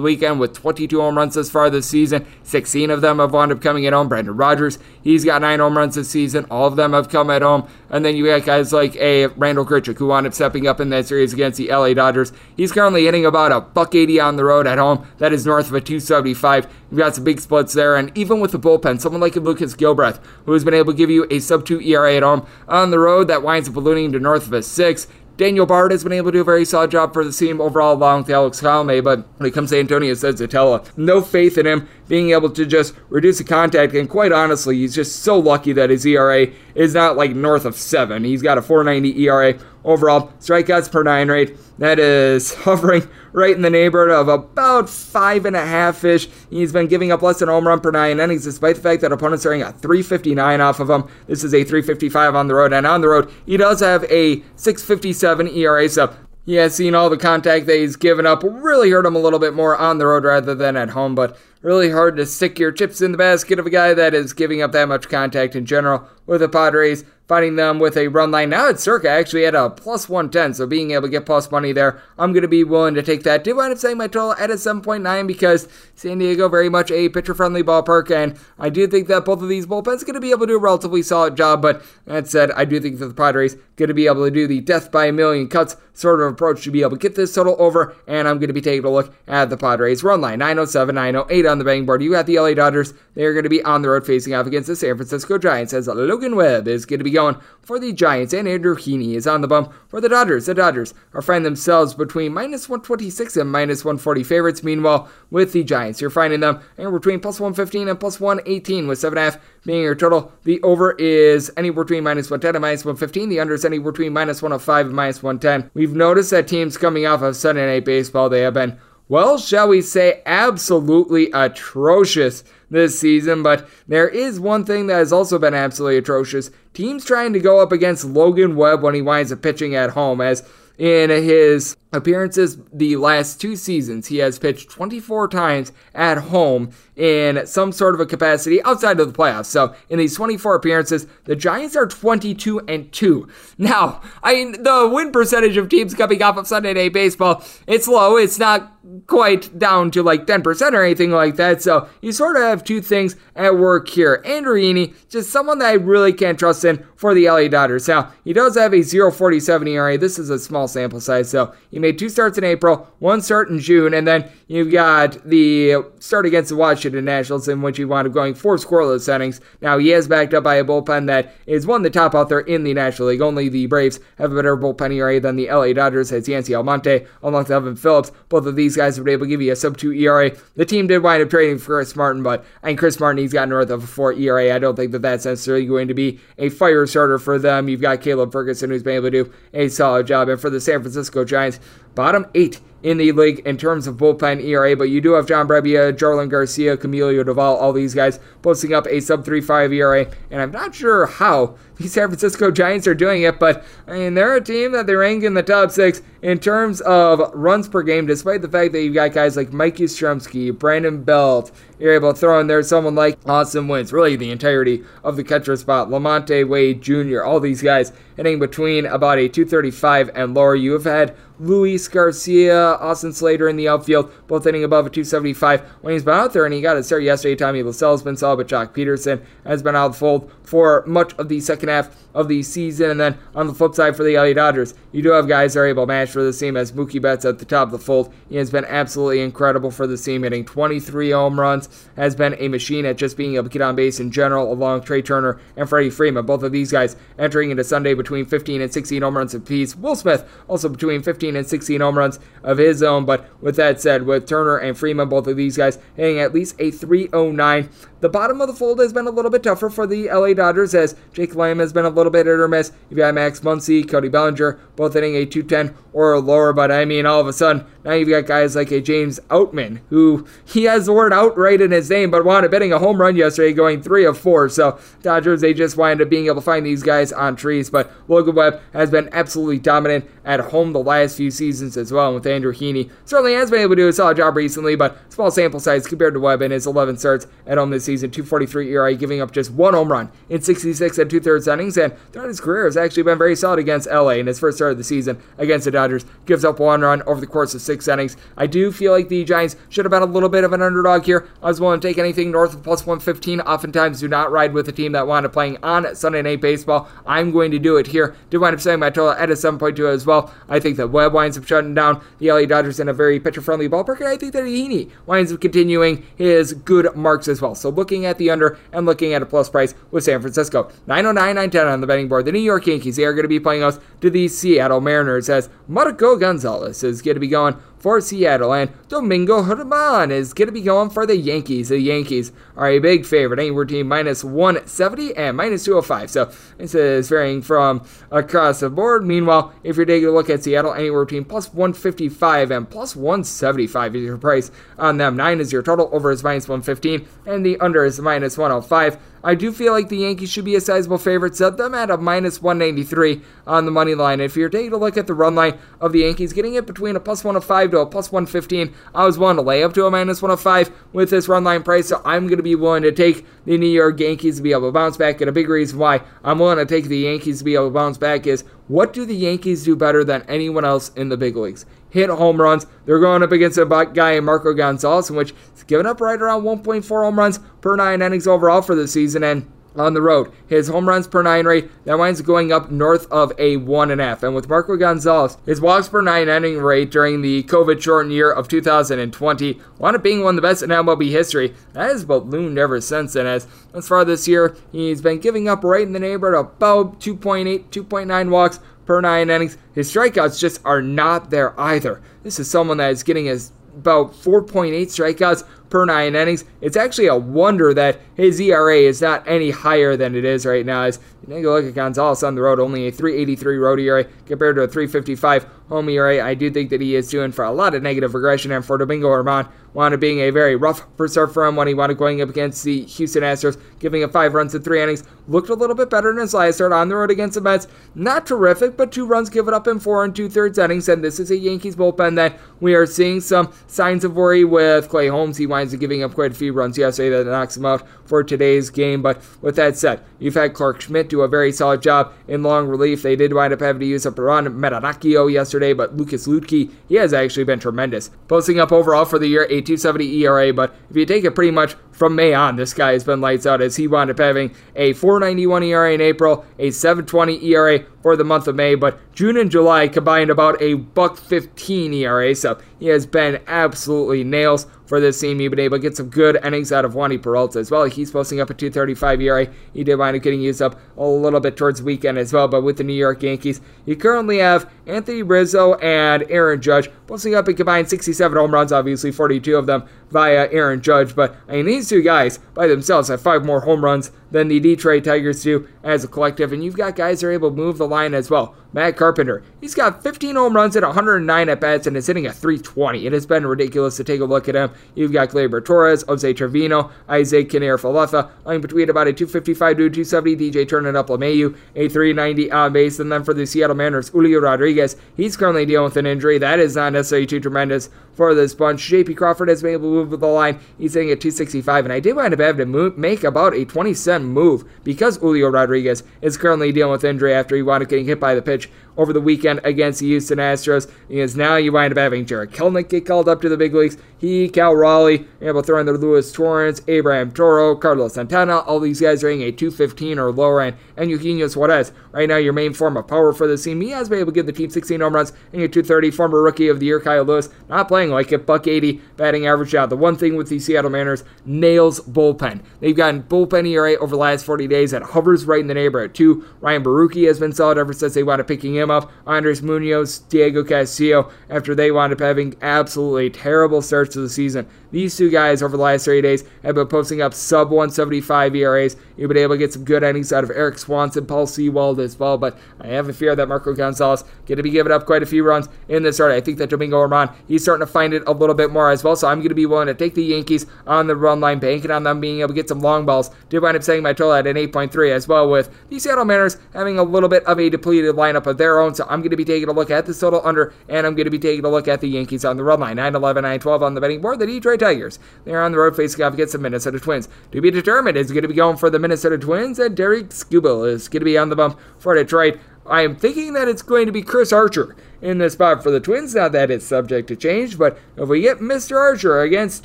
weekend 0.00 0.40
with 0.40 0.52
22 0.52 1.00
home 1.00 1.16
runs 1.16 1.34
thus 1.34 1.50
far 1.50 1.70
this 1.70 1.86
season. 1.86 2.26
16 2.42 2.90
of 2.90 3.00
them 3.00 3.18
have 3.18 3.32
wound 3.32 3.52
up 3.52 3.60
coming 3.60 3.86
at 3.86 3.92
home. 3.92 4.08
Brendan 4.08 4.36
Rodgers, 4.36 4.78
he's 5.06 5.24
got 5.24 5.40
nine 5.40 5.60
home 5.60 5.76
runs 5.76 5.94
this 5.94 6.10
season. 6.10 6.46
All 6.50 6.66
of 6.66 6.76
them 6.76 6.92
have 6.92 7.08
come 7.08 7.30
at 7.30 7.42
home. 7.42 7.68
And 7.90 8.04
then 8.04 8.16
you 8.16 8.26
got 8.26 8.44
guys 8.44 8.72
like 8.72 8.96
a 8.96 9.26
Randal 9.28 9.64
Grichuk 9.64 9.98
who 9.98 10.08
wound 10.08 10.26
up 10.26 10.34
stepping 10.34 10.66
up 10.66 10.80
in 10.80 10.90
that 10.90 11.06
series 11.06 11.32
against 11.32 11.58
the 11.58 11.68
LA 11.68 11.94
Dodgers. 11.94 12.32
He's 12.56 12.72
currently 12.72 13.04
hitting 13.04 13.24
about 13.24 13.52
a 13.52 13.60
buck 13.60 13.94
80 13.94 14.18
on 14.20 14.36
the 14.36 14.44
road 14.44 14.66
at 14.66 14.78
home. 14.78 15.06
That 15.18 15.32
is 15.32 15.46
north 15.46 15.68
of 15.68 15.74
a 15.74 15.80
275. 15.80 16.66
You've 16.90 16.98
got 16.98 17.14
some 17.14 17.24
big 17.24 17.40
splits 17.40 17.72
there, 17.72 17.96
and 17.96 18.16
even 18.16 18.40
with 18.40 18.52
the 18.52 18.58
bullpen, 18.58 19.00
someone 19.00 19.20
like 19.20 19.36
Lucas 19.36 19.74
Gilbreath, 19.74 20.20
who 20.44 20.52
has 20.52 20.64
been 20.64 20.74
able 20.74 20.92
to 20.92 20.96
give 20.96 21.10
you 21.10 21.26
a 21.30 21.38
sub 21.38 21.64
2 21.64 21.80
ERA 21.80 22.16
at 22.16 22.22
home 22.22 22.46
on 22.68 22.90
the 22.90 22.98
road, 22.98 23.28
that 23.28 23.42
winds 23.42 23.68
up 23.68 23.74
ballooning 23.74 24.12
to 24.12 24.18
north 24.18 24.46
of 24.46 24.52
a 24.52 24.62
6. 24.62 25.06
Daniel 25.36 25.66
Bard 25.66 25.90
has 25.90 26.02
been 26.02 26.12
able 26.12 26.32
to 26.32 26.38
do 26.38 26.40
a 26.40 26.44
very 26.44 26.64
solid 26.64 26.90
job 26.90 27.12
for 27.12 27.22
the 27.22 27.32
team 27.32 27.60
overall, 27.60 27.94
along 27.94 28.22
with 28.22 28.30
Alex 28.30 28.60
Colome. 28.60 29.04
But 29.04 29.26
when 29.36 29.46
it 29.46 29.52
comes 29.52 29.68
to 29.68 29.78
Antonio 29.78 30.14
Senzatela, 30.14 30.86
no 30.96 31.20
faith 31.20 31.58
in 31.58 31.66
him 31.66 31.88
being 32.08 32.30
able 32.30 32.50
to 32.50 32.66
just 32.66 32.94
reduce 33.08 33.38
the 33.38 33.44
contact. 33.44 33.94
And 33.94 34.08
quite 34.08 34.32
honestly, 34.32 34.76
he's 34.76 34.94
just 34.94 35.22
so 35.22 35.38
lucky 35.38 35.72
that 35.72 35.90
his 35.90 36.06
ERA 36.06 36.48
is 36.74 36.94
not 36.94 37.16
like 37.16 37.34
north 37.34 37.64
of 37.64 37.76
seven. 37.76 38.24
He's 38.24 38.42
got 38.42 38.58
a 38.58 38.62
490 38.62 39.22
ERA 39.22 39.58
overall, 39.84 40.32
strikeouts 40.40 40.90
per 40.90 41.02
nine 41.02 41.28
rate. 41.28 41.56
That 41.78 41.98
is 41.98 42.54
hovering 42.64 43.08
right 43.32 43.54
in 43.54 43.62
the 43.62 43.70
neighborhood 43.70 44.10
of 44.10 44.28
about 44.28 44.88
five 44.88 45.46
and 45.46 45.56
a 45.56 45.64
half 45.64 46.04
ish. 46.04 46.28
He's 46.50 46.72
been 46.72 46.88
giving 46.88 47.12
up 47.12 47.22
less 47.22 47.38
than 47.38 47.48
a 47.48 47.52
home 47.52 47.68
run 47.68 47.80
per 47.80 47.90
nine 47.90 48.20
innings, 48.20 48.44
despite 48.44 48.76
the 48.76 48.82
fact 48.82 49.02
that 49.02 49.12
opponents 49.12 49.46
are 49.46 49.56
getting 49.56 49.62
a 49.62 49.72
359 49.72 50.60
off 50.60 50.80
of 50.80 50.90
him. 50.90 51.08
This 51.26 51.44
is 51.44 51.54
a 51.54 51.64
355 51.64 52.34
on 52.34 52.48
the 52.48 52.54
road, 52.54 52.72
and 52.72 52.86
on 52.86 53.00
the 53.00 53.08
road, 53.08 53.30
he 53.46 53.56
does 53.56 53.80
have 53.80 54.04
a 54.04 54.42
657 54.56 55.48
ERA. 55.48 55.88
So 55.88 56.14
he 56.46 56.54
has 56.54 56.74
seen 56.74 56.94
all 56.94 57.10
the 57.10 57.16
contact 57.16 57.66
that 57.66 57.76
he's 57.76 57.96
given 57.96 58.24
up. 58.24 58.42
Really 58.44 58.90
hurt 58.90 59.04
him 59.04 59.16
a 59.16 59.20
little 59.20 59.40
bit 59.40 59.52
more 59.52 59.76
on 59.76 59.98
the 59.98 60.06
road 60.06 60.24
rather 60.24 60.54
than 60.54 60.76
at 60.76 60.90
home, 60.90 61.16
but 61.16 61.36
really 61.60 61.90
hard 61.90 62.16
to 62.16 62.24
stick 62.24 62.58
your 62.58 62.70
chips 62.70 63.00
in 63.00 63.10
the 63.10 63.18
basket 63.18 63.58
of 63.58 63.66
a 63.66 63.70
guy 63.70 63.92
that 63.92 64.14
is 64.14 64.32
giving 64.32 64.62
up 64.62 64.70
that 64.72 64.88
much 64.88 65.08
contact 65.08 65.56
in 65.56 65.66
general 65.66 66.08
with 66.24 66.40
the 66.40 66.48
Padres 66.48 67.04
fighting 67.28 67.56
them 67.56 67.78
with 67.78 67.96
a 67.96 68.08
run 68.08 68.30
line. 68.30 68.50
Now 68.50 68.68
at 68.68 68.80
circa 68.80 69.08
actually 69.08 69.46
at 69.46 69.54
a 69.54 69.70
plus 69.70 70.08
110, 70.08 70.54
so 70.54 70.66
being 70.66 70.92
able 70.92 71.02
to 71.02 71.08
get 71.08 71.26
plus 71.26 71.50
money 71.50 71.72
there, 71.72 72.00
I'm 72.18 72.32
going 72.32 72.42
to 72.42 72.48
be 72.48 72.64
willing 72.64 72.94
to 72.94 73.02
take 73.02 73.22
that. 73.24 73.44
Did 73.44 73.56
wind 73.56 73.72
up 73.72 73.78
saying 73.78 73.98
my 73.98 74.06
total 74.06 74.34
at 74.34 74.50
a 74.50 74.54
7.9 74.54 75.26
because 75.26 75.68
San 75.94 76.18
Diego 76.18 76.48
very 76.48 76.68
much 76.68 76.90
a 76.90 77.08
pitcher 77.08 77.34
friendly 77.34 77.62
ballpark, 77.62 78.10
and 78.10 78.38
I 78.58 78.70
do 78.70 78.86
think 78.86 79.08
that 79.08 79.24
both 79.24 79.42
of 79.42 79.48
these 79.48 79.66
bullpens 79.66 80.04
going 80.04 80.14
to 80.14 80.20
be 80.20 80.30
able 80.30 80.40
to 80.40 80.52
do 80.52 80.56
a 80.56 80.60
relatively 80.60 81.02
solid 81.02 81.36
job. 81.36 81.62
But 81.62 81.82
that 82.04 82.28
said, 82.28 82.50
I 82.52 82.64
do 82.64 82.80
think 82.80 82.98
that 82.98 83.06
the 83.06 83.14
Padres 83.14 83.56
going 83.76 83.88
to 83.88 83.94
be 83.94 84.06
able 84.06 84.24
to 84.24 84.30
do 84.30 84.46
the 84.46 84.60
death 84.60 84.90
by 84.90 85.06
a 85.06 85.12
million 85.12 85.48
cuts 85.48 85.76
sort 85.92 86.20
of 86.20 86.30
approach 86.30 86.62
to 86.62 86.70
be 86.70 86.82
able 86.82 86.90
to 86.90 86.96
get 86.98 87.14
this 87.14 87.34
total 87.34 87.56
over, 87.58 87.96
and 88.06 88.28
I'm 88.28 88.38
going 88.38 88.48
to 88.48 88.54
be 88.54 88.60
taking 88.60 88.84
a 88.84 88.90
look 88.90 89.14
at 89.26 89.50
the 89.50 89.56
Padres 89.56 90.04
run 90.04 90.20
line 90.20 90.38
907, 90.38 90.94
908 90.94 91.46
on 91.46 91.58
the 91.58 91.64
betting 91.64 91.86
board. 91.86 92.02
You 92.02 92.12
got 92.12 92.26
the 92.26 92.38
LA 92.38 92.54
Dodgers; 92.54 92.92
they 93.14 93.24
are 93.24 93.32
going 93.32 93.44
to 93.44 93.50
be 93.50 93.62
on 93.64 93.82
the 93.82 93.88
road 93.88 94.06
facing 94.06 94.34
off 94.34 94.46
against 94.46 94.68
the 94.68 94.76
San 94.76 94.96
Francisco 94.96 95.38
Giants. 95.38 95.72
As 95.72 95.88
Logan 95.88 96.36
Webb 96.36 96.68
is 96.68 96.84
going 96.86 96.98
to 96.98 97.04
be 97.04 97.15
for 97.62 97.80
the 97.80 97.92
Giants, 97.92 98.32
and 98.32 98.46
Andrew 98.46 98.76
Heaney 98.76 99.14
is 99.14 99.26
on 99.26 99.40
the 99.40 99.48
bump 99.48 99.72
for 99.88 100.00
the 100.00 100.08
Dodgers. 100.08 100.46
The 100.46 100.54
Dodgers 100.54 100.94
are 101.14 101.22
finding 101.22 101.44
themselves 101.44 101.94
between 101.94 102.32
minus 102.32 102.68
126 102.68 103.36
and 103.36 103.50
minus 103.50 103.84
140 103.84 104.22
favorites. 104.22 104.62
Meanwhile, 104.62 105.08
with 105.30 105.52
the 105.52 105.64
Giants, 105.64 106.00
you're 106.00 106.10
finding 106.10 106.40
them 106.40 106.60
anywhere 106.78 106.98
between 106.98 107.18
plus 107.18 107.40
115 107.40 107.88
and 107.88 107.98
plus 107.98 108.20
118, 108.20 108.86
with 108.86 109.00
7.5 109.00 109.40
being 109.64 109.82
your 109.82 109.96
total. 109.96 110.32
The 110.44 110.62
over 110.62 110.92
is 110.92 111.50
anywhere 111.56 111.84
between 111.84 112.04
minus 112.04 112.30
110 112.30 112.54
and 112.54 112.62
minus 112.62 112.84
115. 112.84 113.28
The 113.28 113.40
under 113.40 113.54
is 113.54 113.64
anywhere 113.64 113.92
between 113.92 114.12
minus 114.12 114.42
105 114.42 114.86
and 114.86 114.94
minus 114.94 115.22
110. 115.22 115.70
We've 115.74 115.94
noticed 115.94 116.30
that 116.30 116.46
teams 116.46 116.76
coming 116.76 117.06
off 117.06 117.22
of 117.22 117.34
Sunday 117.34 117.66
Night 117.66 117.84
Baseball, 117.84 118.28
they 118.28 118.42
have 118.42 118.54
been 118.54 118.78
well, 119.08 119.38
shall 119.38 119.68
we 119.68 119.82
say, 119.82 120.22
absolutely 120.26 121.30
atrocious 121.32 122.42
this 122.70 122.98
season. 122.98 123.42
But 123.42 123.68
there 123.86 124.08
is 124.08 124.40
one 124.40 124.64
thing 124.64 124.86
that 124.86 124.96
has 124.96 125.12
also 125.12 125.38
been 125.38 125.54
absolutely 125.54 125.98
atrocious 125.98 126.50
teams 126.74 127.04
trying 127.04 127.32
to 127.32 127.40
go 127.40 127.60
up 127.60 127.72
against 127.72 128.04
Logan 128.04 128.56
Webb 128.56 128.82
when 128.82 128.94
he 128.94 129.02
winds 129.02 129.32
up 129.32 129.42
pitching 129.42 129.74
at 129.74 129.90
home, 129.90 130.20
as 130.20 130.48
in 130.78 131.08
his 131.08 131.74
appearances 131.92 132.58
the 132.72 132.96
last 132.96 133.40
two 133.40 133.56
seasons. 133.56 134.08
He 134.08 134.18
has 134.18 134.38
pitched 134.38 134.70
24 134.70 135.28
times 135.28 135.72
at 135.94 136.18
home 136.18 136.70
in 136.94 137.46
some 137.46 137.72
sort 137.72 137.94
of 137.94 138.00
a 138.00 138.06
capacity 138.06 138.62
outside 138.62 139.00
of 139.00 139.10
the 139.10 139.18
playoffs. 139.18 139.46
So 139.46 139.74
in 139.88 139.98
these 139.98 140.14
24 140.14 140.56
appearances, 140.56 141.06
the 141.24 141.34
Giants 141.34 141.76
are 141.76 141.86
22 141.86 142.60
and 142.68 142.92
2. 142.92 143.26
Now, 143.56 144.02
I 144.22 144.34
mean, 144.34 144.62
the 144.62 144.90
win 144.92 145.12
percentage 145.12 145.56
of 145.56 145.70
teams 145.70 145.94
coming 145.94 146.22
off 146.22 146.36
of 146.36 146.46
Sunday 146.46 146.74
Night 146.74 146.92
Baseball, 146.92 147.42
it's 147.66 147.88
low. 147.88 148.16
It's 148.16 148.38
not 148.38 148.75
quite 149.06 149.58
down 149.58 149.90
to 149.92 150.02
like 150.02 150.26
10% 150.26 150.72
or 150.72 150.82
anything 150.82 151.10
like 151.10 151.36
that. 151.36 151.62
So 151.62 151.88
you 152.00 152.12
sort 152.12 152.36
of 152.36 152.42
have 152.42 152.64
two 152.64 152.80
things 152.80 153.16
at 153.34 153.56
work 153.58 153.88
here. 153.88 154.22
Andrew 154.24 154.60
Heaney, 154.60 154.94
just 155.08 155.30
someone 155.30 155.58
that 155.58 155.68
I 155.68 155.74
really 155.74 156.12
can't 156.12 156.38
trust 156.38 156.64
in 156.64 156.84
for 156.96 157.14
the 157.14 157.28
LA 157.28 157.48
Dodgers. 157.48 157.88
Now, 157.88 158.12
he 158.24 158.32
does 158.32 158.56
have 158.56 158.72
a 158.72 158.78
0.47 158.78 159.68
ERA. 159.68 159.98
This 159.98 160.18
is 160.18 160.30
a 160.30 160.38
small 160.38 160.68
sample 160.68 161.00
size, 161.00 161.30
so 161.30 161.54
he 161.70 161.78
made 161.78 161.98
two 161.98 162.08
starts 162.08 162.38
in 162.38 162.44
April, 162.44 162.88
one 162.98 163.20
start 163.20 163.48
in 163.48 163.58
June, 163.58 163.94
and 163.94 164.06
then 164.06 164.30
you've 164.46 164.72
got 164.72 165.22
the 165.28 165.76
start 165.98 166.26
against 166.26 166.50
the 166.50 166.56
Washington 166.56 167.04
Nationals 167.04 167.48
in 167.48 167.62
which 167.62 167.76
he 167.76 167.84
wound 167.84 168.06
up 168.06 168.14
going 168.14 168.34
four 168.34 168.56
scoreless 168.56 169.12
innings. 169.12 169.40
Now, 169.60 169.78
he 169.78 169.92
is 169.92 170.08
backed 170.08 170.34
up 170.34 170.44
by 170.44 170.56
a 170.56 170.64
bullpen 170.64 171.06
that 171.06 171.34
is 171.46 171.66
one 171.66 171.80
of 171.80 171.84
the 171.84 171.90
top 171.90 172.14
out 172.14 172.28
there 172.28 172.40
in 172.40 172.64
the 172.64 172.74
National 172.74 173.08
League. 173.08 173.20
Only 173.20 173.48
the 173.48 173.66
Braves 173.66 174.00
have 174.18 174.32
a 174.32 174.34
better 174.34 174.56
bullpen 174.56 174.94
ERA 174.94 175.20
than 175.20 175.36
the 175.36 175.50
LA 175.50 175.72
Dodgers, 175.72 176.12
as 176.12 176.28
Yency 176.28 176.56
Almonte, 176.56 177.06
along 177.22 177.42
with 177.42 177.50
Evan 177.50 177.76
Phillips. 177.76 178.12
Both 178.28 178.46
of 178.46 178.56
these 178.56 178.76
guys 178.76 178.96
have 178.96 179.04
been 179.04 179.12
able 179.12 179.26
to 179.26 179.30
give 179.30 179.42
you 179.42 179.52
a 179.52 179.56
sub 179.56 179.76
2 179.76 179.92
ERA. 179.92 180.30
The 180.54 180.64
team 180.64 180.86
did 180.86 181.02
wind 181.02 181.22
up 181.22 181.30
trading 181.30 181.58
for 181.58 181.76
Chris 181.76 181.96
Martin, 181.96 182.22
but 182.22 182.44
think 182.62 182.78
Chris 182.78 183.00
Martin, 183.00 183.18
he's 183.18 183.32
got 183.32 183.48
north 183.48 183.70
of 183.70 183.84
a 183.84 183.86
4 183.86 184.12
ERA. 184.14 184.54
I 184.54 184.58
don't 184.58 184.76
think 184.76 184.92
that 184.92 185.02
that's 185.02 185.24
necessarily 185.24 185.66
going 185.66 185.88
to 185.88 185.94
be 185.94 186.20
a 186.38 186.48
fire 186.48 186.85
starter 186.86 187.18
for 187.18 187.38
them. 187.38 187.68
You've 187.68 187.80
got 187.80 188.00
Caleb 188.00 188.32
Ferguson, 188.32 188.70
who's 188.70 188.82
been 188.82 188.96
able 188.96 189.10
to 189.10 189.24
do 189.24 189.32
a 189.52 189.68
solid 189.68 190.06
job. 190.06 190.28
And 190.28 190.40
for 190.40 190.50
the 190.50 190.60
San 190.60 190.80
Francisco 190.80 191.24
Giants, 191.24 191.60
bottom 191.94 192.26
eight 192.34 192.60
in 192.86 192.98
the 192.98 193.10
league 193.10 193.40
in 193.40 193.56
terms 193.56 193.88
of 193.88 193.96
bullpen 193.96 194.40
ERA, 194.44 194.76
but 194.76 194.84
you 194.84 195.00
do 195.00 195.14
have 195.14 195.26
John 195.26 195.48
Brebbia, 195.48 195.92
Jarlin 195.92 196.28
Garcia, 196.28 196.76
Camilo 196.76 197.24
Doval, 197.24 197.60
all 197.60 197.72
these 197.72 197.96
guys 197.96 198.20
posting 198.42 198.72
up 198.72 198.86
a 198.86 199.00
sub 199.00 199.26
3.5 199.26 199.74
ERA, 199.74 200.06
and 200.30 200.40
I'm 200.40 200.52
not 200.52 200.72
sure 200.72 201.06
how 201.06 201.56
the 201.78 201.88
San 201.88 202.06
Francisco 202.06 202.52
Giants 202.52 202.86
are 202.86 202.94
doing 202.94 203.22
it, 203.22 203.40
but 203.40 203.64
I 203.88 203.94
mean 203.94 204.14
they're 204.14 204.36
a 204.36 204.40
team 204.40 204.70
that 204.70 204.86
they 204.86 204.94
rank 204.94 205.24
in 205.24 205.34
the 205.34 205.42
top 205.42 205.72
six 205.72 206.00
in 206.22 206.38
terms 206.38 206.80
of 206.82 207.20
runs 207.34 207.66
per 207.68 207.82
game, 207.82 208.06
despite 208.06 208.40
the 208.40 208.48
fact 208.48 208.70
that 208.70 208.80
you've 208.80 208.94
got 208.94 209.12
guys 209.12 209.36
like 209.36 209.52
Mike 209.52 209.78
Yastrzemski, 209.78 210.56
Brandon 210.56 211.02
Belt, 211.02 211.50
you're 211.80 211.92
able 211.92 212.14
to 212.14 212.20
throw 212.20 212.38
in 212.38 212.46
there 212.46 212.62
someone 212.62 212.94
like 212.94 213.18
Austin 213.26 213.66
Wentz, 213.66 213.92
really 213.92 214.14
the 214.14 214.30
entirety 214.30 214.84
of 215.02 215.16
the 215.16 215.24
catcher 215.24 215.56
spot, 215.56 215.88
Lamonte 215.88 216.46
Wade 216.48 216.82
Jr., 216.82 217.24
all 217.24 217.40
these 217.40 217.62
guys 217.62 217.92
hitting 218.16 218.38
between 218.38 218.86
about 218.86 219.18
a 219.18 219.28
235 219.28 220.10
and 220.14 220.34
lower. 220.34 220.54
You 220.54 220.72
have 220.72 220.84
had 220.84 221.14
Luis 221.38 221.86
Garcia, 221.88 222.76
Austin 222.76 223.12
Slater 223.12 223.48
in 223.48 223.56
the 223.56 223.68
outfield, 223.68 224.10
both 224.26 224.44
hitting 224.44 224.64
above 224.64 224.86
a 224.86 224.90
275 224.90 225.60
when 225.82 225.92
he's 225.92 226.02
been 226.02 226.14
out 226.14 226.32
there, 226.32 226.46
and 226.46 226.54
he 226.54 226.62
got 226.62 226.76
a 226.76 226.82
start 226.82 227.02
yesterday. 227.02 227.36
Tommy 227.36 227.62
La 227.62 227.72
Stella's 227.72 228.02
been 228.02 228.16
solid, 228.16 228.36
but 228.38 228.48
Joc 228.48 228.74
Pederson 228.74 229.22
has 229.44 229.62
been 229.62 229.76
out 229.76 229.86
of 229.86 229.92
the 229.92 229.98
fold 229.98 230.32
for 230.42 230.82
much 230.86 231.12
of 231.14 231.28
the 231.28 231.40
second 231.40 231.68
half 231.68 231.94
of 232.14 232.28
the 232.28 232.42
season. 232.42 232.90
And 232.90 233.00
then 233.00 233.18
on 233.34 233.46
the 233.46 233.54
flip 233.54 233.74
side 233.74 233.96
for 233.96 234.04
the 234.04 234.16
LA 234.16 234.32
Dodgers, 234.32 234.74
you 234.92 235.02
do 235.02 235.10
have 235.10 235.28
guys 235.28 235.54
that 235.54 235.60
are 235.60 235.66
able 235.66 235.82
to 235.82 235.86
match 235.86 236.10
for 236.10 236.22
the 236.22 236.32
team 236.32 236.56
as 236.56 236.72
Mookie 236.72 237.02
Betts 237.02 237.24
at 237.24 237.38
the 237.38 237.44
top 237.44 237.68
of 237.68 237.72
the 237.72 237.78
fold. 237.78 238.12
He 238.30 238.36
has 238.36 238.50
been 238.50 238.64
absolutely 238.64 239.20
incredible 239.20 239.70
for 239.70 239.86
the 239.86 239.98
team, 239.98 240.22
hitting 240.22 240.44
23 240.44 241.10
home 241.10 241.38
runs, 241.38 241.88
has 241.96 242.16
been 242.16 242.34
a 242.38 242.48
machine 242.48 242.86
at 242.86 242.96
just 242.96 243.16
being 243.16 243.34
able 243.34 243.44
to 243.44 243.50
get 243.50 243.60
on 243.60 243.76
base 243.76 244.00
in 244.00 244.10
general, 244.10 244.50
along 244.50 244.82
Trea 244.82 245.02
Turner 245.02 245.38
and 245.56 245.68
Freddie 245.68 245.90
Freeman. 245.90 246.24
Both 246.24 246.42
of 246.42 246.52
these 246.52 246.72
guys 246.72 246.96
entering 247.18 247.50
into 247.50 247.64
Sunday 247.64 247.92
between 248.06 248.24
15 248.24 248.60
and 248.60 248.72
16 248.72 249.02
home 249.02 249.16
runs 249.16 249.34
apiece. 249.34 249.74
Will 249.74 249.96
Smith 249.96 250.24
also 250.46 250.68
between 250.68 251.02
15 251.02 251.34
and 251.34 251.44
16 251.44 251.80
home 251.80 251.98
runs 251.98 252.20
of 252.44 252.58
his 252.58 252.80
own. 252.82 253.04
But 253.04 253.28
with 253.42 253.56
that 253.56 253.80
said, 253.80 254.06
with 254.06 254.28
Turner 254.28 254.56
and 254.56 254.78
Freeman, 254.78 255.08
both 255.08 255.26
of 255.26 255.36
these 255.36 255.56
guys 255.56 255.78
hitting 255.96 256.20
at 256.20 256.32
least 256.32 256.54
a 256.60 256.70
309. 256.70 257.68
The 258.00 258.08
bottom 258.10 258.40
of 258.40 258.46
the 258.46 258.54
fold 258.54 258.78
has 258.80 258.92
been 258.92 259.06
a 259.06 259.10
little 259.10 259.30
bit 259.30 259.42
tougher 259.42 259.70
for 259.70 259.86
the 259.86 260.08
LA 260.08 260.34
Dodgers 260.34 260.74
as 260.74 260.94
Jake 261.14 261.34
Lamb 261.34 261.58
has 261.58 261.72
been 261.72 261.86
a 261.86 261.90
little 261.90 262.12
bit 262.12 262.26
hit 262.26 262.38
or 262.38 262.46
miss. 262.46 262.70
You've 262.90 262.98
got 262.98 263.14
Max 263.14 263.40
Muncy, 263.40 263.88
Cody 263.88 264.08
Bellinger, 264.08 264.60
both 264.76 264.92
hitting 264.92 265.16
a 265.16 265.24
210 265.24 265.76
or 265.94 266.20
lower. 266.20 266.52
But 266.52 266.70
I 266.70 266.84
mean, 266.84 267.06
all 267.06 267.20
of 267.20 267.26
a 267.26 267.32
sudden, 267.32 267.66
now 267.84 267.94
you've 267.94 268.10
got 268.10 268.26
guys 268.26 268.54
like 268.54 268.70
a 268.70 268.82
James 268.82 269.18
Outman, 269.30 269.80
who 269.88 270.26
he 270.44 270.64
has 270.64 270.86
the 270.86 270.92
word 270.92 271.12
out 271.12 271.36
right 271.38 271.60
in 271.60 271.70
his 271.70 271.88
name, 271.88 272.10
but 272.10 272.24
wound 272.24 272.44
up 272.44 272.52
hitting 272.52 272.72
a 272.72 272.78
home 272.78 273.00
run 273.00 273.16
yesterday, 273.16 273.54
going 273.54 273.82
three 273.82 274.04
of 274.04 274.18
four. 274.18 274.50
So 274.50 274.78
Dodgers, 275.02 275.40
they 275.40 275.54
just 275.54 275.78
wind 275.78 276.02
up 276.02 276.10
being 276.10 276.26
able 276.26 276.36
to 276.36 276.40
find 276.42 276.66
these 276.66 276.82
guys 276.82 277.12
on 277.12 277.34
trees. 277.34 277.70
But 277.70 277.90
Logan 278.08 278.34
Webb 278.34 278.60
has 278.72 278.90
been 278.90 279.08
absolutely 279.12 279.58
dominant 279.58 280.08
at 280.24 280.40
home 280.40 280.72
the 280.72 280.80
last 280.80 281.16
few 281.16 281.30
seasons 281.30 281.76
as 281.76 281.92
well. 281.92 282.06
And 282.06 282.14
with 282.16 282.26
Andrew 282.26 282.52
Heaney, 282.52 282.90
certainly 283.04 283.34
has 283.34 283.50
been 283.50 283.60
able 283.60 283.76
to 283.76 283.82
do 283.82 283.88
a 283.88 283.92
solid 283.92 284.16
job 284.16 284.36
recently, 284.36 284.76
but 284.76 284.96
small 285.12 285.30
sample 285.30 285.60
size 285.60 285.86
compared 285.86 286.14
to 286.14 286.20
Webb 286.20 286.42
in 286.42 286.50
his 286.50 286.66
11 286.66 286.98
starts 286.98 287.26
at 287.46 287.58
home 287.58 287.70
this 287.70 287.84
season, 287.84 288.10
243 288.10 288.72
ERA, 288.72 288.94
giving 288.94 289.20
up 289.20 289.32
just 289.32 289.50
one 289.50 289.74
home 289.74 289.90
run 289.90 290.10
in 290.28 290.40
66 290.40 290.98
and 290.98 291.10
two 291.10 291.20
thirds 291.20 291.48
innings. 291.48 291.76
And 291.76 291.94
throughout 292.12 292.28
his 292.28 292.40
career, 292.40 292.64
has 292.64 292.76
actually 292.76 293.04
been 293.04 293.18
very 293.18 293.36
solid 293.36 293.58
against 293.58 293.88
LA 293.88 294.10
in 294.10 294.26
his 294.26 294.38
first 294.38 294.58
start 294.58 294.72
of 294.72 294.78
the 294.78 294.84
season 294.84 295.20
against 295.38 295.64
the 295.64 295.70
Dodgers. 295.70 296.04
Gives 296.26 296.44
up 296.44 296.58
one 296.58 296.82
run 296.82 297.02
over 297.02 297.20
the 297.20 297.26
course 297.26 297.54
of 297.54 297.62
six 297.62 297.88
innings. 297.88 298.16
I 298.36 298.46
do 298.46 298.72
feel 298.72 298.92
like 298.92 299.08
the 299.08 299.24
Giants 299.24 299.56
should 299.68 299.84
have 299.84 299.90
been 299.90 300.02
a 300.02 300.06
little 300.06 300.28
bit 300.28 300.44
of 300.44 300.52
an 300.52 300.62
underdog 300.62 301.04
here. 301.04 301.28
I 301.42 301.46
was 301.46 301.60
willing 301.60 301.80
to 301.80 301.88
take 301.88 301.98
anything 301.98 302.30
north 302.30 302.54
of 302.54 302.62
plus 302.62 302.86
115. 302.86 303.40
Oftentimes, 303.40 304.00
do 304.00 304.08
not 304.08 304.30
ride 304.30 304.52
with 304.52 304.68
a 304.68 304.72
team 304.72 304.92
that 304.92 305.06
wound 305.06 305.26
up 305.26 305.32
playing 305.32 305.58
on 305.62 305.94
Sunday 305.94 306.22
Night 306.22 306.40
Baseball. 306.40 306.88
I'm 307.06 307.30
going 307.30 307.50
to 307.52 307.58
do 307.58 307.76
it 307.76 307.85
here. 307.88 308.14
Did 308.30 308.38
wind 308.38 308.54
up 308.54 308.60
setting 308.60 308.80
my 308.80 308.90
total 308.90 309.10
at 309.10 309.30
a 309.30 309.34
7.2 309.34 309.92
as 309.92 310.06
well. 310.06 310.32
I 310.48 310.60
think 310.60 310.76
that 310.76 310.88
Webb 310.88 311.12
winds 311.12 311.38
up 311.38 311.46
shutting 311.46 311.74
down 311.74 312.02
the 312.18 312.30
LA 312.30 312.44
Dodgers 312.44 312.80
in 312.80 312.88
a 312.88 312.92
very 312.92 313.20
pitcher 313.20 313.40
friendly 313.40 313.68
ballpark, 313.68 314.00
and 314.00 314.08
I 314.08 314.16
think 314.16 314.32
that 314.32 314.44
Heaney 314.44 314.90
winds 315.06 315.32
up 315.32 315.40
continuing 315.40 316.04
his 316.16 316.52
good 316.52 316.94
marks 316.96 317.28
as 317.28 317.40
well. 317.40 317.54
So 317.54 317.68
looking 317.68 318.06
at 318.06 318.18
the 318.18 318.30
under 318.30 318.58
and 318.72 318.86
looking 318.86 319.14
at 319.14 319.22
a 319.22 319.26
plus 319.26 319.48
price 319.48 319.74
with 319.90 320.04
San 320.04 320.20
Francisco. 320.20 320.70
909, 320.86 321.34
910 321.34 321.66
on 321.66 321.80
the 321.80 321.86
betting 321.86 322.08
board. 322.08 322.24
The 322.24 322.32
New 322.32 322.38
York 322.38 322.66
Yankees, 322.66 322.96
they 322.96 323.04
are 323.04 323.12
going 323.12 323.24
to 323.24 323.28
be 323.28 323.40
playing 323.40 323.62
us 323.62 323.78
to 324.00 324.10
the 324.10 324.28
Seattle 324.28 324.80
Mariners 324.80 325.28
as 325.28 325.48
Marco 325.68 326.16
Gonzalez 326.16 326.82
is 326.82 327.02
going 327.02 327.14
to 327.14 327.20
be 327.20 327.28
going 327.28 327.56
for 327.86 328.00
Seattle, 328.00 328.52
and 328.52 328.72
Domingo 328.88 329.44
German 329.46 330.10
is 330.10 330.34
going 330.34 330.48
to 330.48 330.52
be 330.52 330.60
going 330.60 330.90
for 330.90 331.06
the 331.06 331.16
Yankees. 331.16 331.68
The 331.68 331.78
Yankees 331.78 332.32
are 332.56 332.66
a 332.66 332.80
big 332.80 333.06
favorite, 333.06 333.38
anywhere 333.38 333.64
between 333.64 333.86
minus 333.86 334.24
170 334.24 335.14
and 335.14 335.36
minus 335.36 335.64
205. 335.66 336.10
So 336.10 336.32
this 336.58 336.74
is 336.74 337.08
varying 337.08 337.42
from 337.42 337.86
across 338.10 338.58
the 338.58 338.70
board. 338.70 339.06
Meanwhile, 339.06 339.54
if 339.62 339.76
you're 339.76 339.86
taking 339.86 340.08
a 340.08 340.10
look 340.10 340.28
at 340.28 340.42
Seattle, 340.42 340.74
anywhere 340.74 341.04
between 341.04 341.26
plus 341.26 341.54
155 341.54 342.50
and 342.50 342.68
plus 342.68 342.96
175 342.96 343.94
is 343.94 344.02
your 344.02 344.18
price 344.18 344.50
on 344.76 344.96
them. 344.96 345.16
9 345.16 345.38
is 345.38 345.52
your 345.52 345.62
total, 345.62 345.88
over 345.92 346.10
is 346.10 346.24
minus 346.24 346.48
115, 346.48 347.06
and 347.24 347.46
the 347.46 347.56
under 347.60 347.84
is 347.84 348.00
minus 348.00 348.36
105. 348.36 348.98
I 349.26 349.34
do 349.34 349.50
feel 349.50 349.72
like 349.72 349.88
the 349.88 349.96
Yankees 349.96 350.30
should 350.30 350.44
be 350.44 350.54
a 350.54 350.60
sizable 350.60 350.98
favorite. 350.98 351.34
Set 351.34 351.56
them 351.56 351.74
at 351.74 351.90
a 351.90 351.96
minus 351.96 352.40
193 352.40 353.22
on 353.44 353.64
the 353.64 353.72
money 353.72 353.96
line. 353.96 354.20
If 354.20 354.36
you're 354.36 354.48
taking 354.48 354.72
a 354.72 354.76
look 354.76 354.96
at 354.96 355.08
the 355.08 355.14
run 355.14 355.34
line 355.34 355.58
of 355.80 355.90
the 355.90 356.02
Yankees, 356.02 356.32
getting 356.32 356.54
it 356.54 356.64
between 356.64 356.94
a 356.94 357.00
plus 357.00 357.24
105 357.24 357.72
to 357.72 357.78
a 357.80 357.86
plus 357.86 358.12
115, 358.12 358.72
I 358.94 359.04
was 359.04 359.18
willing 359.18 359.34
to 359.34 359.42
lay 359.42 359.64
up 359.64 359.74
to 359.74 359.84
a 359.84 359.90
minus 359.90 360.22
105 360.22 360.70
with 360.92 361.10
this 361.10 361.26
run 361.26 361.42
line 361.42 361.64
price. 361.64 361.88
So 361.88 362.00
I'm 362.04 362.28
going 362.28 362.36
to 362.36 362.44
be 362.44 362.54
willing 362.54 362.84
to 362.84 362.92
take 362.92 363.26
the 363.46 363.58
New 363.58 363.66
York 363.66 363.98
Yankees 363.98 364.36
to 364.36 364.42
be 364.42 364.52
able 364.52 364.68
to 364.68 364.72
bounce 364.72 364.96
back. 364.96 365.20
And 365.20 365.28
a 365.28 365.32
big 365.32 365.48
reason 365.48 365.80
why 365.80 366.02
I'm 366.22 366.38
willing 366.38 366.58
to 366.58 366.64
take 366.64 366.84
the 366.84 366.98
Yankees 366.98 367.38
to 367.38 367.44
be 367.44 367.56
able 367.56 367.66
to 367.66 367.74
bounce 367.74 367.98
back 367.98 368.28
is 368.28 368.44
what 368.68 368.92
do 368.92 369.04
the 369.04 369.16
Yankees 369.16 369.64
do 369.64 369.74
better 369.74 370.04
than 370.04 370.22
anyone 370.28 370.64
else 370.64 370.90
in 370.90 371.08
the 371.08 371.16
big 371.16 371.34
leagues? 371.34 371.66
Hit 371.96 372.10
home 372.10 372.38
runs. 372.38 372.66
They're 372.84 372.98
going 372.98 373.22
up 373.22 373.32
against 373.32 373.56
a 373.56 373.90
guy, 373.94 374.20
Marco 374.20 374.52
Gonzalez, 374.52 375.10
which 375.10 375.32
he's 375.54 375.62
given 375.62 375.86
up 375.86 375.98
right 375.98 376.20
around 376.20 376.42
1.4 376.42 376.86
home 376.86 377.18
runs 377.18 377.40
per 377.62 377.74
nine 377.74 378.02
innings 378.02 378.26
overall 378.26 378.60
for 378.60 378.74
the 378.74 378.86
season. 378.86 379.24
And 379.24 379.50
on 379.78 379.94
the 379.94 380.02
road. 380.02 380.30
His 380.46 380.68
home 380.68 380.88
runs 380.88 381.06
per 381.06 381.22
nine 381.22 381.46
rate, 381.46 381.70
that 381.84 381.98
winds 381.98 382.20
up 382.20 382.26
going 382.26 382.52
up 382.52 382.70
north 382.70 383.10
of 383.10 383.32
a 383.38 383.56
one 383.56 383.90
and 383.90 384.00
a 384.00 384.04
half. 384.04 384.22
And 384.22 384.34
with 384.34 384.48
Marco 384.48 384.76
Gonzalez, 384.76 385.38
his 385.46 385.60
walks 385.60 385.88
per 385.88 386.02
nine 386.02 386.28
inning 386.28 386.58
rate 386.58 386.90
during 386.90 387.22
the 387.22 387.42
COVID 387.44 387.80
shortened 387.80 388.12
year 388.12 388.30
of 388.30 388.48
2020 388.48 389.60
wound 389.78 389.96
up 389.96 390.02
being 390.02 390.22
one 390.22 390.36
of 390.36 390.42
the 390.42 390.48
best 390.48 390.62
in 390.62 390.70
MLB 390.70 391.10
history. 391.10 391.54
That 391.72 391.90
has 391.90 392.04
ballooned 392.04 392.58
ever 392.58 392.80
since 392.80 393.14
then. 393.14 393.26
As 393.26 393.46
as 393.74 393.88
far 393.88 394.04
this 394.04 394.26
year, 394.28 394.56
he's 394.72 395.02
been 395.02 395.18
giving 395.18 395.48
up 395.48 395.64
right 395.64 395.82
in 395.82 395.92
the 395.92 395.98
neighborhood 395.98 396.38
of 396.38 396.52
about 396.56 397.00
2.8, 397.00 397.70
2.9 397.70 398.30
walks 398.30 398.60
per 398.86 399.00
nine 399.00 399.28
innings. 399.28 399.58
His 399.74 399.92
strikeouts 399.92 400.38
just 400.38 400.60
are 400.64 400.80
not 400.80 401.30
there 401.30 401.58
either. 401.60 402.00
This 402.22 402.38
is 402.38 402.50
someone 402.50 402.78
that 402.78 402.92
is 402.92 403.02
getting 403.02 403.26
his 403.26 403.52
about 403.76 404.14
4.8 404.14 404.72
strikeouts 404.86 405.46
per 405.76 405.84
nine 405.84 406.16
innings. 406.16 406.42
It's 406.62 406.76
actually 406.76 407.08
a 407.08 407.16
wonder 407.16 407.74
that 407.74 408.00
his 408.14 408.40
ERA 408.40 408.78
is 408.78 409.02
not 409.02 409.28
any 409.28 409.50
higher 409.50 409.94
than 409.94 410.14
it 410.14 410.24
is 410.24 410.46
right 410.46 410.64
now. 410.64 410.84
As 410.84 410.98
you 411.20 411.34
take 411.34 411.44
a 411.44 411.50
look 411.50 411.66
at 411.66 411.74
Gonzalez 411.74 412.22
on 412.22 412.34
the 412.34 412.40
road, 412.40 412.58
only 412.58 412.88
a 412.88 412.90
383 412.90 413.58
road 413.58 413.78
ERA 413.78 414.04
compared 414.24 414.56
to 414.56 414.62
a 414.62 414.68
355 414.68 415.46
home 415.68 415.88
ERA. 415.90 416.24
I 416.24 416.34
do 416.34 416.50
think 416.50 416.70
that 416.70 416.80
he 416.80 416.94
is 416.94 417.10
doing 417.10 417.32
for 417.32 417.44
a 417.44 417.52
lot 417.52 417.74
of 417.74 417.82
negative 417.82 418.14
regression, 418.14 418.52
and 418.52 418.64
for 418.64 418.78
Domingo 418.78 419.08
Germán, 419.08 419.50
wound 419.74 419.92
up 419.92 420.00
being 420.00 420.20
a 420.20 420.30
very 420.30 420.56
rough 420.56 420.86
start 421.06 421.34
for 421.34 421.44
him 421.44 421.56
when 421.56 421.68
he 421.68 421.74
wound 421.74 421.92
up 421.92 421.98
going 421.98 422.22
up 422.22 422.30
against 422.30 422.64
the 422.64 422.82
Houston 422.84 423.22
Astros, 423.22 423.60
giving 423.78 424.02
up 424.02 424.12
five 424.12 424.32
runs 424.32 424.54
in 424.54 424.62
three 424.62 424.82
innings. 424.82 425.04
Looked 425.28 425.50
a 425.50 425.54
little 425.54 425.76
bit 425.76 425.90
better 425.90 426.10
in 426.10 426.18
his 426.18 426.32
last 426.32 426.56
start 426.56 426.72
on 426.72 426.88
the 426.88 426.96
road 426.96 427.10
against 427.10 427.34
the 427.34 427.40
Mets. 427.40 427.66
Not 427.94 428.26
terrific, 428.26 428.76
but 428.76 428.92
two 428.92 429.06
runs 429.06 429.28
given 429.28 429.52
up 429.52 429.66
in 429.66 429.80
four 429.80 430.04
and 430.04 430.14
two 430.14 430.28
thirds 430.28 430.56
innings, 430.56 430.88
and 430.88 431.02
this 431.02 431.20
is 431.20 431.30
a 431.30 431.36
Yankees 431.36 431.76
bullpen 431.76 432.14
that 432.16 432.38
we 432.60 432.74
are 432.74 432.86
seeing 432.86 433.20
some 433.20 433.52
signs 433.66 434.04
of 434.04 434.14
worry 434.14 434.44
with 434.44 434.88
Clay 434.88 435.08
Holmes. 435.08 435.36
He 435.36 435.46
winds 435.46 435.65
up 435.74 435.80
giving 435.80 436.02
up 436.02 436.14
quite 436.14 436.32
a 436.32 436.34
few 436.34 436.52
runs 436.52 436.78
yesterday 436.78 437.10
that 437.10 437.30
knocks 437.30 437.56
him 437.56 437.66
out 437.66 437.86
for 438.04 438.22
today's 438.22 438.70
game. 438.70 439.02
But 439.02 439.22
with 439.40 439.56
that 439.56 439.76
said, 439.76 440.02
you've 440.18 440.34
had 440.34 440.54
Clarke 440.54 440.80
Schmidt 440.80 441.08
do 441.08 441.22
a 441.22 441.28
very 441.28 441.52
solid 441.52 441.82
job 441.82 442.12
in 442.28 442.42
long 442.42 442.68
relief. 442.68 443.02
They 443.02 443.16
did 443.16 443.32
wind 443.32 443.52
up 443.52 443.60
having 443.60 443.80
to 443.80 443.86
use 443.86 444.06
up 444.06 444.18
Ron 444.18 444.46
Marinaccio 444.46 445.32
yesterday, 445.32 445.72
but 445.72 445.96
Lucas 445.96 446.26
Luetge, 446.26 446.70
he 446.88 446.94
has 446.96 447.12
actually 447.12 447.44
been 447.44 447.60
tremendous. 447.60 448.10
Posting 448.28 448.60
up 448.60 448.72
overall 448.72 449.04
for 449.04 449.18
the 449.18 449.28
year 449.28 449.44
a 449.44 449.60
270 449.60 450.22
ERA, 450.22 450.52
but 450.52 450.74
if 450.90 450.96
you 450.96 451.06
take 451.06 451.24
it 451.24 451.34
pretty 451.34 451.50
much 451.50 451.74
from 451.92 452.14
May 452.14 452.34
on, 452.34 452.56
this 452.56 452.74
guy 452.74 452.92
has 452.92 453.04
been 453.04 453.20
lights 453.20 453.46
out 453.46 453.62
as 453.62 453.76
he 453.76 453.86
wound 453.86 454.10
up 454.10 454.18
having 454.18 454.54
a 454.74 454.92
491 454.92 455.62
ERA 455.62 455.92
in 455.94 456.00
April, 456.00 456.44
a 456.58 456.70
720 456.70 457.44
ERA 457.46 457.84
for 458.06 458.14
the 458.14 458.22
month 458.22 458.46
of 458.46 458.54
May, 458.54 458.76
but 458.76 459.00
June 459.14 459.36
and 459.36 459.50
July 459.50 459.88
combined 459.88 460.30
about 460.30 460.62
a 460.62 460.74
buck 460.74 461.16
15 461.16 461.92
ERA, 461.92 462.36
so 462.36 462.56
he 462.78 462.86
has 462.86 463.04
been 463.04 463.42
absolutely 463.48 464.22
nails 464.22 464.68
for 464.84 465.00
this 465.00 465.18
team. 465.18 465.40
You've 465.40 465.50
been 465.50 465.58
able 465.58 465.78
to 465.78 465.82
get 465.82 465.96
some 465.96 466.08
good 466.08 466.38
innings 466.44 466.70
out 466.70 466.84
of 466.84 466.94
Wandy 466.94 467.20
Peralta 467.20 467.58
as 467.58 467.68
well. 467.68 467.82
He's 467.86 468.12
posting 468.12 468.40
up 468.40 468.48
a 468.48 468.54
235 468.54 469.20
ERA. 469.22 469.48
He 469.74 469.82
did 469.82 469.96
wind 469.96 470.16
up 470.16 470.22
getting 470.22 470.40
used 470.40 470.62
up 470.62 470.78
a 470.96 471.04
little 471.04 471.40
bit 471.40 471.56
towards 471.56 471.80
the 471.80 471.84
weekend 471.84 472.16
as 472.16 472.32
well, 472.32 472.46
but 472.46 472.62
with 472.62 472.76
the 472.76 472.84
New 472.84 472.92
York 472.92 473.24
Yankees, 473.24 473.60
you 473.86 473.96
currently 473.96 474.38
have 474.38 474.70
Anthony 474.86 475.22
Rizzo 475.22 475.74
and 475.74 476.24
Aaron 476.28 476.60
Judge. 476.60 476.88
Posting 477.06 477.34
up 477.34 477.48
a 477.48 477.54
combined 477.54 477.88
67 477.88 478.36
home 478.36 478.52
runs, 478.52 478.72
obviously 478.72 479.12
42 479.12 479.56
of 479.56 479.66
them 479.66 479.84
via 480.10 480.48
Aaron 480.50 480.80
Judge, 480.80 481.14
but 481.14 481.36
I 481.48 481.52
mean, 481.52 481.66
these 481.66 481.88
two 481.88 482.02
guys 482.02 482.38
by 482.54 482.66
themselves 482.66 483.08
have 483.08 483.20
five 483.20 483.44
more 483.44 483.60
home 483.60 483.84
runs 483.84 484.10
than 484.30 484.48
the 484.48 484.60
Detroit 484.60 485.04
Tigers 485.04 485.42
do 485.42 485.68
as 485.82 486.04
a 486.04 486.08
collective, 486.08 486.52
and 486.52 486.64
you've 486.64 486.76
got 486.76 486.96
guys 486.96 487.20
that 487.20 487.28
are 487.28 487.32
able 487.32 487.50
to 487.50 487.56
move 487.56 487.78
the 487.78 487.88
line 487.88 488.14
as 488.14 488.30
well. 488.30 488.54
Matt 488.76 488.98
Carpenter, 488.98 489.42
he's 489.58 489.74
got 489.74 490.02
15 490.02 490.36
home 490.36 490.54
runs 490.54 490.76
at 490.76 490.82
109 490.82 491.48
at 491.48 491.60
bats 491.62 491.86
and 491.86 491.96
is 491.96 492.08
hitting 492.08 492.26
a 492.26 492.32
320. 492.32 493.06
It 493.06 493.12
has 493.14 493.24
been 493.24 493.46
ridiculous 493.46 493.96
to 493.96 494.04
take 494.04 494.20
a 494.20 494.26
look 494.26 494.50
at 494.50 494.54
him. 494.54 494.70
You've 494.94 495.14
got 495.14 495.30
Gleyber 495.30 495.64
Torres, 495.64 496.04
Jose 496.06 496.30
Trevino, 496.34 496.90
Isaac 497.08 497.48
Kiner 497.48 497.80
Falefa, 497.80 498.28
lying 498.44 498.60
between 498.60 498.90
about 498.90 499.06
a 499.06 499.14
255 499.14 499.78
to 499.78 499.88
270. 499.88 500.36
DJ 500.36 500.68
turning 500.68 500.94
up 500.94 501.06
LeMahieu, 501.08 501.56
a 501.74 501.88
390 501.88 502.52
on 502.52 502.74
base. 502.74 503.00
And 503.00 503.10
then 503.10 503.24
for 503.24 503.32
the 503.32 503.46
Seattle 503.46 503.76
Mariners, 503.76 504.10
Julio 504.10 504.40
Rodriguez, 504.40 504.96
he's 505.16 505.38
currently 505.38 505.64
dealing 505.64 505.84
with 505.84 505.96
an 505.96 506.04
injury. 506.04 506.36
That 506.36 506.58
is 506.58 506.76
not 506.76 506.92
necessarily 506.92 507.26
too 507.26 507.40
tremendous 507.40 507.88
for 508.12 508.34
this 508.34 508.54
bunch. 508.54 508.90
JP 508.90 509.16
Crawford 509.16 509.48
has 509.48 509.62
been 509.62 509.72
able 509.72 509.88
to 509.88 510.04
move 510.04 510.20
the 510.20 510.26
line. 510.26 510.60
He's 510.76 510.92
hitting 510.92 511.10
at 511.10 511.22
265. 511.22 511.86
And 511.86 511.92
I 511.94 512.00
did 512.00 512.14
wind 512.14 512.34
up 512.34 512.40
having 512.40 512.58
to 512.58 512.66
move, 512.66 512.98
make 512.98 513.24
about 513.24 513.54
a 513.54 513.64
20 513.64 513.94
cent 513.94 514.24
move 514.24 514.64
because 514.84 515.16
Julio 515.16 515.48
Rodriguez 515.48 516.02
is 516.20 516.36
currently 516.36 516.72
dealing 516.72 516.92
with 516.92 517.04
injury 517.04 517.32
after 517.32 517.56
he 517.56 517.62
wound 517.62 517.82
up 517.82 517.88
getting 517.88 518.04
hit 518.04 518.20
by 518.20 518.34
the 518.34 518.42
pitch 518.42 518.65
page 518.66 518.85
over 518.96 519.12
the 519.12 519.20
weekend 519.20 519.60
against 519.64 520.00
the 520.00 520.06
Houston 520.06 520.38
Astros. 520.38 520.90
Because 521.08 521.36
now 521.36 521.56
you 521.56 521.72
wind 521.72 521.92
up 521.92 521.98
having 521.98 522.26
Jarred 522.26 522.52
Kelenic 522.52 522.88
get 522.88 523.06
called 523.06 523.28
up 523.28 523.40
to 523.42 523.48
the 523.48 523.56
big 523.56 523.74
leagues. 523.74 523.96
He, 524.18 524.48
Cal 524.48 524.74
Raleigh, 524.74 525.26
able 525.42 525.62
to 525.62 525.66
throw 525.66 525.78
in 525.78 525.86
the 525.86 525.92
Luis 525.92 526.32
Torrens, 526.32 526.80
Abraham 526.88 527.30
Toro, 527.32 527.76
Carlos 527.76 528.14
Santana. 528.14 528.60
All 528.60 528.80
these 528.80 529.00
guys 529.00 529.22
are 529.22 529.28
hitting 529.28 529.44
a 529.44 529.52
215 529.52 530.18
or 530.18 530.32
lower 530.32 530.62
end. 530.62 530.76
And 530.96 531.10
Eugenio 531.10 531.48
Suarez, 531.48 531.92
right 532.12 532.28
now 532.28 532.36
your 532.36 532.54
main 532.54 532.72
form 532.72 532.96
of 532.96 533.06
power 533.06 533.32
for 533.32 533.46
the 533.46 533.58
team. 533.58 533.80
He 533.80 533.90
has 533.90 534.08
been 534.08 534.20
able 534.20 534.32
to 534.32 534.34
give 534.34 534.46
the 534.46 534.52
team 534.52 534.70
16 534.70 535.00
home 535.00 535.14
runs 535.14 535.32
and 535.52 535.62
a 535.62 535.68
230. 535.68 536.10
Former 536.10 536.42
rookie 536.42 536.68
of 536.68 536.80
the 536.80 536.86
year, 536.86 537.00
Kyle 537.00 537.24
Lewis, 537.24 537.48
not 537.68 537.88
playing 537.88 538.10
like 538.10 538.32
a 538.32 538.38
Buck 538.38 538.66
80 538.66 539.00
batting 539.16 539.46
average 539.46 539.74
out. 539.74 539.90
The 539.90 539.96
one 539.96 540.16
thing 540.16 540.36
with 540.36 540.48
the 540.48 540.58
Seattle 540.58 540.90
Mariners, 540.90 541.24
nails 541.44 542.00
bullpen. 542.00 542.62
They've 542.80 542.96
gotten 542.96 543.22
bullpen 543.22 543.68
ERA 543.68 543.96
over 543.96 544.10
the 544.10 544.20
last 544.20 544.44
40 544.44 544.66
days 544.66 544.92
that 544.92 545.02
hovers 545.02 545.44
right 545.44 545.60
in 545.60 545.66
the 545.66 545.74
neighborhood. 545.74 546.14
Two, 546.14 546.46
Ryan 546.60 546.84
Borucki 546.84 547.26
has 547.26 547.38
been 547.38 547.52
solid 547.52 547.78
ever 547.78 547.92
since 547.92 548.14
they 548.14 548.22
wound 548.22 548.40
up 548.40 548.48
picking 548.48 548.74
him 548.74 548.85
up. 548.90 549.10
Andres 549.26 549.62
Munoz, 549.62 550.18
Diego 550.18 550.62
Castillo, 550.64 551.30
after 551.50 551.74
they 551.74 551.90
wound 551.90 552.12
up 552.12 552.20
having 552.20 552.54
absolutely 552.62 553.30
terrible 553.30 553.82
starts 553.82 554.14
to 554.14 554.20
the 554.20 554.28
season. 554.28 554.66
These 554.92 555.16
two 555.16 555.30
guys 555.30 555.62
over 555.62 555.76
the 555.76 555.82
last 555.82 556.04
three 556.04 556.22
days 556.22 556.44
have 556.62 556.76
been 556.76 556.86
posting 556.86 557.20
up 557.20 557.34
sub 557.34 557.70
175 557.70 558.54
ERAs. 558.54 558.96
You've 559.16 559.28
been 559.28 559.36
able 559.36 559.54
to 559.54 559.58
get 559.58 559.72
some 559.72 559.84
good 559.84 560.02
innings 560.02 560.32
out 560.32 560.44
of 560.44 560.50
Erik 560.50 560.78
Swanson, 560.78 561.26
Paul 561.26 561.46
Sewald 561.46 562.00
as 562.00 562.18
well, 562.18 562.38
but 562.38 562.58
I 562.80 562.88
have 562.88 563.08
a 563.08 563.12
fear 563.12 563.34
that 563.34 563.48
Marco 563.48 563.74
Gonzalez 563.74 564.24
going 564.46 564.56
to 564.56 564.62
be 564.62 564.70
giving 564.70 564.92
up 564.92 565.06
quite 565.06 565.22
a 565.22 565.26
few 565.26 565.44
runs 565.44 565.68
in 565.88 566.02
this 566.02 566.16
start. 566.16 566.32
I 566.32 566.40
think 566.40 566.58
that 566.58 566.70
Domingo 566.70 567.06
Germán, 567.06 567.34
he's 567.48 567.62
starting 567.62 567.86
to 567.86 567.92
find 567.92 568.14
it 568.14 568.22
a 568.26 568.32
little 568.32 568.54
bit 568.54 568.70
more 568.70 568.90
as 568.90 569.02
well, 569.02 569.16
so 569.16 569.28
I'm 569.28 569.38
going 569.38 569.48
to 569.48 569.54
be 569.54 569.66
willing 569.66 569.88
to 569.88 569.94
take 569.94 570.14
the 570.14 570.24
Yankees 570.24 570.66
on 570.86 571.06
the 571.06 571.16
run 571.16 571.40
line, 571.40 571.58
banking 571.58 571.90
on 571.90 572.04
them 572.04 572.20
being 572.20 572.40
able 572.40 572.48
to 572.48 572.54
get 572.54 572.68
some 572.68 572.80
long 572.80 573.04
balls. 573.04 573.30
Did 573.48 573.60
wind 573.60 573.76
up 573.76 573.82
setting 573.82 574.02
my 574.02 574.12
total 574.12 574.34
at 574.34 574.46
an 574.46 574.56
8.3 574.56 575.10
as 575.10 575.26
well, 575.26 575.50
with 575.50 575.70
the 575.88 575.98
Seattle 575.98 576.24
Mariners 576.24 576.58
having 576.72 576.98
a 576.98 577.02
little 577.02 577.28
bit 577.28 577.44
of 577.44 577.58
a 577.58 577.68
depleted 577.68 578.14
lineup 578.14 578.46
of 578.46 578.58
their 578.58 578.75
own, 578.80 578.94
so 578.94 579.06
I'm 579.08 579.20
going 579.20 579.30
to 579.30 579.36
be 579.36 579.44
taking 579.44 579.68
a 579.68 579.72
look 579.72 579.90
at 579.90 580.06
the 580.06 580.14
total 580.14 580.40
under, 580.44 580.72
and 580.88 581.06
I'm 581.06 581.14
going 581.14 581.24
to 581.24 581.30
be 581.30 581.38
taking 581.38 581.64
a 581.64 581.68
look 581.68 581.88
at 581.88 582.00
the 582.00 582.08
Yankees 582.08 582.44
on 582.44 582.56
the 582.56 582.64
run 582.64 582.80
line. 582.80 582.96
9 582.96 583.14
11, 583.14 583.42
9 583.42 583.60
12 583.60 583.82
on 583.82 583.94
the 583.94 584.00
betting 584.00 584.20
board. 584.20 584.38
The 584.38 584.46
Detroit 584.46 584.80
Tigers, 584.80 585.18
they're 585.44 585.62
on 585.62 585.72
the 585.72 585.78
road 585.78 585.96
facing 585.96 586.24
off 586.24 586.34
against 586.34 586.52
the 586.52 586.58
Minnesota 586.58 587.00
Twins. 587.00 587.28
To 587.52 587.60
be 587.60 587.70
determined 587.70 588.16
is 588.16 588.30
going 588.30 588.42
to 588.42 588.48
be 588.48 588.54
going 588.54 588.76
for 588.76 588.90
the 588.90 588.98
Minnesota 588.98 589.38
Twins, 589.38 589.78
and 589.78 589.96
Tarik 589.96 590.28
Skubal 590.30 590.88
is 590.88 591.08
going 591.08 591.20
to 591.20 591.24
be 591.24 591.38
on 591.38 591.48
the 591.48 591.56
bump 591.56 591.78
for 591.98 592.14
Detroit. 592.14 592.58
I 592.88 593.02
am 593.02 593.16
thinking 593.16 593.52
that 593.54 593.68
it's 593.68 593.82
going 593.82 594.06
to 594.06 594.12
be 594.12 594.22
Chris 594.22 594.52
Archer 594.52 594.94
in 595.20 595.38
this 595.38 595.54
spot 595.54 595.82
for 595.82 595.90
the 595.90 596.00
Twins. 596.00 596.34
Now 596.34 596.48
that 596.48 596.70
it's 596.70 596.84
subject 596.84 597.28
to 597.28 597.36
change, 597.36 597.78
but 597.78 597.98
if 598.16 598.28
we 598.28 598.42
get 598.42 598.58
Mr. 598.58 598.96
Archer 598.96 599.40
against 599.40 599.84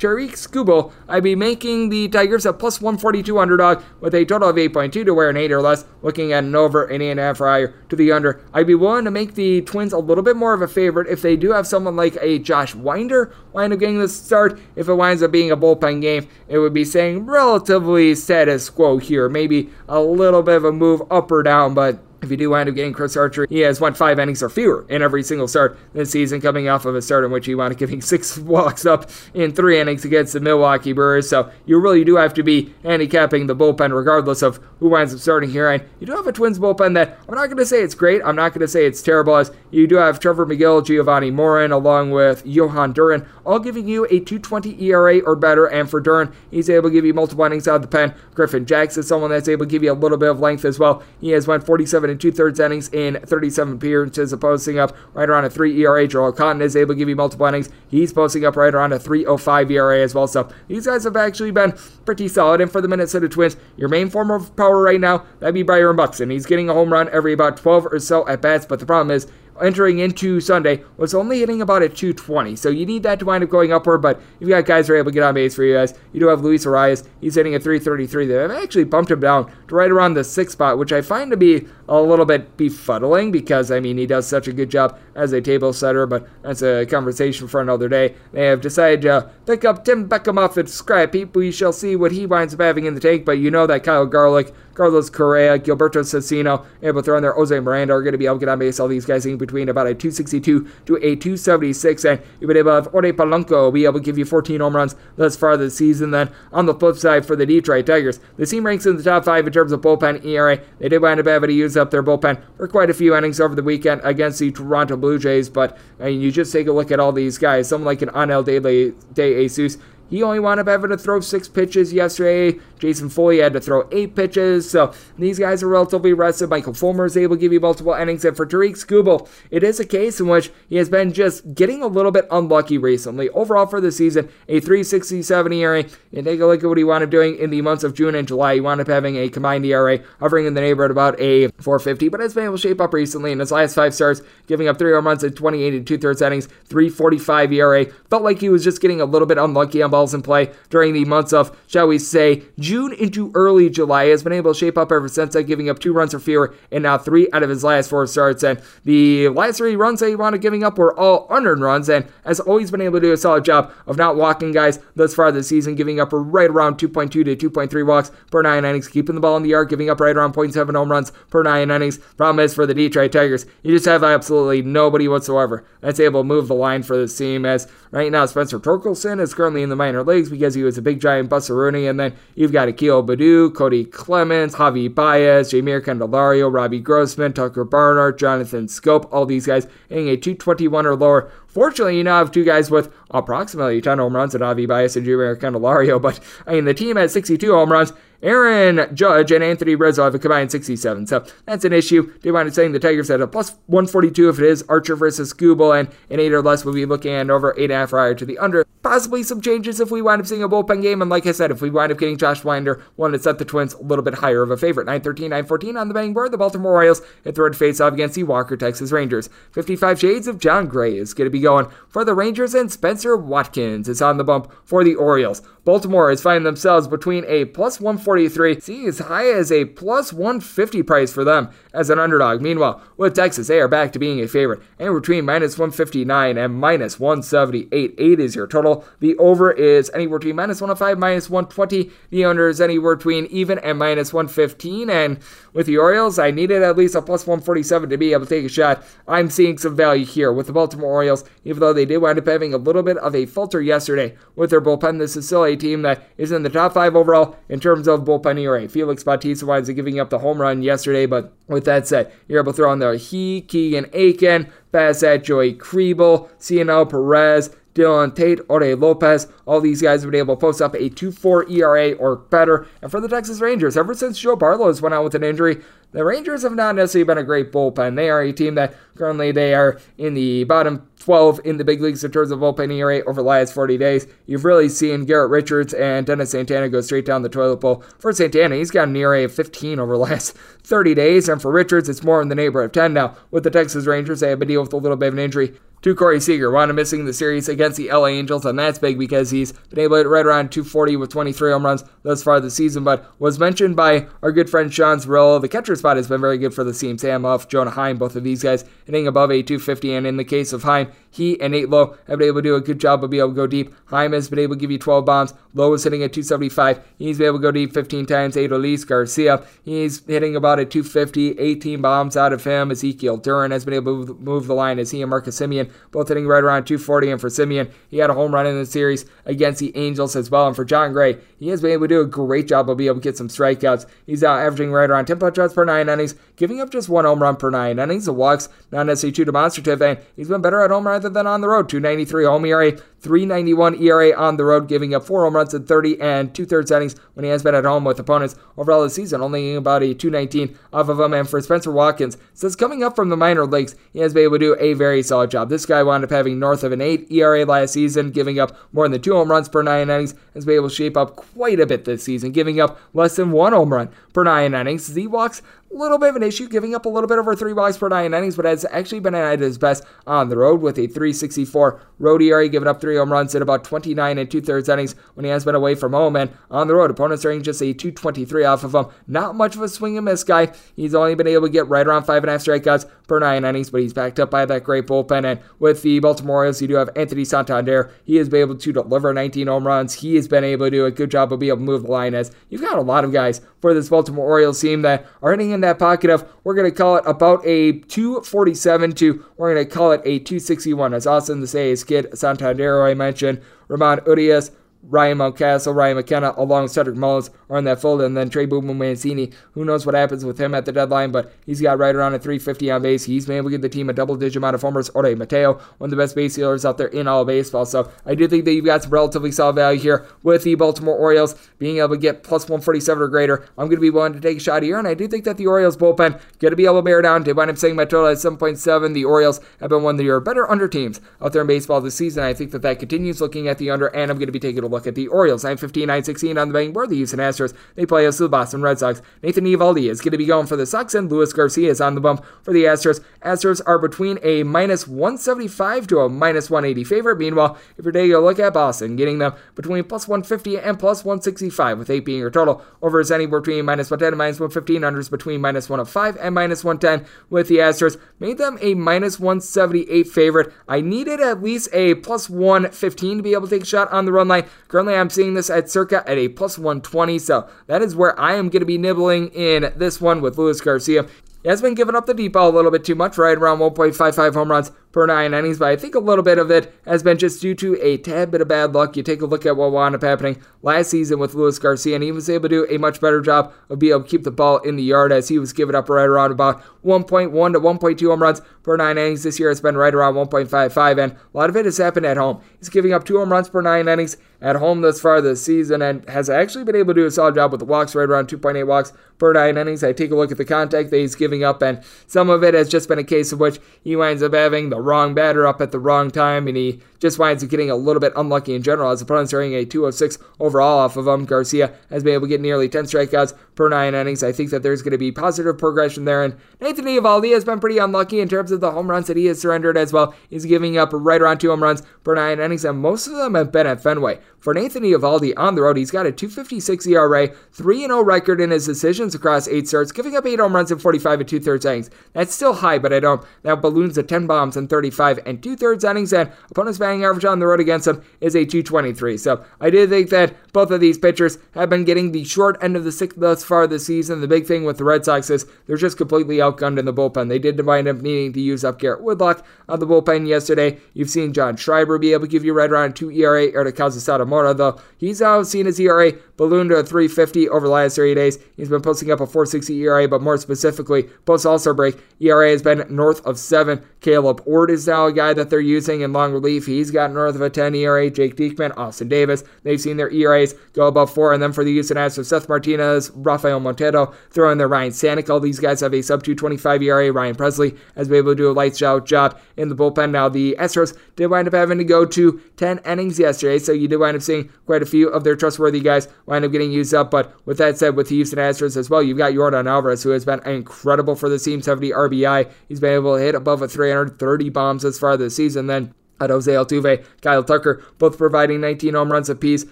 Tarik 0.00 0.32
Skubal, 0.32 0.92
I'd 1.08 1.22
be 1.22 1.34
making 1.34 1.88
the 1.88 2.08
Tigers 2.08 2.46
a 2.46 2.52
plus 2.52 2.80
142 2.80 3.38
underdog 3.38 3.82
with 4.00 4.14
a 4.14 4.24
total 4.24 4.50
of 4.50 4.56
8.2 4.56 5.04
to 5.04 5.14
wear 5.14 5.30
an 5.30 5.36
8 5.36 5.52
or 5.52 5.62
less, 5.62 5.84
looking 6.02 6.32
at 6.32 6.44
an 6.44 6.54
over 6.54 6.84
and 6.84 7.02
an 7.02 7.18
8.5 7.18 7.40
or 7.40 7.48
higher 7.48 7.74
to 7.88 7.96
the 7.96 8.12
under. 8.12 8.44
I'd 8.52 8.66
be 8.66 8.74
willing 8.74 9.04
to 9.04 9.10
make 9.10 9.34
the 9.34 9.62
Twins 9.62 9.92
a 9.92 9.98
little 9.98 10.24
bit 10.24 10.36
more 10.36 10.54
of 10.54 10.62
a 10.62 10.68
favorite 10.68 11.08
if 11.08 11.22
they 11.22 11.36
do 11.36 11.52
have 11.52 11.66
someone 11.66 11.96
like 11.96 12.16
a 12.20 12.38
Josh 12.38 12.74
Winder 12.74 13.34
wind 13.52 13.72
up 13.72 13.80
getting 13.80 13.98
the 13.98 14.08
start. 14.08 14.60
If 14.76 14.88
it 14.88 14.94
winds 14.94 15.22
up 15.22 15.32
being 15.32 15.50
a 15.50 15.56
bullpen 15.56 16.02
game, 16.02 16.28
it 16.46 16.58
would 16.58 16.74
be 16.74 16.84
saying 16.84 17.26
relatively 17.26 18.14
status 18.14 18.70
quo 18.70 18.98
here. 18.98 19.28
Maybe 19.28 19.70
a 19.88 20.00
little 20.00 20.42
bit 20.42 20.56
of 20.56 20.64
a 20.64 20.72
move 20.72 21.02
up 21.10 21.30
or 21.32 21.42
down, 21.42 21.74
but 21.74 21.98
if 22.22 22.30
you 22.30 22.36
do 22.36 22.50
wind 22.50 22.68
up 22.68 22.74
getting 22.74 22.92
Chris 22.92 23.16
Archer, 23.16 23.46
he 23.50 23.60
has 23.60 23.80
won 23.80 23.94
five 23.94 24.18
innings 24.18 24.42
or 24.42 24.48
fewer 24.48 24.86
in 24.88 25.02
every 25.02 25.22
single 25.22 25.48
start 25.48 25.76
this 25.92 26.10
season, 26.10 26.40
coming 26.40 26.68
off 26.68 26.84
of 26.84 26.94
a 26.94 27.02
start 27.02 27.24
in 27.24 27.30
which 27.30 27.46
he 27.46 27.54
wound 27.54 27.72
up 27.72 27.78
giving 27.78 28.00
six 28.00 28.38
walks 28.38 28.86
up 28.86 29.10
in 29.34 29.52
three 29.52 29.80
innings 29.80 30.04
against 30.04 30.32
the 30.32 30.40
Milwaukee 30.40 30.92
Brewers. 30.92 31.28
So 31.28 31.50
you 31.66 31.78
really 31.78 32.04
do 32.04 32.16
have 32.16 32.32
to 32.34 32.42
be 32.42 32.72
handicapping 32.84 33.46
the 33.46 33.56
bullpen 33.56 33.94
regardless 33.94 34.42
of 34.42 34.60
who 34.78 34.88
winds 34.88 35.12
up 35.12 35.20
starting 35.20 35.50
here. 35.50 35.68
And 35.68 35.82
you 36.00 36.06
do 36.06 36.12
have 36.12 36.26
a 36.26 36.32
Twins 36.32 36.58
bullpen 36.58 36.94
that 36.94 37.18
I'm 37.28 37.34
not 37.34 37.46
going 37.46 37.56
to 37.56 37.66
say 37.66 37.82
it's 37.82 37.94
great. 37.94 38.22
I'm 38.24 38.36
not 38.36 38.50
going 38.50 38.60
to 38.60 38.68
say 38.68 38.86
it's 38.86 39.02
terrible, 39.02 39.36
as 39.36 39.50
you 39.70 39.86
do 39.86 39.96
have 39.96 40.20
Trevor 40.20 40.46
Megill, 40.46 40.82
Jovani 40.82 41.32
Moran, 41.32 41.72
along 41.72 42.12
with 42.12 42.46
Johan 42.46 42.92
Duran, 42.92 43.26
all 43.44 43.58
giving 43.58 43.88
you 43.88 44.04
a 44.06 44.20
220 44.20 44.80
ERA 44.82 45.20
or 45.20 45.34
better. 45.34 45.66
And 45.66 45.90
for 45.90 46.00
Duran, 46.00 46.32
he's 46.50 46.70
able 46.70 46.90
to 46.90 46.92
give 46.92 47.04
you 47.04 47.14
multiple 47.14 47.44
innings 47.44 47.66
out 47.66 47.76
of 47.76 47.82
the 47.82 47.88
pen. 47.88 48.14
Griffin 48.34 48.64
Jackson 48.64 49.02
someone 49.02 49.30
that's 49.30 49.48
able 49.48 49.66
to 49.66 49.70
give 49.70 49.82
you 49.82 49.92
a 49.92 49.94
little 49.94 50.18
bit 50.18 50.30
of 50.30 50.40
length 50.40 50.64
as 50.64 50.78
well. 50.78 51.02
He 51.20 51.30
has 51.30 51.48
won 51.48 51.60
47 51.60 52.11
and 52.12 52.20
two 52.20 52.30
thirds 52.30 52.60
innings 52.60 52.88
in 52.90 53.18
37 53.26 53.74
appearances, 53.74 54.32
posting 54.40 54.78
up 54.78 54.96
right 55.14 55.28
around 55.28 55.44
a 55.44 55.50
3 55.50 55.76
ERA. 55.82 56.06
Jharel 56.06 56.36
Cotton 56.36 56.62
is 56.62 56.76
able 56.76 56.94
to 56.94 56.98
give 56.98 57.08
you 57.08 57.16
multiple 57.16 57.46
innings. 57.46 57.68
He's 57.88 58.12
posting 58.12 58.44
up 58.44 58.54
right 58.54 58.72
around 58.72 58.92
a 58.92 58.98
3.05 58.98 59.70
ERA 59.70 60.00
as 60.00 60.14
well. 60.14 60.28
So 60.28 60.48
these 60.68 60.86
guys 60.86 61.04
have 61.04 61.16
actually 61.16 61.50
been 61.50 61.74
pretty 62.04 62.28
solid. 62.28 62.60
And 62.60 62.70
for 62.70 62.80
the 62.80 62.88
Minnesota 62.88 63.28
Twins, 63.28 63.56
your 63.76 63.88
main 63.88 64.10
form 64.10 64.30
of 64.30 64.54
power 64.54 64.80
right 64.80 65.00
now, 65.00 65.24
that'd 65.40 65.54
be 65.54 65.64
Byron 65.64 65.96
Buxton. 65.96 66.30
He's 66.30 66.46
getting 66.46 66.70
a 66.70 66.74
home 66.74 66.92
run 66.92 67.08
every 67.08 67.32
about 67.32 67.56
12 67.56 67.86
or 67.86 67.98
so 67.98 68.28
at 68.28 68.40
bats, 68.40 68.66
but 68.66 68.78
the 68.78 68.86
problem 68.86 69.10
is 69.10 69.26
entering 69.62 69.98
into 69.98 70.40
Sunday 70.40 70.82
was 70.96 71.14
only 71.14 71.38
hitting 71.40 71.62
about 71.62 71.82
a 71.82 71.88
220. 71.88 72.56
So 72.56 72.68
you 72.68 72.84
need 72.84 73.02
that 73.04 73.18
to 73.20 73.24
wind 73.24 73.44
up 73.44 73.50
going 73.50 73.72
upward, 73.72 74.02
but 74.02 74.20
you've 74.40 74.50
got 74.50 74.66
guys 74.66 74.86
who 74.86 74.94
are 74.94 74.96
able 74.96 75.10
to 75.10 75.14
get 75.14 75.22
on 75.22 75.34
base 75.34 75.54
for 75.54 75.64
you 75.64 75.74
guys. 75.74 75.94
You 76.12 76.20
do 76.20 76.26
have 76.28 76.42
Luis 76.42 76.66
Arraez. 76.66 77.06
He's 77.20 77.34
hitting 77.34 77.54
a 77.54 77.60
333 77.60 78.26
there. 78.26 78.44
I've 78.44 78.62
actually 78.62 78.84
bumped 78.84 79.10
him 79.10 79.20
down 79.20 79.50
to 79.68 79.74
right 79.74 79.90
around 79.90 80.14
the 80.14 80.24
sixth 80.24 80.52
spot, 80.52 80.78
which 80.78 80.92
I 80.92 81.00
find 81.00 81.30
to 81.30 81.36
be 81.36 81.66
a 81.88 82.00
little 82.00 82.24
bit 82.24 82.56
befuddling 82.56 83.32
because, 83.32 83.70
I 83.70 83.80
mean, 83.80 83.98
he 83.98 84.06
does 84.06 84.26
such 84.26 84.48
a 84.48 84.52
good 84.52 84.70
job 84.70 84.98
as 85.14 85.32
a 85.32 85.40
table 85.40 85.72
setter, 85.72 86.06
but 86.06 86.28
that's 86.42 86.62
a 86.62 86.86
conversation 86.86 87.48
for 87.48 87.60
another 87.60 87.88
day. 87.88 88.14
They 88.32 88.46
have 88.46 88.60
decided 88.60 89.02
to 89.02 89.30
pick 89.46 89.64
up 89.64 89.84
Tim 89.84 90.08
Beckham 90.08 90.38
off 90.38 90.58
at 90.58 90.68
scrap 90.68 91.14
heap. 91.14 91.36
We 91.36 91.52
shall 91.52 91.72
see 91.72 91.96
what 91.96 92.12
he 92.12 92.26
winds 92.26 92.54
up 92.54 92.60
having 92.60 92.86
in 92.86 92.94
the 92.94 93.00
tank, 93.00 93.24
but 93.24 93.38
you 93.38 93.50
know 93.50 93.66
that 93.66 93.84
Kyle 93.84 94.06
Garlick 94.06 94.52
Carlos 94.74 95.10
Correa, 95.10 95.58
Gilberto 95.58 96.04
Celestino, 96.04 96.64
able 96.82 97.00
to 97.00 97.04
throw 97.04 97.16
in 97.16 97.22
there. 97.22 97.32
Jose 97.32 97.58
Miranda 97.60 97.94
are 97.94 98.02
going 98.02 98.12
to 98.12 98.18
be 98.18 98.26
able 98.26 98.36
to 98.36 98.40
get 98.40 98.48
on 98.48 98.58
base. 98.58 98.80
All 98.80 98.88
these 98.88 99.04
guys 99.04 99.26
in 99.26 99.36
between 99.36 99.68
about 99.68 99.86
a 99.86 99.94
262 99.94 100.68
to 100.86 100.96
a 100.96 101.16
276. 101.16 102.04
And 102.04 102.20
you've 102.40 102.48
been 102.48 102.56
able 102.56 102.70
to 102.70 102.74
have 102.74 102.86
Jorge 102.86 103.12
Polanco 103.12 103.72
be 103.72 103.84
able 103.84 104.00
to 104.00 104.04
give 104.04 104.18
you 104.18 104.24
14 104.24 104.60
home 104.60 104.76
runs 104.76 104.94
thus 105.16 105.36
far 105.36 105.56
this 105.56 105.76
season. 105.76 106.10
Then 106.10 106.30
on 106.52 106.66
the 106.66 106.74
flip 106.74 106.96
side 106.96 107.26
for 107.26 107.36
the 107.36 107.46
Detroit 107.46 107.86
Tigers, 107.86 108.20
the 108.36 108.46
team 108.46 108.66
ranks 108.66 108.86
in 108.86 108.96
the 108.96 109.02
top 109.02 109.24
five 109.24 109.46
in 109.46 109.52
terms 109.52 109.72
of 109.72 109.80
bullpen 109.80 110.24
ERA. 110.24 110.60
They 110.78 110.88
did 110.88 111.02
wind 111.02 111.20
up 111.20 111.26
having 111.26 111.48
to 111.48 111.54
use 111.54 111.76
up 111.76 111.90
their 111.90 112.02
bullpen 112.02 112.42
for 112.56 112.68
quite 112.68 112.90
a 112.90 112.94
few 112.94 113.16
innings 113.16 113.40
over 113.40 113.54
the 113.54 113.62
weekend 113.62 114.00
against 114.04 114.38
the 114.38 114.50
Toronto 114.50 114.96
Blue 114.96 115.18
Jays. 115.18 115.48
But 115.48 115.78
I 116.00 116.06
mean, 116.06 116.20
you 116.20 116.32
just 116.32 116.52
take 116.52 116.66
a 116.66 116.72
look 116.72 116.90
at 116.90 117.00
all 117.00 117.12
these 117.12 117.38
guys. 117.38 117.68
Someone 117.68 117.86
like 117.86 118.02
an 118.02 118.10
Angel 118.14 118.42
De 118.42 118.92
Jesus 119.14 119.78
he 120.12 120.22
only 120.22 120.40
wound 120.40 120.60
up 120.60 120.68
having 120.68 120.90
to 120.90 120.98
throw 120.98 121.20
six 121.20 121.48
pitches 121.48 121.90
yesterday. 121.90 122.60
Jason 122.78 123.08
Foley 123.08 123.38
had 123.38 123.54
to 123.54 123.60
throw 123.62 123.88
eight 123.92 124.14
pitches. 124.14 124.70
So 124.70 124.92
these 125.18 125.38
guys 125.38 125.62
are 125.62 125.68
relatively 125.68 126.12
rested. 126.12 126.50
Michael 126.50 126.74
Fulmer 126.74 127.06
is 127.06 127.16
able 127.16 127.36
to 127.36 127.40
give 127.40 127.50
you 127.50 127.60
multiple 127.60 127.94
innings. 127.94 128.22
And 128.26 128.36
for 128.36 128.44
Tarik 128.44 128.74
Skubal, 128.74 129.26
it 129.50 129.62
is 129.62 129.80
a 129.80 129.86
case 129.86 130.20
in 130.20 130.28
which 130.28 130.50
he 130.68 130.76
has 130.76 130.90
been 130.90 131.14
just 131.14 131.54
getting 131.54 131.82
a 131.82 131.86
little 131.86 132.12
bit 132.12 132.26
unlucky 132.30 132.76
recently. 132.76 133.30
Overall 133.30 133.64
for 133.64 133.80
the 133.80 133.90
season, 133.90 134.28
a 134.48 134.60
367 134.60 135.50
ERA. 135.50 135.84
And 136.12 136.26
take 136.26 136.40
a 136.40 136.44
look 136.44 136.62
at 136.62 136.68
what 136.68 136.76
he 136.76 136.84
wound 136.84 137.04
up 137.04 137.08
doing 137.08 137.38
in 137.38 137.48
the 137.48 137.62
months 137.62 137.82
of 137.82 137.94
June 137.94 138.14
and 138.14 138.28
July. 138.28 138.56
He 138.56 138.60
wound 138.60 138.82
up 138.82 138.88
having 138.88 139.16
a 139.16 139.30
combined 139.30 139.64
ERA 139.64 140.00
hovering 140.20 140.44
in 140.44 140.52
the 140.52 140.60
neighborhood 140.60 140.90
about 140.90 141.18
a 141.18 141.48
450, 141.52 142.10
but 142.10 142.20
has 142.20 142.34
been 142.34 142.44
able 142.44 142.56
to 142.56 142.60
shape 142.60 142.82
up 142.82 142.92
recently 142.92 143.32
in 143.32 143.38
his 143.38 143.50
last 143.50 143.74
five 143.74 143.94
starts, 143.94 144.20
giving 144.46 144.68
up 144.68 144.78
three 144.78 144.92
home 144.92 145.06
runs 145.06 145.24
in 145.24 145.32
28 145.32 145.72
and 145.72 145.86
two 145.86 145.96
thirds 145.96 146.20
innings, 146.20 146.48
345 146.66 147.50
ERA. 147.54 147.86
Felt 148.10 148.22
like 148.22 148.40
he 148.40 148.50
was 148.50 148.62
just 148.62 148.82
getting 148.82 149.00
a 149.00 149.06
little 149.06 149.26
bit 149.26 149.38
unlucky 149.38 149.82
on 149.82 149.90
ball 149.90 150.01
balls 150.02 150.14
in 150.14 150.22
play 150.22 150.50
during 150.68 150.92
the 150.92 151.04
months 151.04 151.32
of, 151.32 151.56
shall 151.68 151.86
we 151.86 151.98
say, 151.98 152.42
June 152.58 152.92
into 152.92 153.30
early 153.34 153.70
July. 153.70 154.06
He 154.06 154.10
has 154.10 154.22
been 154.22 154.32
able 154.32 154.52
to 154.52 154.58
shape 154.58 154.76
up 154.76 154.90
ever 154.90 155.08
since 155.08 155.34
then, 155.34 155.46
giving 155.46 155.70
up 155.70 155.78
two 155.78 155.92
runs 155.92 156.12
or 156.12 156.18
fewer 156.18 156.54
in 156.72 156.82
now 156.82 156.98
three 156.98 157.28
out 157.32 157.44
of 157.44 157.50
his 157.50 157.62
last 157.62 157.88
four 157.88 158.06
starts. 158.08 158.42
And 158.42 158.60
the 158.84 159.28
last 159.28 159.58
three 159.58 159.76
runs 159.76 160.00
that 160.00 160.08
he 160.08 160.16
wound 160.16 160.34
up 160.34 160.40
giving 160.40 160.64
up 160.64 160.76
were 160.76 160.98
all 160.98 161.26
unearned 161.30 161.62
runs, 161.62 161.88
and 161.88 162.06
has 162.24 162.40
always 162.40 162.70
been 162.72 162.80
able 162.80 162.98
to 162.98 163.06
do 163.06 163.12
a 163.12 163.16
solid 163.16 163.44
job 163.44 163.72
of 163.86 163.96
not 163.96 164.16
walking 164.16 164.50
guys 164.50 164.80
thus 164.96 165.14
far 165.14 165.30
this 165.30 165.48
season, 165.48 165.76
giving 165.76 166.00
up 166.00 166.08
right 166.12 166.50
around 166.50 166.78
2.2 166.78 167.10
to 167.10 167.50
2.3 167.50 167.86
walks 167.86 168.10
per 168.30 168.42
nine 168.42 168.64
innings, 168.64 168.88
keeping 168.88 169.14
the 169.14 169.20
ball 169.20 169.36
in 169.36 169.44
the 169.44 169.50
yard, 169.50 169.68
giving 169.68 169.88
up 169.88 170.00
right 170.00 170.16
around 170.16 170.34
0.7 170.34 170.74
home 170.74 170.90
runs 170.90 171.12
per 171.30 171.44
nine 171.44 171.70
innings. 171.70 171.98
Problem 172.16 172.44
is 172.44 172.54
for 172.54 172.66
the 172.66 172.74
Detroit 172.74 173.12
Tigers, 173.12 173.46
you 173.62 173.72
just 173.72 173.86
have 173.86 174.02
absolutely 174.02 174.62
nobody 174.62 175.06
whatsoever 175.06 175.64
that's 175.80 176.00
able 176.00 176.20
to 176.20 176.24
move 176.24 176.48
the 176.48 176.54
line 176.54 176.82
for 176.82 176.96
this 176.96 177.16
team. 177.16 177.46
As 177.46 177.68
right 177.92 178.10
now, 178.10 178.26
Spencer 178.26 178.58
Torkelson 178.58 179.20
is 179.20 179.34
currently 179.34 179.62
in 179.62 179.68
the 179.68 179.76
minor 179.82 180.04
leagues 180.04 180.30
because 180.30 180.54
he 180.54 180.62
was 180.62 180.78
a 180.78 180.82
big 180.82 181.00
giant 181.00 181.28
Bussaroni. 181.28 181.90
And 181.90 181.98
then 181.98 182.14
you've 182.36 182.52
got 182.52 182.68
Akil 182.68 183.02
Baddoo, 183.02 183.52
Cody 183.52 183.84
Clemens, 183.84 184.54
Javi 184.54 184.92
Baez, 184.92 185.50
Jeimer 185.50 185.80
Candelario, 185.80 186.52
Robbie 186.52 186.78
Grossman, 186.78 187.32
Tucker 187.32 187.64
Barnhart, 187.64 188.16
Jonathan 188.18 188.66
Schoop, 188.66 189.08
all 189.10 189.26
these 189.26 189.46
guys 189.46 189.66
hitting 189.88 190.08
a 190.08 190.16
221 190.16 190.86
or 190.86 190.94
lower. 190.94 191.32
Fortunately, 191.52 191.98
you 191.98 192.04
now 192.04 192.18
have 192.18 192.32
two 192.32 192.44
guys 192.44 192.70
with 192.70 192.92
approximately 193.10 193.80
10 193.80 193.98
home 193.98 194.16
runs 194.16 194.34
in 194.34 194.40
Javi 194.40 194.66
Baez 194.66 194.96
and 194.96 195.06
Jeimer 195.06 195.36
Candelario, 195.36 196.00
but 196.00 196.18
I 196.46 196.54
mean, 196.54 196.64
the 196.64 196.74
team 196.74 196.96
has 196.96 197.12
62 197.12 197.52
home 197.52 197.70
runs 197.70 197.92
Aaron 198.22 198.94
Judge 198.94 199.32
and 199.32 199.42
Anthony 199.42 199.74
Rizzo 199.74 200.04
have 200.04 200.14
a 200.14 200.18
combined 200.18 200.52
67. 200.52 201.08
So 201.08 201.24
that's 201.44 201.64
an 201.64 201.72
issue. 201.72 202.12
Do 202.20 202.32
wound 202.32 202.48
up 202.48 202.54
saying 202.54 202.72
the 202.72 202.78
Tigers 202.78 203.08
had 203.08 203.20
a 203.20 203.26
plus 203.26 203.56
142 203.66 204.28
if 204.28 204.38
it 204.38 204.44
is 204.44 204.64
Archer 204.68 204.94
versus 204.94 205.32
Skubal, 205.32 205.78
and 205.78 205.88
an 206.08 206.20
8 206.20 206.32
or 206.32 206.42
less 206.42 206.64
will 206.64 206.72
be 206.72 206.86
looking 206.86 207.12
at 207.12 207.30
over 207.30 207.52
8.5 207.54 207.88
prior 207.88 208.14
to 208.14 208.24
the 208.24 208.38
under. 208.38 208.64
Possibly 208.82 209.22
some 209.22 209.40
changes 209.40 209.80
if 209.80 209.90
we 209.90 210.02
wind 210.02 210.20
up 210.20 210.26
seeing 210.26 210.42
a 210.42 210.48
bullpen 210.48 210.82
game. 210.82 211.02
And 211.02 211.10
like 211.10 211.26
I 211.26 211.32
said, 211.32 211.50
if 211.50 211.60
we 211.60 211.70
wind 211.70 211.92
up 211.92 211.98
getting 211.98 212.16
Josh 212.16 212.42
Winder, 212.44 212.82
one 212.96 213.12
to 213.12 213.18
set 213.18 213.38
the 213.38 213.44
Twins 213.44 213.74
a 213.74 213.82
little 213.82 214.04
bit 214.04 214.14
higher 214.14 214.42
of 214.42 214.50
a 214.50 214.56
favorite. 214.56 214.86
913, 214.86 215.30
914 215.30 215.76
on 215.76 215.88
the 215.88 215.94
betting 215.94 216.14
board. 216.14 216.32
The 216.32 216.38
Baltimore 216.38 216.72
Orioles 216.72 217.00
hit 217.24 217.36
third 217.36 217.56
face 217.56 217.80
off 217.80 217.92
against 217.92 218.16
the 218.16 218.24
Walker, 218.24 218.56
Texas 218.56 218.90
Rangers. 218.90 219.28
55 219.52 220.00
Shades 220.00 220.26
of 220.26 220.38
Jon 220.38 220.66
Gray 220.66 220.96
is 220.96 221.14
going 221.14 221.26
to 221.26 221.30
be 221.30 221.40
going 221.42 221.66
for 221.88 222.04
the 222.04 222.14
Rangers, 222.14 222.54
and 222.54 222.72
Spencer 222.72 223.16
Watkins 223.16 223.88
is 223.88 224.00
on 224.00 224.16
the 224.16 224.24
bump 224.24 224.50
for 224.64 224.82
the 224.82 224.94
Orioles. 224.94 225.42
Baltimore 225.64 226.10
is 226.10 226.20
finding 226.20 226.42
themselves 226.42 226.88
between 226.88 227.24
a 227.28 227.44
plus 227.44 227.80
143, 227.80 228.58
see 228.58 228.86
as 228.86 228.98
high 228.98 229.30
as 229.30 229.52
a 229.52 229.66
plus 229.66 230.12
150 230.12 230.82
price 230.82 231.12
for 231.12 231.22
them 231.22 231.50
as 231.72 231.88
an 231.88 232.00
underdog. 232.00 232.42
Meanwhile, 232.42 232.82
with 232.96 233.14
Texas, 233.14 233.46
they 233.46 233.60
are 233.60 233.68
back 233.68 233.92
to 233.92 234.00
being 234.00 234.20
a 234.20 234.26
favorite, 234.26 234.60
and 234.80 234.92
between 234.92 235.24
minus 235.24 235.56
159 235.56 236.36
and 236.36 236.54
minus 236.54 236.98
178. 236.98 237.94
8 237.96 238.20
is 238.20 238.34
your 238.34 238.48
total. 238.48 238.84
The 238.98 239.16
over 239.18 239.52
is 239.52 239.88
anywhere 239.94 240.18
between 240.18 240.34
minus 240.34 240.60
105, 240.60 240.98
minus 240.98 241.30
120. 241.30 241.92
The 242.10 242.24
under 242.24 242.48
is 242.48 242.60
anywhere 242.60 242.96
between 242.96 243.26
even 243.26 243.60
and 243.60 243.78
minus 243.78 244.12
115. 244.12 244.90
And 244.90 245.20
with 245.52 245.66
the 245.66 245.78
Orioles, 245.78 246.18
I 246.18 246.32
needed 246.32 246.62
at 246.62 246.76
least 246.76 246.96
a 246.96 247.02
plus 247.02 247.24
147 247.24 247.88
to 247.88 247.96
be 247.96 248.12
able 248.12 248.26
to 248.26 248.28
take 248.28 248.44
a 248.44 248.48
shot. 248.48 248.82
I'm 249.06 249.30
seeing 249.30 249.58
some 249.58 249.76
value 249.76 250.06
here 250.06 250.32
with 250.32 250.48
the 250.48 250.52
Baltimore 250.52 250.90
Orioles, 250.90 251.24
even 251.44 251.60
though 251.60 251.72
they 251.72 251.84
did 251.84 251.98
wind 251.98 252.18
up 252.18 252.26
having 252.26 252.52
a 252.52 252.56
little 252.56 252.82
bit 252.82 252.96
of 252.98 253.14
a 253.14 253.26
falter 253.26 253.60
yesterday 253.60 254.16
with 254.34 254.50
their 254.50 254.60
bullpen. 254.60 254.98
This 254.98 255.16
is 255.16 255.26
still 255.26 255.51
team 255.56 255.82
that 255.82 256.02
is 256.16 256.32
in 256.32 256.42
the 256.42 256.50
top 256.50 256.74
five 256.74 256.96
overall 256.96 257.36
in 257.48 257.60
terms 257.60 257.86
of 257.88 258.04
bullpen 258.04 258.40
ERA. 258.40 258.68
Felix 258.68 259.04
Bautista 259.04 259.46
winds 259.46 259.68
up 259.68 259.76
giving 259.76 260.00
up 260.00 260.10
the 260.10 260.18
home 260.18 260.40
run 260.40 260.62
yesterday, 260.62 261.06
but 261.06 261.32
with 261.48 261.64
that 261.64 261.86
said, 261.86 262.12
you're 262.28 262.40
able 262.40 262.52
to 262.52 262.56
throw 262.56 262.72
in 262.72 262.78
there 262.78 262.94
he, 262.94 263.42
Keegan 263.42 263.86
Akin, 263.92 264.50
pass 264.72 265.02
at 265.02 265.24
Joey 265.24 265.54
Krehbiel, 265.54 266.28
Cionel 266.38 266.88
Perez, 266.88 267.50
Dylan 267.74 268.14
Tate, 268.14 268.40
Jorge 268.48 268.74
Lopez, 268.74 269.28
all 269.46 269.60
these 269.60 269.80
guys 269.80 270.02
have 270.02 270.10
been 270.10 270.18
able 270.18 270.36
to 270.36 270.40
post 270.40 270.60
up 270.60 270.74
a 270.74 270.90
2-4 270.90 271.50
ERA 271.50 271.92
or 271.92 272.16
better. 272.16 272.66
And 272.82 272.90
for 272.90 273.00
the 273.00 273.08
Texas 273.08 273.40
Rangers, 273.40 273.76
ever 273.76 273.94
since 273.94 274.18
Joe 274.18 274.36
Barlow's 274.36 274.82
went 274.82 274.94
out 274.94 275.04
with 275.04 275.14
an 275.14 275.24
injury, 275.24 275.62
the 275.92 276.04
Rangers 276.04 276.42
have 276.42 276.54
not 276.54 276.74
necessarily 276.74 277.04
been 277.04 277.18
a 277.18 277.22
great 277.22 277.52
bullpen. 277.52 277.96
They 277.96 278.10
are 278.10 278.22
a 278.22 278.32
team 278.32 278.54
that 278.56 278.74
currently 278.96 279.30
they 279.30 279.54
are 279.54 279.80
in 279.98 280.14
the 280.14 280.44
bottom 280.44 280.88
12 281.00 281.40
in 281.44 281.56
the 281.56 281.64
big 281.64 281.80
leagues 281.80 282.04
in 282.04 282.10
terms 282.10 282.30
of 282.30 282.38
bullpen 282.38 282.72
ERA 282.72 283.00
over 283.06 283.22
the 283.22 283.28
last 283.28 283.52
40 283.52 283.76
days. 283.76 284.06
You've 284.26 284.44
really 284.44 284.68
seen 284.68 285.04
Garrett 285.04 285.30
Richards 285.30 285.74
and 285.74 286.06
Dennis 286.06 286.30
Santana 286.30 286.68
go 286.68 286.80
straight 286.80 287.04
down 287.04 287.22
the 287.22 287.28
toilet 287.28 287.56
bowl. 287.56 287.84
For 287.98 288.12
Santana, 288.12 288.56
he's 288.56 288.70
got 288.70 288.88
an 288.88 288.96
ERA 288.96 289.24
of 289.24 289.34
15 289.34 289.78
over 289.78 289.92
the 289.92 289.98
last 289.98 290.36
30 290.64 290.94
days, 290.94 291.28
and 291.28 291.42
for 291.42 291.50
Richards, 291.50 291.88
it's 291.88 292.04
more 292.04 292.22
in 292.22 292.28
the 292.28 292.34
neighborhood 292.34 292.70
of 292.70 292.72
10 292.72 292.94
now. 292.94 293.16
With 293.30 293.44
the 293.44 293.50
Texas 293.50 293.86
Rangers, 293.86 294.20
they 294.20 294.30
have 294.30 294.38
been 294.38 294.48
dealing 294.48 294.64
with 294.64 294.72
a 294.72 294.78
little 294.78 294.96
bit 294.96 295.08
of 295.08 295.14
an 295.14 295.20
injury 295.20 295.54
to 295.82 295.94
Corey 295.96 296.20
Seager. 296.20 296.50
Wound 296.50 296.70
up 296.70 296.76
missing 296.76 297.04
the 297.04 297.12
series 297.12 297.48
against 297.48 297.76
the 297.76 297.90
LA 297.90 298.06
Angels, 298.06 298.46
and 298.46 298.58
that's 298.58 298.78
big 298.78 298.98
because 298.98 299.30
he's 299.30 299.52
been 299.52 299.80
able 299.80 299.96
to 299.96 299.98
hit 299.98 300.06
right 300.06 300.24
around 300.24 300.52
240 300.52 300.96
with 300.96 301.10
23 301.10 301.52
home 301.52 301.64
runs 301.64 301.84
thus 302.02 302.22
far 302.22 302.40
this 302.40 302.54
season, 302.54 302.84
but 302.84 303.04
was 303.18 303.38
mentioned 303.38 303.76
by 303.76 304.06
our 304.22 304.32
good 304.32 304.48
friend 304.48 304.72
Sean 304.72 304.98
Zerillo. 304.98 305.40
The 305.40 305.48
catcher 305.48 305.76
spot 305.76 305.96
has 305.96 306.08
been 306.08 306.20
very 306.20 306.38
good 306.38 306.54
for 306.54 306.64
the 306.64 306.72
team. 306.72 306.98
Sam 306.98 307.24
Huff, 307.24 307.48
Jonah 307.48 307.70
Heim, 307.70 307.98
both 307.98 308.16
of 308.16 308.24
these 308.24 308.42
guys 308.42 308.64
hitting 308.84 309.06
above 309.06 309.30
a 309.30 309.42
250, 309.42 309.92
and 309.92 310.06
in 310.06 310.16
the 310.16 310.24
case 310.24 310.52
of 310.52 310.62
Heim, 310.62 310.90
he 311.10 311.38
and 311.40 311.52
Nate 311.52 311.68
Lowe 311.68 311.96
have 312.06 312.18
been 312.18 312.28
able 312.28 312.38
to 312.38 312.48
do 312.48 312.54
a 312.54 312.60
good 312.60 312.78
job 312.78 313.04
of 313.04 313.10
being 313.10 313.20
able 313.20 313.30
to 313.30 313.36
go 313.36 313.46
deep. 313.46 313.74
Heim 313.86 314.12
has 314.12 314.28
been 314.28 314.38
able 314.38 314.54
to 314.54 314.60
give 314.60 314.70
you 314.70 314.78
12 314.78 315.04
bombs. 315.04 315.34
Lowe 315.52 315.74
is 315.74 315.84
hitting 315.84 316.02
at 316.02 316.12
275. 316.12 316.80
He's 316.96 317.18
been 317.18 317.26
able 317.26 317.38
to 317.38 317.42
go 317.42 317.50
deep 317.50 317.74
15 317.74 318.06
times. 318.06 318.36
Adolis 318.36 318.86
Garcia, 318.86 319.44
he's 319.64 320.04
hitting 320.06 320.36
about 320.36 320.58
a 320.58 320.64
250, 320.64 321.38
18 321.38 321.82
bombs 321.82 322.16
out 322.16 322.32
of 322.32 322.44
him. 322.44 322.70
Ezekiel 322.70 323.18
Duran 323.18 323.50
has 323.50 323.64
been 323.64 323.74
able 323.74 324.06
to 324.06 324.14
move 324.14 324.46
the 324.46 324.54
line 324.54 324.78
as 324.78 324.90
he 324.90 325.02
and 325.02 325.10
Marcus 325.10 325.38
Semien 325.38 325.70
both 325.90 326.08
hitting 326.08 326.26
right 326.26 326.42
around 326.42 326.64
240. 326.64 327.10
And 327.10 327.20
for 327.20 327.28
Semien, 327.28 327.70
he 327.88 327.98
had 327.98 328.10
a 328.10 328.14
home 328.14 328.34
run 328.34 328.46
in 328.46 328.58
the 328.58 328.66
series 328.66 329.04
against 329.24 329.60
the 329.60 329.76
Angels 329.76 330.16
as 330.16 330.30
well. 330.30 330.46
And 330.46 330.56
for 330.56 330.64
Jon 330.64 330.92
Gray, 330.92 331.18
he 331.38 331.48
has 331.48 331.60
been 331.60 331.72
able 331.72 331.84
to 331.84 331.94
do 331.94 332.00
a 332.00 332.06
great 332.06 332.48
job 332.48 332.68
of 332.68 332.76
being 332.76 332.88
able 332.88 333.00
to 333.00 333.04
get 333.04 333.16
some 333.16 333.28
strikeouts. 333.28 333.86
He's 334.06 334.22
now 334.22 334.36
averaging 334.36 334.72
right 334.72 334.88
around 334.88 335.06
10 335.06 335.18
punch 335.18 335.38
outs 335.38 335.54
per 335.54 335.64
nine 335.64 335.88
innings, 335.88 336.14
giving 336.36 336.60
up 336.60 336.70
just 336.70 336.88
one 336.88 337.04
home 337.04 337.22
run 337.22 337.36
per 337.36 337.50
nine 337.50 337.78
innings. 337.78 338.06
The 338.06 338.12
walks, 338.12 338.48
not 338.70 338.86
necessarily 338.86 339.12
too 339.12 339.24
demonstrative, 339.24 339.82
and 339.82 339.98
he's 340.16 340.28
been 340.28 340.42
better 340.42 340.60
at 340.60 340.70
home 340.70 340.86
rather 340.86 341.08
than 341.08 341.26
on 341.26 341.40
the 341.40 341.48
road. 341.48 341.68
293 341.68 342.24
home 342.24 342.46
ERA, 342.46 342.72
391 343.02 343.82
ERA 343.82 344.16
on 344.16 344.36
the 344.36 344.44
road, 344.44 344.68
giving 344.68 344.94
up 344.94 345.04
four 345.04 345.24
home 345.24 345.34
runs 345.34 345.52
in 345.52 345.66
30 345.66 346.00
and 346.00 346.32
two 346.32 346.46
thirds 346.46 346.70
innings 346.70 346.94
when 347.14 347.24
he 347.24 347.30
has 347.30 347.42
been 347.42 347.54
at 347.54 347.64
home 347.64 347.84
with 347.84 347.98
opponents 347.98 348.36
overall 348.56 348.84
this 348.84 348.94
season, 348.94 349.20
only 349.20 349.56
about 349.56 349.82
a 349.82 349.92
219 349.92 350.56
off 350.72 350.88
of 350.88 351.00
him. 351.00 351.12
And 351.12 351.28
for 351.28 351.40
Spencer 351.40 351.72
Watkins, 351.72 352.16
since 352.32 352.54
coming 352.54 352.84
up 352.84 352.94
from 352.94 353.08
the 353.08 353.16
minor 353.16 353.44
leagues, 353.44 353.74
he 353.92 353.98
has 353.98 354.14
been 354.14 354.22
able 354.22 354.38
to 354.38 354.38
do 354.38 354.56
a 354.60 354.74
very 354.74 355.02
solid 355.02 355.32
job. 355.32 355.48
This 355.48 355.66
guy 355.66 355.82
wound 355.82 356.04
up 356.04 356.10
having 356.10 356.38
north 356.38 356.62
of 356.62 356.70
an 356.70 356.80
8 356.80 357.10
ERA 357.10 357.44
last 357.44 357.72
season, 357.72 358.12
giving 358.12 358.38
up 358.38 358.56
more 358.72 358.88
than 358.88 359.02
two 359.02 359.14
home 359.14 359.30
runs 359.30 359.48
per 359.48 359.62
nine 359.62 359.90
innings, 359.90 360.14
has 360.34 360.44
been 360.44 360.54
able 360.54 360.68
to 360.68 360.74
shape 360.74 360.96
up 360.96 361.16
quite 361.16 361.58
a 361.58 361.66
bit 361.66 361.84
this 361.84 362.04
season, 362.04 362.30
giving 362.30 362.60
up 362.60 362.78
less 362.94 363.16
than 363.16 363.32
one 363.32 363.52
home 363.52 363.72
run 363.72 363.90
per 364.12 364.22
nine 364.22 364.54
innings. 364.54 364.84
Z 364.84 365.08
walks 365.08 365.42
little 365.72 365.98
bit 365.98 366.10
of 366.10 366.16
an 366.16 366.22
issue, 366.22 366.48
giving 366.48 366.74
up 366.74 366.84
a 366.84 366.88
little 366.88 367.08
bit 367.08 367.18
over 367.18 367.34
three 367.34 367.52
walks 367.52 367.78
per 367.78 367.88
nine 367.88 368.14
innings, 368.14 368.36
but 368.36 368.44
has 368.44 368.64
actually 368.70 369.00
been 369.00 369.14
at 369.14 369.40
his 369.40 369.58
best 369.58 369.84
on 370.06 370.28
the 370.28 370.36
road 370.36 370.60
with 370.60 370.78
a 370.78 370.86
364 370.86 371.80
road 371.98 372.22
ERA, 372.22 372.48
giving 372.48 372.68
up 372.68 372.80
three 372.80 372.96
home 372.96 373.12
runs 373.12 373.34
in 373.34 373.42
about 373.42 373.64
29 373.64 374.18
and 374.18 374.30
two 374.30 374.40
thirds 374.40 374.68
innings 374.68 374.94
when 375.14 375.24
he 375.24 375.30
has 375.30 375.44
been 375.44 375.54
away 375.54 375.74
from 375.74 375.92
home. 375.92 376.16
And 376.16 376.30
on 376.50 376.68
the 376.68 376.74
road, 376.74 376.90
opponents 376.90 377.24
are 377.24 377.40
just 377.40 377.62
a 377.62 377.72
223 377.72 378.44
off 378.44 378.64
of 378.64 378.74
him. 378.74 378.86
Not 379.06 379.34
much 379.34 379.56
of 379.56 379.62
a 379.62 379.68
swing 379.68 379.96
and 379.96 380.04
miss 380.04 380.24
guy. 380.24 380.52
He's 380.76 380.94
only 380.94 381.14
been 381.14 381.26
able 381.26 381.46
to 381.46 381.52
get 381.52 381.68
right 381.68 381.86
around 381.86 382.04
five 382.04 382.22
and 382.22 382.30
a 382.30 382.32
half 382.32 382.44
strikeouts 382.44 382.88
per 383.06 383.18
nine 383.18 383.44
innings, 383.44 383.70
but 383.70 383.80
he's 383.80 383.92
backed 383.92 384.20
up 384.20 384.30
by 384.30 384.44
that 384.46 384.64
great 384.64 384.86
bullpen. 384.86 385.24
And 385.24 385.40
with 385.58 385.82
the 385.82 385.98
Baltimore 386.00 386.36
Orioles, 386.36 386.62
you 386.62 386.68
do 386.68 386.74
have 386.74 386.90
Anthony 386.96 387.24
Santander. 387.24 387.90
He 388.04 388.16
has 388.16 388.28
been 388.28 388.40
able 388.40 388.56
to 388.56 388.72
deliver 388.72 389.12
19 389.12 389.46
home 389.46 389.66
runs. 389.66 389.94
He 389.94 390.16
has 390.16 390.28
been 390.28 390.44
able 390.44 390.66
to 390.66 390.70
do 390.70 390.86
a 390.86 390.90
good 390.90 391.10
job 391.10 391.32
of 391.32 391.40
being 391.40 391.50
able 391.50 391.58
to 391.58 391.64
move 391.64 391.82
the 391.84 391.90
line 391.90 392.14
as 392.14 392.30
you've 392.48 392.62
got 392.62 392.78
a 392.78 392.82
lot 392.82 393.04
of 393.04 393.12
guys 393.12 393.40
for 393.62 393.72
this 393.72 393.88
Baltimore 393.88 394.26
Orioles 394.26 394.60
team 394.60 394.82
that 394.82 395.06
are 395.22 395.30
hitting 395.30 395.52
in 395.52 395.62
that 395.62 395.78
pocket 395.78 396.10
of, 396.10 396.28
we're 396.44 396.54
going 396.54 396.70
to 396.70 396.76
call 396.76 396.96
it 396.96 397.04
about 397.06 397.40
a 397.46 397.78
247 397.78 398.92
to, 398.96 399.24
we're 399.38 399.54
going 399.54 399.66
to 399.66 399.72
call 399.72 399.92
it 399.92 400.02
a 400.04 400.18
261. 400.18 400.92
As 400.92 401.06
Austin 401.06 401.40
the 401.40 401.46
say 401.46 401.70
is 401.70 401.84
Kid 401.84 402.08
Santander, 402.12 402.82
I 402.82 402.92
mentioned, 402.92 403.40
Ramon 403.68 404.00
Urias, 404.04 404.50
Ryan 404.82 405.18
Mountcastle, 405.18 405.74
Ryan 405.74 405.96
McKenna, 405.96 406.34
along 406.36 406.64
with 406.64 406.72
Cedric 406.72 406.96
Mullins 406.96 407.30
are 407.48 407.58
in 407.58 407.64
that 407.64 407.80
fold, 407.80 408.00
and 408.00 408.16
then 408.16 408.28
Trey 408.28 408.46
Boomer 408.46 408.74
Mancini. 408.74 409.30
Who 409.52 409.64
knows 409.64 409.86
what 409.86 409.94
happens 409.94 410.24
with 410.24 410.38
him 410.38 410.54
at 410.54 410.64
the 410.64 410.72
deadline, 410.72 411.12
but 411.12 411.32
he's 411.46 411.60
got 411.60 411.78
right 411.78 411.94
around 411.94 412.14
a 412.14 412.18
350 412.18 412.70
on 412.70 412.82
base. 412.82 413.04
He's 413.04 413.26
been 413.26 413.36
able 413.36 413.50
to 413.50 413.52
give 413.52 413.62
the 413.62 413.68
team 413.68 413.88
a 413.88 413.92
double 413.92 414.16
digit 414.16 414.36
amount 414.36 414.54
of 414.54 414.62
homers. 414.62 414.88
Jorge 414.88 415.14
Mateo, 415.14 415.54
one 415.78 415.86
of 415.86 415.90
the 415.90 415.96
best 415.96 416.16
base 416.16 416.32
stealers 416.32 416.64
out 416.64 416.78
there 416.78 416.88
in 416.88 417.06
all 417.06 417.24
baseball. 417.24 417.64
So 417.64 417.90
I 418.04 418.14
do 418.14 418.26
think 418.26 418.44
that 418.44 418.52
you've 418.52 418.64
got 418.64 418.82
some 418.82 418.90
relatively 418.90 419.30
solid 419.30 419.54
value 419.54 419.80
here 419.80 420.06
with 420.22 420.42
the 420.42 420.54
Baltimore 420.56 420.96
Orioles 420.96 421.34
being 421.58 421.78
able 421.78 421.90
to 421.90 421.96
get 421.96 422.22
plus 422.22 422.44
147 422.44 423.02
or 423.02 423.08
greater. 423.08 423.46
I'm 423.56 423.66
going 423.66 423.76
to 423.76 423.80
be 423.80 423.90
willing 423.90 424.14
to 424.14 424.20
take 424.20 424.38
a 424.38 424.40
shot 424.40 424.62
here, 424.62 424.78
and 424.78 424.88
I 424.88 424.94
do 424.94 425.06
think 425.06 425.24
that 425.24 425.36
the 425.36 425.46
Orioles 425.46 425.76
bullpen 425.76 426.20
going 426.40 426.50
to 426.50 426.56
be 426.56 426.64
able 426.64 426.76
to 426.76 426.82
bear 426.82 427.00
down. 427.02 427.22
Wind 427.22 427.50
up 427.50 427.58
saying 427.58 427.76
my 427.76 427.84
total 427.84 428.08
at 428.08 428.18
7.7. 428.18 428.94
The 428.94 429.04
Orioles 429.04 429.40
have 429.60 429.70
been 429.70 429.82
one 429.82 429.94
of 429.94 430.04
your 430.04 430.20
better 430.20 430.50
under 430.50 430.66
teams 430.66 431.00
out 431.20 431.32
there 431.32 431.42
in 431.42 431.46
baseball 431.46 431.80
this 431.80 431.94
season. 431.94 432.24
I 432.24 432.34
think 432.34 432.50
that 432.50 432.62
that 432.62 432.78
continues 432.78 433.20
looking 433.20 433.48
at 433.48 433.58
the 433.58 433.70
under, 433.70 433.86
and 433.88 434.10
I'm 434.10 434.18
going 434.18 434.26
to 434.26 434.32
be 434.32 434.40
taking 434.40 434.64
a 434.64 434.71
look 434.72 434.86
at 434.86 434.94
the 434.94 435.08
Orioles. 435.08 435.44
915, 435.44 435.82
916 435.82 436.38
on 436.38 436.48
the 436.48 436.54
betting 436.54 436.72
board. 436.72 436.90
The 436.90 436.96
Houston 436.96 437.20
Astros, 437.20 437.54
they 437.74 437.86
play 437.86 438.06
us 438.06 438.16
to 438.16 438.24
the 438.24 438.28
Boston 438.28 438.62
Red 438.62 438.78
Sox. 438.78 439.02
Nathan 439.22 439.44
Eovaldi 439.44 439.90
is 439.90 440.00
going 440.00 440.12
to 440.12 440.18
be 440.18 440.26
going 440.26 440.46
for 440.46 440.56
the 440.56 440.66
Sox, 440.66 440.94
and 440.94 441.10
Luis 441.10 441.32
Garcia 441.32 441.70
is 441.70 441.80
on 441.80 441.94
the 441.94 442.00
bump 442.00 442.24
for 442.42 442.52
the 442.52 442.64
Astros. 442.64 443.00
Astros 443.22 443.60
are 443.66 443.78
between 443.78 444.18
a 444.22 444.42
minus 444.42 444.88
175 444.88 445.86
to 445.88 446.00
a 446.00 446.08
minus 446.08 446.50
180 446.50 446.84
favorite. 446.84 447.18
Meanwhile, 447.18 447.58
if 447.76 447.84
you're 447.84 447.92
taking 447.92 448.14
a 448.14 448.20
look 448.20 448.38
at 448.38 448.54
Boston, 448.54 448.96
getting 448.96 449.18
them 449.18 449.34
between 449.54 449.84
plus 449.84 450.08
150 450.08 450.58
and 450.58 450.78
plus 450.78 451.04
165, 451.04 451.78
with 451.78 451.90
8 451.90 452.04
being 452.04 452.18
your 452.18 452.30
total. 452.30 452.64
Over 452.80 453.00
is 453.00 453.12
anywhere 453.12 453.40
between 453.40 453.64
minus 453.64 453.90
110 453.90 454.14
and 454.14 454.18
minus 454.18 454.40
115. 454.40 454.82
Unders 454.82 455.10
between 455.10 455.40
minus 455.40 455.68
105 455.68 456.16
and 456.16 456.34
minus 456.34 456.64
110 456.64 457.06
with 457.30 457.48
the 457.48 457.58
Astros. 457.58 458.00
Made 458.18 458.38
them 458.38 458.58
a 458.60 458.74
minus 458.74 459.20
178 459.20 460.08
favorite. 460.08 460.52
I 460.68 460.80
needed 460.80 461.20
at 461.20 461.42
least 461.42 461.68
a 461.72 461.94
plus 461.96 462.28
115 462.30 463.18
to 463.18 463.22
be 463.22 463.32
able 463.32 463.46
to 463.46 463.54
take 463.54 463.62
a 463.62 463.66
shot 463.66 463.92
on 463.92 464.04
the 464.04 464.12
run 464.12 464.28
line. 464.28 464.46
Currently, 464.72 464.94
I'm 464.94 465.10
seeing 465.10 465.34
this 465.34 465.50
at 465.50 465.68
circa 465.68 466.02
at 466.08 466.16
a 466.16 466.28
plus 466.28 466.56
120. 466.56 467.18
So 467.18 467.46
that 467.66 467.82
is 467.82 467.94
where 467.94 468.18
I 468.18 468.36
am 468.36 468.48
going 468.48 468.60
to 468.60 468.66
be 468.66 468.78
nibbling 468.78 469.28
in 469.28 469.70
this 469.76 470.00
one 470.00 470.22
with 470.22 470.38
Luis 470.38 470.62
Garcia. 470.62 471.06
He 471.42 471.48
has 471.50 471.60
been 471.60 471.74
giving 471.74 471.94
up 471.94 472.06
the 472.06 472.14
deep 472.14 472.32
ball 472.32 472.48
a 472.48 472.56
little 472.56 472.70
bit 472.70 472.82
too 472.82 472.94
much, 472.94 473.18
right 473.18 473.36
around 473.36 473.58
1.55 473.58 474.32
home 474.32 474.50
runs 474.50 474.72
per 474.92 475.06
nine 475.06 475.34
innings, 475.34 475.58
but 475.58 475.68
I 475.68 475.76
think 475.76 475.94
a 475.94 475.98
little 475.98 476.22
bit 476.22 476.38
of 476.38 476.50
it 476.50 476.72
has 476.84 477.02
been 477.02 477.18
just 477.18 477.40
due 477.40 477.54
to 477.56 477.80
a 477.82 477.96
tad 477.96 478.30
bit 478.30 478.40
of 478.40 478.48
bad 478.48 478.74
luck. 478.74 478.96
You 478.96 479.02
take 479.02 479.22
a 479.22 479.26
look 479.26 479.46
at 479.46 479.56
what 479.56 479.72
wound 479.72 479.94
up 479.94 480.02
happening 480.02 480.40
last 480.60 480.90
season 480.90 481.18
with 481.18 481.34
Luis 481.34 481.58
Garcia, 481.58 481.94
and 481.94 482.04
he 482.04 482.12
was 482.12 482.28
able 482.28 482.48
to 482.48 482.66
do 482.66 482.66
a 482.70 482.78
much 482.78 483.00
better 483.00 483.20
job 483.20 483.52
of 483.68 483.78
being 483.78 483.92
able 483.92 484.02
to 484.02 484.08
keep 484.08 484.24
the 484.24 484.30
ball 484.30 484.58
in 484.58 484.76
the 484.76 484.82
yard 484.82 485.10
as 485.10 485.28
he 485.28 485.38
was 485.38 485.52
giving 485.52 485.74
up 485.74 485.88
right 485.88 486.04
around 486.04 486.30
about 486.30 486.62
1.1 486.84 487.30
to 487.52 487.60
1.2 487.60 488.06
home 488.08 488.22
runs 488.22 488.42
per 488.62 488.76
nine 488.76 488.98
innings. 488.98 489.22
This 489.22 489.40
year 489.40 489.50
it's 489.50 489.60
been 489.60 489.76
right 489.76 489.94
around 489.94 490.14
1.55, 490.14 491.02
and 491.02 491.12
a 491.12 491.16
lot 491.32 491.48
of 491.48 491.56
it 491.56 491.64
has 491.64 491.78
happened 491.78 492.06
at 492.06 492.16
home. 492.16 492.42
He's 492.58 492.68
giving 492.68 492.92
up 492.92 493.04
two 493.04 493.18
home 493.18 493.32
runs 493.32 493.48
per 493.48 493.62
nine 493.62 493.88
innings 493.88 494.16
at 494.42 494.56
home 494.56 494.80
thus 494.80 495.00
far 495.00 495.20
this 495.20 495.42
season 495.42 495.80
and 495.80 496.06
has 496.08 496.28
actually 496.28 496.64
been 496.64 496.74
able 496.74 496.92
to 496.92 497.00
do 497.00 497.06
a 497.06 497.10
solid 497.10 497.36
job 497.36 497.52
with 497.52 497.60
the 497.60 497.64
walks, 497.64 497.94
right 497.94 498.08
around 498.08 498.28
2.8 498.28 498.66
walks 498.66 498.92
per 499.18 499.32
nine 499.32 499.56
innings. 499.56 499.84
I 499.84 499.92
take 499.92 500.10
a 500.10 500.16
look 500.16 500.32
at 500.32 500.36
the 500.36 500.44
contact 500.44 500.90
that 500.90 500.98
he's 500.98 501.14
giving 501.14 501.44
up, 501.44 501.62
and 501.62 501.82
some 502.06 502.28
of 502.28 502.42
it 502.42 502.54
has 502.54 502.68
just 502.68 502.88
been 502.88 502.98
a 502.98 503.04
case 503.04 503.32
of 503.32 503.40
which 503.40 503.60
he 503.82 503.96
winds 503.96 504.22
up 504.22 504.34
having 504.34 504.70
the 504.70 504.80
wrong 504.82 505.14
batter 505.14 505.46
up 505.46 505.60
at 505.60 505.72
the 505.72 505.78
wrong 505.78 506.10
time, 506.10 506.46
and 506.48 506.56
he 506.56 506.80
just 506.98 507.18
winds 507.18 507.42
up 507.42 507.50
getting 507.50 507.70
a 507.70 507.76
little 507.76 508.00
bit 508.00 508.12
unlucky 508.16 508.54
in 508.54 508.62
general. 508.62 508.90
As 508.90 509.00
opponents 509.00 509.32
are 509.32 509.40
hitting 509.40 509.56
a 509.56 509.64
206 509.64 510.18
overall 510.38 510.78
off 510.78 510.96
of 510.96 511.06
him, 511.06 511.24
Garcia 511.24 511.72
has 511.90 512.04
been 512.04 512.14
able 512.14 512.26
to 512.26 512.28
get 512.28 512.40
nearly 512.40 512.68
10 512.68 512.84
strikeouts 512.84 513.34
per 513.54 513.68
nine 513.68 513.94
innings. 513.94 514.22
I 514.22 514.32
think 514.32 514.50
that 514.50 514.62
there's 514.62 514.82
going 514.82 514.92
to 514.92 514.98
be 514.98 515.12
positive 515.12 515.58
progression 515.58 516.04
there, 516.04 516.24
and 516.24 516.36
Nathan 516.60 516.86
Eovaldi 516.86 517.32
has 517.32 517.44
been 517.44 517.60
pretty 517.60 517.78
unlucky 517.78 518.20
in 518.20 518.28
terms 518.28 518.50
of 518.50 518.60
the 518.60 518.70
home 518.70 518.90
runs 518.90 519.06
that 519.06 519.16
he 519.16 519.26
has 519.26 519.40
surrendered 519.40 519.76
as 519.76 519.92
well. 519.92 520.14
He's 520.30 520.44
giving 520.44 520.78
up 520.78 520.90
right 520.92 521.20
around 521.20 521.38
two 521.38 521.50
home 521.50 521.62
runs 521.62 521.82
per 522.04 522.14
nine 522.14 522.40
innings, 522.40 522.64
and 522.64 522.78
most 522.78 523.06
of 523.06 523.14
them 523.14 523.34
have 523.34 523.52
been 523.52 523.66
at 523.66 523.82
Fenway. 523.82 524.20
For 524.38 524.54
Nathan 524.54 524.82
Eovaldi 524.82 525.34
on 525.36 525.54
the 525.54 525.62
road, 525.62 525.76
he's 525.76 525.92
got 525.92 526.06
a 526.06 526.10
256 526.12 526.86
ERA, 526.88 527.28
3 527.28 527.80
0 527.80 528.02
record 528.02 528.40
in 528.40 528.50
his 528.50 528.66
decisions 528.66 529.14
across 529.14 529.46
eight 529.46 529.68
starts, 529.68 529.92
giving 529.92 530.16
up 530.16 530.26
eight 530.26 530.40
home 530.40 530.54
runs 530.54 530.72
in 530.72 530.78
45 530.78 531.20
and 531.20 531.28
two 531.28 531.38
thirds 531.38 531.64
innings. 531.64 531.90
That's 532.12 532.34
still 532.34 532.54
high, 532.54 532.78
but 532.78 532.92
I 532.92 532.98
don't. 532.98 533.24
Now 533.44 533.54
balloons 533.54 533.96
at 533.98 534.08
10 534.08 534.26
bombs 534.26 534.56
in 534.56 534.66
35 534.66 535.20
and 535.24 535.40
two 535.40 535.54
thirds 535.54 535.84
innings, 535.84 536.12
and 536.12 536.32
opponent's 536.50 536.78
batting 536.78 537.04
average 537.04 537.24
on 537.24 537.38
the 537.38 537.46
road 537.46 537.60
against 537.60 537.86
him 537.86 538.02
is 538.20 538.34
a 538.34 538.44
223. 538.44 539.16
So 539.16 539.44
I 539.60 539.70
did 539.70 539.90
think 539.90 540.10
that 540.10 540.34
both 540.52 540.72
of 540.72 540.80
these 540.80 540.98
pitchers 540.98 541.38
have 541.54 541.70
been 541.70 541.84
getting 541.84 542.10
the 542.10 542.24
short 542.24 542.58
end 542.60 542.76
of 542.76 542.82
the 542.82 542.90
stick 542.92 543.14
thus 543.16 543.41
far 543.44 543.66
this 543.66 543.86
season. 543.86 544.20
The 544.20 544.28
big 544.28 544.46
thing 544.46 544.64
with 544.64 544.78
the 544.78 544.84
Red 544.84 545.04
Sox 545.04 545.30
is 545.30 545.46
they're 545.66 545.76
just 545.76 545.96
completely 545.96 546.38
outgunned 546.38 546.78
in 546.78 546.84
the 546.84 546.92
bullpen. 546.92 547.28
They 547.28 547.38
did 547.38 547.64
wind 547.64 547.88
up 547.88 548.00
needing 548.00 548.32
to 548.32 548.40
use 548.40 548.64
up 548.64 548.78
Garrett 548.78 549.02
Whitlock 549.02 549.44
on 549.68 549.80
the 549.80 549.86
bullpen 549.86 550.26
yesterday. 550.26 550.78
You've 550.94 551.10
seen 551.10 551.32
John 551.32 551.56
Schreiber 551.56 551.98
be 551.98 552.12
able 552.12 552.26
to 552.26 552.30
give 552.30 552.44
you 552.44 552.52
right 552.52 552.70
around 552.70 552.96
2 552.96 553.10
ERA, 553.10 553.50
Kazusada 553.72 554.26
Mora, 554.26 554.54
though 554.54 554.80
he's 554.98 555.20
now 555.20 555.42
seen 555.42 555.66
his 555.66 555.80
ERA 555.80 556.12
balloon 556.36 556.68
to 556.68 556.76
a 556.76 556.82
350 556.82 557.48
over 557.48 557.66
the 557.66 557.72
last 557.72 557.96
30 557.96 558.14
days. 558.14 558.38
He's 558.56 558.68
been 558.68 558.82
posting 558.82 559.10
up 559.10 559.20
a 559.20 559.26
460 559.26 559.80
ERA, 559.82 560.08
but 560.08 560.22
more 560.22 560.36
specifically, 560.36 561.04
post 561.24 561.46
All 561.46 561.58
Star 561.58 561.74
break, 561.74 561.96
ERA 562.20 562.50
has 562.50 562.62
been 562.62 562.84
north 562.88 563.24
of 563.26 563.38
7. 563.38 563.84
Kaleb 564.00 564.40
Ort 564.46 564.70
is 564.70 564.86
now 564.86 565.06
a 565.06 565.12
guy 565.12 565.32
that 565.32 565.48
they're 565.50 565.60
using 565.60 566.00
in 566.00 566.12
long 566.12 566.32
relief. 566.32 566.66
He's 566.66 566.90
got 566.90 567.12
north 567.12 567.34
of 567.34 567.40
a 567.40 567.50
10 567.50 567.74
ERA. 567.76 568.10
Jake 568.10 568.36
Diekman, 568.36 568.76
Austin 568.76 569.08
Davis, 569.08 569.44
they've 569.62 569.80
seen 569.80 569.96
their 569.96 570.10
ERAs 570.10 570.54
go 570.72 570.86
above 570.86 571.12
4. 571.12 571.32
And 571.32 571.42
then 571.42 571.52
for 571.52 571.62
the 571.62 571.72
Houston 571.72 571.96
Astros, 571.96 572.26
Seth 572.26 572.48
Martinez, 572.48 573.10
Rafael 573.32 573.60
Montero, 573.60 574.14
throw 574.30 574.50
in 574.50 574.58
there 574.58 574.68
Ryne 574.68 574.90
Stanek. 574.90 575.30
All 575.30 575.40
these 575.40 575.58
guys 575.58 575.80
have 575.80 575.94
a 575.94 576.02
sub 576.02 576.22
225 576.22 576.82
ERA. 576.82 577.12
Ryan 577.12 577.34
Pressly 577.34 577.76
has 577.96 578.08
been 578.08 578.18
able 578.18 578.32
to 578.32 578.36
do 578.36 578.50
a 578.50 578.52
lights 578.52 578.82
out 578.82 579.06
job 579.06 579.40
in 579.56 579.68
the 579.68 579.74
bullpen. 579.74 580.10
Now, 580.10 580.28
the 580.28 580.56
Astros 580.58 580.96
did 581.16 581.28
wind 581.28 581.48
up 581.48 581.54
having 581.54 581.78
to 581.78 581.84
go 581.84 582.04
to 582.04 582.40
10 582.56 582.80
innings 582.84 583.18
yesterday, 583.18 583.58
so 583.58 583.72
you 583.72 583.88
did 583.88 583.96
wind 583.96 584.16
up 584.16 584.22
seeing 584.22 584.50
quite 584.66 584.82
a 584.82 584.86
few 584.86 585.08
of 585.08 585.24
their 585.24 585.36
trustworthy 585.36 585.80
guys 585.80 586.08
wind 586.26 586.44
up 586.44 586.52
getting 586.52 586.72
used 586.72 586.94
up. 586.94 587.10
But 587.10 587.34
with 587.46 587.58
that 587.58 587.78
said, 587.78 587.96
with 587.96 588.08
the 588.08 588.16
Houston 588.16 588.38
Astros 588.38 588.76
as 588.76 588.90
well, 588.90 589.02
you've 589.02 589.18
got 589.18 589.32
Yordan 589.32 589.68
Alvarez, 589.68 590.02
who 590.02 590.10
has 590.10 590.24
been 590.24 590.46
incredible 590.46 591.16
for 591.16 591.28
the 591.28 591.38
team, 591.38 591.62
70 591.62 591.90
RBI. 591.90 592.50
He's 592.68 592.80
been 592.80 592.94
able 592.94 593.16
to 593.16 593.22
hit 593.22 593.34
above 593.34 593.62
a 593.62 593.68
330 593.68 594.50
bombs 594.50 594.84
as 594.84 594.98
far 594.98 595.16
this 595.16 595.36
season. 595.36 595.66
Then 595.66 595.94
Jose 596.30 596.50
Altuve, 596.50 597.04
Kyle 597.20 597.44
Tucker, 597.44 597.84
both 597.98 598.18
providing 598.18 598.60
19 598.60 598.94
home 598.94 599.12
runs 599.12 599.28
apiece. 599.28 599.64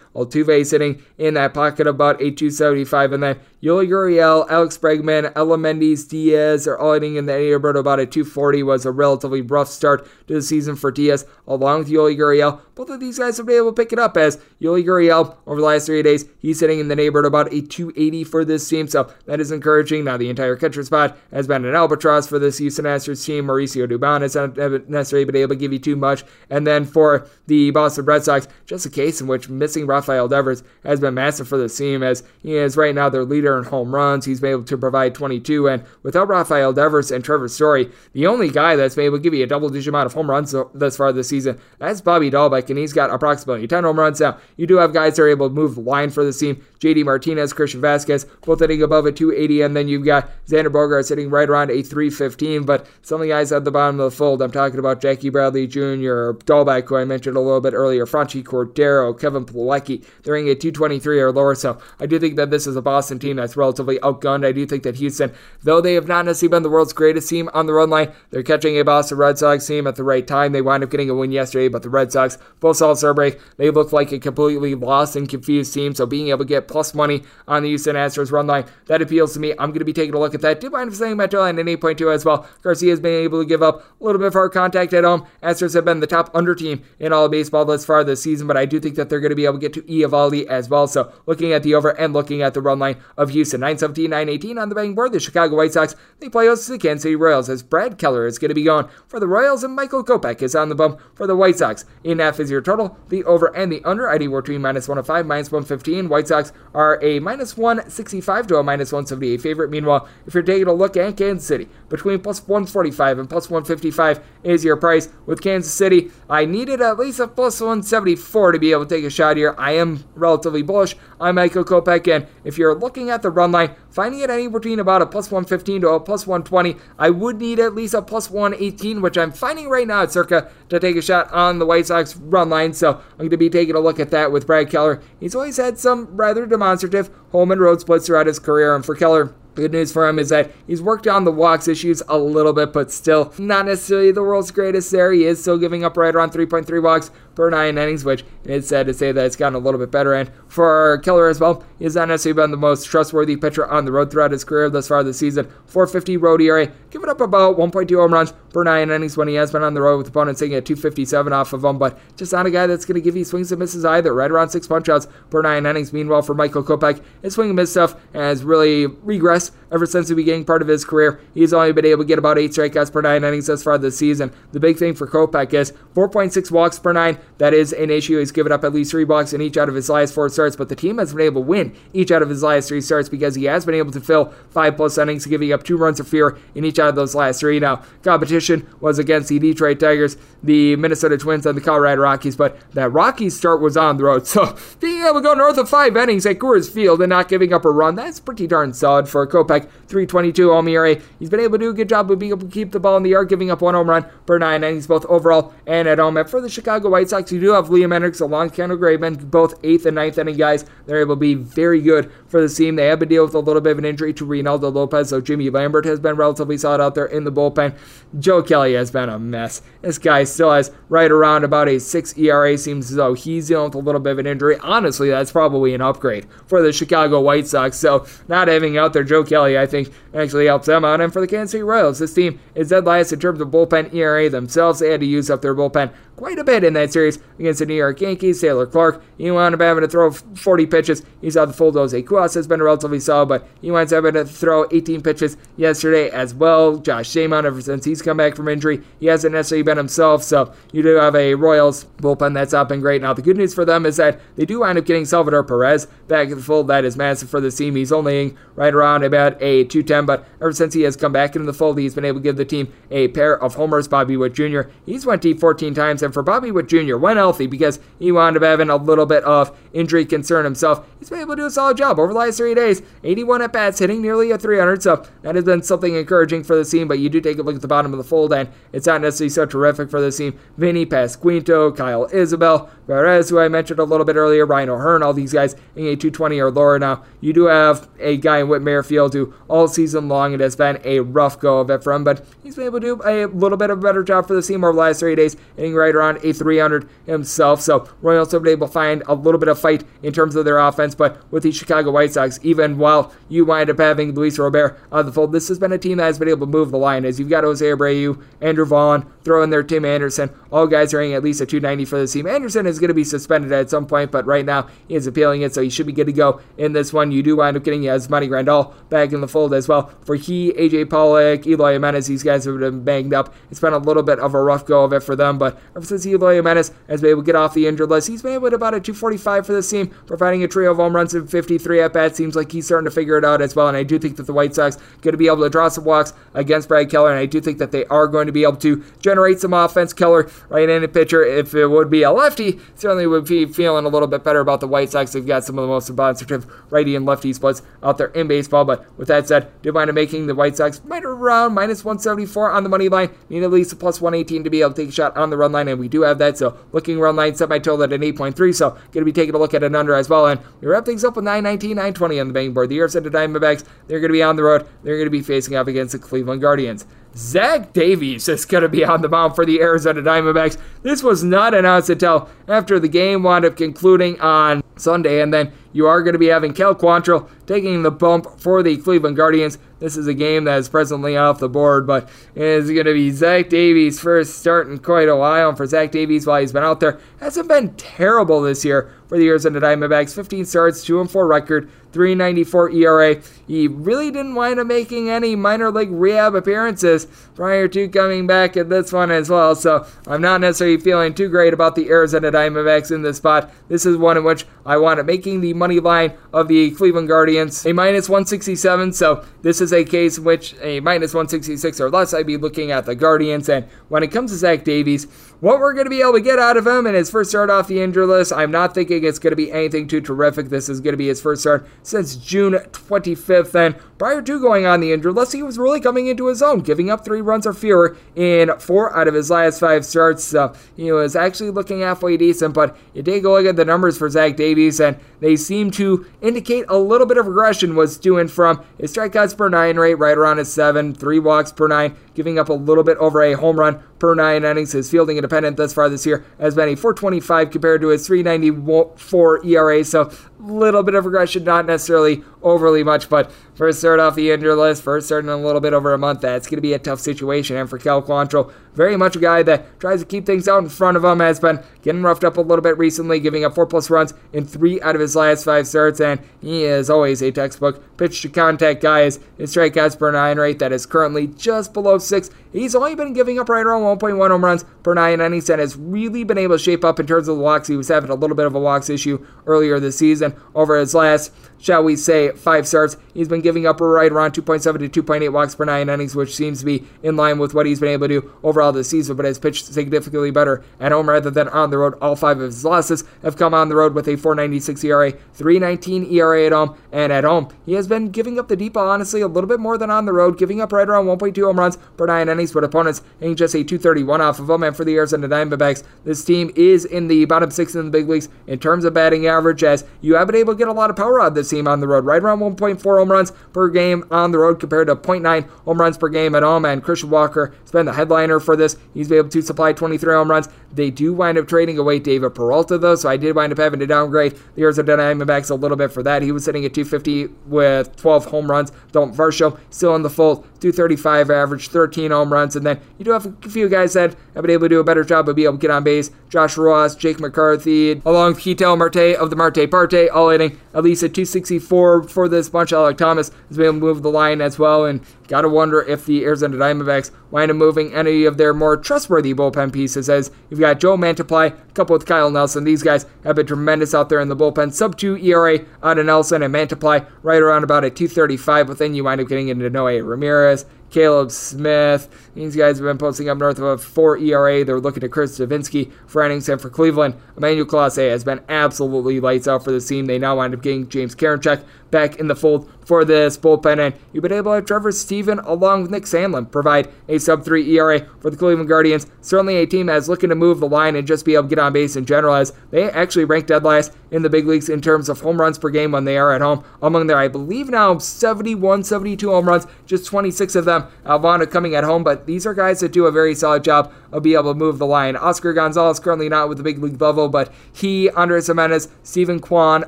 Altuve 0.15 0.67
sitting 0.67 1.03
in 1.19 1.35
that 1.35 1.55
pocket 1.55 1.87
about 1.87 2.17
a 2.17 2.31
275, 2.31 3.13
and 3.13 3.23
then 3.23 3.41
Yuli 3.63 3.89
Gurriel, 3.89 4.49
Alex 4.51 4.79
Bregman, 4.79 5.33
Ella 5.37 5.59
Mendes, 5.59 6.05
Diaz 6.05 6.67
are 6.67 6.79
all 6.79 6.95
hitting 6.95 7.17
in 7.17 7.27
the 7.27 7.33
neighborhood 7.33 7.77
about 7.77 8.01
a 8.01 8.07
240. 8.07 8.63
Was 8.63 8.87
a 8.87 8.91
relatively 8.91 9.43
rough 9.43 9.69
start 9.69 10.09
to 10.27 10.35
the 10.35 10.43
season 10.43 10.77
for 10.77 10.91
Diaz, 10.91 11.27
along 11.47 11.81
with 11.81 11.89
Yuli 11.89 12.17
Gurriel. 12.17 12.61
Both 12.75 12.91
of 12.91 13.01
these 13.01 13.19
guys 13.19 13.37
have 13.37 13.47
been 13.47 13.57
able 13.57 13.73
to 13.73 13.83
pick 13.83 13.93
it 13.93 13.99
up 13.99 14.17
as 14.17 14.39
Yuli 14.61 14.85
Gurriel 14.85 15.37
over 15.47 15.61
the 15.61 15.67
last 15.67 15.87
three 15.87 16.03
days, 16.03 16.27
he's 16.39 16.59
sitting 16.59 16.79
in 16.79 16.89
the 16.89 16.97
neighborhood 16.97 17.27
about 17.27 17.53
a 17.53 17.61
280 17.61 18.25
for 18.25 18.45
this 18.45 18.69
team, 18.69 18.87
so 18.89 19.13
that 19.27 19.41
is 19.41 19.51
encouraging. 19.51 20.05
Now 20.05 20.17
the 20.17 20.31
entire 20.31 20.57
catcher 20.57 20.83
spot 20.85 21.17
has 21.33 21.47
been 21.47 21.65
an 21.65 21.75
albatross 21.75 22.27
for 22.27 22.39
this 22.39 22.59
Houston 22.59 22.85
Astros 22.85 23.25
team. 23.25 23.47
Mauricio 23.47 23.91
Dubon 23.91 24.23
has 24.23 24.35
not 24.35 24.57
necessarily 24.89 25.25
been 25.25 25.37
able 25.37 25.55
to 25.55 25.57
give 25.57 25.73
you 25.73 25.79
too 25.79 25.97
much, 25.97 26.25
and 26.49 26.67
then 26.67 26.85
for 26.85 27.27
the 27.47 27.71
Boston 27.71 28.05
Red 28.05 28.25
Sox, 28.25 28.49
just 28.67 28.87
a 28.87 28.91
case 28.91 29.21
in 29.21 29.27
which 29.27 29.49
missing 29.49 29.87
Rafael 29.87 30.29
Devers 30.29 30.63
has 30.85 31.01
been 31.01 31.15
massive 31.15 31.49
for 31.49 31.59
the 31.59 31.69
team 31.69 32.03
as 32.03 32.23
he 32.43 32.55
is 32.57 32.77
right 32.77 32.95
now 32.95 33.09
their 33.09 33.25
leader 33.25 33.59
in 33.59 33.65
home 33.65 33.95
runs. 33.95 34.25
He's 34.25 34.41
been 34.41 34.53
able 34.53 34.65
to 34.65 34.79
provide 34.79 35.15
22, 35.15 35.69
and 35.69 35.85
without 36.03 36.29
Rafael 36.29 36.73
Devers 36.73 37.11
and 37.11 37.25
Trevor 37.25 37.49
Story, 37.49 37.91
the 38.13 38.27
only 38.27 38.49
guy 38.49 38.77
that's 38.77 38.95
been 38.95 39.05
able 39.05 39.19
to 39.19 39.23
give 39.23 39.35
you 39.35 39.45
a 39.45 39.49
double 39.49 39.69
digit 39.69 39.89
amount 39.89 40.07
of 40.07 40.15
home 40.15 40.31
runs 40.31 40.55
thus 40.75 40.97
far 40.97 41.13
this 41.13 41.29
season, 41.29 41.61
that's 41.79 42.01
Bobby 42.01 42.31
Dalbec, 42.31 42.71
and 42.71 42.79
he's 42.79 42.93
got 42.93 43.11
approximately 43.11 43.67
10 43.67 43.85
home 43.85 43.99
runs. 43.99 44.21
Now, 44.21 44.39
you 44.57 44.67
do 44.67 44.77
have 44.77 44.93
guys 44.93 45.17
that 45.17 45.23
are 45.23 45.29
able 45.29 45.49
to 45.49 45.55
move 45.55 45.75
the 45.75 45.81
line 45.81 46.11
for 46.11 46.25
the 46.25 46.33
team. 46.33 46.65
JD 46.81 47.05
Martinez, 47.05 47.53
Christian 47.53 47.81
Vasquez, 47.81 48.25
both 48.45 48.61
hitting 48.61 48.83
above 48.83 49.05
a 49.07 49.13
280, 49.13 49.63
and 49.63 49.77
then 49.77 49.89
you've 49.89 50.05
got 50.05 50.31
Xander 50.47 50.69
Bogaerts 50.69 51.07
sitting 51.07 51.29
right 51.29 51.49
around 51.49 51.71
a 51.71 51.83
315. 51.83 52.65
But 52.65 52.87
some 53.03 53.17
of 53.17 53.23
the 53.23 53.29
guys 53.29 53.53
at 53.53 53.65
the 53.65 53.71
bottom 53.71 54.01
of 54.01 54.11
the 54.11 54.17
fold, 54.17 54.41
I'm 54.41 54.51
talking 54.51 54.79
about 54.79 55.01
Jackie 55.01 55.29
Bradley 55.29 55.67
Jr., 55.67 56.20
Dalbec, 56.45 56.89
who 56.89 56.97
I 56.97 57.05
mentioned 57.05 57.37
a 57.37 57.41
little 57.41 57.61
bit 57.61 57.75
earlier, 57.75 58.07
Franchy 58.07 58.43
Cordero, 58.43 59.19
Kevin 59.19 59.45
Plawecki, 59.45 60.05
they're 60.23 60.37
hitting 60.37 60.51
a 60.51 60.55
223 60.55 61.21
or 61.21 61.33
lower. 61.33 61.55
So 61.55 61.79
I 61.99 62.07
do 62.07 62.19
think 62.19 62.37
that 62.37 62.51
this 62.51 62.67
is 62.67 62.77
a 62.77 62.83
Boston 62.83 63.19
team 63.19 63.37
that's 63.37 63.57
relatively 63.57 63.99
outgunned. 63.99 64.47
I 64.47 64.53
do 64.53 64.67
think 64.67 64.83
that 64.85 64.97
Houston, 64.97 65.33
though 65.63 65.81
they 65.81 65.95
have 65.95 66.09
not 66.09 66.25
necessarily 66.25 66.57
been 66.57 66.63
the 66.63 66.71
world's 66.71 66.93
greatest 66.93 67.29
team 67.29 67.49
on 67.53 67.67
the 67.67 67.73
run 67.73 67.91
line, 67.91 68.13
they're 68.31 68.43
catching 68.43 68.79
a 68.79 68.85
Boston 68.85 69.19
Red 69.19 69.39
Sox 69.39 69.67
team 69.67 69.87
at 69.87 69.97
the 69.97 70.05
right 70.05 70.27
time. 70.27 70.53
They 70.53 70.63
wind 70.63 70.85
up 70.85 70.91
getting 70.91 71.11
a 71.11 71.15
win 71.15 71.33
yesterday, 71.33 71.69
but 71.69 71.83
the 71.83 71.91
Red 71.91 72.13
Sox, 72.13 72.39
post 72.61 72.83
All 72.83 72.95
Star 72.95 73.15
break, 73.15 73.39
they 73.57 73.71
look 73.71 73.93
like 73.93 74.13
a 74.13 74.19
completely 74.19 74.75
lost 74.75 75.17
and 75.17 75.29
confused 75.29 75.75
team. 75.75 75.95
So 75.95 76.07
being 76.07 76.29
able 76.29 76.45
to 76.45 76.45
get 76.45 76.69
plus 76.69 76.95
money 76.95 77.25
on 77.49 77.63
the 77.63 77.69
Houston 77.69 77.97
Astros 77.97 78.33
run 78.33 78.47
line, 78.47 78.65
that 78.87 79.03
appeals 79.03 79.35
to 79.35 79.41
me. 79.41 79.53
I'm 79.53 79.71
going 79.71 79.81
to 79.81 79.85
be 79.85 79.93
taking 79.93 80.15
a 80.15 80.19
look 80.19 80.35
at 80.35 80.41
that. 80.43 80.61
Do 80.61 80.71
mind 80.71 80.95
saying 80.95 81.17
Metro 81.17 81.41
line 81.41 81.59
at 81.59 81.67
8.2 81.67 82.15
as 82.15 82.25
well. 82.25 82.47
Garcia 82.63 82.91
has 82.91 83.01
been 83.01 83.23
able 83.23 83.41
to 83.41 83.47
give 83.47 83.63
up 83.63 83.85
a 84.01 84.05
little 84.05 84.19
bit 84.19 84.29
of 84.29 84.33
hard 84.33 84.53
contact 84.53 84.93
at 84.93 85.05
home. 85.05 85.27
Astros 85.43 85.75
have 85.75 85.85
been 85.85 86.01
the 86.01 86.07
top 86.11 86.31
under 86.35 86.55
team 86.55 86.83
in 86.99 87.13
all 87.13 87.25
of 87.25 87.31
baseball 87.31 87.65
thus 87.65 87.85
far 87.85 88.05
this 88.05 88.23
season, 88.23 88.47
but 88.47 88.57
I 88.57 88.67
do 88.67 88.81
think 88.81 88.97
that 88.97 89.09
they're 89.09 89.21
going 89.21 89.31
to 89.31 89.37
be 89.37 89.45
able 89.45 89.55
to 89.55 89.61
get 89.61 89.73
to 89.75 89.83
Eovaldi 89.83 90.47
as 90.47 90.69
well. 90.69 90.87
So 90.87 91.13
looking 91.27 91.53
at 91.53 91.63
the 91.63 91.75
over 91.75 91.91
and 91.99 92.13
looking 92.13 92.43
at 92.43 92.55
the 92.55 92.61
run 92.61 92.79
line 92.79 92.97
of 93.17 93.31
Houston, 93.31 93.61
917, 93.61 94.11
918 94.11 94.59
on 94.59 94.69
the 94.69 94.75
betting 94.75 94.95
board. 94.95 95.13
The 95.13 95.21
Chicago 95.21 95.57
White 95.57 95.73
Sox, 95.73 95.97
they 96.19 96.29
play 96.29 96.47
host 96.47 96.67
to 96.67 96.73
the 96.73 96.79
Kansas 96.79 97.03
City 97.03 97.17
Royals 97.17 97.49
as 97.49 97.63
Brad 97.63 97.99
Keller 97.99 98.27
is 98.27 98.39
going 98.39 98.51
to 98.51 98.55
be 98.55 98.65
going 98.65 98.89
for 99.07 99.21
the 99.21 99.27
Royals 99.27 99.65
and 99.65 99.75
Michael 99.75 100.05
Kopech 100.05 100.43
is 100.43 100.55
on 100.55 100.69
the 100.69 100.75
bump 100.75 101.01
for 101.15 101.27
the 101.27 101.37
White 101.37 101.59
Sox. 101.59 101.85
In 102.05 102.19
half 102.19 102.41
is 102.41 102.51
your 102.51 102.61
total, 102.61 102.99
the 103.09 103.25
over 103.25 103.55
and 103.57 103.71
the 103.71 103.83
under, 103.85 104.09
anywhere 104.09 104.43
between 104.43 104.63
minus 104.63 104.89
105, 104.89 105.27
minus 105.27 105.53
115. 105.53 106.09
White 106.09 106.29
Sox 106.29 106.53
are 106.75 107.03
a 107.03 107.21
minus 107.21 107.57
165 107.57 108.47
to 108.49 108.57
a 108.57 108.63
minus 108.63 108.93
178 108.93 109.41
favorite. 109.41 109.71
Meanwhile, 109.71 110.09
if 110.27 110.35
you're 110.35 110.43
taking 110.43 110.69
a 110.69 110.73
look 110.73 110.97
at 110.97 111.17
Kansas 111.17 111.47
City, 111.47 111.69
between 111.89 112.21
plus 112.21 112.47
145 112.47 113.19
and 113.19 113.29
plus 113.29 113.51
155 113.51 114.21
is 114.43 114.65
your 114.65 114.77
price. 114.77 115.09
With 115.27 115.43
Kansas 115.43 115.73
City, 115.73 116.00
I 116.29 116.45
needed 116.45 116.81
at 116.81 116.99
least 116.99 117.21
a 117.21 117.29
plus 117.29 117.61
174 117.61 118.53
to 118.53 118.59
be 118.59 118.73
able 118.73 118.87
to 118.87 118.95
take 118.95 119.05
a 119.05 119.11
shot 119.11 119.37
here. 119.37 119.55
I 119.59 119.73
am 119.73 120.05
relatively 120.15 120.63
bullish 120.63 120.97
on 121.21 121.35
Michael 121.35 121.65
Kopech, 121.65 122.09
and 122.15 122.27
if 122.45 122.57
you're 122.57 122.75
looking 122.75 123.11
at 123.11 123.23
the 123.23 123.31
run 123.31 123.53
line, 123.53 123.75
finding 123.91 124.21
it 124.21 124.31
anywhere 124.31 124.61
between 124.61 124.79
about 124.79 125.03
a 125.03 125.07
plus 125.07 125.31
115 125.31 125.83
to 125.83 125.89
a 125.89 126.01
plus 126.01 126.27
120, 126.27 126.77
I 126.99 127.11
would 127.11 127.39
need 127.39 127.59
at 127.59 127.75
least 127.75 127.95
a 127.95 128.03
plus 128.03 128.31
118, 128.31 129.03
which 129.03 129.19
I'm 129.19 129.33
finding 129.33 129.69
right 129.69 129.87
now 129.87 130.03
at 130.03 130.13
circa 130.13 130.51
to 130.69 130.81
take 130.81 130.97
a 130.97 131.03
shot 131.03 131.31
on 131.33 131.59
the 131.59 131.67
White 131.67 131.87
Sox 131.87 132.17
run 132.17 132.49
line. 132.49 132.73
So 132.73 132.95
I'm 132.95 133.19
going 133.19 133.31
to 133.31 133.37
be 133.37 133.51
taking 133.51 133.75
a 133.75 133.81
look 133.81 134.01
at 134.01 134.11
that 134.11 134.33
with 134.33 134.47
Brad 134.47 134.71
Keller. 134.71 135.03
He's 135.19 135.35
always 135.35 135.57
had 135.57 135.79
some 135.79 136.17
rather 136.17 136.47
demonstrative 136.47 137.11
home 137.33 137.51
and 137.51 137.61
road 137.61 137.81
splits 137.81 138.07
throughout 138.07 138.27
his 138.27 138.39
career, 138.39 138.75
and 138.75 138.85
for 138.85 138.95
Keller, 138.95 139.35
Good 139.61 139.73
news 139.73 139.93
for 139.93 140.09
him 140.09 140.19
is 140.19 140.31
that 140.31 140.51
he's 140.67 140.81
worked 140.81 141.07
on 141.07 141.25
the 141.25 141.31
walks 141.31 141.69
issues 141.69 142.03
a 142.09 142.17
little 142.17 142.55
bit, 142.55 142.73
but 142.73 142.91
still 142.91 143.35
not 143.37 143.67
necessarily 143.67 144.11
the 144.11 144.23
world's 144.23 144.51
greatest 144.51 144.91
there. 144.91 145.13
He 145.13 145.27
is 145.27 145.39
still 145.39 145.59
giving 145.59 145.85
up 145.85 145.99
right 145.99 146.15
around 146.15 146.31
3.3 146.31 146.83
walks 146.83 147.11
per 147.35 147.51
nine 147.51 147.77
innings, 147.77 148.03
which 148.03 148.25
it's 148.45 148.69
sad 148.69 148.87
to 148.87 148.95
say 148.95 149.13
that 149.13 149.25
it's 149.25 149.37
gotten 149.37 149.55
a 149.55 149.59
little 149.59 149.79
bit 149.79 149.91
better. 149.91 150.15
And 150.15 150.31
for 150.49 150.99
Keller 151.05 151.29
as 151.29 151.41
well, 151.41 151.63
he's 151.79 151.95
not 151.95 152.09
necessarily 152.09 152.43
been 152.43 152.51
the 152.51 152.57
most 152.57 152.87
trustworthy 152.87 153.37
pitcher 153.37 153.67
on 153.67 153.85
the 153.85 153.93
road 153.93 154.11
throughout 154.11 154.33
his 154.33 154.45
career 154.45 154.71
thus 154.71 154.89
far 154.89 155.05
this 155.05 155.19
season. 155.19 155.47
450 155.67 156.17
road 156.17 156.41
ERA, 156.41 156.73
giving 156.91 157.11
up 157.11 157.21
about 157.21 157.59
1.2 157.59 157.95
home 157.97 158.15
runs 158.15 158.33
per 158.53 158.65
nine 158.65 158.91
innings 158.91 159.17
when 159.17 159.29
he 159.29 159.35
has 159.35 159.53
been 159.53 159.63
on 159.63 159.75
the 159.75 159.83
road 159.83 159.99
with 159.99 160.09
opponents 160.09 160.39
sitting 160.39 160.55
at 160.55 160.65
257 160.65 161.33
off 161.33 161.53
of 161.53 161.65
him, 161.65 161.79
but 161.79 161.99
just 162.17 162.33
not 162.33 162.47
a 162.47 162.51
guy 162.51 162.67
that's 162.67 162.85
going 162.85 162.95
to 162.95 163.01
give 163.01 163.17
you 163.17 163.25
swings 163.25 163.53
and 163.53 163.59
misses 163.59 163.85
either. 163.85 164.15
Right 164.15 164.31
around 164.31 164.49
six 164.49 164.67
punch 164.67 164.89
outs 164.89 165.07
per 165.29 165.43
nine 165.43 165.67
innings. 165.67 165.93
Meanwhile, 165.93 166.23
for 166.23 166.35
Michael 166.35 166.65
Kopech, 166.65 167.03
his 167.23 167.35
swing 167.35 167.51
and 167.51 167.57
miss 167.57 167.71
stuff 167.71 167.95
has 168.13 168.43
really 168.43 168.87
regressed 168.87 169.50
ever 169.73 169.87
since 169.87 170.09
the 170.09 170.15
beginning 170.15 170.45
part 170.45 170.63
of 170.63 170.69
his 170.69 170.85
career. 170.85 171.21
He's 171.35 171.53
only 171.53 171.73
been 171.73 171.87
able 171.87 172.03
to 172.03 172.09
get 172.09 172.19
about 172.19 172.39
eight 172.39 172.53
strikeouts 172.53 172.93
per 172.93 173.01
nine 173.01 173.25
innings 173.25 173.47
thus 173.47 173.63
far 173.63 173.79
this 173.79 173.97
season. 173.97 174.33
The 174.53 174.61
big 174.61 174.79
thing 174.79 174.95
for 174.95 175.07
Kopech 175.07 175.53
is 175.55 175.73
4.6 175.95 176.51
walks 176.51 176.79
per 176.79 176.93
nine. 176.93 177.19
That 177.39 177.55
is 177.55 177.73
an 177.73 177.91
issue. 177.91 178.19
He's 178.19 178.33
given 178.33 178.53
up 178.53 178.65
at 178.65 178.73
least 178.73 178.91
three 178.91 179.05
walks 179.05 179.33
in 179.33 179.41
each 179.41 179.57
out 179.57 179.69
of 179.69 179.75
his 179.75 179.89
last 179.89 180.15
four 180.15 180.29
starts, 180.29 180.57
but 180.57 180.69
the 180.69 180.77
team 180.77 180.99
has 180.99 181.13
been 181.13 181.27
able 181.27 181.43
to 181.43 181.47
win 181.47 181.77
each 181.93 182.11
out 182.11 182.23
of 182.23 182.29
his 182.29 182.43
last 182.43 182.69
three 182.69 182.81
starts 182.81 183.09
because 183.09 183.35
he 183.35 183.45
has 183.45 183.65
been 183.65 183.75
able 183.75 183.93
to 183.93 184.01
fill 184.01 184.33
five 184.51 184.77
plus 184.77 184.99
innings, 184.99 185.27
giving 185.27 185.53
up 185.53 185.63
two 185.63 185.77
runs 185.77 186.01
of 186.01 186.09
fear 186.09 186.39
in 186.55 186.65
each 186.65 186.79
out 186.79 186.89
of 186.89 186.95
those 186.97 187.15
last 187.15 187.41
three. 187.41 187.61
Now, 187.61 187.83
competition 188.03 188.67
was 188.81 188.99
against 188.99 189.29
the 189.29 189.39
Detroit 189.39 189.81
Tigers, 189.81 190.17
the 190.43 190.77
Minnesota 190.77 191.17
Twins, 191.19 191.47
and 191.47 191.57
the 191.57 191.63
Colorado 191.63 192.03
Rockies, 192.03 192.37
but 192.37 192.59
that 192.73 192.91
Rockies 192.91 193.37
start 193.37 193.61
was 193.61 193.77
on 193.77 193.97
the 193.97 194.05
road. 194.05 194.27
So 194.31 194.57
being 194.79 195.03
able 195.03 195.15
to 195.15 195.21
go 195.23 195.35
north 195.35 195.59
of 195.59 195.69
five 195.69 195.97
innings 195.97 196.25
at 196.25 196.39
Coors 196.39 196.71
Field 196.71 197.01
and 197.03 197.11
not 197.11 197.29
giving 197.29 197.53
up 197.53 197.65
a 197.65 197.71
run, 197.71 197.97
that's 197.97 198.21
pretty 198.21 198.47
darn 198.47 198.73
solid 198.73 199.09
for 199.09 199.23
Kopech. 199.31 199.69
322 199.89 200.51
home 200.51 200.69
ERA. 200.69 201.01
He's 201.19 201.31
been 201.31 201.41
able 201.41 201.59
to 201.59 201.65
do 201.65 201.71
a 201.71 201.75
good 201.75 201.89
job 201.89 202.11
of 202.11 202.19
being 202.19 202.31
able 202.31 202.47
to 202.47 202.53
keep 202.53 202.73
the 202.73 202.81
ball 202.81 202.97
in 202.97 203.03
the 203.03 203.11
yard, 203.11 203.29
giving 203.29 203.51
up 203.51 203.61
one 203.61 203.75
home 203.75 203.91
run 203.91 204.07
per 204.27 204.39
nine 204.39 204.65
innings, 204.65 204.87
both 204.87 205.05
overall 205.07 205.53
and 205.67 205.89
at 205.89 205.99
home. 205.99 206.17
And 206.17 206.29
for 206.29 206.41
the 206.41 206.49
Chicago 206.49 206.91
White 206.91 207.11
Sox, 207.11 207.33
you 207.33 207.41
do 207.41 207.53
have 207.53 207.69
Liam 207.69 207.91
Hendriks 207.91 208.21
along 208.21 208.51
Kendall 208.51 208.79
Graveman, 208.79 209.31
both 209.31 209.59
eighth 209.65 209.87
and 209.87 209.95
ninth 209.95 210.19
inning 210.19 210.37
guys. 210.37 210.65
They're 210.87 211.01
able 211.01 211.17
to 211.17 211.21
be 211.21 211.35
very 211.35 211.81
good 211.81 212.11
for 212.27 212.41
the 212.41 212.49
team. 212.49 212.77
They 212.77 212.87
have 212.87 212.99
been 212.99 213.09
deal 213.09 213.25
with 213.25 213.35
a 213.35 213.39
little 213.39 213.61
bit 213.61 213.73
of 213.73 213.79
an 213.79 213.85
injury 213.85 214.15
to 214.15 214.25
Reynaldo 214.27 214.73
Lopez, 214.73 215.11
so 215.11 215.21
Jimmy 215.21 215.51
Lambert 215.51 215.85
has 215.85 216.01
been 216.01 216.17
relatively 216.17 216.57
solid 216.57 216.81
out 216.81 216.95
there 216.95 217.07
in 217.07 217.25
the 217.25 217.33
bullpen. 217.33 217.77
Joe 218.19 218.43
Kelly 218.43 218.75
has 218.75 218.91
been 218.91 219.09
a 219.09 219.19
mess. 219.19 219.63
This 219.83 219.99
guy 219.99 220.25
still 220.25 220.53
has 220.53 220.71
right 220.89 221.11
around 221.11 221.45
about 221.45 221.69
a 221.69 221.79
6 221.79 222.19
ERA. 222.19 222.57
Seems 222.57 222.91
as 222.91 222.97
though 222.97 223.15
he's 223.15 223.49
dealing 223.49 223.67
with 223.67 223.75
a 223.75 223.79
little 223.79 224.01
bit 224.01 224.13
of 224.13 224.19
an 224.19 224.27
injury. 224.27 224.57
Honestly, 224.63 225.11
that's 225.11 225.33
probably 225.33 225.75
an 225.75 225.81
upgrade 225.81 226.27
for 226.47 226.63
the 226.63 226.73
Chicago 226.73 227.21
White 227.21 227.47
Sox. 227.47 227.79
So 227.79 228.07
not 228.29 228.49
having 228.49 228.79
out 228.79 228.93
there 228.93 229.05
Joe 229.05 229.20
Kelly, 229.25 229.59
I 229.59 229.67
think, 229.67 229.93
actually 230.15 230.47
helps 230.47 230.67
them 230.67 230.85
out. 230.85 231.01
And 231.01 231.13
for 231.13 231.21
the 231.21 231.27
Kansas 231.27 231.53
City 231.53 231.63
Royals, 231.63 231.99
this 231.99 232.15
team 232.15 232.39
is 232.55 232.69
dead 232.69 232.85
last 232.85 233.13
in 233.13 233.21
terms 233.21 233.41
of 233.41 233.49
bullpen 233.49 233.93
ERA 233.95 234.29
themselves. 234.29 234.81
They 234.81 234.91
had 234.91 235.01
to 235.01 235.07
use 235.07 235.31
up 235.31 235.43
their 235.43 235.55
bullpen 235.55 235.93
quite 236.21 236.39
a 236.39 236.45
bit 236.45 236.63
in 236.63 236.75
that 236.75 236.93
series 236.93 237.19
against 237.39 237.61
the 237.61 237.67
New 237.67 237.75
York 237.75 237.99
Yankees. 237.99 238.43
Taylor 238.43 238.67
Clarke, 238.67 239.03
he 239.17 239.31
wound 239.31 239.55
up 239.55 239.61
having 239.63 239.81
to 239.81 239.89
throw 239.89 240.11
40 240.11 240.67
pitches. 240.67 241.03
He's 241.23 241.35
out 241.35 241.47
the 241.47 241.55
full 241.55 241.73
dose. 241.73 241.95
Cuas 241.95 242.35
has 242.35 242.47
been 242.47 242.63
relatively 242.63 243.01
solid, 243.01 243.31
but 243.31 243.49
he 243.63 243.71
winds 243.71 243.91
up 243.91 244.05
having 244.05 244.27
to 244.27 244.31
throw 244.31 244.67
18 244.71 245.01
pitches 245.01 245.39
yesterday 245.57 246.11
as 246.11 246.35
well. 246.35 246.77
Josh 246.77 247.09
Staumont, 247.09 247.45
ever 247.45 247.63
since 247.63 247.87
he's 247.87 248.03
come 248.03 248.19
back 248.19 248.37
from 248.37 248.49
injury, 248.49 248.83
he 249.01 249.07
hasn't 249.07 249.33
necessarily 249.33 249.63
been 249.63 249.79
himself. 249.79 250.23
So 250.23 250.53
you 250.73 250.83
do 250.83 250.97
have 250.97 251.17
a 251.17 251.35
Royals 251.37 251.87
bullpen 251.97 252.35
that's 252.35 252.53
not 252.53 252.69
been 252.69 252.81
great. 252.81 253.01
Now 253.01 253.15
the 253.15 253.23
good 253.23 253.39
news 253.39 253.55
for 253.55 253.65
them 253.65 253.87
is 253.87 253.97
that 253.97 254.21
they 254.37 254.45
do 254.45 254.61
wind 254.61 254.77
up 254.77 254.85
getting 254.85 255.07
Salvador 255.07 255.43
Perez 255.43 255.87
back 256.07 256.29
in 256.29 256.37
the 256.37 256.43
fold. 256.43 256.69
That 256.69 256.85
is 256.85 256.99
massive 256.99 257.31
for 257.31 257.41
the 257.41 257.51
team. 257.51 257.77
He's 257.77 257.93
only 257.93 258.37
right 258.57 258.75
around 258.75 259.05
about 259.05 259.41
a 259.43 259.65
210, 259.65 260.05
but 260.05 260.27
ever 260.43 260.53
since 260.53 260.75
he 260.75 260.83
has 260.83 260.97
come 260.97 261.15
back 261.15 261.35
into 261.35 261.47
the 261.47 261.55
fold, 261.55 261.79
he's 261.79 261.95
been 261.95 262.05
able 262.05 262.21
to 262.21 262.25
give 262.25 262.37
the 262.37 262.45
team 262.45 262.71
a 262.91 263.09
pair 263.09 263.43
of 263.43 263.55
homers. 263.55 263.89
Bobby 263.89 264.19
Witt 264.19 264.35
Jr. 264.35 264.63
He's 264.85 265.07
went 265.07 265.23
deep 265.23 265.41
14 265.41 265.73
times, 265.73 266.03
and 266.11 266.15
for 266.15 266.23
Bobby 266.25 266.51
Witt 266.51 266.67
Jr. 266.67 266.97
when 266.97 267.17
healthy 267.17 267.47
because 267.47 267.79
he 268.01 268.11
wound 268.11 268.37
up 268.37 268.43
having 268.43 268.69
a 268.69 268.77
little 268.77 269.07
bit 269.07 269.23
of 269.23 269.57
injury 269.73 270.05
concern 270.05 270.45
himself. 270.45 270.85
He's 270.99 271.09
been 271.09 271.21
able 271.21 271.37
to 271.37 271.43
do 271.43 271.47
a 271.47 271.51
solid 271.51 271.77
job 271.77 272.01
over 272.01 272.13
the 272.13 272.19
last 272.19 272.37
three 272.37 272.55
days. 272.55 272.83
81 273.05 273.43
at 273.43 273.53
bats, 273.53 273.79
hitting 273.79 274.03
nearly 274.03 274.33
a 274.33 274.39
300, 274.39 274.83
so 274.83 275.07
that 275.23 275.37
has 275.37 275.45
been 275.45 275.63
something 275.63 275.95
encouraging 275.95 276.43
for 276.43 276.57
the 276.57 276.65
team. 276.65 276.89
But 276.89 276.99
you 276.99 277.09
do 277.09 277.21
take 277.21 277.39
a 277.39 277.43
look 277.43 277.55
at 277.55 277.63
the 277.63 277.69
bottom 277.69 277.93
of 277.93 277.99
the 277.99 278.05
fold, 278.05 278.33
and 278.33 278.49
it's 278.73 278.87
not 278.87 279.01
necessarily 279.01 279.31
so 279.31 279.47
terrific 279.47 279.89
for 279.89 280.01
the 280.01 280.11
team. 280.11 280.39
Vinnie 280.57 280.85
Pasquantino, 280.85 281.77
Kyle 281.77 282.09
Isbel, 282.09 282.69
Perez, 282.87 283.31
who 283.31 283.39
I 283.39 283.49
mentioned 283.49 283.79
a 283.79 283.85
little 283.85 284.05
bit 284.05 284.17
earlier, 284.17 284.45
Ryan 284.45 284.71
O'Hearn, 284.71 285.05
all 285.05 285.13
these 285.13 285.33
guys 285.33 285.55
in 285.77 285.85
a 285.85 285.95
220 285.95 286.41
or 286.41 286.51
lower. 286.51 286.79
Now, 286.79 287.05
you 287.21 287.33
do 287.33 287.45
have 287.45 287.89
a 288.01 288.17
guy 288.17 288.41
in 288.41 288.49
Whit 288.49 288.63
Merrifield 288.63 289.15
who 289.15 289.33
all 289.49 289.69
season 289.69 290.09
long 290.09 290.35
it 290.35 290.41
has 290.41 290.57
been 290.57 290.81
a 290.85 291.01
rough 291.01 291.39
go 291.39 291.61
of 291.61 291.71
it 291.71 291.85
for 291.85 291.93
him, 291.93 292.03
but 292.03 292.25
he's 292.43 292.57
been 292.57 292.65
able 292.65 292.81
to 292.81 292.97
do 292.97 293.03
a 293.05 293.27
little 293.27 293.57
bit 293.57 293.71
of 293.71 293.79
a 293.79 293.83
better 293.83 294.03
job 294.03 294.27
for 294.27 294.35
the 294.35 294.43
team 294.43 294.65
over 294.65 294.73
the 294.73 294.81
last 294.81 295.01
three 295.01 295.15
days, 295.15 295.37
hitting 295.57 295.75
right 295.75 295.95
around 296.01 296.25
a 296.25 296.33
300 296.33 296.89
himself. 297.07 297.61
So 297.61 297.89
Royals 298.01 298.33
have 298.33 298.43
been 298.43 298.53
able 298.53 298.67
to 298.67 298.73
find 298.73 299.03
a 299.07 299.15
little 299.15 299.39
bit 299.39 299.49
of 299.49 299.59
fight 299.59 299.85
in 300.03 300.13
terms 300.13 300.35
of 300.35 300.45
their 300.45 300.59
offense, 300.59 300.95
but 300.95 301.31
with 301.31 301.43
the 301.43 301.53
Chicago 301.53 301.91
White 301.91 302.13
Sox, 302.13 302.39
even 302.43 302.79
while 302.79 303.13
you 303.29 303.45
wind 303.45 303.71
up 303.71 303.79
having 303.79 304.15
Luis 304.15 304.39
Robert 304.39 304.81
out 304.93 305.01
of 305.01 305.07
the 305.07 305.13
fold, 305.13 305.33
this 305.33 305.49
has 305.49 305.59
been 305.59 305.73
a 305.73 305.79
team 305.79 305.99
that 305.99 306.05
has 306.05 306.19
been 306.19 306.29
able 306.29 306.47
to 306.47 306.51
move 306.51 306.71
the 306.71 306.79
line. 306.79 307.05
As 307.05 307.19
you've 307.19 307.29
got 307.29 307.45
Jose 307.45 307.65
Abreu, 307.65 308.23
Andrew 308.41 308.65
Vaughn, 308.65 309.11
throw 309.23 309.43
in 309.43 309.51
there 309.51 309.63
Tim 309.63 309.85
Anderson, 309.85 310.31
all 310.51 310.67
guys 310.67 310.95
are 310.95 311.01
at 311.01 311.23
least 311.23 311.41
a 311.41 311.47
290 311.47 311.85
for 311.85 311.99
the 311.99 312.07
team. 312.07 312.27
Anderson 312.27 312.67
is 312.67 312.79
going 312.79 312.89
to 312.89 312.95
be 312.95 313.05
suspended 313.05 313.53
at 313.53 313.71
some 313.71 313.87
point, 313.87 314.11
but 314.11 314.27
right 314.27 314.45
now 314.45 314.69
he 314.89 314.95
is 314.95 315.07
appealing 315.07 315.43
it, 315.43 315.55
so 315.55 315.63
he 315.63 315.71
should 315.71 315.87
be 315.87 315.93
good 315.93 316.07
to 316.07 316.13
go 316.13 316.41
in 316.57 316.73
this 316.73 316.93
one. 316.93 317.13
You 317.13 317.23
do 317.23 317.37
wind 317.37 317.57
up 317.57 317.65
getting 317.65 317.87
as 317.89 318.09
Yasmani 318.09 318.29
Grandal 318.29 318.73
back 318.89 319.13
in 319.13 319.21
the 319.21 319.29
fold 319.29 319.55
as 319.55 319.69
well. 319.69 319.93
For 320.05 320.17
he, 320.17 320.53
AJ 320.53 320.91
Pollock, 320.91 321.47
Eloy 321.47 321.73
Jimenez, 321.73 322.07
these 322.07 322.23
guys 322.23 322.45
have 322.45 322.59
been 322.59 322.83
banged 322.85 323.15
up. 323.15 323.35
It's 323.51 323.61
been 323.61 323.73
a 323.73 323.79
little 323.79 324.03
bit 324.03 324.19
of 324.19 324.35
a 324.35 324.43
rough 324.43 324.67
go 324.67 324.85
of 324.85 324.93
it 324.93 325.01
for 325.01 325.17
them, 325.17 325.39
but 325.39 325.59
since 325.85 326.07
Eloy 326.07 326.37
Jimenez 326.37 326.73
has 326.89 327.01
been 327.01 327.11
able 327.11 327.23
to 327.23 327.27
get 327.27 327.37
off 327.37 327.55
the 327.55 327.67
injured 327.67 327.91
list, 327.91 328.09
he's 328.09 328.23
been 328.23 328.35
able 328.35 328.51
to 328.51 328.57
about 328.57 328.75
a 328.75 328.81
245 328.81 329.47
for 329.47 329.53
this 329.53 329.71
team, 329.71 329.89
providing 330.07 330.43
a 330.45 330.49
trio 330.49 330.71
of 330.71 330.77
home 330.77 330.95
runs 330.95 331.15
and 331.15 331.31
53 331.31 331.81
at 331.81 331.93
bats. 331.93 332.17
Seems 332.17 332.37
like 332.37 332.53
he's 332.53 332.67
starting 332.67 332.85
to 332.85 332.91
figure 332.91 333.17
it 333.17 333.25
out 333.25 333.41
as 333.41 333.57
well, 333.57 333.69
and 333.69 333.77
I 333.77 333.83
do 333.83 333.99
think 333.99 334.17
that 334.17 334.25
the 334.25 334.33
White 334.33 334.55
Sox 334.55 334.77
going 335.01 335.13
to 335.13 335.19
be 335.19 335.27
able 335.27 335.43
to 335.43 335.51
draw 335.51 335.69
some 335.69 335.85
walks 335.85 336.13
against 336.35 336.69
Brad 336.69 336.91
Keller, 336.91 337.11
and 337.11 337.19
I 337.19 337.27
do 337.27 337.41
think 337.41 337.59
that 337.59 337.73
they 337.73 337.85
are 337.87 338.07
going 338.07 338.27
to 338.27 338.33
be 338.33 338.43
able 338.43 338.57
to 338.59 338.85
generate 339.01 339.41
some 339.41 339.55
offense. 339.55 339.93
Keller, 339.93 340.31
right-handed 340.49 340.93
pitcher, 340.93 341.25
if 341.25 341.55
it 341.55 341.67
would 341.67 341.91
be 341.91 342.03
a 342.03 342.13
lefty, 342.13 342.61
certainly 342.75 343.07
would 343.07 343.27
be 343.27 343.47
feeling 343.47 343.85
a 343.85 343.89
little 343.89 344.09
bit 344.09 344.25
better 344.25 344.41
about 344.41 344.61
the 344.61 344.69
White 344.69 344.91
Sox. 344.91 345.13
They've 345.13 345.27
got 345.27 345.45
some 345.45 345.59
of 345.59 345.63
the 345.63 345.69
most 345.69 345.87
demonstrative 345.87 346.47
righty 346.71 346.97
and 346.97 347.07
lefty 347.07 347.33
splits 347.33 347.63
out 347.83 347.99
there 347.99 348.09
in 348.09 348.29
baseball. 348.29 348.65
But 348.65 348.87
with 348.99 349.09
that 349.09 349.29
said, 349.29 349.51
do 349.63 349.73
mind 349.73 349.93
making 349.95 350.27
the 350.27 350.35
White 350.35 350.57
Sox 350.57 350.81
right 350.85 351.05
around 351.05 351.55
minus 351.55 351.85
174 351.85 352.51
on 352.51 352.63
the 352.63 352.69
money 352.69 352.89
line. 352.89 353.11
Need 353.29 353.43
at 353.43 353.51
least 353.51 353.73
a 353.73 353.77
plus 353.77 354.01
118 354.01 354.45
to 354.45 354.51
be 354.51 354.61
able 354.61 354.71
to 354.73 354.83
take 354.83 354.89
a 354.91 354.93
shot 354.93 355.17
on 355.17 355.31
the 355.31 355.37
run 355.37 355.53
line, 355.53 355.69
and 355.71 355.81
we 355.81 355.89
do 355.89 356.03
have 356.03 356.19
that. 356.19 356.37
So 356.37 356.59
looking 356.73 356.99
run 357.01 357.17
line, 357.17 357.35
set 357.35 357.49
my 357.49 357.59
total 357.59 357.85
at 357.85 357.93
an 357.93 358.03
8.3. 358.03 358.55
So 358.55 358.71
going 358.71 358.91
to 358.93 359.05
be 359.05 359.13
taking 359.13 359.35
a 359.35 359.39
look 359.39 359.55
at 359.55 359.63
an 359.63 359.75
under 359.75 359.95
as 359.95 360.09
well. 360.09 360.27
And 360.27 360.41
we 360.61 360.69
wrap 360.69 360.85
things 360.85 361.05
up 361.05 361.17
with 361.17 361.25
919, 361.25 361.71
920 361.71 362.21
on 362.21 362.29
the 362.29 362.35
betting 362.35 362.53
board. 362.53 362.69
The 362.69 362.79
Arizona 362.79 363.11
Diamondbacks, 363.11 363.65
they're 363.87 364.01
going 364.01 364.11
to 364.11 364.13
be 364.13 364.23
on 364.23 364.37
the 364.37 364.43
road. 364.43 364.67
They're 364.83 364.97
going 364.97 365.07
to 365.07 365.11
be 365.11 365.23
facing 365.23 365.57
off 365.57 365.67
against 365.67 365.93
the 365.93 365.99
Cleveland 365.99 366.43
Guardians. 366.43 366.85
Zach 367.17 367.73
Davies 367.73 368.29
is 368.29 368.45
going 368.45 368.63
to 368.63 368.69
be 368.69 368.85
on 368.85 369.03
the 369.03 369.09
mound 369.09 369.35
for 369.35 369.45
the 369.45 369.61
Arizona 369.61 370.01
Diamondbacks. 370.01 370.57
This 370.83 371.03
was 371.03 371.25
not 371.25 371.55
announced 371.55 371.91
until 371.91 372.29
after 372.47 372.79
the 372.79 372.89
game 372.89 373.23
wound 373.23 373.45
up 373.45 373.57
concluding 373.57 374.21
on 374.21 374.63
Sunday, 374.77 375.21
and 375.21 375.35
then 375.35 375.53
you 375.73 375.87
are 375.87 376.03
going 376.03 376.13
to 376.15 376.19
be 376.19 376.27
having 376.27 376.53
Cal 376.53 376.75
Quantrill 376.75 377.29
taking 377.47 377.83
the 377.83 377.91
bump 377.91 378.39
for 378.39 378.63
the 378.63 378.77
Cleveland 378.77 379.17
Guardians. 379.17 379.59
This 379.81 379.97
is 379.97 380.07
a 380.07 380.15
game 380.15 380.45
that 380.45 380.59
is 380.59 380.69
presently 380.69 381.17
off 381.17 381.39
the 381.39 381.49
board, 381.49 381.87
but 381.87 382.09
it 382.35 382.43
is 382.43 382.71
going 382.71 382.85
to 382.85 382.93
be 382.93 383.11
Zach 383.11 383.49
Davies 383.49 383.99
first 383.99 384.39
start 384.39 384.69
in 384.69 384.79
quite 384.79 385.09
a 385.09 385.17
while. 385.17 385.49
And 385.49 385.57
for 385.57 385.67
Zach 385.67 385.91
Davies, 385.91 386.27
while 386.27 386.41
he's 386.41 386.53
been 386.53 386.63
out 386.63 386.81
there, 386.81 387.01
hasn't 387.19 387.49
been 387.49 387.75
terrible 387.75 388.43
this 388.43 388.65
year 388.65 388.93
for 389.09 389.19
the 389.19 389.27
Arizona 389.27 389.61
Diamondbacks. 389.61 390.15
15 390.15 390.45
starts, 390.45 390.85
2 390.85 391.01
and 391.01 391.11
4 391.11 391.27
record, 391.27 391.71
394 391.93 392.71
ERA. 392.71 393.23
He 393.49 393.69
really 393.69 394.11
didn't 394.11 394.35
wind 394.35 394.61
up 394.61 394.67
making 394.67 395.09
any 395.09 395.35
minor 395.35 395.71
league 395.73 395.91
rehab 395.91 396.35
appearances 396.35 397.07
prior 397.35 397.67
to 397.69 397.89
coming 397.89 398.27
back 398.27 398.57
at 398.57 398.69
this 398.69 398.93
one 398.93 399.11
as 399.11 399.31
well. 399.31 399.57
So 399.57 399.87
I'm 400.07 400.21
not 400.21 400.43
necessarily 400.43 400.77
feeling 400.77 401.15
too 401.15 401.29
great 401.29 401.55
about 401.55 401.75
the 401.75 401.89
Arizona 401.89 402.31
Diamondbacks 402.31 402.93
in 402.93 403.03
this 403.03 403.17
spot. 403.17 403.51
This 403.69 403.87
is 403.87 403.97
one 403.97 404.17
in 404.17 404.25
which 404.25 404.47
I 404.65 404.77
want 404.77 405.01
it 405.01 405.07
making 405.07 405.41
the 405.41 405.55
money 405.61 405.79
line 405.79 406.15
of 406.33 406.49
the 406.49 406.73
Cleveland 406.73 407.07
Guardians 407.07 407.65
a 407.65 407.73
minus 407.73 408.09
167. 408.09 408.93
So 408.95 409.25
this 409.43 409.61
is 409.61 409.73
a 409.73 409.85
case 409.85 410.19
in 410.19 410.25
which 410.25 410.57
a 410.61 410.81
minus 410.81 411.15
166 411.15 411.81
or 411.81 411.89
less, 411.89 412.13
I'd 412.13 412.27
be 412.27 412.37
looking 412.37 412.73
at 412.73 412.87
the 412.87 412.97
Guardians. 412.97 413.49
And 413.49 413.67
when 413.89 414.03
it 414.03 414.09
comes 414.09 414.33
to 414.33 414.37
Zach 414.37 414.65
Davies, 414.65 415.07
what 415.41 415.59
we're 415.59 415.73
going 415.73 415.87
to 415.87 415.91
be 415.91 416.03
able 416.03 416.13
to 416.13 416.21
get 416.21 416.39
out 416.39 416.57
of 416.57 416.67
him 416.67 416.87
in 416.87 416.95
his 416.95 417.11
first 417.11 417.31
start 417.31 417.49
off 417.49 417.67
the 417.67 417.81
injury 417.81 418.07
list, 418.07 418.33
I'm 418.33 418.51
not 418.51 418.75
thinking 418.75 419.05
it's 419.05 419.19
going 419.19 419.33
to 419.33 419.37
be 419.37 419.51
anything 419.51 419.89
too 419.89 420.01
terrific. 420.01 420.51
This 420.51 420.69
is 420.69 420.81
going 420.81 420.93
to 420.93 420.99
be 420.99 421.09
his 421.09 421.21
first 421.21 421.43
start 421.43 421.67
since 421.83 422.17
June 422.17 422.53
25th. 422.53 423.55
And 423.55 423.77
prior 423.99 424.21
to 424.21 424.41
going 424.41 424.67
on 424.67 424.81
the 424.81 424.93
injured 424.93 425.15
list, 425.15 425.33
he 425.33 425.43
was 425.43 425.59
really 425.59 425.81
coming 425.81 426.09
into 426.09 426.27
his 426.27 426.43
own, 426.43 426.61
giving 426.61 426.91
up 426.91 427.05
three 427.05 427.23
runs 427.23 427.47
or 427.47 427.55
fewer 427.55 427.97
in 428.15 428.51
four 428.59 428.95
out 428.97 429.09
of 429.09 429.15
his 429.15 429.31
last 429.31 429.61
five 429.61 429.87
starts. 429.87 430.25
So 430.25 430.55
he 430.77 430.93
was 430.93 431.17
actually 431.17 431.51
looking 431.51 431.81
halfway 431.81 432.19
decent, 432.19 432.55
but 432.55 432.77
you 432.93 433.03
take 433.03 433.25
a 433.25 433.31
look 433.31 433.47
at 433.47 433.57
the 433.57 433.65
numbers 433.65 433.97
for 433.97 434.11
Zach 434.11 434.37
Davies, 434.37 434.79
and 434.79 434.99
they 435.21 435.37
seem 435.37 435.71
to 435.73 436.07
indicate 436.21 436.67
a 436.69 436.79
little 436.79 437.07
bit 437.07 437.17
of 437.17 437.27
regression 437.27 437.77
was 437.77 437.97
doing 437.97 438.29
from 438.29 438.63
his 438.79 438.93
strikeouts 438.93 439.37
per 439.37 439.49
nine 439.49 439.77
rate 439.77 439.95
right 439.95 440.17
around 440.17 440.39
a 440.39 440.45
seven, 440.45 440.95
three 440.95 441.19
walks 441.19 441.51
per 441.51 441.67
nine, 441.67 441.97
giving 442.15 442.39
up 442.39 442.49
a 442.49 442.53
little 442.53 442.85
bit 442.85 442.97
over 442.99 443.23
a 443.23 443.33
home 443.33 443.59
run 443.59 443.83
per 443.99 444.15
nine 444.15 444.45
innings. 444.45 444.73
His 444.73 444.91
fielding 444.91 445.17
independent 445.17 445.57
thus 445.57 445.73
far 445.73 445.89
this 445.89 446.07
year 446.07 446.25
has 446.39 446.55
been 446.55 446.69
a 446.69 446.77
425 446.77 447.51
compared 447.51 447.81
to 447.81 447.89
his 447.89 448.07
394 448.07 449.47
ERA. 449.47 449.85
So 449.85 450.13
little 450.41 450.83
bit 450.83 450.95
of 450.95 451.05
regression, 451.05 451.45
not 451.45 451.67
necessarily 451.67 452.25
overly 452.43 452.83
much, 452.83 453.09
but 453.09 453.31
first 453.55 453.79
start 453.81 454.01
off 454.01 454.15
the 454.15 454.31
injury 454.31 454.55
list, 454.55 454.83
first 454.83 455.07
start 455.07 455.25
in 455.25 455.31
a 455.31 455.37
little 455.37 455.61
bit 455.61 455.73
over 455.73 455.93
a 455.93 455.99
month, 455.99 456.21
that's 456.23 456.47
going 456.47 456.57
to 456.57 456.63
be 456.63 456.73
a 456.73 456.79
tough 456.79 457.01
situation. 457.01 457.57
And 457.57 457.69
for 457.69 457.79
Cal 457.79 458.03
Quantrill, 458.03 458.53
very 458.75 458.97
much 458.97 459.17
a 459.17 459.21
guy 459.21 459.43
that 459.43 459.79
tries 459.81 460.01
to 460.01 460.07
keep 460.07 460.25
things 460.25 460.49
out 460.49 460.63
in 460.63 460.69
front 460.69 460.97
of 460.97 461.05
him, 461.05 461.21
has 461.21 461.41
been 461.41 461.63
getting 461.83 462.03
roughed 462.03 462.25
up 462.25 462.37
a 462.37 462.41
little 462.41 462.63
bit 462.63 462.79
recently, 462.79 463.21
giving 463.21 463.45
up 463.45 463.55
four 463.55 463.67
plus 463.67 463.91
runs 463.91 464.15
in 464.33 464.47
three 464.47 464.81
out 464.81 464.95
of 464.95 465.01
his 465.01 465.17
last 465.17 465.45
five 465.45 465.67
starts, 465.67 466.01
and 466.01 466.21
he 466.41 466.65
is 466.65 466.89
always 466.89 467.23
a 467.23 467.31
textbook 467.31 467.97
pitch 467.97 468.23
to 468.23 468.29
contact 468.29 468.81
guy. 468.83 469.03
His 469.03 469.19
strikeouts 469.39 469.99
per 469.99 470.11
nine 470.11 470.39
rate 470.39 470.59
that 470.61 470.73
is 470.73 470.87
currently 470.87 471.27
just 471.27 471.73
below 471.75 471.99
six. 471.99 472.31
He's 472.53 472.75
only 472.75 472.95
been 472.95 473.13
giving 473.13 473.39
up 473.39 473.49
right 473.49 473.65
around 473.65 473.83
1.1 473.83 474.31
home 474.31 474.45
runs 474.45 474.65
per 474.83 474.95
nine 474.95 475.21
innings 475.21 475.49
and 475.51 475.61
has 475.61 475.77
really 475.77 476.25
been 476.25 476.39
able 476.39 476.57
to 476.57 476.63
shape 476.63 476.85
up 476.85 476.99
in 476.99 477.07
terms 477.07 477.29
of 477.29 477.37
the 477.37 477.43
walks. 477.43 477.69
He 477.69 477.77
was 477.77 477.89
having 477.89 478.11
a 478.11 478.15
little 478.15 478.37
bit 478.37 478.47
of 478.47 478.55
a 478.55 478.61
walks 478.61 478.91
issue 478.91 479.25
earlier 479.47 479.79
this 479.79 479.99
season 479.99 480.35
over 480.55 480.79
his 480.79 480.95
last, 480.95 481.33
shall 481.59 481.85
we 481.85 481.97
say, 481.97 482.33
five 482.33 482.67
starts. 482.67 482.97
He's 483.15 483.29
been 483.29 483.41
giving 483.41 483.67
up 483.67 483.81
right 483.81 484.11
around 484.11 484.33
2.7 484.33 484.91
to 484.91 485.03
2.8 485.03 485.33
walks 485.33 485.55
per 485.55 485.65
nine 485.65 485.89
innings, 485.89 486.17
which 486.17 486.35
seems 486.35 486.61
to 486.61 486.65
be 486.65 486.85
in 487.03 487.17
line 487.17 487.39
with 487.39 487.55
what 487.55 487.67
he's 487.67 487.81
been 487.81 487.91
able 487.91 488.09
to 488.09 488.21
do 488.21 488.33
overall 488.43 488.73
this 488.73 488.91
season, 488.91 489.17
but 489.17 489.27
has 489.27 489.39
pitched 489.39 489.67
significantly 489.67 490.31
better 490.31 490.65
at 490.81 490.93
home 490.93 491.09
rather 491.09 491.31
than 491.31 491.49
on 491.49 491.71
the 491.71 491.79
road. 491.79 491.95
All 492.01 492.17
five 492.17 492.39
of 492.39 492.45
his 492.45 492.65
losses 492.65 493.05
have 493.23 493.37
come 493.37 493.55
on 493.55 493.69
the 493.69 493.77
road 493.77 493.95
with 493.95 494.09
a 494.09 494.17
496 494.17 494.83
ERA, 494.85 495.13
319 495.13 496.13
ERA 496.13 496.47
at 496.47 496.53
home, 496.53 496.77
and 496.91 497.13
at 497.13 497.25
home, 497.25 497.49
he 497.65 497.75
has 497.75 497.87
been 497.87 498.11
giving 498.11 498.39
up 498.39 498.49
the 498.49 498.57
deep 498.57 498.73
ball, 498.73 498.89
honestly, 498.89 499.21
a 499.21 499.29
little 499.29 499.49
bit 499.49 499.61
more 499.61 499.79
than 499.79 499.91
on 499.91 500.07
the 500.07 500.13
road, 500.13 500.39
giving 500.39 500.61
up 500.61 500.73
right 500.73 500.89
around 500.89 501.07
1.2 501.07 501.45
home 501.45 501.59
runs 501.59 501.77
per 501.97 502.07
nine 502.07 502.29
innings, 502.29 502.40
but 502.49 502.65
opponents 502.65 503.03
hitting 503.19 503.37
just 503.37 503.55
a 503.55 503.63
231 503.63 504.21
off 504.21 504.39
of 504.39 504.49
him. 504.49 504.63
And 504.63 504.77
for 504.77 504.85
the 504.85 504.97
Arizona 504.97 505.29
Diamondbacks, 505.29 505.83
this 506.05 506.25
team 506.25 506.51
is 506.57 506.85
in 506.85 507.09
the 507.09 507.25
bottom 507.27 507.51
six 507.51 507.75
in 507.75 507.85
the 507.85 507.91
big 507.91 508.09
leagues 508.09 508.29
in 508.47 508.59
terms 508.59 508.85
of 508.85 508.95
batting 508.95 509.27
average, 509.27 509.63
as 509.63 509.85
you 510.01 510.15
have 510.15 510.27
been 510.27 510.37
able 510.37 510.55
to 510.55 510.59
get 510.59 510.69
a 510.69 510.73
lot 510.73 510.91
of 510.91 510.97
power 510.97 511.21
out 511.21 511.29
of 511.29 511.35
this 511.35 511.51
team 511.51 511.69
on 511.69 511.81
the 511.81 511.87
road, 511.87 512.05
right 512.05 512.23
around 512.23 512.41
1.4 512.41 512.83
home 512.83 513.13
runs 513.13 513.33
per 513.53 513.69
game 513.69 514.05
on 514.11 514.33
the 514.33 514.39
road 514.39 514.59
compared 514.59 514.87
to 514.89 514.97
0.9 514.97 515.49
home 515.65 515.81
runs 515.81 515.99
per 515.99 516.09
game 516.09 516.35
at 516.35 516.43
home. 516.43 516.65
And 516.65 516.83
Christian 516.83 517.11
Walker 517.11 517.55
has 517.61 517.71
been 517.71 517.87
the 517.87 517.93
headliner 517.93 518.41
for 518.41 518.57
this. 518.57 518.77
He's 518.95 519.09
been 519.09 519.19
able 519.19 519.29
to 519.29 519.43
supply 519.43 519.73
23 519.73 520.15
home 520.15 520.31
runs. 520.31 520.49
They 520.73 520.91
do 520.91 521.13
wind 521.13 521.37
up 521.37 521.49
trading 521.49 521.79
away 521.79 521.99
David 521.99 522.35
Peralta, 522.35 522.79
though, 522.79 522.95
so 522.95 523.09
I 523.09 523.17
did 523.17 523.35
wind 523.35 523.53
up 523.53 523.59
having 523.59 523.81
to 523.81 523.87
downgrade 523.87 524.39
the 524.55 524.63
Arizona 524.63 524.97
Diamondbacks 524.97 525.51
a 525.51 525.55
little 525.55 525.77
bit 525.77 525.91
for 525.91 526.03
that. 526.05 526.23
He 526.23 526.33
was 526.33 526.45
sitting 526.45 526.65
at 526.65 526.75
250 526.75 527.27
with 527.47 527.97
12 527.97 528.27
home 528.27 528.51
runs. 528.51 528.71
Daulton 528.93 529.15
Varsho 529.15 529.59
still 529.71 529.97
in 529.97 530.03
the 530.03 530.11
fold, 530.11 530.45
235 530.61 531.31
average, 531.31 531.69
13 531.69 532.13
home 532.13 532.30
runs, 532.33 532.57
and 532.57 532.67
then 532.67 532.81
you 532.99 533.05
do 533.05 533.11
have 533.11 533.27
a 533.27 533.49
few 533.49 533.69
guys 533.69 533.93
that 533.95 534.15
have 534.35 534.43
been 534.43 534.51
able 534.51 534.65
to 534.65 534.69
do 534.69 534.81
a 534.81 534.85
better 534.85 535.05
job 535.05 535.29
of 535.29 535.37
being 535.37 535.47
able 535.47 535.59
to 535.59 535.61
get 535.61 535.71
on 535.71 535.85
base. 535.85 536.11
Josh 536.29 536.57
Rojas, 536.57 536.95
Jake 536.95 537.21
McCarthy, 537.21 538.01
along 538.05 538.35
with 538.35 538.41
Ketel 538.41 538.77
Marte 538.77 539.17
of 539.17 539.31
the 539.31 539.37
Marte 539.37 539.71
Parte, 539.71 540.09
all 540.09 540.31
hitting 540.31 540.59
at 540.75 540.85
least 540.85 541.03
a 541.03 541.09
264 541.09 542.05
for 542.05 542.29
this 542.29 542.49
bunch. 542.49 542.71
Alek 542.71 542.97
Thomas 542.97 543.31
has 543.49 543.57
been 543.57 543.67
able 543.67 543.75
to 543.75 543.81
move 543.81 544.03
the 544.03 544.11
line 544.11 544.41
as 544.41 544.59
well, 544.59 544.85
and 544.85 545.01
gotta 545.31 545.49
wonder 545.49 545.81
if 545.81 546.05
the 546.05 546.25
Arizona 546.25 546.57
Diamondbacks 546.57 547.13
wind 547.31 547.53
up 547.53 547.57
moving 547.57 547.95
any 547.95 548.25
of 548.25 548.37
their 548.37 548.53
more 548.53 548.77
trustworthy 548.77 549.33
bullpen 549.33 549.73
pieces. 549.73 550.11
As 550.11 550.31
you've 550.51 550.61
got 550.61 550.81
Joe 550.81 550.97
Mantiply, 550.97 551.57
coupled 551.73 552.01
with 552.01 552.09
Kyle 552.09 552.31
Nelson. 552.31 552.65
These 552.65 552.83
guys 552.83 553.07
have 553.25 553.37
been 553.37 553.47
tremendous 553.47 553.95
out 553.95 554.09
there 554.09 554.21
in 554.21 554.29
the 554.29 554.37
bullpen. 554.37 554.73
Sub 554.73 554.99
2 554.99 555.17
ERA 555.19 555.61
out 555.83 555.99
of 555.99 556.07
Nelson 556.07 556.43
and 556.43 556.53
Mantiply 556.53 557.07
right 557.23 557.41
around 557.41 557.63
about 557.63 557.85
a 557.85 557.91
235, 557.91 558.67
but 558.67 558.79
then 558.79 558.93
you 558.93 559.05
wind 559.05 559.21
up 559.21 559.29
getting 559.29 559.49
into 559.49 559.71
Noe 559.71 559.87
Ramirez. 559.87 560.67
Caleb 560.91 561.31
Smith. 561.31 562.09
These 562.35 562.57
guys 562.57 562.79
have 562.79 562.85
been 562.85 562.99
posting 562.99 563.29
up 563.29 563.39
north 563.39 563.59
of 563.59 563.65
a 563.65 563.79
4 563.79 564.19
ERA. 564.19 564.65
They're 564.65 564.81
looking 564.81 565.01
to 565.01 565.09
Chris 565.09 565.39
Devenski 565.39 565.91
for 566.07 566.23
innings. 566.25 566.49
And 566.49 566.61
for 566.61 566.69
Cleveland, 566.69 567.15
Emmanuel 567.37 567.67
Clase 567.67 568.11
has 568.11 568.25
been 568.25 568.41
absolutely 568.49 569.21
lights 569.21 569.49
out 569.49 569.65
for 569.65 569.71
the 569.71 569.81
team. 569.81 570.07
They 570.07 570.19
now 570.19 570.37
wind 570.37 570.55
up 570.55 570.63
getting 570.63 570.89
James 570.89 571.15
Karinchak 571.15 571.65
back 571.91 572.17
in 572.17 572.29
the 572.29 572.37
fold 572.37 572.71
for 572.85 573.05
this 573.05 573.39
bullpen. 573.39 573.79
And 573.79 573.95
you've 574.13 574.23
been 574.23 574.33
able 574.33 574.53
to 574.53 574.57
have 574.57 574.67
Trevor 574.67 574.93
Stephan 574.93 575.39
along 575.41 575.83
with 575.83 575.91
Nick 575.91 576.05
Sandlin 576.05 576.51
provide 576.51 576.89
a 577.09 577.19
sub 577.19 577.45
3 577.45 577.77
ERA 577.77 578.07
for 578.21 578.31
the 578.31 578.37
Cleveland 578.37 578.69
Guardians. 578.69 579.07
Certainly 579.21 579.57
a 579.57 579.67
team 579.67 579.87
that's 579.87 580.09
looking 580.09 580.31
to 580.31 580.35
move 580.35 580.61
the 580.61 580.69
line 580.69 580.97
and 580.97 581.07
just 581.07 581.25
be 581.25 581.35
able 581.35 581.45
to 581.45 581.49
get 581.49 581.59
on 581.59 581.73
base 581.73 581.97
in 581.97 582.05
general, 582.05 582.35
as 582.35 582.53
they 582.71 582.91
actually 582.91 583.25
rank 583.25 583.47
dead 583.47 583.65
last 583.65 583.93
in 584.11 584.23
the 584.23 584.31
big 584.31 584.47
leagues 584.47 584.69
in 584.69 584.81
terms 584.81 585.09
of 585.09 585.21
home 585.21 585.41
runs 585.41 585.59
per 585.59 585.71
game 585.71 585.93
when 585.93 586.05
they 586.05 586.19
are 586.19 586.33
at 586.33 586.41
home. 586.41 586.65
Among 586.83 587.07
their, 587.07 587.19
I 587.19 587.29
believe 587.29 587.69
now, 587.69 587.99
71, 587.99 588.85
72 588.85 589.31
home 589.31 589.49
runs, 589.49 589.67
just 589.87 590.07
26 590.07 590.57
of 590.57 590.65
them 590.65 590.87
Alvana 591.05 591.49
coming 591.49 591.75
at 591.75 591.85
home. 591.85 592.03
But 592.03 592.27
these 592.27 592.47
are 592.47 592.55
guys 592.55 592.81
that 592.81 592.93
do 592.93 593.07
a 593.07 593.13
very 593.13 593.35
solid 593.35 593.63
job 593.63 593.93
of 594.13 594.23
being 594.23 594.39
able 594.39 594.53
to 594.53 594.59
move 594.59 594.79
the 594.79 594.87
line. 594.87 595.17
Oscar 595.17 595.53
Gonzalez 595.53 596.01
currently 596.01 596.29
not 596.29 596.49
with 596.49 596.59
the 596.59 596.65
big 596.65 596.79
league 596.79 597.01
level, 597.01 597.29
but 597.29 597.53
he, 597.73 598.11
Andres 598.11 598.47
Gimenez, 598.47 598.89
Steven 599.03 599.41
Kwan, 599.41 599.85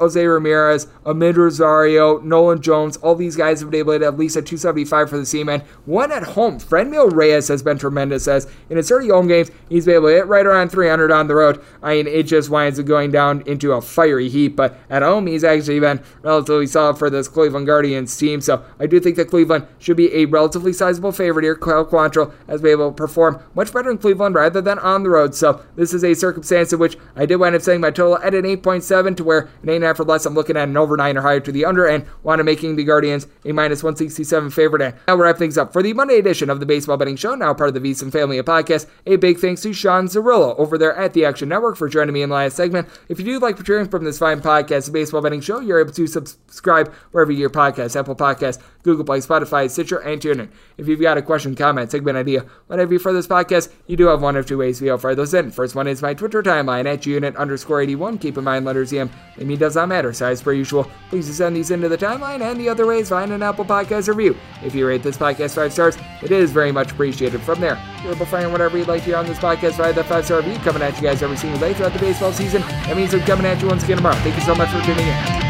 Jose 0.00 0.24
Ramirez, 0.24 0.86
Amed 1.04 1.36
Rosario, 1.36 2.18
Nolan 2.20 2.60
Jones, 2.60 2.96
all 2.98 3.14
these 3.14 3.36
guys 3.36 3.60
have 3.60 3.70
been 3.70 3.80
able 3.80 3.98
to 3.98 4.06
at 4.06 4.18
least 4.18 4.36
a 4.36 4.42
275 4.42 5.10
for 5.10 5.18
the 5.18 5.26
team. 5.26 5.48
And 5.48 5.62
one 5.84 6.12
at 6.12 6.22
home, 6.22 6.58
Franmil 6.58 7.12
Reyes 7.12 7.48
has 7.48 7.62
been 7.62 7.78
tremendous 7.78 8.28
as 8.28 8.50
in 8.68 8.76
his 8.76 8.88
30 8.88 9.08
home 9.08 9.28
games, 9.28 9.50
he's 9.68 9.86
been 9.86 9.96
able 9.96 10.08
to 10.08 10.14
hit 10.14 10.26
right 10.26 10.46
around 10.46 10.70
300 10.70 11.10
on 11.10 11.28
the 11.28 11.34
road. 11.34 11.62
I 11.82 11.94
mean, 11.94 12.06
it 12.06 12.24
just 12.24 12.50
winds 12.50 12.78
up 12.78 12.86
going 12.86 13.10
down 13.10 13.42
into 13.46 13.72
a 13.72 13.80
fiery 13.80 14.28
heat, 14.28 14.56
but 14.56 14.78
at 14.88 15.02
home, 15.02 15.26
he's 15.26 15.44
actually 15.44 15.80
been 15.80 16.02
relatively 16.22 16.66
solid 16.66 16.98
for 16.98 17.10
this 17.10 17.28
Cleveland 17.28 17.66
Guardians 17.66 18.16
team. 18.16 18.40
So 18.40 18.64
I 18.78 18.86
do 18.86 19.00
think 19.00 19.16
that 19.16 19.28
Cleveland 19.28 19.66
should 19.78 19.96
be 19.96 20.14
a 20.14 20.24
relatively 20.26 20.72
sizable 20.72 21.12
favorite 21.12 21.44
here. 21.44 21.56
Kyle 21.56 21.84
Quantrill 21.84 22.32
has 22.46 22.60
been 22.60 22.72
able 22.72 22.90
to 22.90 22.96
perform 22.96 23.42
much 23.54 23.72
better 23.72 23.90
in 23.90 23.98
Cleveland 23.98 24.09
rather 24.18 24.60
than 24.60 24.78
on 24.78 25.02
the 25.02 25.10
road. 25.10 25.34
So 25.34 25.64
this 25.76 25.92
is 25.92 26.04
a 26.04 26.14
circumstance 26.14 26.72
in 26.72 26.78
which 26.78 26.96
I 27.16 27.26
did 27.26 27.36
wind 27.36 27.54
up 27.54 27.62
setting 27.62 27.80
my 27.80 27.90
total 27.90 28.18
at 28.18 28.34
an 28.34 28.44
8.7 28.44 29.16
to 29.16 29.24
where 29.24 29.48
an 29.62 29.68
8.5 29.68 30.00
or 30.00 30.04
less, 30.04 30.26
I'm 30.26 30.34
looking 30.34 30.56
at 30.56 30.68
an 30.68 30.76
over 30.76 30.96
9 30.96 31.16
or 31.16 31.22
higher 31.22 31.40
to 31.40 31.52
the 31.52 31.64
under 31.64 31.86
and 31.86 32.04
up 32.24 32.44
making 32.44 32.76
the 32.76 32.84
Guardians 32.84 33.26
a 33.44 33.52
minus 33.52 33.82
167 33.82 34.50
favorite. 34.50 34.82
And 34.82 34.94
now 35.06 35.16
we'll 35.16 35.24
wrap 35.24 35.38
things 35.38 35.58
up 35.58 35.72
for 35.72 35.82
the 35.82 35.92
Monday 35.92 36.18
edition 36.18 36.50
of 36.50 36.60
the 36.60 36.66
Baseball 36.66 36.96
Betting 36.96 37.16
Show, 37.16 37.34
now 37.34 37.54
part 37.54 37.74
of 37.74 37.74
the 37.74 37.90
VSiN 37.90 38.10
family 38.12 38.38
of 38.38 38.46
podcasts. 38.46 38.86
A 39.06 39.16
big 39.16 39.38
thanks 39.38 39.62
to 39.62 39.72
Sean 39.72 40.06
Zerillo 40.06 40.58
over 40.58 40.78
there 40.78 40.94
at 40.96 41.12
the 41.12 41.24
Action 41.24 41.48
Network 41.48 41.76
for 41.76 41.88
joining 41.88 42.14
me 42.14 42.22
in 42.22 42.28
the 42.28 42.34
last 42.34 42.56
segment. 42.56 42.88
If 43.08 43.18
you 43.18 43.24
do 43.24 43.38
like 43.38 43.56
what 43.56 43.88
from 43.88 44.04
this 44.04 44.18
fine 44.18 44.40
podcast, 44.40 44.86
the 44.86 44.92
Baseball 44.92 45.22
Betting 45.22 45.40
Show, 45.40 45.60
you're 45.60 45.80
able 45.80 45.92
to 45.92 46.06
subscribe 46.06 46.92
wherever 47.12 47.32
your 47.32 47.50
podcast, 47.50 47.98
Apple 47.98 48.16
Podcasts, 48.16 48.60
Google 48.82 49.04
Play, 49.04 49.18
Spotify, 49.18 49.70
Stitcher, 49.70 49.98
and 49.98 50.20
TuneIn. 50.20 50.50
If 50.76 50.88
you've 50.88 51.00
got 51.00 51.18
a 51.18 51.22
question, 51.22 51.54
comment, 51.54 51.90
segment 51.90 52.16
idea, 52.16 52.46
whatever 52.66 52.94
you 52.94 52.98
for 52.98 53.12
this 53.12 53.26
podcast, 53.26 53.72
you 53.86 53.96
do 54.00 54.06
have 54.06 54.22
one 54.22 54.36
of 54.36 54.46
two 54.46 54.58
ways 54.58 54.78
to 54.78 54.96
fire 54.98 55.14
those 55.14 55.34
in. 55.34 55.50
First 55.50 55.74
one 55.74 55.86
is 55.86 56.00
my 56.00 56.14
Twitter 56.14 56.42
timeline 56.42 56.86
at 56.86 57.04
unit 57.04 57.36
underscore 57.36 57.82
81. 57.82 58.18
Keep 58.18 58.38
in 58.38 58.44
mind, 58.44 58.64
letters 58.64 58.92
EM, 58.92 59.10
it 59.36 59.58
does 59.58 59.76
not 59.76 59.88
matter. 59.88 60.12
Size 60.12 60.42
per 60.42 60.52
usual. 60.52 60.90
Please 61.10 61.34
send 61.36 61.54
these 61.54 61.70
into 61.70 61.88
the 61.88 61.98
timeline, 61.98 62.40
and 62.40 62.58
the 62.58 62.68
other 62.68 62.86
way 62.86 63.00
is 63.00 63.10
find 63.10 63.30
an 63.30 63.42
Apple 63.42 63.64
Podcast 63.64 64.08
review. 64.08 64.36
If 64.64 64.74
you 64.74 64.86
rate 64.86 65.02
this 65.02 65.18
podcast 65.18 65.54
five 65.54 65.72
stars, 65.72 65.98
it 66.22 66.30
is 66.30 66.50
very 66.50 66.72
much 66.72 66.92
appreciated. 66.92 67.42
From 67.42 67.60
there, 67.60 67.78
you're 68.02 68.12
able 68.12 68.24
to 68.24 68.30
find 68.30 68.50
whatever 68.50 68.78
you'd 68.78 68.88
like 68.88 69.02
to 69.02 69.06
hear 69.06 69.16
on 69.16 69.26
this 69.26 69.38
podcast 69.38 69.76
via 69.76 69.92
that 69.92 70.06
five 70.06 70.24
star 70.24 70.38
review 70.38 70.56
coming 70.58 70.82
at 70.82 70.96
you 70.96 71.02
guys 71.02 71.22
every 71.22 71.36
single 71.36 71.60
day 71.60 71.74
throughout 71.74 71.92
the 71.92 71.98
baseball 71.98 72.32
season. 72.32 72.62
That 72.62 72.96
means 72.96 73.12
I'm 73.12 73.20
coming 73.20 73.46
at 73.46 73.60
you 73.60 73.68
once 73.68 73.84
again 73.84 73.98
tomorrow. 73.98 74.16
Thank 74.16 74.36
you 74.36 74.42
so 74.42 74.54
much 74.54 74.70
for 74.70 74.80
tuning 74.80 75.06
in. 75.06 75.49